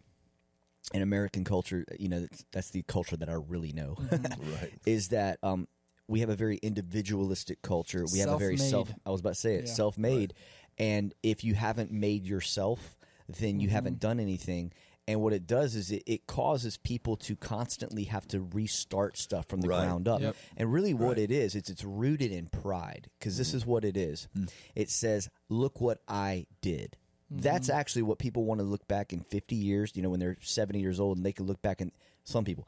in 0.94 1.02
American 1.02 1.44
culture, 1.44 1.86
uh, 1.92 1.96
you 2.00 2.10
know 2.10 2.22
that's, 2.22 2.46
that's 2.52 2.70
the 2.70 2.84
culture 2.84 3.18
that 3.18 3.30
I 3.30 3.34
really 3.34 3.72
know, 3.72 3.96
mm-hmm. 4.00 4.52
right. 4.56 4.74
is 4.86 5.10
that 5.10 5.40
um, 5.44 5.68
we 6.08 6.20
have 6.20 6.30
a 6.30 6.36
very 6.36 6.58
individualistic 6.58 7.62
culture. 7.62 8.06
We 8.12 8.20
have 8.20 8.30
a 8.30 8.38
very 8.38 8.58
self. 8.58 8.92
I 9.06 9.10
was 9.10 9.22
about 9.22 9.34
to 9.34 9.40
say 9.40 9.56
it, 9.56 9.68
Yeah. 9.68 9.74
self-made, 9.74 10.34
and 10.78 11.14
if 11.24 11.44
you 11.44 11.54
haven't 11.56 11.92
made 11.92 12.26
yourself, 12.26 12.96
then 13.28 13.60
you 13.60 13.68
mm-hmm. 13.68 13.76
haven't 13.76 14.00
done 14.00 14.20
anything. 14.20 14.74
And 15.08 15.22
what 15.22 15.34
it 15.34 15.46
does 15.46 15.76
is 15.76 15.92
it, 15.92 16.02
it 16.08 16.26
causes 16.26 16.78
people 16.78 17.16
to 17.18 17.36
constantly 17.36 18.06
have 18.06 18.28
to 18.30 18.42
restart 18.42 19.18
stuff 19.18 19.46
from 19.48 19.62
the 19.62 19.68
Right. 19.68 19.86
ground 19.86 20.08
up. 20.08 20.20
Yep. 20.20 20.36
And 20.58 20.74
really, 20.74 20.96
what 20.96 21.20
it 21.20 21.30
is, 21.30 21.56
it's 21.56 21.70
it's 21.70 21.84
rooted 21.84 22.32
in 22.32 22.48
pride 22.48 23.10
because 23.20 23.38
this 23.38 23.50
mm-hmm. 23.50 23.58
is 23.58 23.66
what 23.66 23.86
it 23.86 23.98
is. 23.98 24.28
Mm. 24.36 24.50
It 24.74 24.90
says, 24.90 25.30
"Look 25.48 25.80
what 25.80 26.02
I 26.08 26.48
did." 26.62 26.98
That's 27.30 27.70
actually 27.70 28.04
what 28.04 28.20
people 28.20 28.46
want 28.46 28.60
to 28.60 28.66
look 28.66 28.88
back 28.88 29.12
in 29.12 29.22
50 29.22 29.56
years. 29.56 29.92
You 29.96 30.04
know, 30.04 30.10
when 30.10 30.20
they're 30.20 30.38
70 30.42 30.80
years 30.80 31.00
old, 31.00 31.18
and 31.18 31.26
they 31.26 31.34
can 31.34 31.46
look 31.46 31.62
back 31.62 31.82
and 31.82 31.92
some 32.24 32.44
people, 32.44 32.68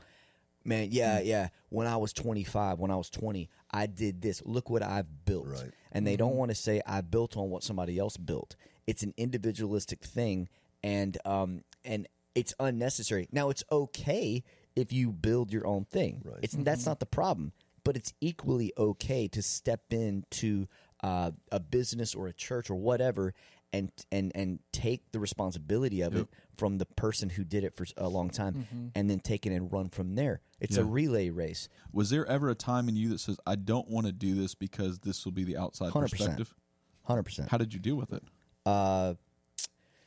man, 0.64 0.90
yeah, 0.92 1.20
yeah. 1.20 1.50
When 1.70 1.88
I 1.88 1.98
was 1.98 2.14
25, 2.14 2.80
when 2.80 2.92
I 2.92 2.96
was 2.96 3.10
20, 3.10 3.50
I 3.72 3.86
did 3.88 4.22
this. 4.22 4.42
Look 4.46 4.70
what 4.70 4.84
I've 4.84 5.26
built. 5.26 5.48
Right. 5.48 5.72
And 5.92 6.06
they 6.06 6.16
don't 6.16 6.36
want 6.36 6.52
to 6.52 6.56
say 6.56 6.82
I 6.86 7.02
built 7.02 7.38
on 7.38 7.50
what 7.50 7.64
somebody 7.64 7.98
else 7.98 8.18
built. 8.18 8.56
It's 8.86 9.04
an 9.04 9.14
individualistic 9.18 10.04
thing, 10.04 10.48
and 10.84 11.18
um, 11.26 11.64
and 11.84 12.08
it's 12.36 12.54
unnecessary. 12.60 13.28
Now 13.32 13.50
it's 13.50 13.64
okay 13.72 14.44
if 14.76 14.94
you 14.94 15.12
build 15.12 15.52
your 15.52 15.66
own 15.66 15.86
thing. 15.86 16.22
Right. 16.24 16.40
It's 16.44 16.56
that's 16.56 16.86
not 16.86 17.00
the 17.00 17.06
problem, 17.06 17.52
but 17.84 17.98
it's 17.98 18.14
equally 18.22 18.74
okay 18.78 19.28
to 19.30 19.42
step 19.42 19.82
into 19.92 20.68
uh, 21.04 21.32
a 21.52 21.60
business 21.60 22.16
or 22.16 22.28
a 22.28 22.34
church 22.34 22.70
or 22.70 22.76
whatever. 22.76 23.34
And, 23.74 23.92
and 24.12 24.32
and 24.34 24.60
take 24.72 25.12
the 25.12 25.20
responsibility 25.20 26.02
of 26.02 26.16
it 26.16 26.28
from 26.56 26.78
the 26.78 26.86
person 26.86 27.30
who 27.30 27.44
did 27.44 27.64
it 27.66 27.76
for 27.76 27.86
a 27.98 28.08
long 28.08 28.30
time, 28.30 28.92
and 28.96 29.10
then 29.10 29.20
take 29.20 29.46
it 29.46 29.52
and 29.52 29.72
run 29.72 29.90
from 29.90 30.16
there. 30.16 30.40
It's 30.62 30.78
a 30.78 30.86
relay 30.86 31.30
race. 31.30 31.68
Was 31.92 32.10
there 32.10 32.26
ever 32.26 32.50
a 32.50 32.56
time 32.56 32.88
in 32.88 32.96
you 32.96 33.10
that 33.10 33.20
says, 33.20 33.38
"I 33.46 33.56
don't 33.56 33.90
want 33.90 34.08
to 34.08 34.14
do 34.14 34.36
this 34.36 34.56
because 34.56 35.00
this 35.00 35.26
will 35.26 35.34
be 35.34 35.44
the 35.44 35.58
outside 35.58 35.92
100%. 35.92 36.10
perspective"? 36.10 36.56
Hundred 37.04 37.24
percent. 37.24 37.50
How 37.50 37.58
did 37.58 37.74
you 37.74 37.80
deal 37.80 37.96
with 37.98 38.14
it? 38.14 38.24
Uh, 38.66 39.16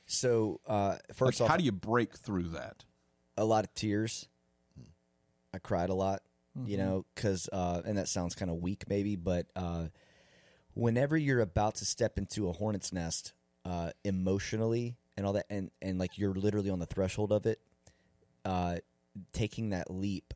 so 0.07 0.61
uh, 0.67 0.89
Like, 0.89 1.15
first 1.15 1.41
off, 1.41 1.49
how 1.49 1.57
do 1.57 1.65
you 1.65 1.73
break 1.73 2.17
through 2.17 2.49
that? 2.51 2.85
a 3.37 3.45
lot 3.45 3.65
of 3.65 3.73
tears. 3.75 4.27
I 5.55 5.59
cried 5.59 5.89
a 5.91 5.95
lot, 5.95 6.23
you 6.67 6.77
know, 6.77 7.05
because 7.15 7.49
uh, 7.53 7.83
and 7.85 7.97
that 7.99 8.09
sounds 8.09 8.35
kind 8.35 8.51
of 8.51 8.57
weak, 8.59 8.85
maybe, 8.89 9.17
but 9.17 9.47
uh, 9.57 9.87
whenever 10.75 11.17
you're 11.17 11.41
about 11.41 11.77
to 11.77 11.85
step 11.85 12.19
into 12.19 12.49
a 12.49 12.53
hornet's 12.53 12.93
nest, 12.93 13.33
uh, 13.65 13.91
emotionally 14.05 14.97
and 15.17 15.27
all 15.27 15.33
that, 15.35 15.47
and 15.51 15.71
and 15.83 15.99
like 15.99 16.19
you're 16.19 16.35
literally 16.35 16.71
on 16.71 16.79
the 16.79 16.87
threshold 16.87 17.33
of 17.33 17.47
it, 17.47 17.61
uh, 18.45 18.77
taking 19.33 19.71
that 19.71 19.91
leap, 19.91 20.33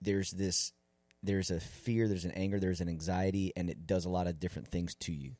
there's 0.00 0.30
this, 0.30 0.72
there's 1.22 1.50
a 1.50 1.60
fear, 1.60 2.08
there's 2.08 2.24
an 2.24 2.32
anger, 2.32 2.58
there's 2.58 2.80
an 2.80 2.88
anxiety, 2.88 3.52
and 3.56 3.68
it 3.68 3.86
does 3.86 4.04
a 4.04 4.08
lot 4.08 4.26
of 4.26 4.40
different 4.40 4.68
things 4.68 4.94
to 4.96 5.12
you. 5.12 5.32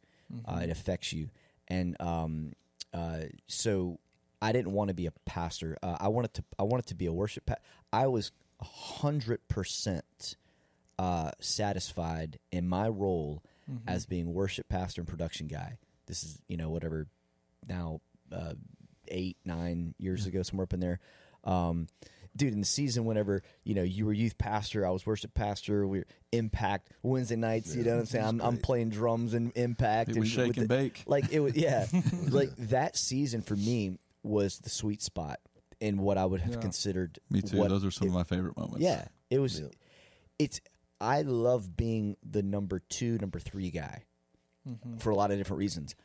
Uh, 0.47 0.61
it 0.63 0.71
affects 0.71 1.13
you, 1.13 1.29
and 1.69 1.95
um, 2.01 2.53
uh, 2.95 3.21
so 3.49 3.99
I 4.41 4.53
didn't 4.53 4.73
want 4.73 4.89
to 4.89 4.95
be 4.95 5.07
a 5.07 5.13
pastor. 5.27 5.77
Uh, 5.83 5.97
I 6.01 6.09
wanted 6.09 6.35
to. 6.35 6.45
I 6.59 6.63
wanted 6.63 6.87
to 6.87 6.95
be 6.95 7.07
a 7.07 7.13
worship. 7.13 7.47
Pa- 7.47 7.57
I 7.93 8.07
was 8.07 8.33
hundred 8.61 9.47
percent 9.49 10.37
uh, 10.99 11.33
satisfied 11.41 12.39
in 12.51 12.69
my 12.69 12.89
role 12.89 13.43
as 13.87 14.07
being 14.07 14.33
worship 14.35 14.69
pastor 14.69 15.01
and 15.01 15.09
production 15.09 15.47
guy. 15.49 15.79
This 16.07 16.25
is 16.25 16.39
you 16.49 16.57
know 16.57 16.71
whatever 16.71 17.07
now 17.69 18.01
uh, 18.33 18.55
eight 19.09 19.37
nine 19.45 19.95
years 19.99 20.27
ago 20.27 20.43
somewhere 20.43 20.65
up 20.65 20.73
in 20.73 20.81
there. 20.81 21.01
Um, 21.45 21.89
dude, 22.37 22.53
in 22.53 22.61
the 22.61 22.67
season, 22.67 23.05
whenever 23.05 23.43
you 23.65 23.75
know 23.75 23.83
you 23.83 24.07
were 24.07 24.13
youth 24.13 24.39
pastor, 24.39 24.87
I 24.87 24.91
was 24.91 25.05
worship 25.05 25.35
pastor. 25.35 25.87
We 25.87 25.99
were 26.01 26.07
Impact 26.33 26.91
Wednesday 27.03 27.37
nights. 27.37 27.75
you 27.75 27.85
know 27.85 27.95
what 27.95 28.01
I'm 28.01 28.07
saying? 28.07 28.25
I'm, 28.25 28.41
I'm 28.41 28.57
playing 28.59 28.91
drums 28.91 29.35
and 29.35 29.53
Impact. 29.57 30.11
It 30.11 30.19
was 30.19 30.29
and 30.29 30.29
shake 30.29 30.49
with 30.49 30.59
and 30.59 30.69
the- 30.69 30.75
bake. 30.77 31.03
Like 31.07 31.33
it 31.33 31.41
was, 31.41 31.55
yeah. 31.57 31.87
like 32.29 32.51
that 32.57 32.97
season 32.97 33.43
for 33.43 33.57
me 33.57 33.99
was 34.23 34.59
the 34.61 34.71
sweet 34.71 35.03
spot 35.03 35.41
in 35.81 35.99
what 35.99 36.17
I 36.17 36.25
would 36.25 36.41
have 36.41 36.55
Yeah. 36.55 36.61
considered. 36.61 37.19
Me 37.29 37.43
too. 37.43 37.59
what 37.59 37.69
Those 37.71 37.85
are 37.85 37.91
some 37.91 38.07
it- 38.07 38.11
of 38.11 38.15
my 38.15 38.25
favorite 38.25 38.57
moments. 38.57 38.81
Yeah, 38.81 39.05
it 39.31 39.39
was. 39.41 39.61
Yeah. 39.61 39.67
It's. 40.39 40.61
I 41.01 41.23
love 41.23 41.77
being 41.77 42.17
the 42.23 42.45
number 42.45 42.79
two, 42.89 43.19
number 43.19 43.41
three 43.41 43.71
guy 43.71 44.05
for 45.01 45.11
a 45.11 45.17
lot 45.17 45.33
of 45.33 45.39
different 45.39 45.59
reasons. 45.59 45.97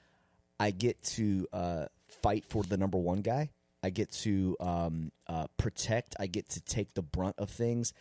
I 0.60 0.72
get 0.72 1.02
to 1.04 1.48
uh, 1.54 1.86
fight 2.22 2.46
for 2.46 2.64
the 2.64 2.78
number 2.78 2.98
one 2.98 3.22
guy. 3.22 3.52
I 3.84 3.90
get 3.90 4.12
to 4.24 4.58
um, 4.60 5.12
uh, 5.28 5.48
protect. 5.58 6.16
I 6.20 6.28
get 6.28 6.50
to 6.50 6.62
take 6.62 6.94
the 6.94 7.02
brunt 7.02 7.36
of 7.38 7.50
things. 7.50 7.94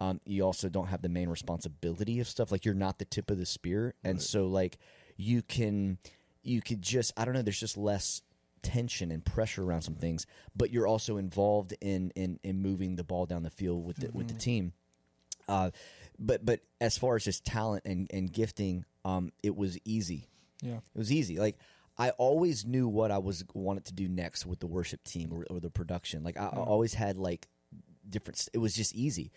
Um, 0.00 0.20
you 0.24 0.42
also 0.42 0.68
don't 0.68 0.88
have 0.88 1.02
the 1.02 1.08
main 1.08 1.28
responsibility 1.28 2.20
of 2.20 2.28
stuff. 2.28 2.50
Like 2.50 2.64
you're 2.64 2.74
not 2.74 2.98
the 2.98 3.04
tip 3.04 3.30
of 3.30 3.38
the 3.38 3.46
spear, 3.46 3.94
and 4.02 4.20
so 4.20 4.46
like 4.46 4.78
you 5.16 5.42
can 5.42 5.98
you 6.42 6.60
could 6.60 6.82
just 6.82 7.12
I 7.16 7.24
don't 7.24 7.34
know. 7.34 7.42
There's 7.42 7.60
just 7.60 7.76
less 7.76 8.22
tension 8.62 9.10
and 9.12 9.24
pressure 9.24 9.62
around 9.62 9.82
some 9.82 9.94
things, 9.94 10.26
but 10.56 10.72
you're 10.72 10.86
also 10.86 11.16
involved 11.16 11.74
in 11.80 12.10
in, 12.16 12.40
in 12.42 12.60
moving 12.60 12.96
the 12.96 13.04
ball 13.04 13.26
down 13.26 13.42
the 13.42 13.50
field 13.50 13.86
with 13.86 13.96
the, 13.96 14.10
with 14.12 14.28
the 14.28 14.34
team. 14.34 14.72
Uh, 15.48 15.70
but 16.18 16.44
but 16.44 16.60
as 16.80 16.98
far 16.98 17.16
as 17.16 17.24
just 17.24 17.44
talent 17.44 17.82
and, 17.84 18.08
and 18.12 18.32
gifting, 18.32 18.84
um, 19.04 19.32
it 19.42 19.54
was 19.54 19.78
easy. 19.84 20.28
Yeah. 20.62 20.76
It 20.76 20.98
was 20.98 21.12
easy. 21.12 21.38
Like 21.38 21.58
I 21.96 22.10
always 22.10 22.64
knew 22.66 22.88
what 22.88 23.10
I 23.10 23.18
was 23.18 23.44
wanted 23.54 23.84
to 23.86 23.92
do 23.94 24.08
next 24.08 24.46
with 24.46 24.60
the 24.60 24.66
worship 24.66 25.04
team 25.04 25.32
or, 25.32 25.44
or 25.48 25.60
the 25.60 25.70
production. 25.70 26.24
Like 26.24 26.36
I, 26.36 26.46
I 26.46 26.58
always 26.58 26.94
had 26.94 27.18
like 27.18 27.46
different. 28.08 28.48
It 28.52 28.58
was 28.58 28.74
just 28.74 28.94
easy, 28.94 29.30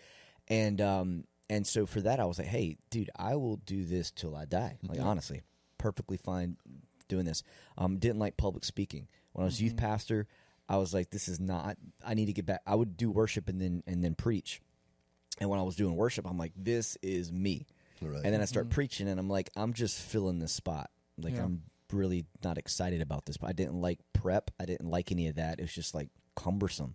and 0.48 0.80
um 0.80 1.24
and 1.48 1.66
so 1.66 1.86
for 1.86 2.00
that 2.00 2.20
I 2.20 2.24
was 2.24 2.38
like, 2.38 2.48
hey, 2.48 2.76
dude, 2.90 3.10
I 3.16 3.36
will 3.36 3.56
do 3.56 3.84
this 3.84 4.10
till 4.10 4.34
I 4.36 4.44
die. 4.44 4.78
Like 4.82 4.98
honestly, 5.00 5.42
perfectly 5.78 6.16
fine 6.16 6.56
doing 7.08 7.24
this. 7.24 7.42
Um, 7.78 7.98
didn't 7.98 8.18
like 8.18 8.36
public 8.36 8.64
speaking 8.64 9.08
when 9.32 9.44
I 9.44 9.46
was 9.46 9.62
youth 9.62 9.76
pastor. 9.76 10.26
I 10.68 10.76
was 10.76 10.92
like, 10.92 11.10
this 11.10 11.28
is 11.28 11.40
not. 11.40 11.78
I 12.04 12.12
need 12.14 12.26
to 12.26 12.34
get 12.34 12.44
back. 12.44 12.60
I 12.66 12.74
would 12.74 12.96
do 12.96 13.10
worship 13.10 13.48
and 13.48 13.60
then 13.60 13.82
and 13.86 14.04
then 14.04 14.14
preach 14.14 14.60
And 15.40 15.48
when 15.48 15.58
I 15.58 15.62
was 15.62 15.76
doing 15.76 15.94
worship, 15.96 16.26
I'm 16.26 16.36
like, 16.36 16.52
this 16.56 16.98
is 17.02 17.30
me. 17.32 17.66
Right. 18.02 18.20
And 18.24 18.34
then 18.34 18.40
I 18.42 18.44
start 18.44 18.68
preaching, 18.70 19.08
and 19.08 19.18
I'm 19.18 19.30
like, 19.30 19.48
I'm 19.56 19.72
just 19.72 19.98
filling 20.00 20.38
this 20.40 20.52
spot. 20.52 20.90
Like 21.16 21.34
Yeah. 21.34 21.44
I'm 21.44 21.62
really 21.92 22.24
not 22.44 22.58
excited 22.58 23.00
about 23.00 23.26
this. 23.26 23.36
But 23.36 23.50
I 23.50 23.52
didn't 23.52 23.80
like 23.80 23.98
prep. 24.12 24.50
I 24.60 24.64
didn't 24.64 24.90
like 24.90 25.12
any 25.12 25.28
of 25.28 25.36
that. 25.36 25.58
It 25.58 25.62
was 25.62 25.74
just 25.74 25.94
like 25.94 26.08
cumbersome. 26.36 26.94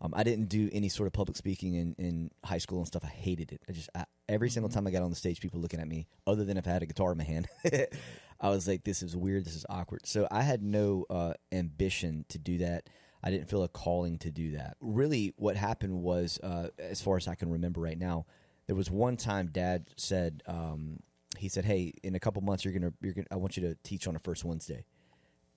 Um, 0.00 0.12
I 0.16 0.22
didn't 0.22 0.48
do 0.48 0.68
any 0.72 0.88
sort 0.88 1.06
of 1.06 1.12
public 1.12 1.36
speaking 1.36 1.74
in, 1.74 1.94
in 1.98 2.30
high 2.44 2.58
school 2.58 2.78
and 2.78 2.86
stuff. 2.86 3.04
I 3.04 3.08
hated 3.08 3.52
it. 3.52 3.62
I 3.68 3.72
just 3.72 3.88
I, 3.94 4.04
every 4.28 4.50
single 4.50 4.70
time 4.70 4.86
I 4.86 4.90
got 4.90 5.02
on 5.02 5.10
the 5.10 5.16
stage, 5.16 5.40
people 5.40 5.60
looking 5.60 5.80
at 5.80 5.88
me, 5.88 6.08
other 6.26 6.44
than 6.44 6.56
if 6.56 6.66
I 6.66 6.70
had 6.70 6.82
a 6.82 6.86
guitar 6.86 7.12
in 7.12 7.18
my 7.18 7.24
hand, 7.24 7.48
I 8.40 8.48
was 8.48 8.66
like, 8.66 8.84
"This 8.84 9.02
is 9.02 9.16
weird. 9.16 9.44
This 9.44 9.54
is 9.54 9.64
awkward." 9.68 10.06
So 10.06 10.26
I 10.30 10.42
had 10.42 10.62
no 10.62 11.06
uh, 11.08 11.34
ambition 11.52 12.24
to 12.28 12.38
do 12.38 12.58
that. 12.58 12.88
I 13.22 13.30
didn't 13.30 13.48
feel 13.48 13.62
a 13.62 13.68
calling 13.68 14.18
to 14.18 14.30
do 14.30 14.52
that. 14.52 14.76
Really, 14.80 15.32
what 15.36 15.56
happened 15.56 16.02
was, 16.02 16.38
uh, 16.42 16.68
as 16.78 17.00
far 17.00 17.16
as 17.16 17.26
I 17.26 17.34
can 17.34 17.50
remember 17.50 17.80
right 17.80 17.98
now, 17.98 18.26
there 18.66 18.76
was 18.76 18.90
one 18.90 19.16
time 19.16 19.48
Dad 19.50 19.88
said, 19.96 20.42
um, 20.46 21.00
he 21.44 21.50
said, 21.50 21.66
"Hey, 21.66 21.92
in 22.02 22.14
a 22.14 22.18
couple 22.18 22.40
months, 22.40 22.64
you're 22.64 22.72
gonna, 22.72 22.94
you're 23.02 23.12
gonna, 23.12 23.26
I 23.30 23.36
want 23.36 23.58
you 23.58 23.68
to 23.68 23.76
teach 23.84 24.08
on 24.08 24.16
a 24.16 24.18
first 24.18 24.46
Wednesday." 24.46 24.86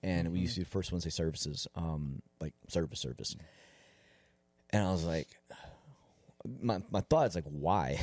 And 0.02 0.30
we 0.30 0.40
used 0.40 0.54
to 0.56 0.60
do 0.60 0.64
first 0.66 0.92
Wednesday 0.92 1.08
services, 1.08 1.66
um, 1.74 2.20
like 2.42 2.52
service 2.68 3.00
service. 3.00 3.34
And 4.68 4.86
I 4.86 4.92
was 4.92 5.02
like, 5.02 5.28
my 6.60 6.82
my 6.90 7.00
thought 7.00 7.26
is 7.28 7.34
like, 7.34 7.46
why? 7.46 7.98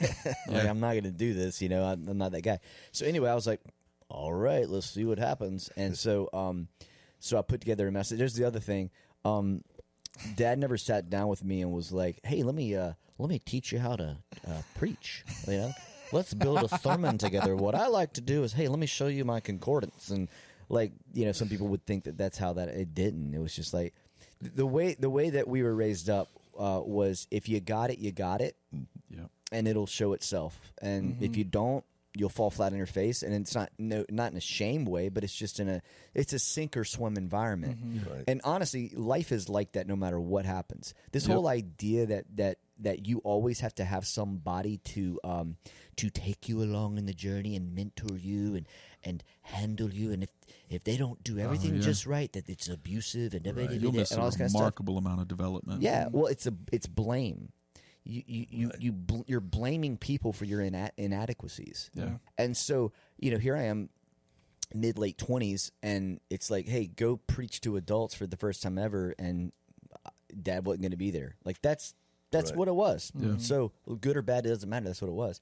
like, 0.48 0.64
I'm 0.64 0.80
not 0.80 0.94
gonna 0.94 1.10
do 1.10 1.34
this, 1.34 1.60
you 1.60 1.68
know. 1.68 1.84
I'm, 1.84 2.08
I'm 2.08 2.16
not 2.16 2.32
that 2.32 2.40
guy. 2.40 2.58
So 2.92 3.04
anyway, 3.04 3.28
I 3.28 3.34
was 3.34 3.46
like, 3.46 3.60
all 4.08 4.32
right, 4.32 4.66
let's 4.66 4.88
see 4.88 5.04
what 5.04 5.18
happens. 5.18 5.68
And 5.76 5.94
so, 5.94 6.30
um, 6.32 6.68
so 7.20 7.38
I 7.38 7.42
put 7.42 7.60
together 7.60 7.86
a 7.86 7.92
message. 7.92 8.18
There's 8.18 8.34
the 8.34 8.44
other 8.44 8.60
thing. 8.60 8.90
Um, 9.26 9.62
Dad 10.36 10.58
never 10.58 10.78
sat 10.78 11.10
down 11.10 11.28
with 11.28 11.44
me 11.44 11.60
and 11.60 11.70
was 11.70 11.92
like, 11.92 12.18
"Hey, 12.24 12.42
let 12.42 12.54
me 12.54 12.74
uh, 12.74 12.94
let 13.18 13.28
me 13.28 13.38
teach 13.38 13.72
you 13.72 13.78
how 13.78 13.94
to 13.96 14.16
uh, 14.48 14.62
preach." 14.74 15.22
You 15.46 15.58
know, 15.58 15.72
let's 16.12 16.34
build 16.34 16.62
a 16.62 16.78
sermon 16.78 17.18
together. 17.18 17.54
What 17.56 17.74
I 17.74 17.86
like 17.88 18.14
to 18.14 18.20
do 18.20 18.42
is, 18.44 18.52
hey, 18.52 18.68
let 18.68 18.78
me 18.78 18.86
show 18.86 19.06
you 19.06 19.24
my 19.24 19.40
concordance 19.40 20.10
and 20.10 20.28
like 20.68 20.92
you 21.12 21.24
know, 21.24 21.32
some 21.32 21.48
people 21.48 21.68
would 21.68 21.84
think 21.86 22.04
that 22.04 22.18
that's 22.18 22.38
how 22.38 22.54
that 22.54 22.68
it 22.68 22.94
didn't. 22.94 23.34
It 23.34 23.38
was 23.38 23.54
just 23.54 23.72
like 23.74 23.94
the 24.40 24.66
way 24.66 24.94
the 24.98 25.10
way 25.10 25.30
that 25.30 25.46
we 25.48 25.62
were 25.62 25.74
raised 25.74 26.10
up 26.10 26.28
uh, 26.58 26.80
was 26.84 27.26
if 27.30 27.48
you 27.48 27.60
got 27.60 27.90
it, 27.90 27.98
you 27.98 28.12
got 28.12 28.40
it, 28.40 28.56
Yeah. 29.10 29.26
and 29.52 29.68
it'll 29.68 29.86
show 29.86 30.12
itself. 30.14 30.58
And 30.82 31.16
if 31.20 31.36
you 31.36 31.44
don't, 31.44 31.84
you'll 32.16 32.30
fall 32.30 32.50
flat 32.50 32.72
on 32.72 32.78
your 32.78 32.86
face. 32.86 33.22
And 33.22 33.34
it's 33.34 33.54
not 33.54 33.70
no 33.78 34.04
not 34.10 34.32
in 34.32 34.38
a 34.38 34.40
shame 34.40 34.84
way, 34.86 35.08
but 35.08 35.22
it's 35.22 35.34
just 35.34 35.60
in 35.60 35.68
a 35.68 35.82
it's 36.14 36.32
a 36.32 36.38
sink 36.38 36.76
or 36.76 36.84
swim 36.84 37.16
environment. 37.16 37.78
Right. 38.10 38.24
And 38.26 38.40
honestly, 38.42 38.90
life 38.94 39.32
is 39.32 39.48
like 39.48 39.72
that 39.72 39.86
no 39.86 39.96
matter 39.96 40.18
what 40.18 40.44
happens. 40.46 40.94
This 41.12 41.26
Yep. 41.28 41.34
whole 41.34 41.46
idea 41.48 42.06
that 42.06 42.24
that 42.36 42.58
that 42.80 43.06
you 43.06 43.18
always 43.18 43.60
have 43.60 43.74
to 43.74 43.84
have 43.84 44.06
somebody 44.06 44.78
to 44.78 45.18
um 45.24 45.56
to 45.96 46.10
take 46.10 46.48
you 46.48 46.62
along 46.62 46.98
in 46.98 47.06
the 47.06 47.14
journey 47.14 47.56
and 47.56 47.74
mentor 47.74 48.16
you 48.16 48.54
and 48.54 48.66
and 49.02 49.22
handle 49.42 49.90
you 49.90 50.12
and 50.12 50.22
if 50.22 50.30
if 50.68 50.84
they 50.84 50.96
don't 50.96 51.22
do 51.22 51.38
everything 51.38 51.76
yeah. 51.76 51.80
just 51.80 52.06
right 52.06 52.32
that 52.32 52.48
it's 52.48 52.68
abusive 52.68 53.34
and 53.34 53.46
everything 53.46 53.80
You'll 53.80 53.92
miss 53.92 54.10
and 54.10 54.18
a 54.18 54.22
all 54.22 54.28
this 54.28 54.36
kind 54.36 54.46
of 54.46 54.50
stuff. 54.50 54.60
remarkable 54.60 54.98
amount 54.98 55.20
of 55.20 55.28
development. 55.28 55.80
Yeah, 55.82 56.08
well, 56.10 56.26
it's 56.26 56.46
a 56.46 56.54
it's 56.72 56.86
blame. 56.86 57.52
You 58.04 58.22
you 58.26 58.46
you, 58.50 58.70
you 58.78 58.92
bl- 58.92 59.22
you're 59.26 59.40
blaming 59.40 59.96
people 59.96 60.32
for 60.32 60.44
your 60.44 60.60
ina- 60.60 60.92
inadequacies. 60.96 61.90
Yeah. 61.94 62.18
And 62.36 62.56
so 62.56 62.92
you 63.18 63.30
know, 63.30 63.38
here 63.38 63.56
I 63.56 63.64
am, 63.64 63.88
mid 64.74 64.98
late 64.98 65.18
twenties, 65.18 65.72
and 65.82 66.20
it's 66.30 66.50
like, 66.50 66.66
hey, 66.66 66.86
go 66.86 67.16
preach 67.16 67.60
to 67.62 67.76
adults 67.76 68.14
for 68.14 68.26
the 68.26 68.36
first 68.36 68.62
time 68.62 68.78
ever, 68.78 69.14
and 69.18 69.52
uh, 70.04 70.10
Dad 70.42 70.66
wasn't 70.66 70.82
going 70.82 70.90
to 70.92 70.96
be 70.96 71.10
there. 71.10 71.36
Like 71.44 71.62
that's 71.62 71.94
that's 72.30 72.50
Right. 72.50 72.58
what 72.58 72.68
it 72.68 72.74
was. 72.74 73.12
So 73.38 73.72
good 74.00 74.16
or 74.16 74.22
bad, 74.22 74.46
it 74.46 74.50
doesn't 74.50 74.68
matter. 74.68 74.86
That's 74.86 75.00
what 75.02 75.08
it 75.08 75.14
was. 75.14 75.40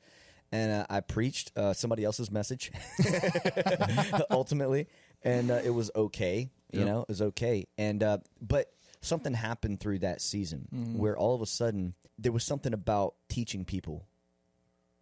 And 0.53 0.71
uh, 0.73 0.87
I 0.89 1.01
preached 1.01 1.51
uh, 1.57 1.73
somebody 1.73 2.05
else's 2.05 2.31
message, 2.31 2.71
ultimately, 4.31 4.87
and 5.23 5.51
uh, 5.51 5.61
it 5.65 5.71
was 5.71 5.91
okay. 5.95 6.51
You 6.73 6.81
Yep. 6.81 6.87
know, 6.89 7.01
it 7.03 7.09
was 7.09 7.23
okay. 7.23 7.67
And 7.79 8.03
uh, 8.03 8.19
but 8.41 8.73
something 9.01 9.33
happened 9.35 9.81
through 9.81 10.01
that 10.01 10.21
season 10.21 10.67
where 10.97 11.17
all 11.17 11.35
of 11.35 11.41
a 11.43 11.47
sudden 11.47 11.95
there 12.19 12.33
was 12.33 12.43
something 12.45 12.73
about 12.73 13.15
teaching 13.29 13.65
people 13.65 14.07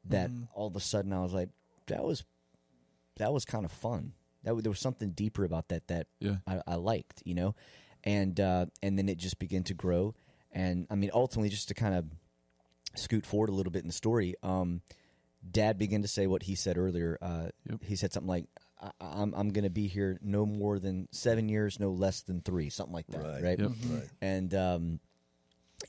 that 0.07 0.31
all 0.55 0.67
of 0.67 0.77
a 0.77 0.81
sudden 0.81 1.13
I 1.13 1.21
was 1.23 1.33
like, 1.33 1.49
that 1.87 2.03
was 2.05 2.25
that 3.17 3.33
was 3.33 3.45
kind 3.45 3.65
of 3.65 3.73
fun. 3.73 4.13
That 4.45 4.61
there 4.63 4.71
was 4.71 4.81
something 4.81 5.11
deeper 5.11 5.45
about 5.45 5.69
that 5.69 5.89
that 5.89 6.09
Yeah. 6.21 6.37
I, 6.47 6.61
I 6.67 6.75
liked, 6.75 7.23
you 7.25 7.35
know, 7.35 7.55
and 8.05 8.39
uh, 8.39 8.67
and 8.83 8.99
then 8.99 9.09
it 9.09 9.19
just 9.19 9.39
began 9.39 9.63
to 9.65 9.75
grow. 9.75 10.15
And 10.53 10.87
I 10.91 10.95
mean, 10.95 11.11
ultimately, 11.15 11.49
just 11.49 11.69
to 11.69 11.75
kind 11.75 11.95
of 11.95 12.05
scoot 12.95 13.25
forward 13.25 13.49
a 13.49 13.53
little 13.53 13.73
bit 13.73 13.83
in 13.83 13.89
the 13.89 13.93
story, 13.95 14.35
um, 14.43 14.83
Dad 15.51 15.79
began 15.79 16.03
to 16.03 16.09
say 16.09 16.27
what 16.27 16.43
he 16.43 16.55
said 16.55 16.77
earlier. 16.79 17.19
Uh, 17.21 17.49
Yep. 17.71 17.81
He 17.85 17.97
said 17.97 18.13
something 18.13 18.29
like, 18.29 18.47
I, 18.81 18.91
"I'm 19.01 19.33
I'm 19.35 19.49
going 19.51 19.65
to 19.65 19.71
be 19.71 19.89
here 19.89 20.19
no 20.23 20.45
more 20.47 20.79
than 20.79 21.09
seven 21.11 21.49
years, 21.49 21.81
no 21.81 21.91
less 21.91 22.21
than 22.23 22.41
three, 22.43 22.69
something 22.71 22.93
like 22.95 23.07
that, 23.09 23.23
Right. 23.23 23.43
right?" 23.43 23.59
Yep. 23.59 23.71
Right. 23.91 24.09
And 24.21 24.55
um, 24.55 25.01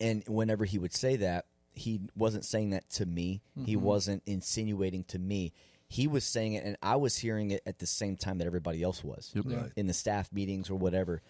and 0.02 0.24
whenever 0.28 0.66
he 0.66 0.80
would 0.80 0.94
say 0.94 1.18
that, 1.18 1.46
he 1.74 2.02
wasn't 2.16 2.46
saying 2.46 2.72
that 2.72 2.90
to 2.92 3.06
me. 3.06 3.42
He 3.66 3.76
wasn't 3.76 4.24
insinuating 4.26 5.04
to 5.06 5.20
me. 5.20 5.54
He 5.88 6.08
was 6.08 6.24
saying 6.24 6.54
it, 6.54 6.64
and 6.64 6.76
I 6.82 6.96
was 6.96 7.16
hearing 7.18 7.52
it 7.52 7.62
at 7.68 7.78
the 7.78 7.86
same 7.86 8.16
time 8.16 8.40
that 8.40 8.48
everybody 8.48 8.82
else 8.82 9.04
was 9.04 9.32
Yep. 9.36 9.46
Right. 9.48 9.72
in 9.76 9.86
the 9.88 9.94
staff 9.94 10.32
meetings 10.34 10.70
or 10.72 10.76
whatever. 10.76 11.22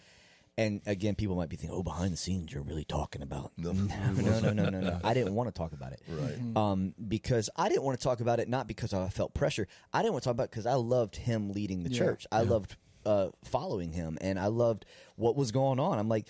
And 0.56 0.82
again, 0.86 1.16
people 1.16 1.34
might 1.34 1.48
be 1.48 1.56
thinking, 1.56 1.76
"Oh, 1.76 1.82
behind 1.82 2.12
the 2.12 2.16
scenes, 2.16 2.52
you're 2.52 2.62
really 2.62 2.84
talking 2.84 3.22
about." 3.22 3.52
No. 3.56 3.72
no, 3.72 4.40
no, 4.40 4.52
no, 4.52 4.68
no, 4.68 4.80
no. 4.80 5.00
I 5.02 5.12
didn't 5.12 5.34
want 5.34 5.48
to 5.52 5.58
talk 5.58 5.72
about 5.72 5.92
it, 5.92 6.00
Right. 6.08 6.38
Um, 6.56 6.94
because 7.08 7.50
I 7.56 7.68
didn't 7.68 7.82
want 7.82 7.98
to 7.98 8.04
talk 8.04 8.20
about 8.20 8.38
it 8.38 8.48
not 8.48 8.68
because 8.68 8.94
I 8.94 9.08
felt 9.08 9.34
pressure. 9.34 9.66
I 9.92 10.02
didn't 10.02 10.12
want 10.12 10.22
to 10.22 10.28
talk 10.28 10.34
about 10.34 10.44
it 10.44 10.50
because 10.52 10.66
I 10.66 10.74
loved 10.74 11.16
him 11.16 11.50
leading 11.52 11.82
the 11.82 11.90
Yeah. 11.90 11.98
church. 11.98 12.26
I 12.30 12.42
loved 12.42 12.76
uh, 13.04 13.30
following 13.44 13.92
him, 13.92 14.16
and 14.20 14.38
I 14.38 14.46
loved 14.46 14.86
what 15.16 15.34
was 15.36 15.50
going 15.52 15.80
on. 15.80 15.98
I'm 15.98 16.08
like, 16.08 16.26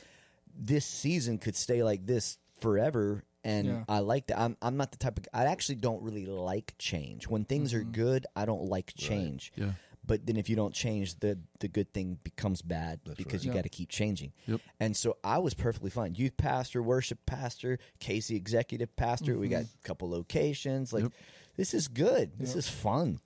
this 0.56 0.84
season 0.86 1.38
could 1.38 1.54
stay 1.56 1.82
like 1.82 2.06
this 2.06 2.38
forever. 2.60 3.24
And 3.44 3.66
Yeah. 3.68 3.84
I 3.90 3.98
like 3.98 4.28
that. 4.28 4.40
I'm 4.40 4.56
I'm 4.62 4.78
not 4.78 4.90
the 4.90 4.96
type 4.96 5.18
of 5.18 5.26
I 5.34 5.44
actually 5.44 5.74
don't 5.76 6.02
really 6.02 6.24
like 6.24 6.74
change. 6.78 7.28
When 7.28 7.44
things 7.44 7.74
are 7.74 7.84
good, 7.84 8.26
I 8.34 8.46
don't 8.46 8.62
like 8.64 8.94
change. 8.96 9.52
Yeah. 9.54 9.72
But 10.06 10.26
then 10.26 10.36
if 10.36 10.48
you 10.50 10.56
don't 10.56 10.74
change, 10.74 11.18
the 11.20 11.38
the 11.60 11.68
good 11.68 11.92
thing 11.94 12.18
becomes 12.22 12.60
bad 12.62 13.00
because 13.16 13.32
right. 13.40 13.44
you 13.44 13.50
Yeah. 13.50 13.54
got 13.56 13.62
to 13.62 13.68
keep 13.70 13.88
changing. 13.88 14.32
Yep. 14.46 14.60
And 14.80 14.96
so 14.96 15.16
I 15.24 15.38
was 15.38 15.54
perfectly 15.54 15.90
fine. 15.90 16.14
Youth 16.14 16.36
pastor, 16.36 16.82
worship 16.82 17.18
pastor, 17.26 17.78
Casey 18.00 18.36
executive 18.36 18.94
pastor. 18.96 19.38
We 19.38 19.48
got 19.48 19.62
a 19.62 19.68
couple 19.84 20.10
locations. 20.10 20.92
Like 20.92 21.04
Yep. 21.04 21.12
this 21.56 21.72
is 21.74 21.88
good. 21.88 22.38
This 22.38 22.54
is 22.54 22.68
fun. 22.68 23.20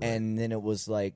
And 0.00 0.38
then 0.38 0.52
it 0.52 0.62
was 0.62 0.88
like 0.88 1.14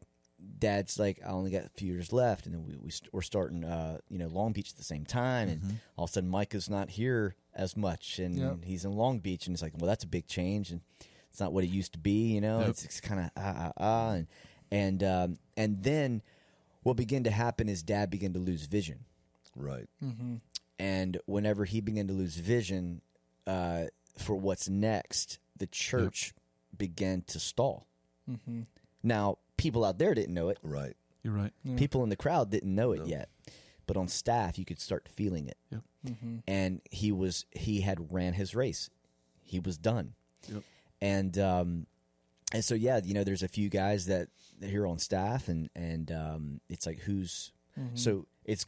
dad's 0.59 0.99
like 0.99 1.19
I 1.27 1.31
only 1.31 1.51
got 1.51 1.65
a 1.65 1.71
few 1.71 1.91
years 1.93 2.13
left 2.13 2.45
and 2.45 2.55
then 2.55 2.63
we, 2.67 2.77
we 2.77 2.91
st- 2.91 3.13
we're 3.13 3.23
starting 3.23 3.65
uh 3.65 3.99
you 4.11 4.19
know 4.19 4.27
Long 4.29 4.53
Beach 4.53 4.71
at 4.71 4.77
the 4.77 4.85
same 4.85 5.07
time 5.07 5.49
and 5.49 5.79
all 5.97 6.05
of 6.05 6.11
a 6.11 6.13
sudden 6.13 6.29
Micah's 6.29 6.69
not 6.69 6.91
here 6.91 7.35
as 7.55 7.75
much 7.75 8.19
and 8.19 8.37
Yep. 8.37 8.65
he's 8.65 8.85
in 8.85 8.93
Long 8.93 9.19
Beach 9.19 9.47
and 9.47 9.55
it's 9.55 9.63
like 9.63 9.73
well 9.79 9.89
that's 9.89 10.05
a 10.05 10.07
big 10.09 10.27
change 10.27 10.71
and 10.71 10.83
it's 11.31 11.41
not 11.41 11.55
what 11.55 11.65
it 11.65 11.69
used 11.69 11.93
to 11.95 11.99
be 11.99 12.35
you 12.35 12.43
know 12.43 12.61
Yep. 12.61 12.69
it's, 12.69 12.85
it's 12.85 13.01
kind 13.01 13.21
of 13.21 13.31
ah 13.35 13.55
ah 13.57 13.73
ah 13.79 14.11
and 14.13 14.27
and 14.71 15.03
um 15.03 15.39
and 15.57 15.83
then 15.83 16.23
what 16.83 16.97
began 16.97 17.25
to 17.25 17.31
happen 17.31 17.69
is 17.69 17.83
dad 17.83 18.11
began 18.11 18.33
to 18.33 18.39
lose 18.39 18.67
vision 18.67 19.01
Right. 19.55 19.89
and 20.79 21.19
whenever 21.27 21.65
he 21.65 21.81
began 21.81 22.07
to 22.09 22.13
lose 22.13 22.37
vision 22.37 23.01
uh, 23.47 23.85
for 24.19 24.35
what's 24.35 24.69
next, 24.69 25.39
the 25.57 25.67
church 25.67 26.35
began 26.77 27.23
to 27.29 27.39
stall. 27.41 27.87
Now, 29.03 29.39
people 29.57 29.85
out 29.85 29.99
there 29.99 30.15
didn't 30.15 30.35
know 30.35 30.49
it. 30.51 30.59
Right. 30.63 30.95
You're 31.23 31.33
right. 31.33 31.53
People 31.77 32.03
in 32.03 32.09
the 32.11 32.17
crowd 32.17 32.51
didn't 32.51 32.75
know 32.75 32.93
it 32.93 33.07
yet, 33.07 33.31
but 33.87 33.97
on 33.97 34.09
staff, 34.09 34.59
you 34.59 34.65
could 34.65 34.81
start 34.81 35.09
feeling 35.09 35.47
it. 35.49 35.57
Yep. 35.71 35.83
And 36.47 36.81
he 36.91 37.11
was 37.13 37.47
he 37.53 37.81
had 37.81 38.13
ran 38.13 38.35
his 38.35 38.55
race. 38.55 38.91
He 39.43 39.59
was 39.59 39.79
done. 39.79 40.15
Yep. 40.53 40.63
And 41.01 41.39
um, 41.39 41.87
and 42.57 42.65
so 42.65 42.75
yeah, 42.75 43.01
you 43.05 43.15
know, 43.15 43.23
there's 43.25 43.43
a 43.45 43.49
few 43.49 43.69
guys 43.69 44.07
that 44.07 44.29
that 44.61 44.71
here 44.71 44.87
on 44.87 44.99
staff, 44.99 45.49
and 45.49 45.69
and 45.77 46.11
um, 46.11 46.61
it's 46.69 46.87
like 46.87 46.99
who's 47.01 47.53
so 47.95 48.27
it's 48.45 48.65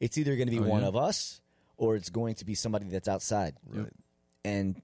it's 0.00 0.18
either 0.18 0.34
going 0.36 0.48
to 0.48 0.52
be 0.52 0.58
Oh, 0.58 0.68
one 0.68 0.82
yeah. 0.82 0.88
of 0.88 0.96
us 0.96 1.40
or 1.76 1.94
it's 1.96 2.10
going 2.10 2.34
to 2.36 2.44
be 2.44 2.54
somebody 2.54 2.86
that's 2.88 3.06
outside, 3.08 3.54
Right. 3.68 3.92
and 4.44 4.82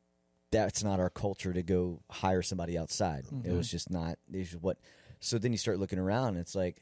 that's 0.52 0.84
not 0.84 1.00
our 1.00 1.10
culture 1.10 1.52
to 1.52 1.62
go 1.64 2.00
hire 2.08 2.42
somebody 2.42 2.78
outside. 2.78 3.24
It 3.44 3.52
was 3.52 3.68
just 3.70 3.90
not. 3.90 4.18
It's 4.32 4.50
just 4.52 4.62
what. 4.62 4.78
So 5.20 5.38
then 5.38 5.50
you 5.52 5.58
start 5.58 5.78
looking 5.80 5.98
around, 5.98 6.28
and 6.28 6.38
it's 6.38 6.54
like, 6.54 6.76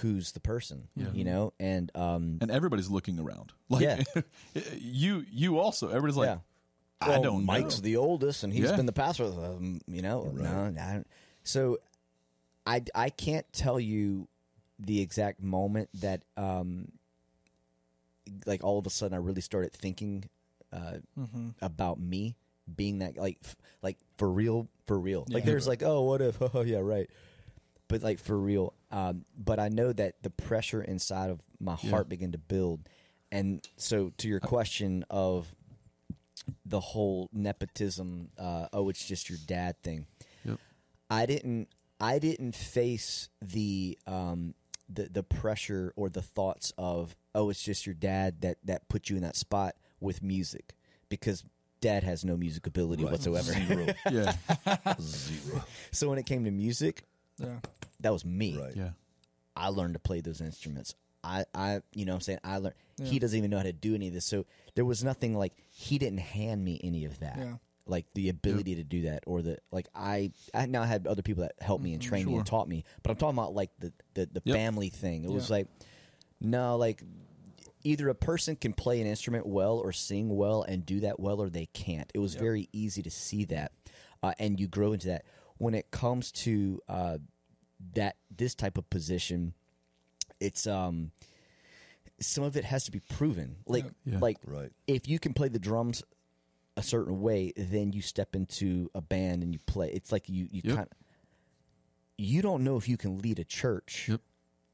who's 0.00 0.30
the 0.32 0.40
person? 0.40 0.86
Yeah. 0.94 1.06
You 1.12 1.24
know, 1.24 1.52
and 1.58 1.90
um, 1.96 2.38
And 2.40 2.50
everybody's 2.52 2.88
looking 2.90 3.18
around. 3.18 3.52
Like 3.68 3.82
Yeah. 3.82 4.02
you 4.78 5.24
you 5.30 5.58
also 5.58 5.88
everybody's 5.88 6.16
like 6.16 6.28
yeah. 6.28 6.38
I 7.00 7.08
Well, 7.10 7.22
don't 7.22 7.44
Mike's 7.44 7.76
know. 7.78 7.82
the 7.82 7.96
oldest, 7.96 8.42
and 8.44 8.52
he's 8.52 8.70
Yeah. 8.70 8.76
been 8.76 8.86
the 8.86 8.92
pastor. 8.92 9.24
Um, 9.24 9.80
you 9.86 10.02
know, 10.02 10.30
no, 10.34 10.74
I 10.80 11.04
so 11.44 11.78
I 12.66 12.82
I 12.94 13.10
can't 13.10 13.50
tell 13.52 13.78
you 13.78 14.28
the 14.78 15.00
exact 15.00 15.42
moment 15.42 15.88
that 16.00 16.22
um 16.36 16.92
like 18.46 18.64
all 18.64 18.78
of 18.78 18.86
a 18.86 18.90
sudden 18.90 19.14
I 19.14 19.20
really 19.20 19.40
started 19.40 19.72
thinking 19.72 20.24
uh, 20.72 20.98
about 21.62 22.00
me 22.00 22.34
being 22.74 22.98
that 22.98 23.16
like 23.16 23.38
f- 23.44 23.56
like 23.82 23.98
for 24.16 24.28
real 24.30 24.68
for 24.86 24.98
real. 24.98 25.24
Like 25.30 25.44
there's 25.44 25.68
like 25.68 25.82
oh 25.82 26.02
what 26.02 26.20
if 26.20 26.36
oh 26.54 26.62
yeah 26.62 26.78
right, 26.78 27.08
but 27.88 28.02
like 28.02 28.18
for 28.18 28.36
real. 28.36 28.72
Um, 28.90 29.24
but 29.36 29.58
I 29.60 29.68
know 29.68 29.92
that 29.92 30.22
the 30.22 30.30
pressure 30.30 30.82
inside 30.82 31.30
of 31.30 31.40
my 31.60 31.74
heart 31.76 32.08
began 32.08 32.32
to 32.32 32.38
build, 32.38 32.80
and 33.30 33.66
so 33.76 34.12
to 34.18 34.28
your 34.28 34.40
question 34.40 35.04
of 35.10 35.46
the 36.64 36.80
whole 36.80 37.28
nepotism, 37.32 38.28
uh, 38.38 38.66
oh 38.72 38.88
it's 38.88 39.04
just 39.04 39.28
your 39.28 39.38
dad 39.46 39.80
thing. 39.82 40.06
Yep. 40.44 40.58
I 41.10 41.26
didn't 41.26 41.68
I 42.00 42.18
didn't 42.18 42.54
face 42.54 43.28
the 43.40 43.98
um 44.06 44.54
the 44.88 45.04
the 45.10 45.22
pressure 45.22 45.92
or 45.96 46.08
the 46.08 46.22
thoughts 46.22 46.72
of 46.78 47.16
oh 47.34 47.50
it's 47.50 47.62
just 47.62 47.86
your 47.86 47.94
dad 47.94 48.40
that 48.42 48.58
that 48.64 48.88
put 48.88 49.08
you 49.10 49.16
in 49.16 49.22
that 49.22 49.34
spot 49.36 49.74
with 50.00 50.22
music 50.22 50.74
because 51.08 51.42
dad 51.80 52.02
has 52.04 52.24
no 52.24 52.36
music 52.36 52.66
ability 52.66 53.02
Right. 53.02 53.12
whatsoever. 53.12 53.52
Zero. 53.52 53.86
Yeah. 54.10 54.32
Zero. 55.00 55.64
so 55.90 56.08
when 56.08 56.18
it 56.18 56.26
came 56.26 56.44
to 56.44 56.50
music, 56.50 57.02
Yeah. 57.38 57.58
that 58.00 58.12
was 58.12 58.24
me. 58.24 58.58
Right. 58.58 58.76
Yeah. 58.76 58.90
I 59.56 59.68
learned 59.68 59.94
to 59.94 60.00
play 60.00 60.20
those 60.20 60.40
instruments. 60.40 60.94
I, 61.26 61.44
I, 61.54 61.80
you 61.92 62.04
know, 62.04 62.12
what 62.12 62.16
I'm 62.16 62.20
saying 62.22 62.38
I 62.44 62.58
learned. 62.58 62.76
Yeah. 62.98 63.06
He 63.06 63.18
doesn't 63.18 63.36
even 63.36 63.50
know 63.50 63.56
how 63.58 63.64
to 63.64 63.72
do 63.72 63.94
any 63.94 64.08
of 64.08 64.14
this. 64.14 64.24
So 64.24 64.46
there 64.74 64.84
was 64.84 65.02
nothing 65.04 65.34
like 65.36 65.52
he 65.70 65.98
didn't 65.98 66.20
hand 66.20 66.64
me 66.64 66.80
any 66.82 67.04
of 67.04 67.18
that. 67.20 67.36
Yeah. 67.38 67.54
Like 67.88 68.06
the 68.14 68.30
ability 68.30 68.76
to 68.76 68.82
do 68.84 69.02
that, 69.02 69.22
or 69.26 69.42
the 69.42 69.58
like. 69.70 69.86
I, 69.94 70.32
I 70.52 70.66
now 70.66 70.82
had 70.82 71.06
other 71.06 71.22
people 71.22 71.42
that 71.42 71.54
helped 71.60 71.84
me 71.84 71.92
and 71.92 72.02
trained 72.02 72.26
me 72.26 72.34
and 72.34 72.44
taught 72.44 72.68
me. 72.68 72.84
But 73.02 73.10
I'm 73.10 73.16
talking 73.16 73.38
about 73.38 73.54
like 73.54 73.70
the 73.78 73.92
the, 74.14 74.26
the 74.26 74.42
Yep. 74.44 74.56
family 74.56 74.88
thing. 74.88 75.22
It 75.24 75.30
was 75.30 75.50
like, 75.50 75.68
no, 76.40 76.76
like 76.76 77.00
either 77.84 78.08
a 78.08 78.14
person 78.16 78.56
can 78.56 78.72
play 78.72 79.00
an 79.00 79.06
instrument 79.06 79.46
well 79.46 79.78
or 79.78 79.92
sing 79.92 80.34
well 80.34 80.62
and 80.62 80.84
do 80.84 80.98
that 81.00 81.20
well, 81.20 81.40
or 81.40 81.48
they 81.48 81.66
can't. 81.66 82.10
It 82.12 82.18
was 82.18 82.34
Yep. 82.34 82.42
very 82.42 82.68
easy 82.72 83.02
to 83.02 83.10
see 83.10 83.44
that, 83.44 83.70
uh, 84.22 84.32
and 84.40 84.58
you 84.58 84.66
grow 84.66 84.92
into 84.92 85.06
that. 85.08 85.24
When 85.58 85.74
it 85.74 85.92
comes 85.92 86.32
to 86.32 86.80
uh, 86.88 87.18
that 87.94 88.16
this 88.36 88.56
type 88.56 88.78
of 88.78 88.90
position, 88.90 89.54
it's 90.40 90.66
um 90.66 91.10
some 92.20 92.44
of 92.44 92.56
it 92.56 92.64
has 92.64 92.84
to 92.84 92.90
be 92.90 93.00
proven. 93.00 93.56
Like 93.66 93.84
Yeah. 94.04 94.18
like 94.20 94.38
Right. 94.44 94.72
if 94.86 95.06
you 95.08 95.18
can 95.18 95.34
play 95.34 95.48
the 95.48 95.58
drums 95.58 96.02
a 96.76 96.82
certain 96.82 97.20
way, 97.20 97.52
then 97.56 97.92
you 97.92 98.02
step 98.02 98.34
into 98.34 98.90
a 98.94 99.00
band 99.00 99.42
and 99.42 99.52
you 99.52 99.58
play. 99.66 99.90
It's 99.90 100.12
like 100.12 100.28
you 100.28 100.48
you 100.50 100.62
Yep. 100.64 100.76
kind 100.76 100.88
you 102.18 102.40
don't 102.40 102.64
know 102.64 102.76
if 102.78 102.88
you 102.88 102.96
can 102.96 103.18
lead 103.18 103.38
a 103.38 103.44
church 103.44 104.08
Yep. 104.08 104.20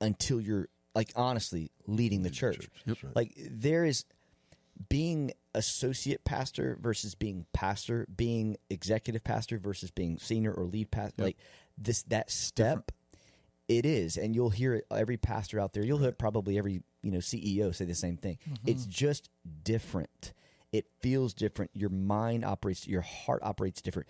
until 0.00 0.40
you're 0.40 0.68
like 0.94 1.10
honestly 1.16 1.70
leading 1.86 2.22
the 2.22 2.30
church. 2.30 2.58
Yep. 2.60 2.70
That's 2.86 3.04
right. 3.04 3.16
Like 3.16 3.32
there 3.36 3.84
is 3.84 4.04
being 4.88 5.32
associate 5.54 6.24
pastor 6.24 6.78
versus 6.80 7.14
being 7.14 7.46
pastor, 7.52 8.06
being 8.14 8.56
executive 8.70 9.22
pastor 9.24 9.58
versus 9.58 9.90
being 9.90 10.18
senior 10.18 10.52
or 10.52 10.64
lead 10.64 10.90
pastor. 10.90 11.14
Yep. 11.18 11.26
Like 11.26 11.36
this 11.78 12.02
that 12.04 12.30
step 12.30 12.92
it 13.68 13.86
is 13.86 14.16
and 14.16 14.34
you'll 14.34 14.50
hear 14.50 14.74
it 14.74 14.86
every 14.90 15.16
pastor 15.16 15.60
out 15.60 15.72
there. 15.72 15.84
You'll 15.84 15.98
hear 15.98 16.12
probably 16.12 16.58
every, 16.58 16.82
you 17.02 17.10
know, 17.10 17.18
CEO 17.18 17.74
say 17.74 17.84
the 17.84 17.94
same 17.94 18.16
thing. 18.16 18.38
Mm-hmm. 18.48 18.68
It's 18.68 18.86
just 18.86 19.30
different. 19.64 20.32
It 20.72 20.86
feels 21.00 21.34
different. 21.34 21.70
Your 21.74 21.90
mind 21.90 22.44
operates, 22.44 22.86
your 22.86 23.02
heart 23.02 23.40
operates 23.42 23.82
different. 23.82 24.08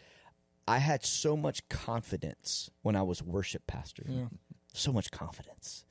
I 0.67 0.79
had 0.79 1.05
so 1.05 1.37
much 1.37 1.69
confidence 1.69 2.71
when 2.83 2.95
I 2.95 3.03
was 3.03 3.23
worship 3.23 3.67
pastor. 3.67 4.05
Yeah. 4.07 4.27
So 4.73 4.93
much 4.93 5.11
confidence. 5.11 5.85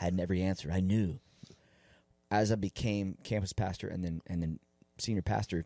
I 0.00 0.04
had 0.04 0.20
every 0.20 0.42
answer. 0.42 0.70
I 0.72 0.80
knew. 0.80 1.20
As 2.30 2.50
I 2.50 2.56
became 2.56 3.16
campus 3.22 3.52
pastor 3.52 3.86
and 3.86 4.04
then 4.04 4.20
and 4.26 4.42
then 4.42 4.58
senior 4.98 5.22
pastor, 5.22 5.64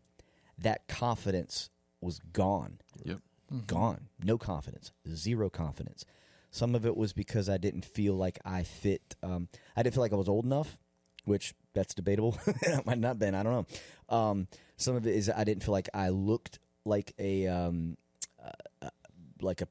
that 0.59 0.87
confidence 0.89 1.71
was 2.03 2.21
gone. 2.33 2.81
Yep. 3.03 3.21
Mm-hmm. 3.53 3.65
Gone. 3.67 4.09
No 4.23 4.37
confidence. 4.37 4.93
Zero 5.09 5.49
confidence. 5.49 6.05
Some 6.51 6.75
of 6.75 6.85
it 6.87 6.97
was 6.97 7.13
because 7.13 7.49
I 7.49 7.59
didn't 7.59 7.85
feel 7.85 8.15
like 8.15 8.39
I 8.45 8.63
fit. 8.65 9.15
Um, 9.23 9.49
I 9.77 9.83
didn't 9.83 9.95
feel 9.95 10.03
like 10.03 10.13
I 10.13 10.17
was 10.17 10.29
old 10.29 10.45
enough, 10.45 10.77
which 11.25 11.55
that's 11.75 11.95
debatable. 11.95 12.37
I 12.67 12.83
might 12.85 12.99
not 12.99 13.19
been. 13.19 13.35
I 13.35 13.43
don't 13.43 13.67
know. 14.11 14.17
Um, 14.17 14.49
some 14.77 14.97
of 14.97 15.07
it 15.07 15.15
is 15.15 15.31
I 15.31 15.45
didn't 15.45 15.63
feel 15.63 15.73
like 15.73 15.89
I 15.95 16.09
looked 16.09 16.59
like 16.85 17.13
a 17.19 17.47
um, 17.47 17.97
uh, 18.83 18.89
like 19.41 19.61
a 19.61 19.69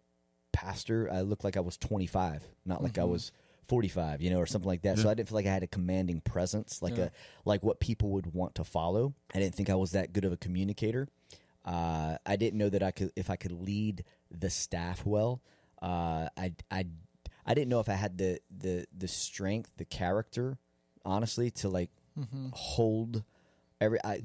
pastor. 0.53 1.09
I 1.11 1.21
looked 1.21 1.43
like 1.43 1.57
I 1.57 1.61
was 1.61 1.77
25, 1.77 2.43
not 2.65 2.81
like 2.83 2.97
I 2.97 3.03
was 3.03 3.31
45, 3.67 4.21
you 4.21 4.29
know, 4.29 4.39
or 4.39 4.45
something 4.45 4.67
like 4.67 4.83
that. 4.83 4.97
So 4.97 5.09
I 5.09 5.13
didn't 5.13 5.29
feel 5.29 5.35
like 5.35 5.45
I 5.47 5.53
had 5.53 5.63
a 5.63 5.67
commanding 5.67 6.21
presence, 6.21 6.81
like 6.81 6.97
Yeah. 6.97 7.05
a 7.05 7.11
like 7.45 7.61
what 7.63 7.79
people 7.79 8.09
would 8.11 8.33
want 8.33 8.55
to 8.55 8.63
follow. 8.63 9.13
I 9.33 9.39
didn't 9.39 9.55
think 9.55 9.69
I 9.69 9.75
was 9.75 9.91
that 9.91 10.13
good 10.13 10.25
of 10.25 10.31
a 10.31 10.37
communicator. 10.37 11.07
Uh, 11.65 12.17
I 12.25 12.35
didn't 12.37 12.57
know 12.57 12.69
that 12.69 12.81
I 12.83 12.91
could 12.91 13.11
if 13.15 13.29
I 13.29 13.35
could 13.35 13.51
lead 13.51 14.05
the 14.31 14.49
staff 14.49 15.05
well. 15.05 15.41
Uh, 15.81 16.29
I 16.37 16.53
I 16.69 16.85
I 17.45 17.53
didn't 17.53 17.69
know 17.69 17.79
if 17.79 17.89
I 17.89 17.93
had 17.93 18.17
the 18.17 18.39
the 18.55 18.85
the 18.95 19.07
strength, 19.07 19.71
the 19.77 19.85
character, 19.85 20.57
honestly, 21.05 21.51
to 21.51 21.69
like 21.69 21.89
hold 22.51 23.23
every 23.79 23.99
I 24.03 24.23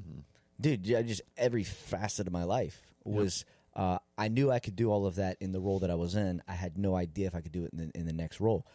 dude, 0.59 0.93
I 0.93 1.01
just 1.03 1.21
every 1.37 1.63
facet 1.63 2.27
of 2.27 2.33
my 2.33 2.43
life 2.43 2.81
was 3.03 3.45
uh, 3.75 3.99
I 4.17 4.27
knew 4.29 4.51
I 4.51 4.59
could 4.59 4.75
do 4.75 4.89
all 4.91 5.05
of 5.05 5.15
that 5.15 5.37
in 5.39 5.51
the 5.51 5.59
role 5.61 5.79
that 5.79 5.91
I 5.91 5.95
was 5.95 6.15
in. 6.15 6.41
I 6.47 6.53
had 6.53 6.77
no 6.77 6.95
idea 6.95 7.27
if 7.27 7.35
I 7.35 7.41
could 7.41 7.51
do 7.51 7.65
it 7.65 7.71
in 7.73 7.77
the, 7.79 7.99
in 7.99 8.05
the 8.05 8.13
next 8.13 8.39
role, 8.39 8.65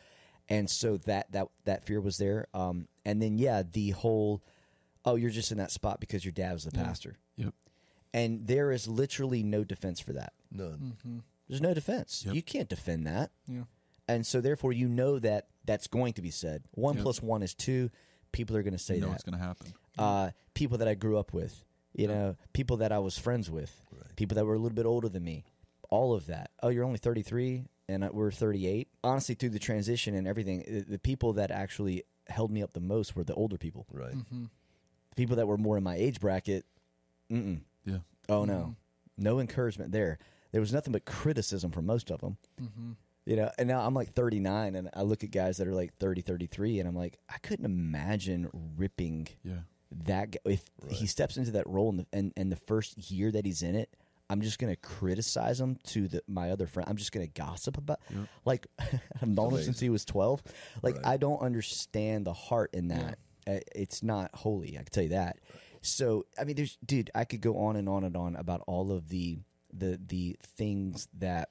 and 0.48 0.69
so 0.70 0.97
that 0.98 1.32
that 1.32 1.48
that 1.65 1.85
fear 1.85 2.01
was 2.01 2.16
there. 2.19 2.47
Um, 2.55 2.89
and 3.05 3.20
then 3.20 3.36
yeah, 3.39 3.62
the 3.70 3.90
whole 3.90 4.43
oh, 5.05 5.16
you're 5.16 5.31
just 5.31 5.52
in 5.52 5.59
that 5.59 5.70
spot 5.70 6.01
because 6.01 6.24
your 6.24 6.32
dad 6.32 6.52
was 6.52 6.65
the 6.65 6.70
pastor, 6.73 7.16
Yep. 7.36 7.55
and 8.12 8.47
there 8.47 8.70
is 8.73 8.86
literally 8.89 9.43
no 9.43 9.65
defense 9.65 10.01
for 10.01 10.12
that. 10.15 10.32
None. 10.52 11.23
There's 11.51 11.60
no 11.60 11.74
defense. 11.74 12.22
Yep. 12.24 12.35
You 12.35 12.43
can't 12.43 12.68
defend 12.68 13.06
that. 13.06 13.31
Yeah. 13.47 13.64
And 14.09 14.27
so 14.27 14.40
therefore 14.40 14.72
you 14.72 14.89
know 14.89 15.18
that 15.18 15.48
that's 15.66 15.86
going 15.86 16.14
to 16.14 16.22
be 16.22 16.31
said. 16.31 16.64
One 16.72 16.94
Yep. 16.97 17.02
plus 17.02 17.22
one 17.22 17.43
is 17.43 17.55
two. 17.55 17.90
People 18.32 18.56
are 18.56 18.62
going 18.62 18.72
to 18.72 18.78
say 18.78 18.94
You 18.94 19.01
know 19.02 19.06
that. 19.09 19.12
what's 19.12 19.24
going 19.24 19.39
to 19.39 19.44
happen. 19.44 19.74
uh, 19.98 20.31
people 20.55 20.78
that 20.78 20.89
I 20.89 20.94
grew 20.94 21.18
up 21.18 21.32
with, 21.35 21.64
you 21.93 22.06
know, 22.09 22.36
people 22.52 22.78
that 22.78 22.93
I 22.93 22.98
was 23.01 23.18
friends 23.18 23.51
with, 23.51 23.72
Right. 23.93 24.16
people 24.16 24.36
that 24.36 24.47
were 24.47 24.55
a 24.55 24.59
little 24.59 24.74
bit 24.77 24.86
older 24.86 25.09
than 25.09 25.22
me, 25.24 25.44
all 25.90 26.14
of 26.14 26.27
that. 26.27 26.51
Oh, 26.62 26.68
you're 26.68 26.85
only 26.85 26.98
33 26.98 27.66
and 27.89 28.09
we're 28.12 28.31
38. 28.31 28.89
Honestly, 29.05 29.35
through 29.35 29.51
the 29.51 29.59
transition 29.59 30.14
and 30.14 30.27
everything, 30.28 30.64
the, 30.66 30.81
the 30.93 30.98
people 30.98 31.32
that 31.35 31.51
actually 31.51 32.05
held 32.28 32.51
me 32.52 32.62
up 32.62 32.72
the 32.72 32.81
most 32.81 33.14
were 33.16 33.24
the 33.24 33.35
older 33.35 33.59
people. 33.59 33.86
Right. 33.93 34.14
Mm-hmm. 34.14 34.44
The 35.10 35.16
people 35.16 35.36
that 35.36 35.47
were 35.48 35.59
more 35.59 35.77
in 35.77 35.82
my 35.85 35.97
age 35.97 36.20
bracket, 36.20 36.64
mm-mm. 37.31 37.60
Yeah. 37.85 37.98
Oh, 38.28 38.44
no. 38.44 38.77
No 39.18 39.40
encouragement 39.40 39.90
there. 39.93 40.18
There 40.52 40.60
was 40.60 40.72
nothing 40.72 40.93
but 40.93 41.05
criticism 41.05 41.70
from 41.70 41.86
most 41.86 42.10
of 42.10 42.20
them. 42.20 42.36
Mm-hmm. 42.60 42.90
You 43.27 43.36
know, 43.36 43.51
and 43.59 43.68
now 43.68 43.81
I'm 43.86 43.94
like 43.94 44.12
39 44.14 44.74
and 44.74 44.89
I 44.94 45.02
look 45.02 45.22
at 45.22 45.31
guys 45.31 45.59
that 45.59 45.68
are 45.68 45.74
like 45.74 45.94
30, 45.98 46.22
33 46.22 46.81
and 46.81 46.89
I'm 46.89 46.97
like, 46.97 47.18
I 47.28 47.39
couldn't 47.39 47.66
imagine 47.66 48.48
ripping 48.77 49.28
Yeah. 49.44 49.60
that 50.06 50.31
guy, 50.32 50.39
if 50.47 50.62
he 50.89 51.06
steps 51.06 51.36
into 51.36 51.52
that 51.52 51.66
role 51.68 51.90
in 51.90 51.98
the, 51.98 52.06
and, 52.12 52.32
and 52.36 52.51
the 52.51 52.56
first 52.56 53.10
year 53.10 53.31
that 53.31 53.44
he's 53.44 53.62
in 53.62 53.77
it, 53.77 53.90
I'm 54.31 54.40
just 54.40 54.59
going 54.59 54.72
to 54.72 54.81
criticize 54.81 55.60
him 55.60 55.77
to 55.89 56.09
the, 56.09 56.22
my 56.28 56.51
other 56.51 56.66
friend. 56.66 56.89
I'm 56.89 56.97
just 56.97 57.12
going 57.12 57.27
to 57.27 57.32
gossip 57.32 57.77
about, 57.77 58.01
like, 58.44 58.66
I've 58.81 59.28
known 59.28 59.55
him 59.55 59.62
since 59.62 59.81
he 59.81 59.90
was 59.90 60.05
12. 60.05 60.43
Like, 60.82 60.97
Right. 60.97 61.06
I 61.06 61.16
don't 61.16 61.40
understand 61.43 62.27
the 62.27 62.32
heart 62.32 62.70
in 62.72 62.89
that. 62.89 63.18
Uh, 63.47 63.59
It's 63.74 64.02
not 64.02 64.31
holy. 64.35 64.74
I 64.74 64.82
can 64.82 64.86
tell 64.93 65.02
you 65.02 65.09
that. 65.10 65.39
So, 65.82 66.27
I 66.39 66.44
mean, 66.44 66.56
there's, 66.56 66.78
dude, 66.85 67.10
I 67.14 67.24
could 67.24 67.40
go 67.40 67.59
on 67.59 67.77
and 67.77 67.89
on 67.89 68.05
and 68.05 68.16
on 68.16 68.36
about 68.36 68.62
all 68.66 68.93
of 68.93 69.09
the, 69.09 69.39
the, 69.72 69.98
the 70.06 70.36
things 70.56 71.09
that 71.18 71.48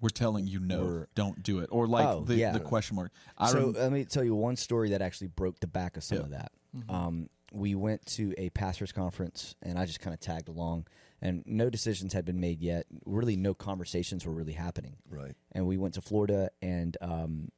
We're 0.00 0.08
telling 0.10 0.46
you 0.46 0.58
no, 0.60 0.84
We're- 0.84 1.06
don't 1.14 1.42
do 1.42 1.60
it. 1.60 1.68
Or 1.72 1.86
like 1.86 2.06
Oh, 2.06 2.24
the, 2.24 2.34
yeah. 2.36 2.52
the 2.52 2.60
question 2.60 2.96
mark. 2.96 3.12
I 3.38 3.48
so 3.50 3.58
rem- 3.66 3.72
let 3.74 3.92
me 3.92 4.04
tell 4.04 4.24
you 4.24 4.34
one 4.34 4.56
story 4.56 4.90
that 4.90 5.02
actually 5.02 5.28
broke 5.28 5.60
the 5.60 5.66
back 5.66 5.96
of 5.96 6.04
some 6.04 6.18
Yeah. 6.18 6.24
of 6.24 6.30
that. 6.30 6.52
Um, 6.88 7.28
we 7.52 7.74
went 7.74 8.04
to 8.06 8.32
a 8.38 8.48
pastors 8.50 8.92
conference, 8.92 9.54
and 9.62 9.78
I 9.78 9.84
just 9.84 10.00
kind 10.00 10.14
of 10.14 10.20
tagged 10.20 10.48
along, 10.48 10.86
and 11.20 11.42
no 11.46 11.68
decisions 11.68 12.14
had 12.14 12.24
been 12.24 12.40
made 12.40 12.62
yet. 12.62 12.86
Really, 13.04 13.36
no 13.36 13.52
conversations 13.52 14.24
were 14.24 14.32
really 14.32 14.54
happening. 14.54 14.96
Right. 15.10 15.34
And 15.52 15.66
we 15.66 15.76
went 15.76 15.92
to 15.94 16.00
Florida, 16.00 16.48
and 16.62 16.96
um, 17.02 17.50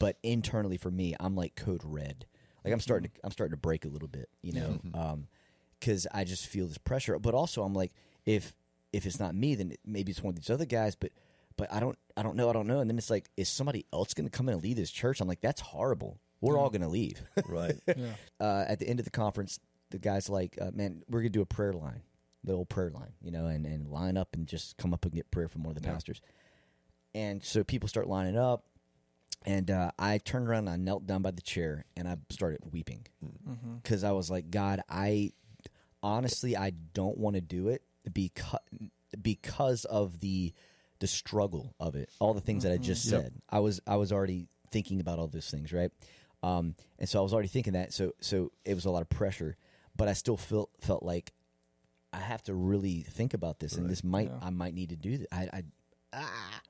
but 0.00 0.18
internally 0.24 0.76
for 0.78 0.90
me, 0.90 1.14
I'm 1.20 1.36
like 1.36 1.54
code 1.54 1.82
red. 1.84 2.26
Like 2.64 2.72
I'm 2.72 2.80
starting 2.80 3.08
to 3.10 3.20
I'm 3.22 3.30
starting 3.30 3.52
to 3.52 3.56
break 3.60 3.84
a 3.84 3.88
little 3.88 4.08
bit, 4.08 4.28
you 4.42 4.50
know, 4.52 4.80
because 5.78 6.08
I 6.12 6.24
just 6.24 6.46
feel 6.48 6.66
this 6.66 6.78
pressure. 6.78 7.16
But 7.20 7.32
also, 7.34 7.62
I'm 7.62 7.72
like, 7.74 7.92
if 8.24 8.52
if 8.96 9.06
it's 9.06 9.20
not 9.20 9.34
me, 9.34 9.54
then 9.54 9.74
maybe 9.84 10.10
it's 10.10 10.22
one 10.22 10.30
of 10.32 10.36
these 10.36 10.50
other 10.50 10.64
guys. 10.64 10.94
But 10.94 11.12
but 11.56 11.72
I 11.72 11.80
don't 11.80 11.98
I 12.16 12.22
don't 12.22 12.36
know 12.36 12.48
I 12.50 12.52
don't 12.52 12.66
know. 12.66 12.80
And 12.80 12.90
then 12.90 12.98
it's 12.98 13.10
like, 13.10 13.28
is 13.36 13.48
somebody 13.48 13.84
else 13.92 14.14
going 14.14 14.28
to 14.28 14.36
come 14.36 14.48
in 14.48 14.54
and 14.54 14.62
lead 14.62 14.76
this 14.76 14.90
church? 14.90 15.20
I'm 15.20 15.28
like, 15.28 15.40
that's 15.40 15.60
horrible. 15.60 16.18
We're 16.40 16.58
all 16.58 16.70
going 16.70 16.82
to 16.82 16.88
leave. 16.88 17.22
Right. 17.46 17.76
Yeah. 17.86 17.94
uh, 18.40 18.64
at 18.68 18.78
the 18.78 18.88
end 18.88 18.98
of 18.98 19.04
the 19.04 19.10
conference, 19.10 19.58
the 19.90 19.98
guy's 19.98 20.28
like, 20.28 20.58
uh, 20.60 20.70
"Man, 20.74 21.02
we're 21.08 21.20
gonna 21.20 21.30
do 21.30 21.42
a 21.42 21.46
prayer 21.46 21.72
line, 21.72 22.02
the 22.44 22.52
old 22.52 22.68
prayer 22.68 22.90
line, 22.90 23.12
you 23.22 23.30
know, 23.30 23.46
and, 23.46 23.64
and 23.66 23.88
line 23.88 24.16
up 24.16 24.34
and 24.34 24.46
just 24.46 24.76
come 24.76 24.92
up 24.92 25.04
and 25.04 25.14
get 25.14 25.30
prayer 25.30 25.48
from 25.48 25.62
one 25.62 25.76
of 25.76 25.80
the 25.82 25.86
pastors." 25.88 26.20
And 27.14 27.42
so 27.42 27.62
people 27.64 27.88
start 27.88 28.08
lining 28.08 28.36
up, 28.36 28.64
and 29.46 29.70
uh, 29.70 29.92
I 29.98 30.18
turned 30.18 30.48
around 30.48 30.68
and 30.68 30.70
I 30.70 30.76
knelt 30.76 31.06
down 31.06 31.22
by 31.22 31.30
the 31.30 31.40
chair 31.40 31.84
and 31.96 32.06
I 32.08 32.16
started 32.30 32.60
weeping 32.72 33.06
because 33.82 34.02
I 34.04 34.10
was 34.12 34.28
like, 34.30 34.50
"God, 34.50 34.80
I 34.88 35.32
honestly 36.02 36.56
I 36.56 36.70
don't 36.92 37.16
want 37.16 37.34
to 37.36 37.40
do 37.40 37.68
it. 37.68 37.82
Because 38.12 38.60
because 39.22 39.84
of 39.84 40.20
the 40.20 40.52
the 40.98 41.06
struggle 41.06 41.74
of 41.78 41.94
it, 41.94 42.10
all 42.20 42.32
the 42.34 42.40
things 42.40 42.62
that 42.62 42.72
I 42.72 42.78
just 42.78 43.04
Yep. 43.06 43.22
said. 43.22 43.32
I 43.50 43.60
was 43.60 43.80
I 43.86 43.96
was 43.96 44.12
already 44.12 44.48
thinking 44.70 45.00
about 45.00 45.18
all 45.18 45.26
those 45.28 45.50
things, 45.50 45.72
right? 45.72 45.90
Um, 46.42 46.74
and 46.98 47.08
so 47.08 47.18
I 47.18 47.22
was 47.22 47.32
already 47.32 47.48
thinking 47.48 47.74
that. 47.74 47.92
So 47.92 48.12
so 48.20 48.52
it 48.64 48.74
was 48.74 48.84
a 48.84 48.90
lot 48.90 49.02
of 49.02 49.08
pressure, 49.08 49.56
but 49.96 50.08
I 50.08 50.12
still 50.14 50.36
felt 50.36 50.70
felt 50.80 51.02
like 51.02 51.32
I 52.12 52.18
have 52.20 52.42
to 52.44 52.54
really 52.54 53.02
think 53.02 53.34
about 53.34 53.58
this, 53.58 53.74
and 53.74 53.90
this 53.90 54.02
might 54.02 54.28
Yeah. 54.28 54.38
I 54.40 54.50
might 54.50 54.74
need 54.74 54.88
to 54.90 54.96
do 54.96 55.18
that. 55.18 55.28
I, 55.32 55.48
I 55.52 55.62
ah. 56.14 56.60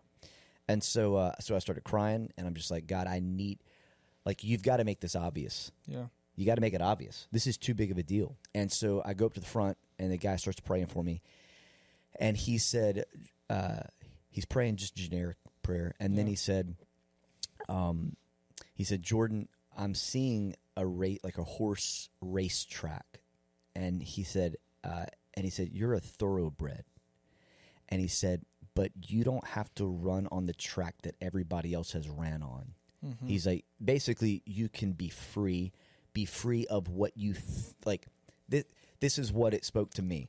And 0.68 0.82
so 0.82 1.14
uh, 1.14 1.32
so 1.40 1.54
I 1.54 1.60
started 1.60 1.84
crying, 1.84 2.30
and 2.36 2.46
I'm 2.46 2.54
just 2.54 2.70
like, 2.70 2.86
God, 2.88 3.06
I 3.06 3.20
need 3.20 3.60
like 4.24 4.42
you've 4.42 4.62
got 4.62 4.78
to 4.78 4.84
make 4.84 5.00
this 5.00 5.14
obvious. 5.14 5.70
Yeah. 5.86 6.06
You 6.34 6.44
got 6.44 6.56
to 6.56 6.60
make 6.60 6.74
it 6.74 6.82
obvious. 6.82 7.28
This 7.32 7.46
is 7.46 7.56
too 7.56 7.72
big 7.72 7.90
of 7.90 7.96
a 7.98 8.02
deal. 8.02 8.36
And 8.54 8.70
so 8.70 9.00
I 9.06 9.14
go 9.14 9.24
up 9.26 9.34
to 9.34 9.40
the 9.40 9.46
front, 9.46 9.78
and 9.98 10.12
the 10.12 10.16
guy 10.16 10.36
starts 10.36 10.60
praying 10.60 10.86
for 10.86 11.02
me. 11.02 11.22
And 12.18 12.36
he 12.36 12.58
said, 12.58 13.04
uh, 13.50 13.80
he's 14.30 14.44
praying 14.44 14.76
just 14.76 14.94
generic 14.94 15.36
prayer. 15.62 15.94
And 16.00 16.16
then 16.16 16.26
Yeah. 16.26 16.30
he 16.30 16.36
said, 16.36 16.74
um, 17.68 18.16
he 18.74 18.84
said, 18.84 19.02
Jordan, 19.02 19.48
I'm 19.76 19.94
seeing 19.94 20.54
a 20.76 20.86
rate 20.86 21.22
like 21.24 21.38
a 21.38 21.44
horse 21.44 22.08
race 22.20 22.64
track. 22.64 23.20
And 23.74 24.02
he 24.02 24.22
said, 24.22 24.56
uh, 24.84 25.06
and 25.34 25.44
he 25.44 25.50
said, 25.50 25.70
you're 25.72 25.94
a 25.94 26.00
thoroughbred. 26.00 26.84
And 27.88 28.00
he 28.00 28.08
said, 28.08 28.42
but 28.74 28.92
you 29.06 29.24
don't 29.24 29.46
have 29.46 29.74
to 29.76 29.86
run 29.86 30.28
on 30.30 30.46
the 30.46 30.52
track 30.52 30.96
that 31.02 31.14
everybody 31.20 31.72
else 31.72 31.92
has 31.92 32.08
ran 32.08 32.42
on. 32.42 32.72
He's 33.24 33.46
like, 33.46 33.64
basically, 33.82 34.42
you 34.46 34.68
can 34.68 34.90
be 34.92 35.08
free, 35.10 35.70
be 36.12 36.24
free 36.24 36.66
of 36.66 36.88
what 36.88 37.16
you 37.16 37.34
th- 37.34 37.44
like. 37.84 38.08
This, 38.48 38.64
this 39.00 39.18
is 39.18 39.32
what 39.32 39.54
it 39.54 39.64
spoke 39.64 39.92
to 39.94 40.02
me. 40.02 40.28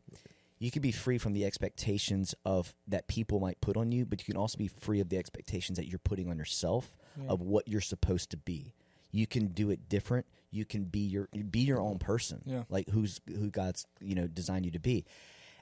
You 0.60 0.72
can 0.72 0.82
be 0.82 0.92
free 0.92 1.18
from 1.20 1.34
the 1.34 1.46
expectations 1.46 2.34
of 2.44 2.74
that 2.88 3.08
people 3.08 3.40
might 3.40 3.62
put 3.62 3.78
on 3.78 3.92
you, 3.92 4.06
but 4.06 4.20
you 4.20 4.26
can 4.26 4.38
also 4.42 4.58
be 4.58 4.68
free 4.68 5.00
of 5.00 5.10
the 5.10 5.18
expectations 5.18 5.78
that 5.78 5.88
you're 5.88 6.00
putting 6.00 6.30
on 6.30 6.38
yourself 6.38 6.98
of 7.28 7.42
what 7.42 7.68
you're 7.68 7.82
supposed 7.82 8.30
to 8.32 8.38
be. 8.38 8.74
You 9.12 9.28
can 9.28 9.48
do 9.48 9.70
it 9.70 9.88
different. 9.90 10.26
You 10.52 10.66
can 10.66 10.84
be 10.86 11.00
your 11.00 11.28
be 11.50 11.60
your 11.60 11.80
own 11.80 11.98
person, 12.00 12.42
Yeah. 12.46 12.64
like 12.70 12.90
who's 12.90 13.22
who 13.28 13.50
God's 13.50 13.86
you 14.02 14.16
know 14.16 14.28
designed 14.28 14.66
you 14.66 14.72
to 14.72 14.80
be. 14.80 15.06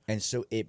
And 0.08 0.22
so 0.24 0.46
it 0.52 0.68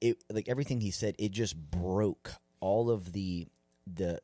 it 0.00 0.22
like 0.30 0.48
everything 0.48 0.80
he 0.80 0.90
said, 0.90 1.14
it 1.18 1.30
just 1.32 1.56
broke 1.56 2.32
all 2.60 2.90
of 2.90 3.12
the 3.12 3.46
the 3.92 4.20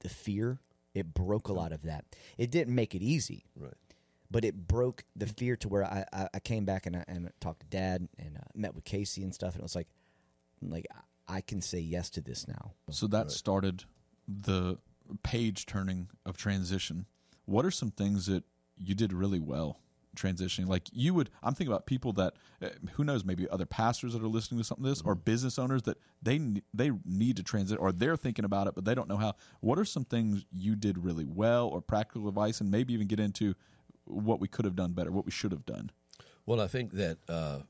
the 0.00 0.08
fear. 0.08 0.58
It 0.94 1.14
broke 1.14 1.48
a 1.48 1.52
lot 1.52 1.72
of 1.72 1.82
that. 1.82 2.04
It 2.38 2.50
didn't 2.50 2.74
make 2.74 2.94
it 2.96 3.02
easy, 3.02 3.44
Right. 3.56 3.74
But 4.30 4.44
it 4.44 4.68
broke 4.68 5.04
the 5.16 5.26
fear 5.26 5.56
to 5.56 5.68
where 5.68 5.84
I, 5.84 6.04
I, 6.12 6.28
I 6.34 6.38
came 6.38 6.64
back 6.64 6.86
and 6.86 6.96
I, 6.96 7.04
and 7.08 7.30
talked 7.40 7.60
to 7.60 7.66
dad 7.66 8.08
and 8.18 8.36
uh, 8.36 8.40
met 8.54 8.74
with 8.74 8.84
Casey 8.84 9.22
and 9.22 9.34
stuff, 9.34 9.54
and 9.54 9.60
it 9.60 9.64
was 9.64 9.74
like, 9.74 9.88
like 10.62 10.86
I 11.28 11.40
can 11.40 11.60
say 11.60 11.78
yes 11.78 12.10
to 12.10 12.20
this 12.20 12.46
now. 12.46 12.72
So 12.90 13.06
that 13.08 13.30
started 13.30 13.84
the 14.28 14.78
page 15.22 15.66
turning 15.66 16.08
of 16.24 16.36
transition. 16.36 17.06
What 17.46 17.64
are 17.64 17.70
some 17.70 17.90
things 17.90 18.26
that 18.26 18.44
you 18.76 18.94
did 18.94 19.12
really 19.12 19.40
well 19.40 19.80
transitioning? 20.16 20.68
Like 20.68 20.88
you 20.92 21.14
would, 21.14 21.30
I'm 21.42 21.54
thinking 21.54 21.72
about 21.72 21.86
people 21.86 22.12
that, 22.14 22.34
uh, 22.62 22.68
who 22.92 23.04
knows, 23.04 23.24
maybe 23.24 23.48
other 23.48 23.66
pastors 23.66 24.12
that 24.12 24.22
are 24.22 24.28
listening 24.28 24.60
to 24.60 24.64
something 24.64 24.84
like 24.84 24.92
this, 24.92 25.02
or 25.02 25.14
business 25.14 25.58
owners 25.58 25.82
that 25.82 25.98
they 26.22 26.40
they 26.72 26.92
need 27.04 27.36
to 27.36 27.42
transit, 27.42 27.78
or 27.80 27.90
they're 27.90 28.16
thinking 28.16 28.44
about 28.44 28.68
it, 28.68 28.74
but 28.74 28.84
they 28.84 28.94
don't 28.94 29.08
know 29.08 29.16
how. 29.16 29.34
What 29.60 29.78
are 29.78 29.84
some 29.84 30.04
things 30.04 30.44
you 30.52 30.76
did 30.76 30.98
really 30.98 31.24
well, 31.24 31.68
or 31.68 31.80
practical 31.80 32.28
advice, 32.28 32.60
and 32.60 32.70
maybe 32.70 32.92
even 32.94 33.08
get 33.08 33.18
into 33.18 33.54
what 34.10 34.40
we 34.40 34.48
could 34.48 34.64
have 34.64 34.76
done 34.76 34.92
better, 34.92 35.10
what 35.10 35.24
we 35.24 35.32
should 35.32 35.52
have 35.52 35.66
done. 35.66 35.90
Well, 36.46 36.60
I 36.60 36.66
think 36.66 36.92
that 36.92 37.18
uh, 37.28 37.60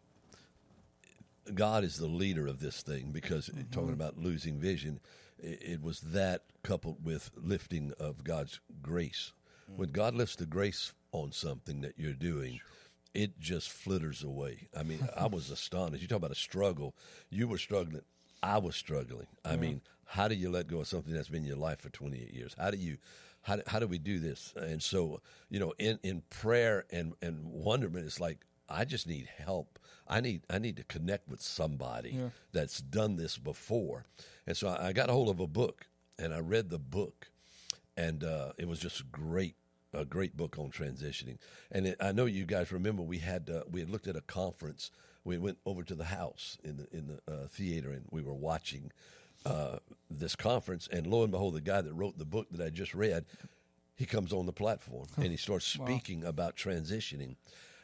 God 1.54 1.84
is 1.84 1.98
the 1.98 2.06
leader 2.06 2.46
of 2.46 2.60
this 2.60 2.82
thing 2.82 3.10
because 3.12 3.48
eh, 3.48 3.52
mm-hmm. 3.52 3.70
talking 3.70 3.92
about 3.92 4.18
losing 4.18 4.58
vision, 4.58 5.00
it, 5.38 5.62
it 5.62 5.82
was 5.82 6.00
that 6.00 6.44
coupled 6.62 7.04
with 7.04 7.30
lifting 7.36 7.92
of 7.98 8.24
God's 8.24 8.60
grace. 8.82 9.32
Mm. 9.70 9.76
When 9.76 9.88
God 9.90 10.14
lifts 10.14 10.36
the 10.36 10.46
grace 10.46 10.92
on 11.12 11.32
something 11.32 11.80
that 11.80 11.94
you're 11.96 12.12
doing, 12.12 12.60
it 13.14 13.38
just 13.40 13.70
flitters 13.70 14.22
away. 14.22 14.68
I 14.76 14.82
mean, 14.82 15.08
I 15.16 15.26
was 15.26 15.50
astonished. 15.50 16.02
You 16.02 16.08
talk 16.08 16.18
about 16.18 16.30
a 16.30 16.36
struggle. 16.36 16.94
You 17.28 17.48
were 17.48 17.58
struggling. 17.58 18.02
I 18.42 18.58
was 18.58 18.76
struggling. 18.76 19.26
I 19.44 19.56
mean, 19.56 19.82
how 20.06 20.28
do 20.28 20.34
you 20.34 20.50
let 20.50 20.66
go 20.66 20.80
of 20.80 20.86
something 20.86 21.12
that's 21.12 21.28
been 21.28 21.44
your 21.44 21.56
life 21.56 21.80
for 21.80 21.90
28 21.90 22.32
years? 22.32 22.56
How 22.58 22.70
do 22.70 22.78
you, 22.78 22.96
how 23.42 23.56
do, 23.56 23.62
how 23.66 23.78
do 23.78 23.86
we 23.86 23.98
do 23.98 24.18
this? 24.18 24.52
And 24.56 24.82
so, 24.82 25.20
you 25.48 25.58
know, 25.60 25.72
in, 25.78 25.98
in 26.02 26.22
prayer 26.30 26.84
and, 26.90 27.14
and 27.22 27.44
wonderment, 27.44 28.06
it's 28.06 28.20
like, 28.20 28.38
I 28.68 28.84
just 28.84 29.06
need 29.06 29.28
help. 29.38 29.78
I 30.06 30.20
need, 30.20 30.42
I 30.50 30.58
need 30.58 30.76
to 30.76 30.84
connect 30.84 31.28
with 31.28 31.40
somebody 31.40 32.10
that's 32.52 32.80
done 32.80 33.16
this 33.16 33.38
before. 33.38 34.04
And 34.46 34.56
so 34.56 34.68
I, 34.68 34.88
I 34.88 34.92
got 34.92 35.08
a 35.08 35.12
hold 35.12 35.28
of 35.28 35.40
a 35.40 35.46
book 35.46 35.86
and 36.18 36.34
I 36.34 36.40
read 36.40 36.70
the 36.70 36.78
book 36.78 37.30
and 37.96 38.22
uh, 38.24 38.52
it 38.58 38.68
was 38.68 38.78
just 38.78 39.10
great 39.10 39.56
a 39.92 40.04
great 40.04 40.36
book 40.36 40.56
on 40.56 40.70
transitioning 40.70 41.36
and 41.72 41.84
it, 41.84 41.96
i 42.00 42.12
know 42.12 42.24
you 42.24 42.44
guys 42.46 42.70
remember 42.70 43.02
we 43.02 43.18
had 43.18 43.50
uh, 43.50 43.62
we 43.68 43.80
had 43.80 43.90
looked 43.90 44.06
at 44.06 44.14
a 44.14 44.20
conference 44.20 44.92
we 45.24 45.36
went 45.36 45.58
over 45.66 45.82
to 45.82 45.96
the 45.96 46.04
house 46.04 46.56
in 46.62 46.76
the 46.76 46.86
in 46.96 47.08
the 47.08 47.32
uh, 47.32 47.48
theater 47.48 47.90
and 47.90 48.04
we 48.08 48.22
were 48.22 48.32
watching 48.32 48.92
uh, 49.46 49.78
this 50.10 50.36
conference 50.36 50.88
and 50.92 51.06
lo 51.06 51.22
and 51.22 51.30
behold 51.32 51.54
the 51.54 51.60
guy 51.60 51.80
that 51.80 51.92
wrote 51.94 52.18
the 52.18 52.24
book 52.24 52.46
that 52.50 52.64
i 52.64 52.68
just 52.70 52.94
read 52.94 53.24
he 53.96 54.06
comes 54.06 54.32
on 54.32 54.46
the 54.46 54.52
platform 54.52 55.06
and 55.16 55.26
he 55.26 55.36
starts 55.36 55.66
speaking 55.66 56.24
about 56.24 56.56
transitioning. 56.56 57.36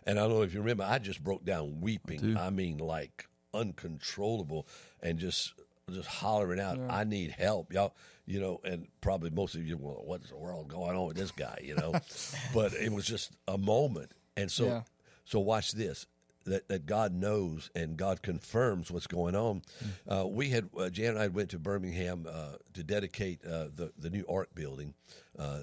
And 0.07 0.19
i 0.19 0.23
don't 0.23 0.31
know 0.35 0.43
if 0.43 0.55
you 0.55 0.61
remember 0.61 0.85
i 0.85 0.99
just 0.99 1.23
broke 1.23 1.45
down 1.45 1.81
weeping. 1.81 2.37
I 2.37 2.51
mean 2.51 2.79
like 2.79 3.29
uncontrollable 3.55 4.67
and 5.03 5.19
just 5.19 5.55
just 5.91 6.09
hollering 6.09 6.59
out 6.59 6.79
i 6.91 7.05
need 7.05 7.31
help 7.31 7.73
y'all 7.73 7.95
you 8.27 8.41
know 8.41 8.61
and 8.65 8.89
probably 9.01 9.31
most 9.31 9.55
of 9.55 9.65
you 9.65 9.77
well 9.77 10.03
what's 10.05 10.31
the 10.31 10.37
world 10.37 10.67
going 10.69 10.97
on 10.97 11.07
with 11.07 11.17
this 11.17 11.31
guy? 11.31 11.59
you 11.63 11.75
know? 11.77 11.93
But 12.55 12.73
it 12.75 12.93
was 12.93 13.07
just 13.07 13.33
a 13.47 13.57
moment. 13.59 14.11
And 14.37 14.51
so 14.51 14.67
Yeah. 14.67 14.83
so 15.25 15.41
watch 15.41 15.73
this 15.73 16.07
that, 16.47 16.69
that 16.69 16.87
God 16.87 17.13
knows 17.13 17.71
and 17.75 17.97
God 17.97 18.23
confirms 18.23 18.91
what's 18.91 19.07
going 19.07 19.35
on. 19.37 19.63
Uh, 20.09 20.27
we 20.27 20.51
had 20.51 20.69
uh, 20.79 20.89
Jan 20.89 21.11
and 21.11 21.19
I 21.19 21.29
went 21.29 21.51
to 21.51 21.59
Birmingham 21.59 22.27
uh, 22.31 22.57
to 22.75 22.83
dedicate 22.83 23.45
uh, 23.45 23.67
the 23.75 23.93
the 23.99 24.11
new 24.11 24.25
art 24.29 24.55
building, 24.55 24.95
uh, 25.39 25.61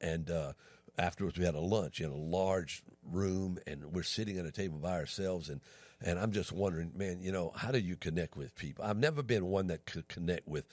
and 0.00 0.30
uh, 0.30 0.52
afterwards 0.98 1.38
we 1.38 1.44
had 1.44 1.54
a 1.54 1.60
lunch 1.60 2.00
in 2.00 2.10
a 2.10 2.16
large 2.16 2.82
room, 3.10 3.58
and 3.66 3.84
we're 3.92 4.02
sitting 4.02 4.38
at 4.38 4.46
a 4.46 4.52
table 4.52 4.78
by 4.78 4.92
ourselves, 4.92 5.48
and 5.48 5.60
and 6.00 6.18
I'm 6.18 6.32
just 6.32 6.52
wondering, 6.52 6.92
man, 6.94 7.20
you 7.20 7.32
know, 7.32 7.52
how 7.56 7.72
do 7.72 7.78
you 7.78 7.96
connect 7.96 8.36
with 8.36 8.54
people? 8.54 8.84
I've 8.84 8.98
never 8.98 9.22
been 9.22 9.46
one 9.46 9.68
that 9.68 9.86
could 9.86 10.08
connect 10.08 10.46
with 10.46 10.66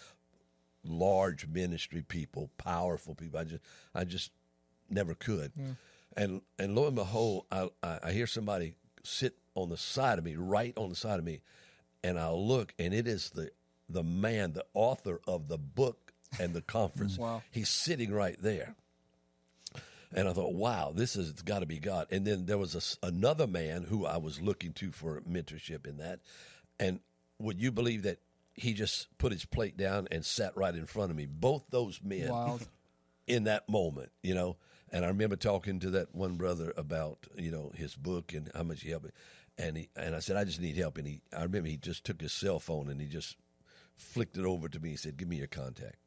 large 0.84 1.48
ministry 1.48 2.02
people, 2.02 2.50
powerful 2.58 3.16
people. 3.16 3.40
I 3.40 3.46
just 3.46 3.64
I 3.96 4.04
just 4.04 4.32
never 4.90 5.14
could. 5.16 5.54
And 6.16 6.42
and 6.60 6.76
lo 6.76 6.88
and 6.88 6.96
behold, 6.96 7.46
I, 7.52 7.70
I 7.82 8.00
I 8.04 8.12
hear 8.12 8.28
somebody 8.28 8.76
sit 9.04 9.36
on 9.56 9.70
the 9.70 9.78
side 9.78 10.20
of 10.20 10.26
me, 10.26 10.36
right 10.36 10.74
on 10.78 10.90
the 10.90 10.96
side 10.96 11.20
of 11.20 11.26
me, 11.26 11.42
and 12.04 12.20
I 12.20 12.30
look, 12.32 12.74
and 12.78 12.94
it 12.94 13.08
is 13.08 13.30
the 13.32 13.52
the 13.90 14.04
man, 14.04 14.54
the 14.54 14.66
author 14.74 15.20
of 15.28 15.48
the 15.48 15.58
book 15.58 16.14
and 16.40 16.54
the 16.54 16.62
conference. 16.62 17.16
Mm. 17.18 17.20
Wow. 17.20 17.44
He's 17.52 17.70
sitting 17.70 18.12
right 18.12 18.38
there. 18.42 18.76
And 20.16 20.28
I 20.28 20.34
thought, 20.34 20.54
wow, 20.54 20.92
this 20.94 21.16
has 21.16 21.32
got 21.32 21.60
to 21.60 21.66
be 21.66 21.80
God. 21.80 22.08
And 22.12 22.26
then 22.26 22.46
there 22.46 22.58
was 22.58 22.98
a 23.02 23.06
another 23.06 23.48
man 23.48 23.84
who 23.84 24.06
I 24.06 24.18
was 24.18 24.42
looking 24.42 24.74
to 24.74 24.92
for 24.92 25.22
mentorship 25.22 25.88
in 25.88 25.98
that. 25.98 26.20
And 26.80 27.00
would 27.40 27.60
you 27.60 27.72
believe 27.72 28.04
that 28.04 28.20
he 28.54 28.74
just 28.74 29.08
put 29.18 29.32
his 29.32 29.46
plate 29.46 29.76
down 29.76 30.08
and 30.12 30.24
sat 30.24 30.56
right 30.56 30.74
in 30.74 30.86
front 30.86 31.10
of 31.10 31.18
me? 31.18 31.26
Both 31.26 31.66
those 31.72 32.00
men 32.04 32.30
Wild. 32.30 32.68
in 33.26 33.46
that 33.46 33.68
moment, 33.68 34.12
you 34.22 34.36
know. 34.36 34.58
And 34.92 35.04
I 35.04 35.08
remember 35.08 35.36
talking 35.36 35.80
to 35.80 35.90
that 35.92 36.14
one 36.14 36.36
brother 36.36 36.72
about, 36.78 37.26
you 37.36 37.50
know, 37.50 37.72
his 37.74 37.96
book 37.96 38.34
and 38.34 38.52
how 38.54 38.62
much 38.62 38.84
he 38.84 38.92
helped 38.92 39.06
me. 39.06 39.12
And 39.58 39.78
he 39.78 39.90
and 39.96 40.16
I 40.16 40.20
said, 40.20 40.36
I 40.36 40.44
just 40.44 40.62
need 40.62 40.76
help. 40.78 40.98
And 40.98 41.08
he 41.08 41.22
I 41.36 41.44
remember 41.44 41.70
he 41.70 41.78
just 41.78 42.04
took 42.04 42.22
his 42.22 42.32
cell 42.32 42.60
phone 42.60 42.90
and 42.90 43.00
he 43.00 43.08
just 43.08 43.38
flicked 43.96 44.38
it 44.38 44.46
over 44.46 44.68
to 44.68 44.80
me. 44.80 44.92
He 44.92 44.96
said, 44.96 45.18
Give 45.18 45.28
me 45.28 45.38
your 45.38 45.48
contact. 45.48 45.98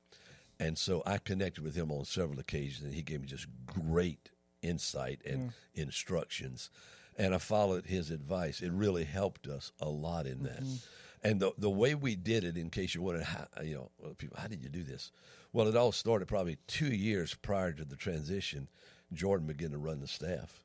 And 0.59 0.79
so 0.79 1.03
I 1.07 1.19
connected 1.19 1.63
with 1.63 1.75
him 1.75 1.93
on 1.93 2.05
several 2.05 2.41
occasions 2.41 2.85
and 2.85 2.95
he 2.95 3.03
gave 3.03 3.21
me 3.21 3.27
just 3.27 3.47
great 3.67 4.31
insight 4.63 5.21
and 5.25 5.51
mm. 5.51 5.53
instructions. 5.75 6.71
And 7.19 7.35
I 7.35 7.39
followed 7.39 7.87
his 7.87 8.11
advice. 8.11 8.61
It 8.61 8.73
really 8.73 9.05
helped 9.05 9.47
us 9.47 9.73
a 9.81 9.89
lot 9.89 10.27
in 10.27 10.43
that. 10.45 10.63
Mm-hmm. 10.63 10.75
And 11.23 11.41
the 11.41 11.53
the 11.59 11.71
way 11.71 11.95
we 11.95 12.15
did 12.15 12.45
it, 12.45 12.57
in 12.57 12.71
case 12.71 12.95
you're 12.95 13.05
wondering, 13.05 13.27
how, 13.27 13.47
you 13.63 13.75
know, 13.75 14.15
people, 14.15 14.39
how 14.41 14.49
did 14.49 14.63
you 14.63 14.69
do 14.69 14.83
this? 14.83 15.11
Well, 15.53 15.69
it 15.69 15.77
all 15.77 15.93
started 15.93 16.29
probably 16.29 16.59
two 16.67 16.95
years 16.95 17.35
prior 17.35 17.73
to 17.73 17.85
the 17.85 17.97
transition. 17.97 18.69
Jordan 19.13 19.47
began 19.47 19.71
to 19.71 19.79
run 19.79 20.01
the 20.01 20.09
staff. 20.09 20.61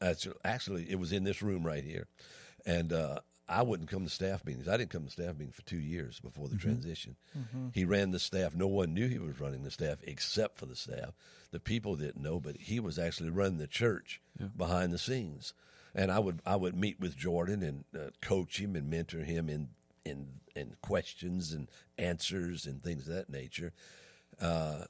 Actually, 0.00 0.90
it 0.90 0.98
was 0.98 1.12
in 1.12 1.24
this 1.24 1.42
room 1.42 1.64
right 1.66 1.84
here, 1.84 2.06
and 2.64 2.92
uh, 2.92 3.20
I 3.48 3.62
wouldn't 3.62 3.88
come 3.88 4.04
to 4.04 4.10
staff 4.10 4.44
meetings. 4.44 4.68
I 4.68 4.76
didn't 4.76 4.90
come 4.90 5.04
to 5.04 5.10
staff 5.10 5.36
meetings 5.38 5.54
for 5.56 5.62
two 5.62 5.78
years 5.78 6.20
before 6.20 6.48
the 6.48 6.56
transition. 6.56 7.16
He 7.72 7.84
ran 7.84 8.10
the 8.10 8.18
staff. 8.18 8.54
No 8.54 8.66
one 8.66 8.92
knew 8.94 9.08
he 9.08 9.18
was 9.18 9.40
running 9.40 9.62
the 9.62 9.70
staff 9.70 9.98
except 10.02 10.58
for 10.58 10.66
the 10.66 10.76
staff. 10.76 11.14
The 11.52 11.60
people 11.60 11.94
didn't 11.96 12.22
know, 12.22 12.40
but 12.40 12.56
he 12.56 12.80
was 12.80 12.98
actually 12.98 13.30
running 13.30 13.58
the 13.58 13.66
church 13.68 14.20
behind 14.56 14.92
the 14.92 14.98
scenes. 14.98 15.54
and 15.94 16.10
I 16.12 16.18
would 16.18 16.40
I 16.44 16.56
would 16.56 16.76
meet 16.76 17.00
with 17.00 17.16
Jordan 17.16 17.62
and 17.62 17.84
uh, 17.98 18.10
coach 18.20 18.58
him 18.60 18.76
and 18.76 18.90
mentor 18.90 19.20
him 19.20 19.48
in 19.48 19.68
in 20.04 20.26
in 20.54 20.76
questions 20.82 21.52
and 21.52 21.68
answers 21.98 22.66
and 22.66 22.82
things 22.82 23.08
of 23.08 23.14
that 23.14 23.30
nature. 23.30 23.72
Uh, 24.40 24.84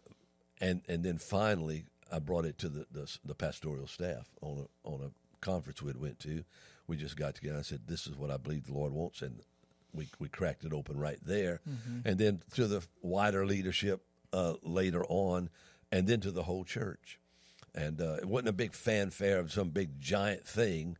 and 0.60 0.80
and 0.88 1.04
then 1.04 1.18
finally, 1.18 1.84
I 2.12 2.18
brought 2.18 2.44
it 2.44 2.58
to 2.58 2.68
the, 2.68 2.86
the 2.90 3.18
the 3.24 3.34
pastoral 3.34 3.86
staff 3.86 4.28
on 4.40 4.66
a 4.66 4.88
on 4.88 5.00
a 5.02 5.10
conference 5.44 5.82
we 5.82 5.92
went 5.92 6.20
to. 6.20 6.44
We 6.86 6.96
just 6.96 7.16
got 7.16 7.34
together. 7.34 7.58
I 7.58 7.62
said, 7.62 7.82
"This 7.86 8.06
is 8.06 8.16
what 8.16 8.30
I 8.30 8.36
believe 8.36 8.66
the 8.66 8.74
Lord 8.74 8.92
wants," 8.92 9.22
and 9.22 9.40
we 9.92 10.08
we 10.18 10.28
cracked 10.28 10.64
it 10.64 10.72
open 10.72 10.98
right 10.98 11.18
there. 11.24 11.60
And 12.04 12.18
then 12.18 12.42
to 12.54 12.66
the 12.66 12.82
wider 13.02 13.44
leadership 13.46 14.02
uh, 14.32 14.54
later 14.62 15.04
on, 15.08 15.50
and 15.90 16.06
then 16.06 16.20
to 16.20 16.30
the 16.30 16.44
whole 16.44 16.64
church. 16.64 17.18
And 17.74 18.00
uh, 18.00 18.14
it 18.14 18.24
wasn't 18.26 18.48
a 18.48 18.52
big 18.54 18.72
fanfare 18.72 19.38
of 19.38 19.52
some 19.52 19.68
big 19.68 20.00
giant 20.00 20.46
thing, 20.46 20.96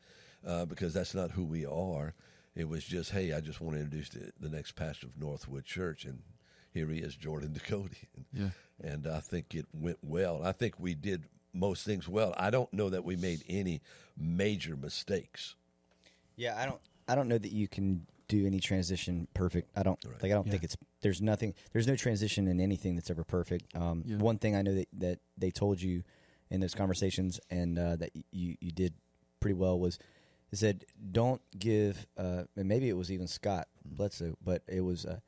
uh, 0.47 0.67
because 0.67 0.93
that's 0.93 1.15
not 1.15 1.31
who 1.31 1.45
we 1.45 1.65
are. 1.65 2.13
It 2.55 2.69
was 2.69 2.85
just, 2.85 3.11
hey, 3.13 3.33
I 3.33 3.41
just 3.41 3.61
want 3.61 3.77
to 3.77 3.83
introduce 3.83 4.11
the, 4.11 4.33
the 4.41 4.49
next 4.49 4.73
pastor 4.73 5.07
of 5.07 5.19
Northwood 5.19 5.65
Church, 5.65 6.05
and 6.05 6.21
here 6.73 6.89
he 6.89 6.99
is, 6.99 7.17
Jordan 7.17 7.51
Ducote. 7.59 7.95
Yeah. 8.33 8.51
And 8.83 9.07
I 9.07 9.21
think 9.21 9.55
it 9.55 9.67
went 9.73 9.99
well. 10.03 10.43
I 10.45 10.53
think 10.53 10.75
we 10.79 10.95
did 10.95 11.25
most 11.53 11.85
things 11.85 12.09
well. 12.09 12.35
I 12.37 12.51
don't 12.51 12.71
know 12.73 12.91
that 12.91 13.05
we 13.05 13.17
made 13.17 13.43
any 13.49 13.81
major 14.17 14.77
mistakes. 14.77 15.55
Yeah, 16.37 16.57
I 16.59 16.67
don't. 16.67 16.81
I 17.09 17.15
don't 17.15 17.29
know 17.29 17.39
that 17.39 17.53
you 17.53 17.69
can 17.69 18.07
do 18.29 18.47
any 18.47 18.61
transition 18.61 19.29
perfect. 19.33 19.71
I 19.77 19.83
don't 19.83 19.99
like. 20.05 20.25
I 20.25 20.29
don't 20.35 20.49
think 20.49 20.65
it's. 20.65 20.77
There's 21.01 21.23
nothing. 21.23 21.55
There's 21.73 21.87
no 21.87 21.97
transition 21.97 22.49
in 22.49 22.61
anything 22.61 22.95
that's 22.97 23.11
ever 23.11 23.25
perfect. 23.25 23.75
Um, 23.77 24.03
Yeah. 24.05 24.17
One 24.17 24.39
thing 24.39 24.55
I 24.55 24.63
know 24.63 24.75
that 24.75 24.89
that 24.99 25.19
they 25.39 25.51
told 25.51 25.81
you 25.81 26.03
in 26.51 26.61
those 26.61 26.75
conversations, 26.75 27.41
and 27.51 27.79
uh, 27.79 27.97
that 27.97 28.11
you 28.31 28.57
you 28.61 28.71
did 28.73 28.93
pretty 29.41 29.55
well 29.55 29.79
was, 29.79 29.99
they 30.51 30.57
said 30.57 30.85
don't 31.13 31.41
give. 31.59 32.07
Uh, 32.19 32.43
and 32.57 32.69
maybe 32.69 32.89
it 32.89 32.97
was 32.97 33.11
even 33.11 33.27
Scott 33.27 33.69
Bledsoe, 33.85 34.37
but 34.45 34.63
it 34.69 34.83
was. 34.83 35.07
Uh, 35.07 35.21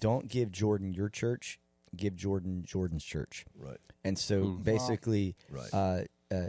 don't 0.00 0.28
give 0.28 0.50
Jordan 0.50 0.92
your 0.92 1.08
church. 1.08 1.60
Give 1.96 2.14
Jordan 2.16 2.64
Jordan's 2.66 3.04
church. 3.04 3.44
Right. 3.58 3.78
And 4.04 4.18
so 4.18 4.50
basically, 4.62 5.34
Right. 5.50 5.72
uh, 5.72 6.00
uh, 6.34 6.48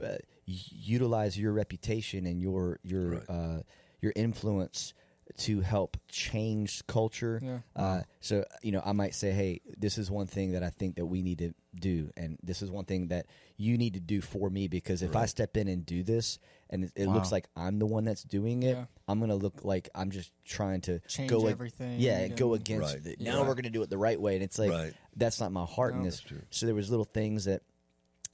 b- 0.00 0.18
utilize 0.46 1.38
your 1.38 1.52
reputation 1.52 2.26
and 2.26 2.40
your 2.40 2.78
your 2.82 3.10
Right. 3.10 3.30
uh, 3.30 3.62
your 4.00 4.12
influence 4.16 4.94
to 5.38 5.60
help 5.60 5.96
change 6.08 6.86
culture. 6.86 7.40
Yeah. 7.42 7.58
Uh, 7.74 8.02
so 8.20 8.44
you 8.62 8.72
know, 8.72 8.82
I 8.84 8.92
might 8.92 9.14
say, 9.14 9.32
hey, 9.32 9.60
this 9.76 9.98
is 9.98 10.10
one 10.10 10.26
thing 10.26 10.52
that 10.52 10.62
I 10.62 10.70
think 10.70 10.96
that 10.96 11.06
we 11.06 11.22
need 11.22 11.38
to 11.38 11.52
do, 11.78 12.10
and 12.16 12.38
this 12.42 12.62
is 12.62 12.70
one 12.70 12.84
thing 12.84 13.08
that 13.08 13.26
you 13.56 13.76
need 13.76 13.94
to 13.94 14.00
do 14.00 14.20
for 14.20 14.48
me 14.50 14.68
because 14.68 15.02
if 15.02 15.14
I 15.16 15.26
step 15.26 15.56
in 15.56 15.68
and 15.68 15.84
do 15.84 16.02
this, 16.02 16.38
and 16.70 16.84
it, 16.84 16.92
it 16.96 17.06
looks 17.08 17.30
like 17.32 17.48
I'm 17.56 17.78
the 17.78 17.86
one 17.86 18.04
that's 18.04 18.22
doing 18.22 18.62
it, 18.62 18.76
Yeah. 18.76 18.84
I'm 19.08 19.20
gonna 19.20 19.34
look 19.36 19.64
like 19.64 19.88
I'm 19.94 20.10
just 20.10 20.30
trying 20.44 20.80
to 20.82 21.00
Change 21.00 21.30
go 21.30 21.46
ag- 21.46 21.52
everything 21.52 22.00
Yeah, 22.00 22.18
and- 22.20 22.36
go 22.36 22.54
against. 22.54 22.94
Right. 22.94 23.02
The, 23.02 23.16
Yeah. 23.18 23.32
Now 23.32 23.44
we're 23.46 23.54
gonna 23.54 23.70
do 23.70 23.82
it 23.82 23.90
the 23.90 23.98
right 23.98 24.20
way, 24.20 24.34
and 24.34 24.42
it's 24.44 24.58
like 24.58 24.70
Right. 24.70 24.94
that's 25.16 25.40
not 25.40 25.52
my 25.52 25.64
heart 25.64 25.94
in 25.94 26.02
this. 26.02 26.22
So 26.50 26.66
there 26.66 26.74
was 26.74 26.88
little 26.90 27.04
things 27.04 27.44
that, 27.44 27.62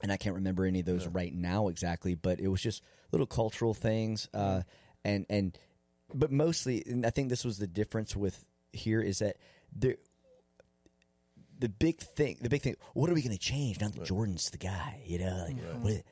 and 0.01 0.11
I 0.11 0.17
can't 0.17 0.35
remember 0.35 0.65
any 0.65 0.79
of 0.81 0.85
those 0.85 1.07
right 1.07 1.33
now 1.33 1.67
exactly, 1.69 2.15
but 2.15 2.39
it 2.39 2.47
was 2.47 2.61
just 2.61 2.81
little 3.11 3.27
cultural 3.27 3.73
things, 3.73 4.27
uh, 4.33 4.61
and 5.05 5.25
and 5.29 5.57
but 6.13 6.31
mostly, 6.31 6.83
and 6.85 7.05
I 7.05 7.09
think 7.09 7.29
this 7.29 7.43
was 7.45 7.57
the 7.57 7.67
difference 7.67 8.15
with 8.15 8.45
here 8.71 9.01
is 9.01 9.19
that 9.19 9.37
there. 9.75 9.95
The 11.59 11.69
big 11.69 11.99
thing, 11.99 12.37
the 12.41 12.49
big 12.49 12.61
thing. 12.61 12.75
What 12.93 13.09
are 13.09 13.13
we 13.13 13.21
going 13.21 13.31
to 13.35 13.39
change 13.41 13.79
now 13.79 13.87
that 13.89 14.03
Jordan's 14.03 14.49
the 14.49 14.57
guy? 14.57 15.01
You 15.05 15.19
know, 15.19 15.45
like, 15.47 15.57
what- 15.81 16.03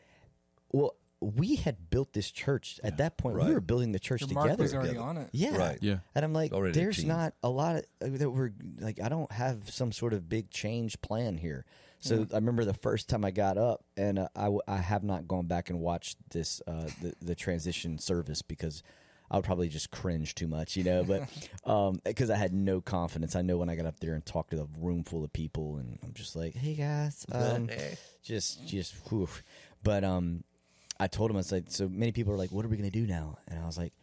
well, 0.72 0.95
we 1.19 1.56
had 1.57 1.90
built 1.90 2.14
this 2.14 2.32
church 2.32 2.80
at 2.84 2.98
that 2.98 3.18
point. 3.18 3.36
We 3.36 3.53
were 3.53 3.60
building 3.60 3.91
the 3.91 3.99
church 3.99 4.22
Your 4.22 4.30
together. 4.30 4.48
mark 4.48 4.60
was 4.60 4.73
already 4.73 4.90
together. 4.90 5.06
on 5.06 5.18
it. 5.18 5.30
Yeah. 5.34 5.57
Right. 5.57 5.78
Yeah. 5.82 5.98
And 6.15 6.23
I'm 6.26 6.32
like, 6.34 6.52
Already 6.53 6.80
there's 6.80 6.98
team. 6.98 7.10
not 7.10 7.34
a 7.44 7.49
lot 7.49 7.76
of, 7.76 7.84
uh, 8.02 8.18
that 8.18 8.30
we're 8.30 8.52
like, 8.80 8.99
I 9.02 9.10
don't 9.10 9.32
have 9.32 9.69
some 9.69 9.91
sort 9.91 10.14
of 10.14 10.28
big 10.30 10.49
change 10.49 10.99
plan 11.02 11.38
here. 11.38 11.65
So 11.99 12.26
I 12.32 12.36
remember 12.36 12.65
the 12.65 12.73
first 12.73 13.10
time 13.10 13.23
I 13.26 13.30
got 13.30 13.60
up, 13.60 13.84
and 13.95 14.18
uh, 14.18 14.30
I, 14.36 14.44
w- 14.45 14.61
I 14.68 14.78
have 14.78 15.03
not 15.03 15.28
gone 15.28 15.45
back 15.45 15.69
and 15.69 15.80
watched 15.80 16.18
this 16.32 16.60
uh, 16.65 16.88
the 17.02 17.14
the 17.22 17.36
transition 17.36 17.99
service 17.99 18.41
because 18.41 18.82
I 19.32 19.38
would 19.38 19.45
probably 19.45 19.70
just 19.70 19.91
cringe 19.91 20.36
too 20.36 20.48
much, 20.49 20.76
you 20.76 20.84
know. 20.84 21.06
But 21.06 21.30
because 22.03 22.30
I 22.30 22.36
had 22.36 22.53
no 22.53 22.82
confidence, 22.82 23.34
I 23.38 23.41
know 23.41 23.56
when 23.58 23.70
I 23.70 23.76
got 23.78 23.86
up 23.86 23.98
there 24.02 24.14
and 24.14 24.26
talked 24.26 24.49
to 24.49 24.58
the 24.58 24.68
room 24.78 25.06
full 25.06 25.24
of 25.24 25.32
people, 25.32 25.78
and 25.78 25.98
I'm 26.03 26.12
just 26.14 26.36
like, 26.36 26.53
hey 26.53 26.74
guys, 26.76 27.26
um, 27.32 27.70
just 28.22 28.68
just 28.68 28.94
whew. 29.10 29.30
But 29.84 30.03
um, 30.03 30.44
I 30.99 31.08
told 31.08 31.32
him 31.32 31.38
I 31.38 31.40
was 31.40 31.52
like, 31.52 31.64
so 31.70 31.88
many 31.88 32.12
people 32.12 32.34
are 32.34 32.38
like, 32.38 32.52
what 32.52 32.66
are 32.66 32.68
we 32.68 32.76
gonna 32.76 32.91
do 32.91 33.08
now? 33.08 33.38
And 33.48 33.58
I 33.58 33.66
was 33.66 33.78
like, 33.78 33.94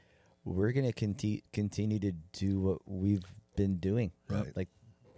we're 0.47 0.73
gonna 0.73 0.95
conti- 0.95 1.45
continue 1.53 1.99
to 1.99 2.13
do 2.33 2.59
what 2.61 2.79
we've 2.87 3.23
been 3.55 3.77
doing. 3.77 4.13
Right. 4.31 4.57
Like 4.57 4.69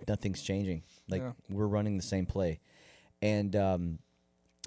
nothing's 0.08 0.42
changing. 0.42 0.82
Like 1.08 1.22
Yeah. 1.22 1.32
we're 1.48 1.68
running 1.68 1.96
the 1.96 2.02
same 2.02 2.26
play, 2.26 2.58
and 3.22 3.54
um, 3.54 3.98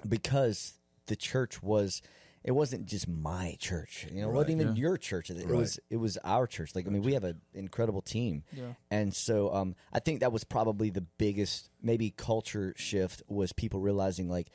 because 0.08 0.72
the 1.06 1.16
church 1.16 1.62
was. 1.62 2.00
It 2.44 2.52
wasn't 2.52 2.84
just 2.86 3.08
my 3.08 3.56
church, 3.58 4.06
you 4.12 4.20
know. 4.20 4.28
It 4.28 4.32
wasn't 4.32 4.60
even 4.60 4.76
Yeah. 4.76 4.82
your 4.82 4.96
church. 4.98 5.30
It 5.30 5.38
Right. 5.38 5.48
was 5.56 5.78
it 5.88 5.96
was 5.96 6.18
our 6.24 6.46
church. 6.46 6.74
Like 6.74 6.86
I 6.86 6.90
mean, 6.90 7.02
we 7.02 7.14
have 7.14 7.24
an 7.24 7.40
incredible 7.54 8.02
team, 8.02 8.44
Yeah. 8.52 8.74
and 8.90 9.14
so 9.14 9.52
um, 9.54 9.74
I 9.92 9.98
think 10.00 10.20
that 10.20 10.30
was 10.30 10.44
probably 10.44 10.90
the 10.90 11.00
biggest 11.00 11.70
maybe 11.82 12.10
culture 12.10 12.74
shift 12.76 13.22
was 13.28 13.52
people 13.52 13.80
realizing 13.80 14.28
like 14.28 14.50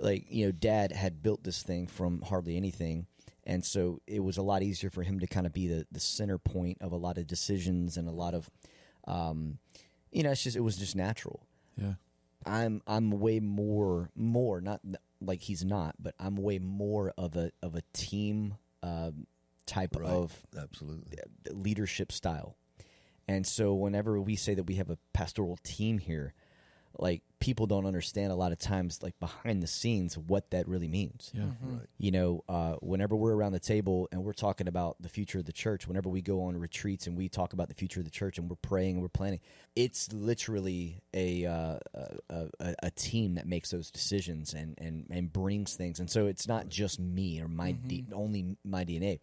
like 0.00 0.24
you 0.28 0.46
know 0.46 0.52
dad 0.52 0.90
had 0.90 1.22
built 1.22 1.44
this 1.44 1.62
thing 1.62 1.86
from 1.86 2.22
hardly 2.22 2.56
anything 2.56 3.06
and 3.44 3.64
so 3.64 4.00
it 4.06 4.20
was 4.20 4.36
a 4.36 4.42
lot 4.42 4.62
easier 4.62 4.90
for 4.90 5.02
him 5.04 5.20
to 5.20 5.26
kind 5.28 5.46
of 5.46 5.52
be 5.52 5.68
the, 5.68 5.86
the 5.92 6.00
center 6.00 6.38
point 6.38 6.78
of 6.80 6.90
a 6.92 6.96
lot 6.96 7.18
of 7.18 7.26
decisions 7.26 7.96
and 7.96 8.08
a 8.08 8.12
lot 8.12 8.34
of 8.34 8.50
um, 9.06 9.58
you 10.10 10.22
know 10.24 10.30
it's 10.32 10.42
just 10.42 10.56
it 10.56 10.60
was 10.60 10.76
just 10.76 10.96
natural 10.96 11.46
Yeah. 11.76 11.94
i'm 12.46 12.82
i'm 12.88 13.10
way 13.12 13.38
more 13.38 14.10
more 14.16 14.60
not 14.60 14.80
like 15.26 15.40
he's 15.40 15.64
not 15.64 15.94
but 15.98 16.14
i'm 16.20 16.36
way 16.36 16.58
more 16.58 17.12
of 17.18 17.36
a 17.36 17.50
of 17.62 17.74
a 17.74 17.82
team 17.92 18.54
um, 18.82 19.26
type 19.66 19.94
Right. 19.96 20.08
of 20.10 20.42
Absolutely. 20.60 21.18
leadership 21.52 22.10
style. 22.10 22.56
And 23.28 23.46
so 23.46 23.72
whenever 23.74 24.20
we 24.20 24.34
say 24.34 24.54
that 24.54 24.64
we 24.64 24.74
have 24.74 24.90
a 24.90 24.98
pastoral 25.12 25.56
team 25.62 25.98
here, 25.98 26.34
like 26.98 27.22
people 27.40 27.66
don't 27.66 27.86
understand 27.86 28.30
a 28.30 28.34
lot 28.34 28.52
of 28.52 28.58
times 28.58 29.02
like 29.02 29.18
behind 29.18 29.62
the 29.62 29.66
scenes 29.66 30.16
what 30.16 30.50
that 30.50 30.68
really 30.68 30.88
means. 30.88 31.30
Yeah. 31.34 31.44
Right. 31.60 31.86
You 31.98 32.10
know, 32.12 32.44
uh, 32.48 32.74
whenever 32.80 33.16
we're 33.16 33.34
around 33.34 33.52
the 33.52 33.60
table 33.60 34.08
and 34.12 34.22
we're 34.22 34.32
talking 34.32 34.68
about 34.68 34.96
the 35.00 35.08
future 35.08 35.38
of 35.38 35.44
the 35.44 35.52
church, 35.52 35.88
whenever 35.88 36.08
we 36.08 36.22
go 36.22 36.44
on 36.44 36.56
retreats 36.56 37.06
and 37.06 37.16
we 37.16 37.28
talk 37.28 37.52
about 37.52 37.68
the 37.68 37.74
future 37.74 38.00
of 38.00 38.04
the 38.04 38.10
church 38.10 38.38
and 38.38 38.48
we're 38.48 38.56
praying 38.56 38.94
and 38.94 39.02
we're 39.02 39.08
planning, 39.08 39.40
it's 39.74 40.12
literally 40.12 41.00
a 41.14 41.46
uh, 41.46 41.78
a, 41.94 42.46
a, 42.60 42.74
a 42.84 42.90
team 42.92 43.34
that 43.34 43.46
makes 43.46 43.70
those 43.70 43.90
decisions 43.90 44.54
and, 44.54 44.74
and, 44.78 45.06
and 45.10 45.32
brings 45.32 45.74
things. 45.74 45.98
And 45.98 46.10
so 46.10 46.26
it's 46.26 46.46
not 46.46 46.68
just 46.68 47.00
me 47.00 47.40
or 47.40 47.48
my 47.48 47.72
D, 47.72 48.04
only 48.12 48.56
my 48.64 48.84
DNA. 48.84 49.18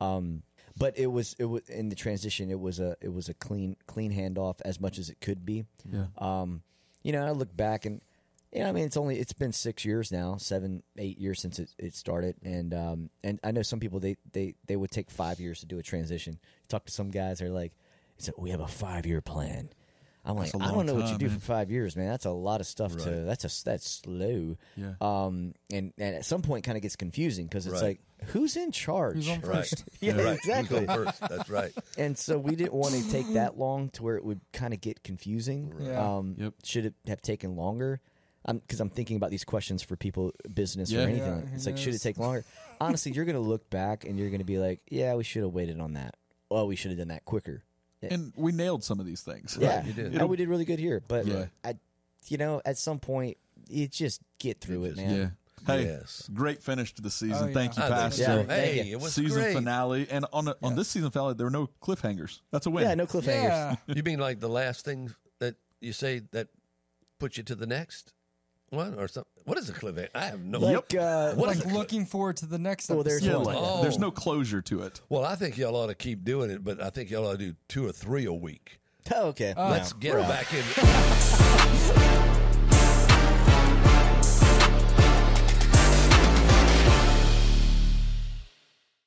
Um, 0.00 0.42
but 0.76 0.96
it 0.96 1.08
was 1.08 1.34
it 1.38 1.44
was 1.44 1.68
in 1.68 1.88
the 1.88 1.96
transition. 1.96 2.50
It 2.50 2.60
was 2.60 2.78
a 2.78 2.96
it 3.00 3.12
was 3.12 3.28
a 3.28 3.34
clean 3.34 3.76
clean 3.86 4.12
handoff 4.12 4.60
as 4.64 4.80
much 4.80 4.98
as 4.98 5.10
it 5.10 5.20
could 5.20 5.44
be. 5.44 5.64
Yeah. 5.90 6.06
Um, 6.16 6.62
you 7.02 7.12
know, 7.12 7.24
I 7.24 7.30
look 7.30 7.56
back 7.56 7.86
and 7.86 8.00
you 8.52 8.60
know, 8.60 8.68
I 8.68 8.72
mean, 8.72 8.84
it's 8.84 8.96
only 8.96 9.18
it's 9.18 9.34
been 9.34 9.52
six 9.52 9.84
years 9.84 10.10
now, 10.10 10.36
seven 10.36 10.82
eight 10.96 11.18
years 11.18 11.40
since 11.40 11.58
it, 11.58 11.68
it 11.78 11.94
started, 11.94 12.36
and 12.42 12.72
um, 12.72 13.10
and 13.22 13.38
I 13.44 13.50
know 13.50 13.62
some 13.62 13.78
people 13.78 14.00
they 14.00 14.16
they 14.32 14.54
they 14.66 14.76
would 14.76 14.90
take 14.90 15.10
five 15.10 15.38
years 15.38 15.60
to 15.60 15.66
do 15.66 15.78
a 15.78 15.82
transition. 15.82 16.38
Talk 16.68 16.86
to 16.86 16.92
some 16.92 17.10
guys, 17.10 17.40
they're 17.40 17.50
like, 17.50 17.72
"So 18.16 18.32
we 18.38 18.50
have 18.50 18.60
a 18.60 18.66
five 18.66 19.04
year 19.04 19.20
plan." 19.20 19.68
I'm 20.28 20.36
like, 20.36 20.52
That's 20.52 20.62
a 20.62 20.64
I 20.64 20.66
long 20.68 20.76
don't 20.76 20.86
know 20.86 20.94
what 21.02 21.10
you 21.10 21.18
do 21.18 21.26
man. 21.28 21.38
for 21.38 21.44
five 21.44 21.70
years, 21.70 21.96
man. 21.96 22.08
That's 22.10 22.26
a 22.26 22.30
lot 22.30 22.60
of 22.60 22.66
stuff 22.66 22.94
to. 22.98 23.10
That's 23.22 23.44
a 23.44 23.64
that's 23.64 23.90
slow. 23.90 24.56
Yeah. 24.76 24.92
Um, 25.00 25.54
and 25.72 25.92
and 25.98 26.16
at 26.16 26.24
some 26.26 26.42
point, 26.42 26.64
kind 26.64 26.76
of 26.76 26.82
gets 26.82 26.96
confusing 26.96 27.46
because 27.46 27.66
it's 27.66 27.80
Right. 27.80 27.98
like, 28.22 28.28
who's 28.28 28.56
in 28.56 28.70
charge? 28.70 29.16
Who's 29.16 29.28
on 29.30 29.40
Right. 29.40 29.72
Yeah, 30.00 30.20
right. 30.20 30.36
exactly. 30.36 30.80
You 30.82 30.86
go 30.86 31.04
first. 31.04 31.20
That's 31.20 31.48
right. 31.48 31.72
and 31.96 32.16
so 32.18 32.38
we 32.38 32.54
didn't 32.56 32.74
want 32.74 32.94
to 32.94 33.10
take 33.10 33.32
that 33.32 33.58
long 33.58 33.88
to 33.90 34.02
where 34.02 34.16
it 34.16 34.24
would 34.24 34.40
kind 34.52 34.74
of 34.74 34.80
get 34.82 35.02
confusing. 35.02 35.72
Yeah. 35.80 36.16
Um, 36.16 36.34
Yep. 36.38 36.54
Should 36.62 36.84
it 36.86 36.94
have 37.06 37.22
taken 37.22 37.56
longer? 37.56 38.00
Because 38.46 38.80
I'm, 38.80 38.88
thinking 38.88 39.16
about 39.16 39.30
these 39.30 39.44
questions 39.44 39.82
for 39.82 39.94
people, 39.96 40.32
business 40.54 40.90
Yeah. 40.90 41.00
or 41.00 41.08
anything. 41.08 41.48
Yeah, 41.48 41.54
it's 41.54 41.66
like, 41.66 41.76
should 41.76 41.94
it 41.94 41.98
take 42.00 42.16
longer? 42.18 42.44
Honestly, 42.80 43.12
you're 43.12 43.26
going 43.26 43.34
to 43.34 43.40
look 43.42 43.68
back 43.68 44.04
and 44.06 44.18
you're 44.18 44.30
going 44.30 44.38
to 44.40 44.44
be 44.44 44.58
like, 44.58 44.80
yeah, 44.90 45.14
we 45.16 45.24
should 45.24 45.42
have 45.42 45.52
waited 45.52 45.78
on 45.80 45.94
that. 45.94 46.14
Well, 46.50 46.66
we 46.66 46.74
should 46.76 46.90
have 46.92 46.98
done 46.98 47.08
that 47.08 47.26
quicker. 47.26 47.62
Yeah. 48.02 48.14
And 48.14 48.32
we 48.36 48.52
nailed 48.52 48.84
some 48.84 49.00
of 49.00 49.06
these 49.06 49.22
things. 49.22 49.56
yeah, 49.60 49.84
you 49.84 49.92
did. 49.92 50.14
and 50.14 50.28
we 50.28 50.36
did 50.36 50.48
really 50.48 50.64
good 50.64 50.78
here. 50.78 51.02
But 51.08 51.26
Yeah. 51.26 51.46
I, 51.64 51.74
you 52.28 52.36
know, 52.38 52.60
at 52.64 52.78
some 52.78 52.98
point, 53.00 53.36
you 53.68 53.88
just 53.88 54.20
get 54.38 54.60
through 54.60 54.80
You 54.80 54.84
it, 54.84 54.88
just- 54.90 55.00
man. 55.00 55.16
Yeah. 55.16 55.28
Hey, 55.66 55.84
Yes. 55.84 56.30
great 56.32 56.62
finish 56.62 56.94
to 56.94 57.02
the 57.02 57.10
season. 57.10 57.36
Oh, 57.36 57.42
oh 57.42 57.46
yeah. 57.48 57.54
Thank 57.54 57.76
you, 57.76 57.82
I 57.82 57.88
Pastor. 57.88 58.22
Yeah, 58.22 58.42
Hey, 58.54 58.82
you. 58.84 58.92
it 58.96 59.00
was 59.02 59.12
season 59.12 59.42
great. 59.42 59.52
finale, 59.54 60.06
and 60.08 60.24
on 60.32 60.48
a, 60.48 60.52
on 60.62 60.70
Yeah. 60.70 60.76
this 60.76 60.88
season 60.88 61.10
finale, 61.10 61.34
there 61.34 61.46
were 61.46 61.50
no 61.50 61.68
cliffhangers. 61.82 62.40
That's 62.52 62.64
a 62.66 62.70
win. 62.70 62.84
Yeah, 62.84 62.94
no 62.94 63.06
cliffhangers. 63.06 63.26
Yeah. 63.26 63.76
You 63.94 64.02
mean 64.04 64.18
like 64.20 64.38
the 64.40 64.48
last 64.48 64.84
thing 64.84 65.12
that 65.40 65.56
you 65.80 65.92
say 65.92 66.22
that 66.30 66.48
puts 67.18 67.36
you 67.36 67.42
to 67.42 67.54
the 67.54 67.66
next? 67.66 68.12
one 68.70 68.94
or 68.98 69.08
something? 69.08 69.37
What 69.48 69.56
is 69.56 69.70
a 69.70 69.72
cliffhanger? 69.72 70.10
I 70.14 70.26
have 70.26 70.44
no. 70.44 70.58
Like, 70.58 70.94
uh, 70.94 71.32
What 71.34 71.48
is 71.50 71.56
like 71.56 71.64
a 71.64 71.68
cli- 71.70 71.78
looking 71.78 72.04
forward 72.04 72.36
to 72.38 72.46
the 72.46 72.58
next 72.58 72.90
Well, 72.90 73.00
episode. 73.00 73.10
there's 73.10 73.24
Yeah, 73.26 73.36
like, 73.36 73.56
Oh. 73.58 73.80
there's 73.80 73.98
no 73.98 74.10
closure 74.10 74.60
to 74.60 74.82
it. 74.82 75.00
Well, 75.08 75.24
I 75.24 75.36
think 75.36 75.56
y'all 75.56 75.74
ought 75.74 75.86
to 75.86 75.94
keep 75.94 76.22
doing 76.22 76.50
it, 76.50 76.62
but 76.62 76.82
I 76.82 76.90
think 76.90 77.08
y'all 77.10 77.26
ought 77.26 77.32
to 77.32 77.38
do 77.38 77.54
two 77.66 77.86
or 77.86 77.92
three 77.92 78.26
a 78.26 78.32
week. 78.32 78.78
Oh, 79.14 79.28
okay. 79.28 79.54
Let's 79.56 79.94
No, 79.94 79.98
get 80.00 80.14
we're 80.16 80.20
back 80.20 80.48
in. 80.52 82.34